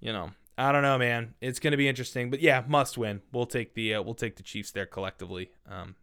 you 0.00 0.12
know. 0.12 0.30
I 0.68 0.72
don't 0.72 0.82
know, 0.82 0.96
man. 0.98 1.34
It's 1.40 1.58
going 1.58 1.72
to 1.72 1.76
be 1.76 1.88
interesting, 1.88 2.30
but 2.30 2.40
yeah, 2.40 2.62
must 2.68 2.96
win. 2.96 3.20
We'll 3.32 3.46
take 3.46 3.74
the 3.74 3.94
uh, 3.94 4.02
we'll 4.02 4.14
take 4.14 4.36
the 4.36 4.42
Chiefs 4.42 4.70
there 4.70 4.86
collectively. 4.86 5.50
Um, 5.68 5.96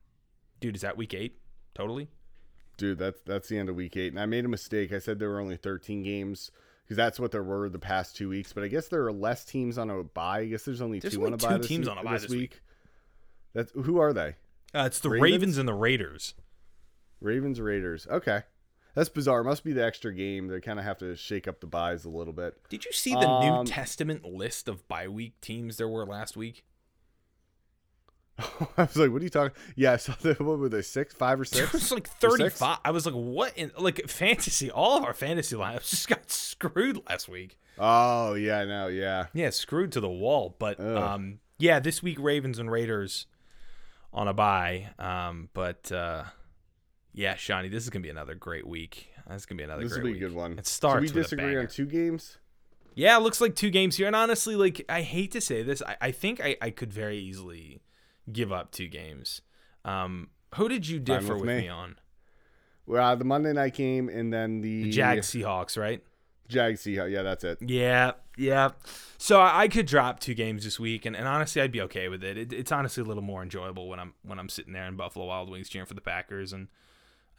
dude, 0.59 0.75
is 0.75 0.81
that 0.81 0.97
week 0.97 1.13
eight? 1.13 1.39
Totally. 1.75 2.09
Dude, 2.77 2.97
that's 2.97 3.21
that's 3.25 3.47
the 3.47 3.57
end 3.57 3.69
of 3.69 3.75
week 3.75 3.95
eight, 3.97 4.11
and 4.11 4.19
I 4.19 4.25
made 4.25 4.45
a 4.45 4.49
mistake. 4.49 4.91
I 4.91 4.99
said 4.99 5.19
there 5.19 5.29
were 5.29 5.39
only 5.39 5.57
13 5.57 6.03
games 6.03 6.51
because 6.83 6.97
that's 6.97 7.19
what 7.19 7.31
there 7.31 7.43
were 7.43 7.69
the 7.69 7.79
past 7.79 8.15
two 8.15 8.29
weeks. 8.29 8.51
But 8.53 8.63
I 8.63 8.67
guess 8.67 8.87
there 8.87 9.05
are 9.05 9.11
less 9.13 9.45
teams 9.45 9.77
on 9.77 9.89
a 9.89 10.03
buy. 10.03 10.39
I 10.39 10.45
guess 10.45 10.63
there's 10.65 10.81
only 10.81 10.99
There's 10.99 11.13
two 11.13 11.19
only 11.25 11.33
on 11.33 11.33
a 11.33 11.37
bye. 11.37 11.49
two 11.53 11.57
this 11.59 11.67
teams 11.67 11.87
week- 11.87 11.97
on 11.97 11.97
a 11.97 12.03
buy 12.03 12.17
this 12.17 12.29
week. 12.29 12.61
That's 13.53 13.71
who 13.73 13.99
are 13.99 14.13
they? 14.13 14.35
Uh, 14.73 14.83
it's 14.87 14.99
the 14.99 15.09
Ravens? 15.09 15.31
Ravens? 15.31 15.57
and 15.57 15.67
the 15.67 15.73
Raiders. 15.73 16.33
Ravens, 17.21 17.59
Raiders. 17.61 18.07
Okay, 18.09 18.43
that's 18.95 19.09
bizarre. 19.09 19.43
Must 19.43 19.63
be 19.63 19.73
the 19.73 19.83
extra 19.85 20.13
game. 20.13 20.47
They 20.47 20.59
kind 20.61 20.79
of 20.79 20.85
have 20.85 20.97
to 20.99 21.15
shake 21.15 21.47
up 21.47 21.59
the 21.61 21.67
buys 21.67 22.05
a 22.05 22.09
little 22.09 22.33
bit. 22.33 22.57
Did 22.69 22.85
you 22.85 22.91
see 22.91 23.11
the 23.11 23.27
Um, 23.29 23.63
New 23.63 23.71
Testament 23.71 24.25
list 24.25 24.67
of 24.67 24.87
bye 24.87 25.07
week 25.07 25.39
teams 25.41 25.77
there 25.77 25.87
were 25.87 26.05
last 26.05 26.35
week? 26.37 26.63
I 28.39 28.83
was 28.83 28.95
like, 28.95 29.11
"What 29.11 29.21
are 29.21 29.25
you 29.25 29.29
talking?" 29.29 29.55
Yeah, 29.75 29.93
I 29.93 29.97
saw 29.97 30.13
the 30.21 30.33
what 30.35 30.59
were 30.59 30.69
they 30.69 30.81
six, 30.81 31.13
five 31.13 31.39
or 31.41 31.45
six? 31.45 31.59
six? 31.71 31.73
was 31.73 31.91
like 31.91 32.07
35. 32.07 32.77
I 32.85 32.91
was 32.91 33.05
like, 33.05 33.15
what? 33.15 33.57
In, 33.57 33.71
like 33.77 34.07
fantasy, 34.09 34.71
all 34.71 34.97
of 34.97 35.03
our 35.03 35.13
fantasy 35.13 35.55
lineups 35.57 35.89
just 35.89 36.07
got 36.07 36.29
screwed 36.31 37.01
last 37.09 37.27
week. 37.27 37.57
Oh 37.77 38.35
yeah, 38.35 38.63
no, 38.65 38.87
yeah. 38.87 39.25
Yeah, 39.33 39.49
screwed 39.49 39.91
to 39.93 39.99
the 39.99 40.09
wall. 40.09 40.55
But 40.57 40.79
Ugh. 40.79 40.97
um, 40.97 41.39
yeah, 41.57 41.79
this 41.79 42.01
week 42.01 42.17
Ravens 42.19 42.59
and 42.59 42.71
Raiders 42.71 43.25
on 44.13 44.27
a 44.29 44.33
buy. 44.33 44.89
Um, 44.97 45.49
but 45.53 45.91
uh, 45.91 46.23
yeah, 47.13 47.35
Shawnee, 47.35 47.69
this 47.69 47.83
is 47.83 47.89
gonna 47.89 48.03
be 48.03 48.09
another 48.09 48.35
great 48.35 48.67
week. 48.67 49.09
This 49.27 49.41
is 49.41 49.45
gonna 49.45 49.57
be 49.57 49.63
another 49.63 49.87
great 49.87 50.03
week. 50.03 50.13
This 50.13 50.13
will 50.13 50.19
be 50.19 50.25
a 50.25 50.27
good 50.29 50.35
one. 50.35 50.59
It 50.59 50.67
starts. 50.67 51.07
Should 51.07 51.15
we 51.15 51.21
disagree 51.21 51.57
on 51.57 51.67
two 51.67 51.85
games? 51.85 52.37
Yeah, 52.95 53.17
it 53.17 53.21
looks 53.21 53.39
like 53.39 53.55
two 53.55 53.69
games 53.69 53.95
here. 53.97 54.07
And 54.07 54.15
honestly, 54.15 54.55
like 54.55 54.83
I 54.89 55.01
hate 55.01 55.31
to 55.31 55.41
say 55.41 55.63
this, 55.63 55.81
I, 55.81 55.97
I 56.01 56.11
think 56.11 56.41
I, 56.41 56.57
I 56.61 56.69
could 56.69 56.91
very 56.91 57.17
easily 57.17 57.81
give 58.31 58.51
up 58.51 58.71
two 58.71 58.87
games. 58.87 59.41
Um, 59.85 60.29
who 60.55 60.67
did 60.67 60.87
you 60.87 60.99
differ 60.99 61.33
with 61.33 61.41
with 61.41 61.49
me. 61.49 61.61
me 61.61 61.69
on? 61.69 61.95
Well, 62.85 63.11
uh, 63.11 63.15
the 63.15 63.23
Monday 63.23 63.53
night 63.53 63.75
game 63.75 64.09
and 64.09 64.33
then 64.33 64.61
the, 64.61 64.83
The 64.83 64.89
Jag 64.89 65.19
Seahawks, 65.19 65.77
right? 65.77 66.03
Jag 66.47 66.75
Seahawks. 66.75 67.11
Yeah, 67.11 67.21
that's 67.21 67.43
it. 67.43 67.59
Yeah, 67.61 68.13
yeah. 68.35 68.71
So 69.17 69.39
I 69.39 69.61
I 69.61 69.67
could 69.67 69.85
drop 69.85 70.19
two 70.19 70.33
games 70.33 70.63
this 70.63 70.79
week, 70.79 71.05
and, 71.05 71.15
and 71.15 71.27
honestly, 71.27 71.61
I'd 71.61 71.71
be 71.71 71.81
okay 71.81 72.09
with 72.09 72.23
it. 72.23 72.37
it. 72.37 72.51
It's 72.51 72.71
honestly 72.71 73.01
a 73.01 73.05
little 73.05 73.23
more 73.23 73.43
enjoyable 73.43 73.87
when 73.87 73.99
I'm 73.99 74.13
when 74.23 74.39
I'm 74.39 74.49
sitting 74.49 74.73
there 74.73 74.87
in 74.87 74.95
Buffalo 74.95 75.27
Wild 75.27 75.49
Wings 75.49 75.69
cheering 75.69 75.85
for 75.85 75.93
the 75.93 76.01
Packers, 76.01 76.51
and 76.51 76.67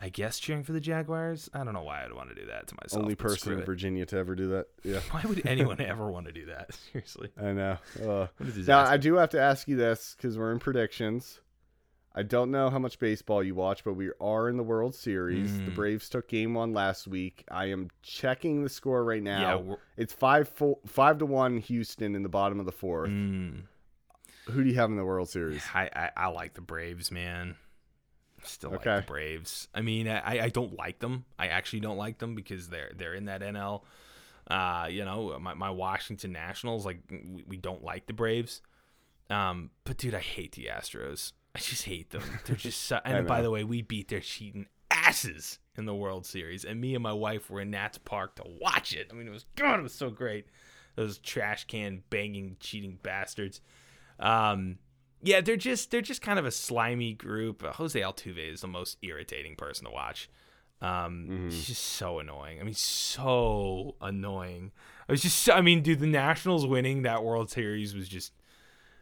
I 0.03 0.09
guess 0.09 0.38
cheering 0.38 0.62
for 0.62 0.72
the 0.72 0.80
Jaguars. 0.80 1.51
I 1.53 1.62
don't 1.62 1.74
know 1.74 1.82
why 1.82 2.05
I'd 2.05 2.12
want 2.14 2.30
to 2.30 2.34
do 2.34 2.46
that 2.46 2.66
to 2.68 2.74
myself. 2.82 3.03
Only 3.03 3.14
person 3.14 3.53
in. 3.53 3.64
Virginia 3.64 4.07
to 4.07 4.16
ever 4.16 4.34
do 4.34 4.48
that. 4.48 4.66
Yeah, 4.82 5.01
Why 5.11 5.22
would 5.26 5.46
anyone 5.46 5.80
ever 5.80 6.11
want 6.11 6.26
to 6.26 6.32
do 6.32 6.46
that? 6.46 6.72
Seriously. 6.92 7.28
I 7.40 7.53
know. 7.53 7.76
Uh, 8.03 8.26
now. 8.66 8.84
I 8.84 8.96
do 8.96 9.16
have 9.16 9.30
to 9.30 9.40
ask 9.40 9.68
you 9.68 9.76
this 9.76 10.14
because 10.16 10.38
we're 10.38 10.53
in 10.53 10.59
predictions. 10.59 11.40
I 12.14 12.22
don't 12.24 12.51
know 12.51 12.70
how 12.70 12.78
much 12.80 12.98
baseball 12.98 13.42
you 13.42 13.55
watch, 13.55 13.84
but 13.84 13.92
we 13.92 14.11
are 14.20 14.48
in 14.48 14.57
the 14.57 14.64
World 14.64 14.94
Series. 14.96 15.51
Mm. 15.53 15.66
The 15.66 15.70
Braves 15.70 16.09
took 16.09 16.28
game 16.28 16.55
one 16.55 16.72
last 16.72 17.07
week. 17.07 17.44
I 17.51 17.66
am 17.66 17.88
checking 18.03 18.64
the 18.64 18.68
score 18.68 19.05
right 19.05 19.22
now. 19.22 19.59
we're- 19.59 19.76
it's 19.96 20.12
five 20.12 20.48
full, 20.48 20.81
five 20.86 21.18
to 21.18 21.27
one 21.27 21.59
Houston 21.59 22.16
in 22.16 22.22
the 22.24 22.28
bottom 22.28 22.59
of 22.59 22.66
the 22.66 22.72
fourth. 22.72 23.10
Mm. 23.10 23.62
Who 24.47 24.64
do 24.64 24.68
you 24.70 24.74
have 24.77 24.90
in 24.90 24.97
the 24.97 25.05
World 25.05 25.28
Series? 25.28 25.62
I, 25.72 25.89
I, 25.94 26.10
I 26.16 26.27
like 26.28 26.55
the 26.55 26.62
Braves, 26.62 27.12
man. 27.12 27.55
Still 28.44 28.74
Okay. 28.74 28.90
like 28.90 29.06
the 29.06 29.12
Braves. 29.12 29.68
I 29.74 29.82
mean, 29.82 30.08
I, 30.08 30.44
I 30.44 30.48
don't 30.48 30.76
like 30.78 30.98
them. 31.00 31.24
I 31.38 31.48
actually 31.48 31.80
don't 31.80 31.96
like 31.98 32.18
them 32.18 32.34
because 32.34 32.68
they're 32.68 32.90
they're 32.96 33.14
in 33.14 33.26
that 33.26 33.40
NL. 33.42 33.82
Uh, 34.50 34.88
you 34.90 35.04
know, 35.04 35.38
my, 35.38 35.54
my 35.54 35.70
Washington 35.70 36.32
Nationals, 36.32 36.84
like 36.84 37.00
we, 37.10 37.44
we 37.46 37.56
don't 37.56 37.84
like 37.84 38.06
the 38.06 38.12
Braves. 38.12 38.62
Um, 39.28 39.70
but 39.84 39.96
dude, 39.96 40.14
I 40.14 40.18
hate 40.20 40.52
the 40.52 40.68
Astros. 40.72 41.32
I 41.54 41.58
just 41.60 41.84
hate 41.84 42.10
them. 42.10 42.22
They're 42.46 42.56
just 42.56 42.80
so, 42.86 42.98
and 43.04 43.26
by 43.26 43.42
the 43.42 43.50
way, 43.50 43.62
we 43.64 43.82
beat 43.82 44.08
their 44.08 44.20
cheating 44.20 44.66
asses 44.90 45.58
in 45.76 45.84
the 45.84 45.94
World 45.94 46.26
Series, 46.26 46.64
and 46.64 46.80
me 46.80 46.94
and 46.94 47.02
my 47.02 47.12
wife 47.12 47.48
were 47.50 47.60
in 47.60 47.70
Nats 47.70 47.98
Park 47.98 48.36
to 48.36 48.44
watch 48.60 48.92
it. 48.92 49.08
I 49.10 49.14
mean, 49.14 49.26
it 49.28 49.30
was 49.30 49.44
God, 49.56 49.78
it 49.78 49.82
was 49.82 49.94
so 49.94 50.10
great. 50.10 50.46
Those 50.96 51.18
trash 51.18 51.64
can 51.66 52.02
banging, 52.10 52.56
cheating 52.58 52.98
bastards. 53.02 53.60
Um, 54.18 54.78
yeah, 55.22 55.40
they're 55.40 55.56
just 55.56 55.90
they're 55.90 56.01
just 56.01 56.22
kind 56.22 56.38
of 56.38 56.44
a 56.47 56.51
slimy 56.51 57.12
group. 57.14 57.62
Uh, 57.64 57.72
Jose 57.72 57.98
Altuve 58.01 58.52
is 58.52 58.60
the 58.60 58.68
most 58.68 58.98
irritating 59.02 59.56
person 59.56 59.86
to 59.86 59.90
watch. 59.92 60.28
Um, 60.82 61.48
he's 61.51 61.66
just 61.66 61.82
so 61.84 62.20
annoying. 62.20 62.59
I 62.60 62.62
mean, 62.62 62.74
so 62.74 63.97
annoying. 64.01 64.72
I 65.09 65.12
was 65.12 65.20
just, 65.22 65.51
I 65.51 65.60
mean, 65.60 65.82
dude, 65.82 66.01
the 66.01 66.06
Nationals 66.06 66.66
winning 66.66 67.02
that 67.02 67.22
World 67.22 67.51
Series 67.51 67.94
was 67.94 68.09
just, 68.09 68.32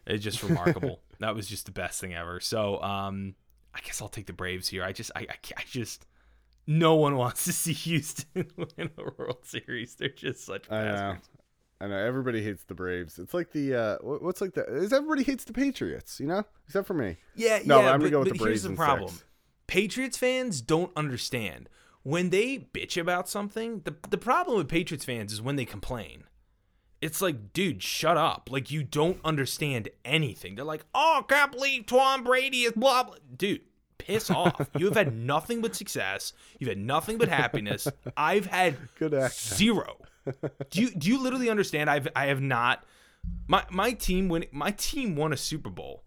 it's 0.06 0.24
just 0.24 0.42
remarkable. 0.48 1.00
that 1.20 1.34
was 1.36 1.46
just 1.46 1.66
the 1.66 1.72
best 1.72 2.00
thing 2.00 2.14
ever. 2.14 2.40
So, 2.40 2.82
um, 2.82 3.34
I 3.74 3.80
guess 3.80 4.02
I'll 4.02 4.08
take 4.08 4.26
the 4.26 4.32
Braves 4.32 4.68
here. 4.68 4.82
I 4.82 4.92
just, 4.92 5.12
I, 5.14 5.20
I, 5.20 5.36
I 5.56 5.62
just, 5.70 6.04
no 6.66 6.96
one 6.96 7.16
wants 7.16 7.44
to 7.44 7.52
see 7.52 7.72
Houston 7.74 8.26
win 8.56 8.90
a 8.98 9.02
World 9.16 9.44
Series. 9.44 9.94
They're 9.94 10.08
just 10.08 10.44
such 10.44 10.68
I 10.70 10.82
know. 10.82 10.92
bastards. 10.92 11.28
I 11.80 11.86
know 11.86 11.96
everybody 11.96 12.42
hates 12.42 12.64
the 12.64 12.74
Braves. 12.74 13.18
It's 13.18 13.32
like 13.34 13.52
the 13.52 13.74
uh, 13.74 13.96
what's 14.02 14.40
like 14.40 14.54
the 14.54 14.64
is 14.64 14.92
everybody 14.92 15.22
hates 15.22 15.44
the 15.44 15.52
Patriots, 15.52 16.18
you 16.18 16.26
know, 16.26 16.44
except 16.66 16.86
for 16.86 16.94
me. 16.94 17.16
Yeah, 17.36 17.60
No, 17.64 17.80
yeah. 17.80 17.92
I'm 17.92 18.00
gonna 18.00 18.04
but, 18.04 18.10
go 18.10 18.18
with 18.20 18.28
the 18.30 18.34
here's 18.34 18.42
Braves 18.46 18.62
the 18.64 18.70
in 18.70 18.76
problem: 18.76 19.10
six. 19.10 19.24
Patriots 19.68 20.16
fans 20.18 20.60
don't 20.60 20.90
understand 20.96 21.68
when 22.02 22.30
they 22.30 22.58
bitch 22.58 23.00
about 23.00 23.28
something. 23.28 23.82
the 23.84 23.94
The 24.10 24.18
problem 24.18 24.58
with 24.58 24.68
Patriots 24.68 25.04
fans 25.04 25.32
is 25.32 25.40
when 25.40 25.56
they 25.56 25.64
complain. 25.64 26.24
It's 27.00 27.22
like, 27.22 27.52
dude, 27.52 27.80
shut 27.80 28.16
up. 28.16 28.48
Like 28.50 28.72
you 28.72 28.82
don't 28.82 29.18
understand 29.24 29.88
anything. 30.04 30.56
They're 30.56 30.64
like, 30.64 30.84
oh, 30.96 31.20
I 31.20 31.32
can't 31.32 31.52
believe 31.52 31.86
Tom 31.86 32.24
Brady 32.24 32.62
is 32.62 32.72
blah 32.72 33.04
blah. 33.04 33.14
Dude, 33.36 33.60
piss 33.98 34.30
off. 34.32 34.68
You 34.76 34.86
have 34.86 34.96
had 34.96 35.14
nothing 35.14 35.60
but 35.60 35.76
success. 35.76 36.32
You've 36.58 36.70
had 36.70 36.78
nothing 36.78 37.18
but 37.18 37.28
happiness. 37.28 37.86
I've 38.16 38.46
had 38.46 38.76
zero. 39.30 39.98
Do 40.70 40.80
you 40.80 40.90
do 40.90 41.08
you 41.08 41.22
literally 41.22 41.48
understand? 41.50 41.88
I've 41.88 42.08
I 42.14 42.26
have 42.26 42.40
not. 42.40 42.84
My 43.46 43.64
my 43.70 43.92
team 43.92 44.28
when 44.28 44.44
my 44.52 44.70
team 44.72 45.16
won 45.16 45.32
a 45.32 45.36
Super 45.36 45.70
Bowl 45.70 46.04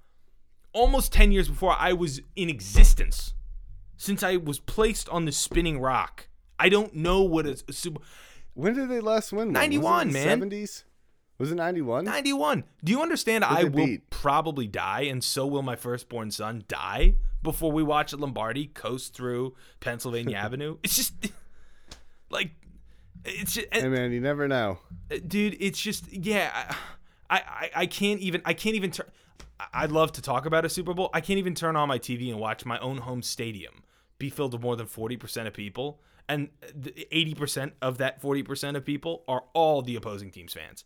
almost 0.74 1.12
ten 1.12 1.32
years 1.32 1.48
before 1.48 1.76
I 1.78 1.94
was 1.94 2.22
in 2.36 2.50
existence. 2.50 3.34
Since 3.98 4.24
I 4.24 4.38
was 4.38 4.60
placed 4.60 5.08
on 5.10 5.26
the 5.26 5.32
spinning 5.32 5.80
rock, 5.80 6.28
I 6.60 6.70
don't 6.70 6.96
know 6.96 7.22
what 7.22 7.46
a, 7.46 7.62
a 7.68 7.74
Super. 7.74 8.02
When 8.54 8.74
did 8.74 8.90
they 8.90 9.00
last 9.00 9.32
win? 9.32 9.48
one? 9.48 9.54
91, 9.54 10.08
the 10.08 10.14
man. 10.14 10.42
70s? 10.42 10.84
Was 11.38 11.52
it 11.52 11.56
91? 11.56 12.06
91. 12.06 12.64
Do 12.84 12.92
you 12.92 13.02
understand? 13.02 13.44
I 13.44 13.64
will 13.64 13.86
beat? 13.86 14.10
probably 14.10 14.68
die, 14.68 15.02
and 15.02 15.24
so 15.24 15.48
will 15.48 15.64
my 15.64 15.76
firstborn 15.76 16.30
son 16.30 16.64
die 16.68 17.16
before 17.42 17.72
we 17.72 17.82
watch 17.82 18.14
Lombardi 18.14 18.68
coast 18.68 19.16
through 19.16 19.56
Pennsylvania 19.80 20.38
Avenue. 20.46 20.78
It's 20.84 20.96
just 20.96 21.14
like 22.30 22.52
it's 23.26 23.54
just, 23.54 23.68
Hey 23.72 23.82
eh, 23.82 23.88
man, 23.88 24.12
you 24.12 24.22
never 24.22 24.48
know. 24.48 24.80
Eh, 25.10 25.20
dude. 25.26 25.58
It's 25.60 25.80
just 25.82 26.12
yeah. 26.12 26.74
I, 27.30 27.36
I 27.38 27.70
I 27.76 27.86
can't 27.86 28.20
even 28.20 28.42
I 28.46 28.54
can't 28.54 28.76
even 28.76 28.92
turn. 28.92 29.08
I'd 29.74 29.92
love 29.92 30.12
to 30.14 30.22
talk 30.22 30.46
about 30.46 30.66
a 30.66 30.70
Super 30.70 30.94
Bowl. 30.94 31.10
I 31.14 31.22
can't 31.22 31.38
even 31.40 31.54
turn 31.56 31.76
on 31.76 31.88
my 31.88 32.00
TV 32.00 32.30
and 32.32 32.40
watch 32.40 32.66
my 32.66 32.80
own 32.80 32.98
home 32.98 33.22
stadium 33.22 33.84
be 34.18 34.30
filled 34.30 34.54
with 34.54 34.62
more 34.62 34.76
than 34.76 34.88
forty 34.88 35.18
percent 35.18 35.48
of 35.48 35.54
people, 35.54 36.02
and 36.28 36.50
eighty 37.12 37.34
percent 37.36 37.74
of 37.82 37.98
that 38.00 38.22
forty 38.22 38.44
percent 38.44 38.76
of 38.76 38.84
people 38.86 39.24
are 39.28 39.44
all 39.54 39.82
the 39.82 39.96
opposing 39.96 40.32
team's 40.32 40.54
fans. 40.54 40.84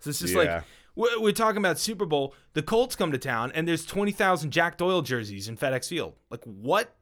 So 0.00 0.10
it's 0.10 0.18
just 0.20 0.34
Yeah. 0.34 0.38
like 0.40 0.64
we're, 0.94 1.20
we're 1.20 1.32
talking 1.32 1.58
about 1.58 1.78
Super 1.78 2.06
Bowl. 2.06 2.34
The 2.54 2.62
Colts 2.62 2.96
come 2.96 3.12
to 3.12 3.18
town, 3.18 3.52
and 3.54 3.68
there's 3.68 3.84
twenty 3.84 4.12
thousand 4.12 4.50
Jack 4.50 4.78
Doyle 4.78 5.02
jerseys 5.02 5.46
in 5.48 5.56
FedEx 5.56 5.88
Field. 5.88 6.14
Like 6.30 6.42
what? 6.44 6.96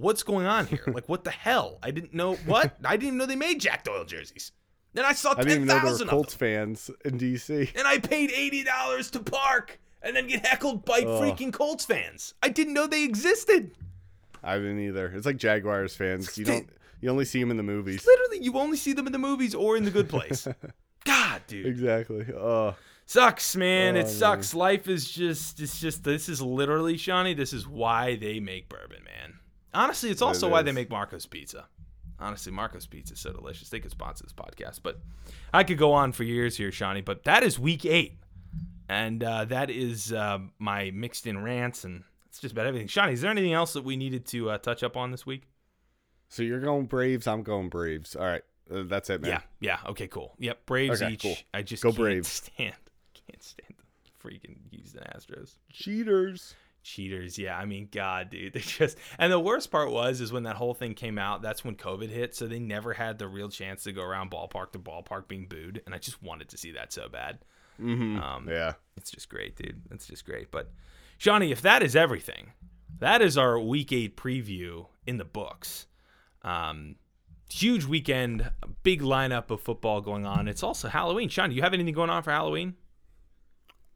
What's 0.00 0.22
going 0.22 0.46
on 0.46 0.66
here? 0.66 0.82
like 0.92 1.08
what 1.08 1.24
the 1.24 1.30
hell? 1.30 1.78
I 1.82 1.90
didn't 1.90 2.14
know 2.14 2.34
what. 2.46 2.76
I 2.84 2.96
didn't 2.96 3.06
even 3.08 3.18
know 3.18 3.26
they 3.26 3.36
made 3.36 3.60
Jack 3.60 3.84
Doyle 3.84 4.04
jerseys. 4.04 4.52
Then 4.92 5.04
I 5.04 5.12
saw 5.12 5.32
I 5.32 5.42
didn't 5.42 5.50
even 5.52 5.66
know 5.66 5.74
there 5.74 5.84
were 5.84 5.90
of 5.90 5.98
them 5.98 6.08
Colts 6.08 6.34
fans 6.34 6.90
in 7.04 7.18
DC. 7.18 7.76
and 7.76 7.86
I 7.86 7.98
paid 7.98 8.30
eighty 8.32 8.64
dollars 8.64 9.10
to 9.12 9.20
park 9.20 9.78
and 10.02 10.16
then 10.16 10.26
get 10.26 10.44
heckled 10.44 10.84
by 10.84 11.02
freaking 11.02 11.52
Colts 11.52 11.84
fans. 11.84 12.34
I 12.42 12.48
didn't 12.48 12.74
know 12.74 12.86
they 12.86 13.04
existed. 13.04 13.72
I 14.42 14.56
didn't 14.56 14.80
either. 14.80 15.12
It's 15.14 15.26
like 15.26 15.36
Jaguars 15.36 15.94
fans. 15.94 16.36
You 16.36 16.44
don't. 16.44 16.68
You 17.00 17.08
only 17.10 17.24
see 17.24 17.40
them 17.40 17.50
in 17.50 17.56
the 17.56 17.62
movies. 17.62 18.04
Literally, 18.06 18.44
you 18.44 18.58
only 18.58 18.76
see 18.76 18.92
them 18.92 19.06
in 19.06 19.12
the 19.12 19.18
movies 19.18 19.54
or 19.54 19.76
in 19.76 19.84
the 19.84 19.90
good 19.90 20.08
place. 20.08 20.46
God, 21.04 21.40
dude, 21.46 21.66
Exactly. 21.66 22.26
Oh, 22.34 22.74
sucks, 23.06 23.56
man. 23.56 23.96
Oh, 23.96 24.00
it 24.00 24.08
sucks. 24.08 24.54
Life 24.54 24.86
is 24.86 25.10
just, 25.10 25.60
it's 25.60 25.80
just. 25.80 26.04
This 26.04 26.28
is 26.28 26.42
literally, 26.42 26.98
Shawnee. 26.98 27.32
This 27.34 27.52
is 27.54 27.66
why 27.66 28.16
they 28.16 28.38
make 28.38 28.68
bourbon, 28.68 29.02
man. 29.04 29.39
Honestly, 29.72 30.10
it's 30.10 30.22
also 30.22 30.48
why 30.48 30.62
they 30.62 30.72
make 30.72 30.90
Marco's 30.90 31.26
Pizza. 31.26 31.66
Honestly, 32.18 32.52
Marco's 32.52 32.86
Pizza 32.86 33.14
is 33.14 33.20
so 33.20 33.32
delicious. 33.32 33.68
They 33.70 33.80
could 33.80 33.90
sponsor 33.90 34.24
this 34.24 34.32
podcast, 34.32 34.80
but 34.82 35.00
I 35.54 35.64
could 35.64 35.78
go 35.78 35.92
on 35.92 36.12
for 36.12 36.24
years 36.24 36.56
here, 36.56 36.70
Shawnee. 36.70 37.00
But 37.00 37.24
that 37.24 37.42
is 37.42 37.58
week 37.58 37.86
eight, 37.86 38.18
and 38.88 39.22
uh, 39.24 39.46
that 39.46 39.70
is 39.70 40.12
uh, 40.12 40.38
my 40.58 40.90
mixed 40.90 41.26
in 41.26 41.42
rants, 41.42 41.84
and 41.84 42.02
it's 42.26 42.40
just 42.40 42.52
about 42.52 42.66
everything. 42.66 42.88
Shawnee, 42.88 43.14
is 43.14 43.22
there 43.22 43.30
anything 43.30 43.54
else 43.54 43.72
that 43.72 43.84
we 43.84 43.96
needed 43.96 44.26
to 44.26 44.50
uh, 44.50 44.58
touch 44.58 44.82
up 44.82 44.96
on 44.96 45.10
this 45.10 45.24
week? 45.24 45.44
so 46.28 46.42
you're 46.44 46.60
going 46.60 46.86
Braves. 46.86 47.26
I'm 47.26 47.42
going 47.42 47.68
Braves. 47.68 48.14
All 48.14 48.24
right. 48.26 48.42
Uh, 48.72 48.82
that's 48.84 49.10
it, 49.10 49.20
man. 49.20 49.30
Yeah, 49.30 49.40
yeah. 49.82 49.90
Okay, 49.90 50.06
cool. 50.06 50.34
Yep, 50.38 50.64
Braves 50.66 51.02
Okay, 51.02 51.14
each. 51.14 51.22
cool. 51.22 51.36
I 51.52 51.62
just 51.62 51.82
Go 51.82 51.88
can't 51.90 51.98
Braves. 51.98 52.28
stand, 52.54 52.74
can't 53.14 53.42
stand 53.42 53.74
the 54.04 54.28
freaking 54.28 54.58
Houston 54.70 55.02
Astros. 55.12 55.54
Cheaters. 55.72 56.54
Cheaters. 56.82 57.38
Yeah 57.38 57.56
i 57.58 57.64
mean 57.66 57.88
god 57.92 58.30
dude 58.30 58.52
they 58.54 58.60
just 58.60 58.96
and 59.18 59.30
the 59.30 59.38
worst 59.38 59.70
part 59.70 59.90
was 59.90 60.20
is 60.20 60.32
when 60.32 60.44
that 60.44 60.56
whole 60.56 60.74
thing 60.74 60.94
came 60.94 61.18
out 61.18 61.42
that's 61.42 61.64
when 61.64 61.74
covid 61.76 62.08
hit 62.08 62.34
so 62.34 62.46
they 62.46 62.58
never 62.58 62.94
had 62.94 63.18
the 63.18 63.28
real 63.28 63.48
chance 63.50 63.82
to 63.84 63.92
go 63.92 64.02
around 64.02 64.30
ballpark 64.30 64.72
to 64.72 64.78
ballpark 64.78 65.28
being 65.28 65.46
booed 65.46 65.82
and 65.84 65.94
i 65.94 65.98
just 65.98 66.22
wanted 66.22 66.48
to 66.48 66.56
see 66.56 66.72
that 66.72 66.92
so 66.92 67.08
bad. 67.08 67.38
Mm-hmm. 67.80 68.18
um 68.20 68.48
Yeah. 68.48 68.74
it's 68.96 69.10
just 69.10 69.28
great 69.28 69.56
dude. 69.56 69.80
It's 69.90 70.06
just 70.06 70.24
great. 70.24 70.50
But 70.50 70.70
shawnee 71.18 71.52
if 71.52 71.62
that 71.62 71.82
is 71.82 71.94
everything 71.96 72.52
that 72.98 73.22
is 73.22 73.38
our 73.38 73.58
week 73.58 73.92
eight 73.92 74.16
preview 74.16 74.86
in 75.06 75.18
the 75.18 75.24
books. 75.24 75.86
Um 76.42 76.96
huge 77.50 77.84
weekend 77.84 78.50
big 78.82 79.02
lineup 79.02 79.50
of 79.50 79.60
football 79.60 80.00
going 80.00 80.24
on. 80.24 80.46
It's 80.48 80.62
also 80.62 80.88
halloween. 80.88 81.28
Shawn 81.28 81.50
do 81.50 81.56
you 81.56 81.62
have 81.62 81.74
anything 81.74 81.94
going 81.94 82.10
on 82.10 82.22
for 82.22 82.30
halloween? 82.30 82.74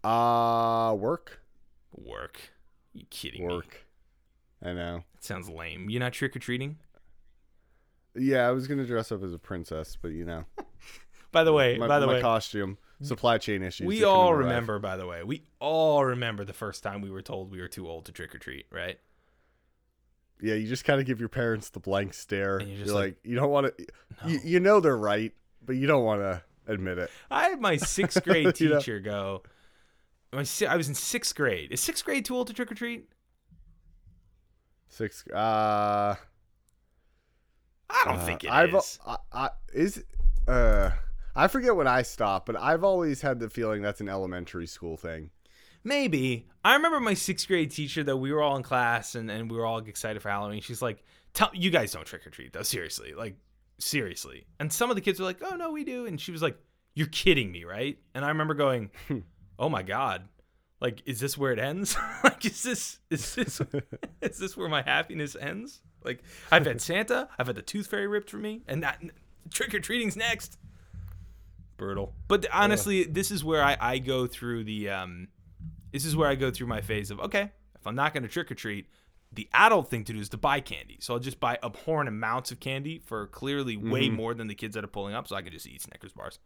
Uh, 0.03 0.95
work. 0.99 1.41
work 1.93 2.41
you 2.95 3.05
kidding 3.11 3.47
me 3.47 3.53
Work. 3.53 3.87
I 4.65 4.73
know. 4.73 5.05
that 5.15 5.25
sounds 5.25 5.49
lame 5.49 5.91
you're 5.91 6.01
not 6.01 6.13
trick-or-treating 6.15 6.77
Yeah, 8.15 8.49
I 8.49 8.53
was 8.53 8.67
gonna 8.67 8.87
dress 8.87 9.13
up 9.13 9.23
as 9.23 9.33
a 9.35 9.39
princess, 9.39 9.97
but 10.01 10.09
you 10.13 10.25
know, 10.25 10.45
By 11.35 11.43
the 11.43 11.53
way, 11.53 11.77
my, 11.79 11.89
by 11.89 11.99
the 11.99 12.07
my 12.07 12.15
way, 12.15 12.21
costume, 12.21 12.79
supply 13.03 13.39
chain 13.39 13.65
issues. 13.65 13.89
we 13.89 14.05
all 14.05 14.33
remember. 14.35 14.79
By 14.79 14.97
the 14.97 15.05
way, 15.05 15.25
we 15.25 15.43
all 15.59 16.05
remember 16.05 16.45
the 16.45 16.53
first 16.53 16.85
time 16.85 17.01
we 17.03 17.11
were 17.11 17.23
told 17.23 17.51
we 17.51 17.61
were 17.61 17.67
too 17.67 17.89
old 17.89 18.05
to 18.07 18.13
trick 18.13 18.33
or 18.37 18.39
treat, 18.39 18.67
right? 18.71 19.01
Yeah, 20.41 20.55
you 20.55 20.69
just 20.69 20.85
kind 20.85 21.01
of 21.01 21.07
give 21.07 21.19
your 21.19 21.29
parents 21.29 21.71
the 21.71 21.81
blank 21.81 22.15
stare. 22.15 22.59
And 22.59 22.69
you're 22.69 22.87
you're 22.87 22.95
like, 22.95 23.05
like, 23.05 23.17
you 23.25 23.35
don't 23.35 23.51
want 23.51 23.77
to. 23.77 23.87
You, 24.29 24.39
you 24.45 24.61
know 24.61 24.79
they're 24.79 24.97
right, 24.97 25.33
but 25.67 25.75
you 25.75 25.89
don't 25.89 26.05
want 26.05 26.21
to 26.21 26.43
admit 26.69 26.99
it. 26.99 27.11
I 27.33 27.49
had 27.49 27.61
my 27.61 27.79
sixth 27.79 28.23
grade 28.25 28.61
You 28.61 28.69
know? 28.69 28.79
teacher 28.79 29.01
go. 29.01 29.43
I 30.37 30.77
was 30.77 30.89
in 30.89 30.95
sixth 30.95 31.35
grade. 31.35 31.73
Is 31.73 31.81
sixth 31.81 32.05
grade 32.05 32.25
too 32.25 32.37
old 32.37 32.47
to 32.49 32.53
trick 32.53 32.71
or 32.71 32.75
treat? 32.75 33.09
Sixth. 34.89 35.31
Uh, 35.33 36.15
I 37.91 38.05
don't 38.05 38.19
uh, 38.19 38.27
think 38.27 38.45
it 38.45 38.51
I've, 38.51 38.75
is. 38.75 38.99
I, 39.07 39.17
I, 39.33 39.51
is 39.73 40.05
uh, 40.47 40.91
I 41.35 41.49
forget 41.49 41.75
when 41.77 41.87
I 41.87 42.03
stopped, 42.03 42.47
but 42.47 42.57
I've 42.57 42.85
always 42.85 43.21
had 43.21 43.41
the 43.41 43.51
feeling 43.51 43.83
that's 43.83 44.01
an 44.01 44.09
elementary 44.09 44.67
school 44.67 44.97
thing. 44.97 45.31
Maybe. 45.83 46.49
I 46.65 46.75
remember 46.75 47.01
my 47.01 47.15
sixth 47.15 47.47
grade 47.47 47.71
teacher 47.71 48.03
though. 48.03 48.17
We 48.17 48.33
were 48.33 48.41
all 48.41 48.57
in 48.57 48.63
class 48.63 49.15
and, 49.15 49.31
and 49.31 49.51
we 49.51 49.57
were 49.57 49.67
all 49.67 49.79
excited 49.79 50.23
for 50.23 50.31
Halloween. 50.31 50.63
She's 50.63 50.81
like, 50.81 51.05
"Tell 51.35 51.51
you 51.53 51.71
guys 51.71 51.93
don't 51.93 52.07
trick 52.07 52.27
or 52.27 52.31
treat 52.31 52.53
though. 52.53 52.63
Seriously, 52.63 53.15
like 53.15 53.37
seriously." 53.79 54.47
And 54.59 54.73
some 54.73 54.91
of 54.91 54.97
the 54.97 55.03
kids 55.03 55.21
were 55.21 55.27
like, 55.27 55.43
"Oh 55.43 55.57
no, 55.57 55.73
we 55.73 55.85
do." 55.85 56.07
And 56.07 56.19
she 56.21 56.33
was 56.33 56.41
like, 56.41 56.57
"You're 56.95 57.09
kidding 57.09 57.53
me, 57.53 57.65
right?" 57.65 57.99
And 58.15 58.25
I 58.25 58.29
remember 58.29 58.55
going, 58.55 58.91
"Oh 59.59 59.69
my 59.69 59.83
god." 59.83 60.29
Like, 60.81 61.03
is 61.07 61.19
this 61.19 61.39
where 61.39 61.53
it 61.53 61.59
ends? 61.59 61.97
like, 62.25 62.45
is 62.45 62.63
this 62.63 62.99
is 63.09 63.35
this 63.35 63.61
is 64.21 64.39
this 64.39 64.57
where 64.57 64.69
my 64.69 64.83
happiness 64.83 65.35
ends? 65.35 65.81
Like, 66.05 66.23
I've 66.53 66.67
had 66.67 66.83
Santa, 66.83 67.29
I've 67.39 67.47
had 67.47 67.57
the 67.57 67.63
tooth 67.63 67.87
fairy 67.87 68.07
ripped 68.07 68.29
from 68.29 68.43
me, 68.43 68.63
and 68.69 68.83
that 68.83 69.01
trick 69.51 69.75
or 69.75 69.81
treating's 69.81 70.17
next. 70.17 70.59
Brutal. 71.77 72.13
But 72.29 72.47
honestly, 72.53 73.05
this 73.05 73.31
is 73.31 73.43
where 73.43 73.65
I, 73.65 73.77
I 73.81 73.99
go 73.99 74.27
through 74.27 74.65
the 74.65 74.91
um, 74.91 75.29
this 75.93 76.05
is 76.05 76.15
where 76.15 76.29
I 76.29 76.35
go 76.35 76.51
through 76.51 76.67
my 76.67 76.81
phase 76.81 77.11
of 77.11 77.21
okay, 77.21 77.51
if 77.75 77.87
I'm 77.87 77.95
not 77.95 78.13
going 78.13 78.23
to 78.23 78.29
trick 78.29 78.51
or 78.51 78.55
treat, 78.55 78.87
the 79.33 79.49
adult 79.55 79.91
thing 79.91 80.05
to 80.05 80.13
do 80.13 80.19
is 80.19 80.29
to 80.31 80.37
buy 80.37 80.61
candy. 80.61 80.99
So 81.01 81.15
I'll 81.15 81.21
just 81.21 81.41
buy 81.41 81.59
abhorrent 81.63 82.09
amounts 82.09 82.53
of 82.53 82.61
candy 82.61 82.99
for 82.99 83.27
clearly 83.29 83.77
way 83.77 84.09
more 84.11 84.35
than 84.35 84.49
the 84.49 84.55
kids 84.55 84.75
that 84.75 84.85
are 84.85 84.89
pulling 84.89 85.15
up, 85.15 85.29
so 85.29 85.37
I 85.37 85.43
can 85.43 85.53
just 85.53 85.67
eat 85.67 85.83
Snickers 85.83 86.13
bars. 86.13 86.39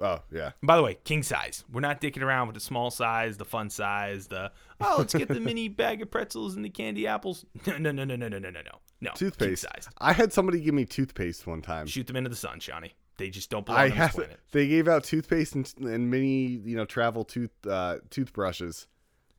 Oh 0.00 0.20
yeah, 0.30 0.52
by 0.62 0.76
the 0.76 0.82
way, 0.82 0.98
king 1.04 1.22
size. 1.22 1.64
We're 1.72 1.80
not 1.80 2.00
dicking 2.00 2.22
around 2.22 2.48
with 2.48 2.54
the 2.54 2.60
small 2.60 2.90
size, 2.90 3.36
the 3.38 3.44
fun 3.46 3.70
size, 3.70 4.26
the 4.26 4.52
oh, 4.80 4.96
let's 4.98 5.14
get 5.14 5.28
the 5.28 5.40
mini 5.40 5.68
bag 5.68 6.02
of 6.02 6.10
pretzels 6.10 6.54
and 6.56 6.64
the 6.64 6.68
candy 6.70 7.06
apples. 7.06 7.44
No, 7.66 7.78
no, 7.78 7.90
no, 7.92 8.04
no, 8.04 8.16
no, 8.16 8.28
no, 8.28 8.38
no, 8.38 8.50
no, 8.50 8.60
no. 9.00 9.10
Toothpaste. 9.14 9.64
King 9.64 9.70
size. 9.72 9.88
I 9.98 10.12
had 10.12 10.32
somebody 10.32 10.60
give 10.60 10.74
me 10.74 10.84
toothpaste 10.84 11.46
one 11.46 11.62
time. 11.62 11.86
Shoot 11.86 12.06
them 12.06 12.16
into 12.16 12.28
the 12.30 12.36
sun, 12.36 12.60
Shawnee. 12.60 12.94
They 13.18 13.30
just 13.30 13.48
don't 13.48 13.64
belong 13.64 13.80
I 13.80 13.84
on 13.84 13.88
this 13.90 13.98
have. 13.98 14.12
planet. 14.12 14.38
They 14.52 14.68
gave 14.68 14.86
out 14.88 15.04
toothpaste 15.04 15.54
and, 15.54 15.72
and 15.80 16.10
mini, 16.10 16.60
you 16.64 16.76
know, 16.76 16.84
travel 16.84 17.24
tooth 17.24 17.50
uh, 17.66 17.96
toothbrushes 18.10 18.86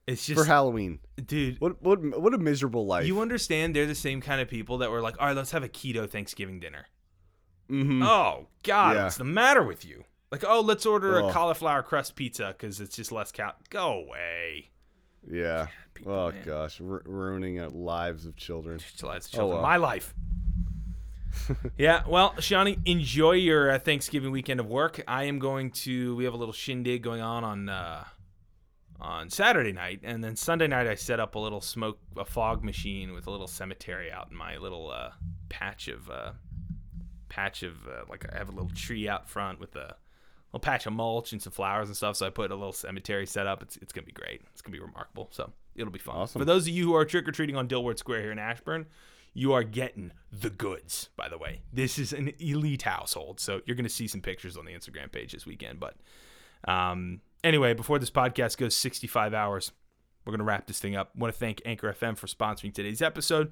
It's 0.07 0.25
just 0.25 0.39
for 0.39 0.45
Halloween. 0.45 0.97
dude. 1.23 1.61
What 1.61 1.83
what 1.83 1.99
what 2.19 2.33
a 2.33 2.39
miserable 2.39 2.87
life. 2.87 3.05
You 3.05 3.19
understand 3.21 3.75
they're 3.75 3.85
the 3.85 3.93
same 3.93 4.21
kind 4.21 4.41
of 4.41 4.47
people 4.47 4.79
that 4.79 4.89
were 4.89 5.01
like, 5.01 5.21
all 5.21 5.27
right, 5.27 5.35
let's 5.35 5.51
have 5.51 5.63
a 5.63 5.69
keto 5.69 6.09
Thanksgiving 6.09 6.59
dinner. 6.59 6.87
Mhm. 7.69 8.03
Oh 8.03 8.47
God, 8.63 8.95
Yeah. 8.95 9.03
what's 9.03 9.17
the 9.17 9.23
matter 9.25 9.61
with 9.61 9.85
you? 9.85 10.03
Like, 10.31 10.43
oh, 10.45 10.61
let's 10.61 10.85
order 10.85 11.19
a 11.19 11.31
cauliflower 11.31 11.83
crust 11.83 12.15
pizza 12.15 12.53
because 12.57 12.81
it's 12.81 12.95
just 12.95 13.11
less 13.11 13.31
cal. 13.31 13.53
Go 13.69 14.03
away. 14.03 14.71
Yeah. 15.29 15.67
people, 15.93 16.13
oh 16.13 16.31
man. 16.31 16.43
gosh, 16.45 16.79
ru- 16.79 17.01
ruining 17.05 17.59
uh, 17.59 17.69
lives 17.69 18.25
of 18.25 18.35
children. 18.35 18.79
Till 18.97 19.09
that's 19.09 19.29
children. 19.29 19.55
well. 19.55 19.61
My 19.61 19.77
life. 19.77 20.13
yeah, 21.77 22.03
well, 22.07 22.33
Shawnee, 22.39 22.77
enjoy 22.85 23.33
your 23.33 23.71
uh, 23.71 23.79
Thanksgiving 23.79 24.31
weekend 24.31 24.59
of 24.59 24.67
work. 24.67 25.01
I 25.07 25.25
am 25.25 25.39
going 25.39 25.71
to. 25.71 26.15
We 26.15 26.25
have 26.25 26.33
a 26.33 26.37
little 26.37 26.53
shindig 26.53 27.03
going 27.03 27.21
on 27.21 27.43
on 27.43 27.69
uh, 27.69 28.03
on 28.99 29.29
Saturday 29.29 29.71
night, 29.71 30.01
and 30.03 30.23
then 30.23 30.35
Sunday 30.35 30.67
night 30.67 30.87
I 30.87 30.95
set 30.95 31.19
up 31.19 31.35
a 31.35 31.39
little 31.39 31.61
smoke, 31.61 31.99
a 32.17 32.25
fog 32.25 32.63
machine 32.63 33.13
with 33.13 33.27
a 33.27 33.31
little 33.31 33.47
cemetery 33.47 34.11
out 34.11 34.29
in 34.31 34.37
my 34.37 34.57
little 34.57 34.91
uh, 34.91 35.11
patch 35.49 35.87
of 35.87 36.09
uh, 36.09 36.31
patch 37.29 37.63
of 37.63 37.75
uh, 37.87 38.03
like 38.09 38.25
I 38.33 38.37
have 38.37 38.49
a 38.49 38.51
little 38.51 38.71
tree 38.71 39.07
out 39.07 39.29
front 39.29 39.59
with 39.59 39.75
a 39.75 39.95
little 40.57 40.71
patch 40.71 40.85
of 40.87 40.93
mulch 40.93 41.31
and 41.31 41.41
some 41.41 41.53
flowers 41.53 41.87
and 41.87 41.95
stuff. 41.95 42.15
So 42.15 42.25
I 42.25 42.29
put 42.29 42.51
a 42.51 42.55
little 42.55 42.73
cemetery 42.73 43.25
set 43.25 43.47
up. 43.47 43.61
It's 43.61 43.77
it's 43.77 43.93
gonna 43.93 44.05
be 44.05 44.11
great. 44.11 44.41
It's 44.51 44.61
gonna 44.61 44.73
be 44.73 44.79
remarkable. 44.79 45.29
So 45.31 45.51
it'll 45.75 45.91
be 45.91 45.99
fun. 45.99 46.15
Awesome. 46.15 46.39
For 46.39 46.45
those 46.45 46.63
of 46.63 46.69
you 46.69 46.85
who 46.85 46.95
are 46.95 47.05
trick 47.05 47.27
or 47.27 47.31
treating 47.31 47.55
on 47.55 47.67
Dilworth 47.67 47.99
Square 47.99 48.21
here 48.21 48.31
in 48.31 48.39
Ashburn, 48.39 48.87
you 49.33 49.53
are 49.53 49.63
getting 49.63 50.11
the 50.31 50.49
goods. 50.49 51.09
By 51.15 51.29
the 51.29 51.37
way, 51.37 51.61
this 51.71 51.99
is 51.99 52.13
an 52.13 52.33
elite 52.39 52.83
household. 52.83 53.39
So 53.39 53.61
you're 53.65 53.75
gonna 53.75 53.89
see 53.89 54.07
some 54.07 54.21
pictures 54.21 54.57
on 54.57 54.65
the 54.65 54.73
Instagram 54.73 55.11
page 55.11 55.31
this 55.33 55.45
weekend. 55.45 55.79
But 55.79 55.95
um, 56.67 57.21
anyway, 57.43 57.73
before 57.73 57.99
this 57.99 58.11
podcast 58.11 58.57
goes 58.57 58.75
65 58.75 59.33
hours, 59.33 59.71
we're 60.25 60.31
gonna 60.31 60.43
wrap 60.43 60.65
this 60.67 60.79
thing 60.79 60.95
up. 60.95 61.15
want 61.15 61.33
to 61.33 61.39
thank 61.39 61.61
Anchor 61.65 61.93
FM 61.93 62.17
for 62.17 62.27
sponsoring 62.27 62.73
today's 62.73 63.01
episode. 63.01 63.51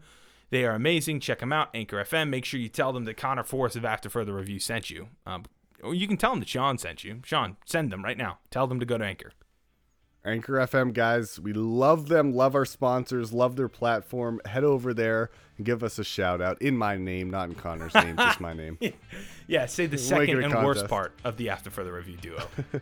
They 0.52 0.64
are 0.64 0.76
amazing. 0.76 1.22
Check 1.22 1.40
them 1.40 1.52
out, 1.52 1.70
Anchor 1.74 1.98
FM. 1.98 2.30
Make 2.30 2.46
sure 2.46 2.60
you 2.60 2.70
tell 2.70 2.94
them 2.94 3.06
that 3.06 3.18
Conor 3.18 3.44
Forrest 3.44 3.76
of 3.76 3.84
After 3.84 4.10
Further 4.10 4.34
Review 4.34 4.60
sent 4.60 4.92
you. 4.92 5.08
Um, 5.26 5.46
or 5.86 5.94
you 5.94 6.08
can 6.08 6.18
tell 6.18 6.32
them 6.32 6.40
that 6.40 6.50
Shawn 6.50 6.78
sent 6.78 7.04
you. 7.04 7.22
Shawn, 7.24 7.58
send 7.66 7.92
them 7.92 8.04
right 8.04 8.18
now. 8.18 8.40
Tell 8.52 8.68
them 8.68 8.80
to 8.80 8.86
go 8.86 8.98
to 8.98 9.06
Anchor. 9.06 9.32
Anchor 10.26 10.54
FM 10.54 10.92
guys, 10.92 11.40
we 11.40 11.54
love 11.54 12.08
them, 12.08 12.34
love 12.34 12.56
our 12.56 12.66
sponsors, 12.66 13.32
love 13.32 13.56
their 13.56 13.70
platform. 13.70 14.42
Head 14.46 14.64
over 14.64 14.92
there 14.92 15.30
and 15.58 15.66
give 15.66 15.84
us 15.84 16.00
a 16.00 16.04
shout 16.04 16.42
out 16.42 16.60
in 16.62 16.76
my 16.76 16.98
name, 16.98 17.30
not 17.30 17.50
in 17.50 17.56
Conor's 17.56 17.94
name, 17.94 18.18
just 18.18 18.42
my 18.42 18.54
name. 18.54 18.80
Yeah, 19.48 19.68
say 19.68 19.86
the 19.86 20.00
second 20.00 20.44
and 20.44 20.66
worst 20.66 20.88
part 20.88 21.14
of 21.24 21.38
the 21.38 21.52
After 21.52 21.70
Further 21.70 21.94
Review 21.94 22.18
duo. 22.18 22.42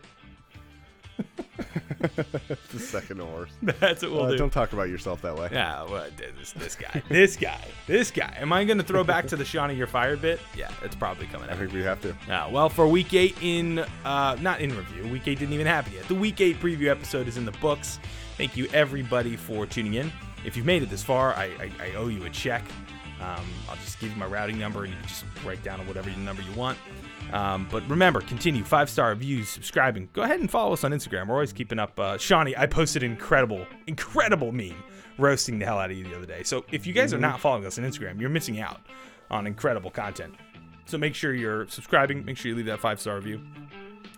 the 2.00 2.78
second 2.78 3.18
worst. 3.32 3.52
That's 3.62 4.02
what 4.02 4.12
we'll 4.12 4.22
Uh, 4.24 4.30
do. 4.32 4.36
don't 4.38 4.52
talk 4.52 4.72
about 4.72 4.88
yourself 4.88 5.22
that 5.22 5.36
way. 5.36 5.48
Yeah, 5.52 5.84
well, 5.84 6.06
this, 6.38 6.52
this 6.52 6.74
guy, 6.74 7.02
this 7.08 7.36
guy, 7.36 7.60
this 7.86 8.10
guy. 8.10 8.34
Am 8.38 8.52
I 8.52 8.64
going 8.64 8.78
to 8.78 8.84
throw 8.84 9.04
back 9.04 9.26
to 9.28 9.36
the 9.36 9.44
Shawnee 9.44 9.74
You're 9.74 9.86
Fired 9.86 10.20
bit? 10.20 10.40
Yeah, 10.56 10.70
it's 10.82 10.96
probably 10.96 11.26
coming 11.26 11.48
I 11.48 11.54
think 11.54 11.72
we 11.72 11.82
have 11.82 12.00
to. 12.02 12.10
Uh, 12.32 12.48
well, 12.50 12.68
for 12.68 12.86
week 12.88 13.14
eight 13.14 13.36
in, 13.42 13.78
uh, 14.04 14.36
not 14.40 14.60
in 14.60 14.76
review, 14.76 15.08
week 15.10 15.26
eight 15.28 15.38
didn't 15.38 15.54
even 15.54 15.66
happen 15.66 15.92
yet. 15.92 16.06
The 16.08 16.14
week 16.14 16.40
eight 16.40 16.60
preview 16.60 16.88
episode 16.88 17.28
is 17.28 17.36
in 17.36 17.44
the 17.44 17.52
books. 17.52 17.98
Thank 18.36 18.56
you, 18.56 18.66
everybody, 18.72 19.36
for 19.36 19.64
tuning 19.66 19.94
in. 19.94 20.12
If 20.44 20.56
you've 20.56 20.66
made 20.66 20.82
it 20.82 20.90
this 20.90 21.02
far, 21.02 21.32
I, 21.34 21.44
I, 21.44 21.70
I 21.80 21.94
owe 21.94 22.08
you 22.08 22.24
a 22.24 22.30
check. 22.30 22.62
Um, 23.20 23.46
I'll 23.68 23.76
just 23.76 24.00
give 24.00 24.10
you 24.10 24.16
my 24.16 24.26
routing 24.26 24.58
number 24.58 24.84
and 24.84 24.92
you 24.92 24.98
can 24.98 25.08
just 25.08 25.24
write 25.44 25.62
down 25.62 25.86
whatever 25.86 26.10
number 26.10 26.42
you 26.42 26.52
want. 26.52 26.78
Um, 27.32 27.66
but 27.70 27.88
remember, 27.88 28.20
continue 28.20 28.64
five 28.64 28.90
star 28.90 29.10
reviews, 29.10 29.48
subscribing. 29.48 30.08
Go 30.12 30.22
ahead 30.22 30.40
and 30.40 30.50
follow 30.50 30.72
us 30.72 30.84
on 30.84 30.92
Instagram. 30.92 31.28
We're 31.28 31.34
always 31.34 31.52
keeping 31.52 31.78
up. 31.78 31.98
Uh, 31.98 32.18
Shawnee, 32.18 32.54
I 32.56 32.66
posted 32.66 33.02
an 33.02 33.12
incredible, 33.12 33.66
incredible 33.86 34.52
meme 34.52 34.82
roasting 35.18 35.58
the 35.58 35.64
hell 35.64 35.78
out 35.78 35.90
of 35.90 35.96
you 35.96 36.04
the 36.04 36.16
other 36.16 36.26
day. 36.26 36.42
So 36.42 36.64
if 36.70 36.86
you 36.86 36.92
guys 36.92 37.14
are 37.14 37.18
not 37.18 37.40
following 37.40 37.64
us 37.64 37.78
on 37.78 37.84
Instagram, 37.84 38.20
you're 38.20 38.30
missing 38.30 38.60
out 38.60 38.80
on 39.30 39.46
incredible 39.46 39.90
content. 39.90 40.34
So 40.86 40.98
make 40.98 41.14
sure 41.14 41.32
you're 41.32 41.66
subscribing. 41.68 42.24
Make 42.24 42.36
sure 42.36 42.50
you 42.50 42.56
leave 42.56 42.66
that 42.66 42.80
five 42.80 43.00
star 43.00 43.16
review 43.16 43.40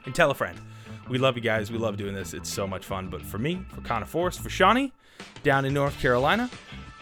and 0.05 0.15
tell 0.15 0.31
a 0.31 0.35
friend. 0.35 0.59
We 1.09 1.19
love 1.19 1.37
you 1.37 1.43
guys. 1.43 1.71
We 1.71 1.79
love 1.79 1.97
doing 1.97 2.15
this. 2.15 2.35
It's 2.35 2.49
so 2.49 2.67
much 2.67 2.85
fun. 2.85 3.09
But 3.09 3.23
for 3.23 3.39
me, 3.39 3.65
for 3.69 3.81
Conor 3.83 4.07
Forrest, 4.07 4.41
for 4.41 4.51
Shawnee, 4.51 4.93
down 5.45 5.65
in 5.65 5.73
North 5.73 5.99
Carolina, 6.01 6.51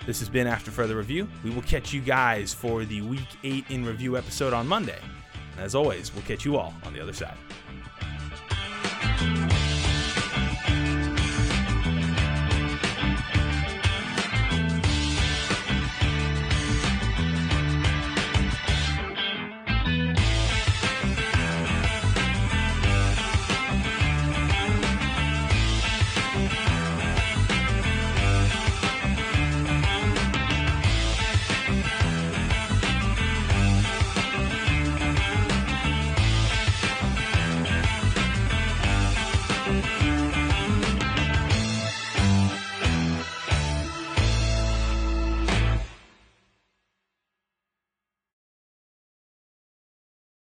this 0.06 0.18
has 0.18 0.28
been 0.28 0.46
After 0.46 0.70
Further 0.70 0.96
Review. 0.96 1.26
We 1.42 1.50
will 1.50 1.62
catch 1.62 1.94
you 1.94 2.02
guys 2.02 2.52
for 2.52 2.84
the 2.84 3.00
Week 3.00 3.26
8 3.42 3.64
in 3.70 3.86
Review 3.86 4.18
episode 4.18 4.52
on 4.52 4.66
Monday. 4.66 4.98
And 5.52 5.64
as 5.64 5.74
always, 5.74 6.14
we'll 6.14 6.24
catch 6.24 6.44
you 6.44 6.58
all 6.58 6.74
on 6.84 6.92
the 6.92 7.00
other 7.00 7.14
side. 7.14 7.38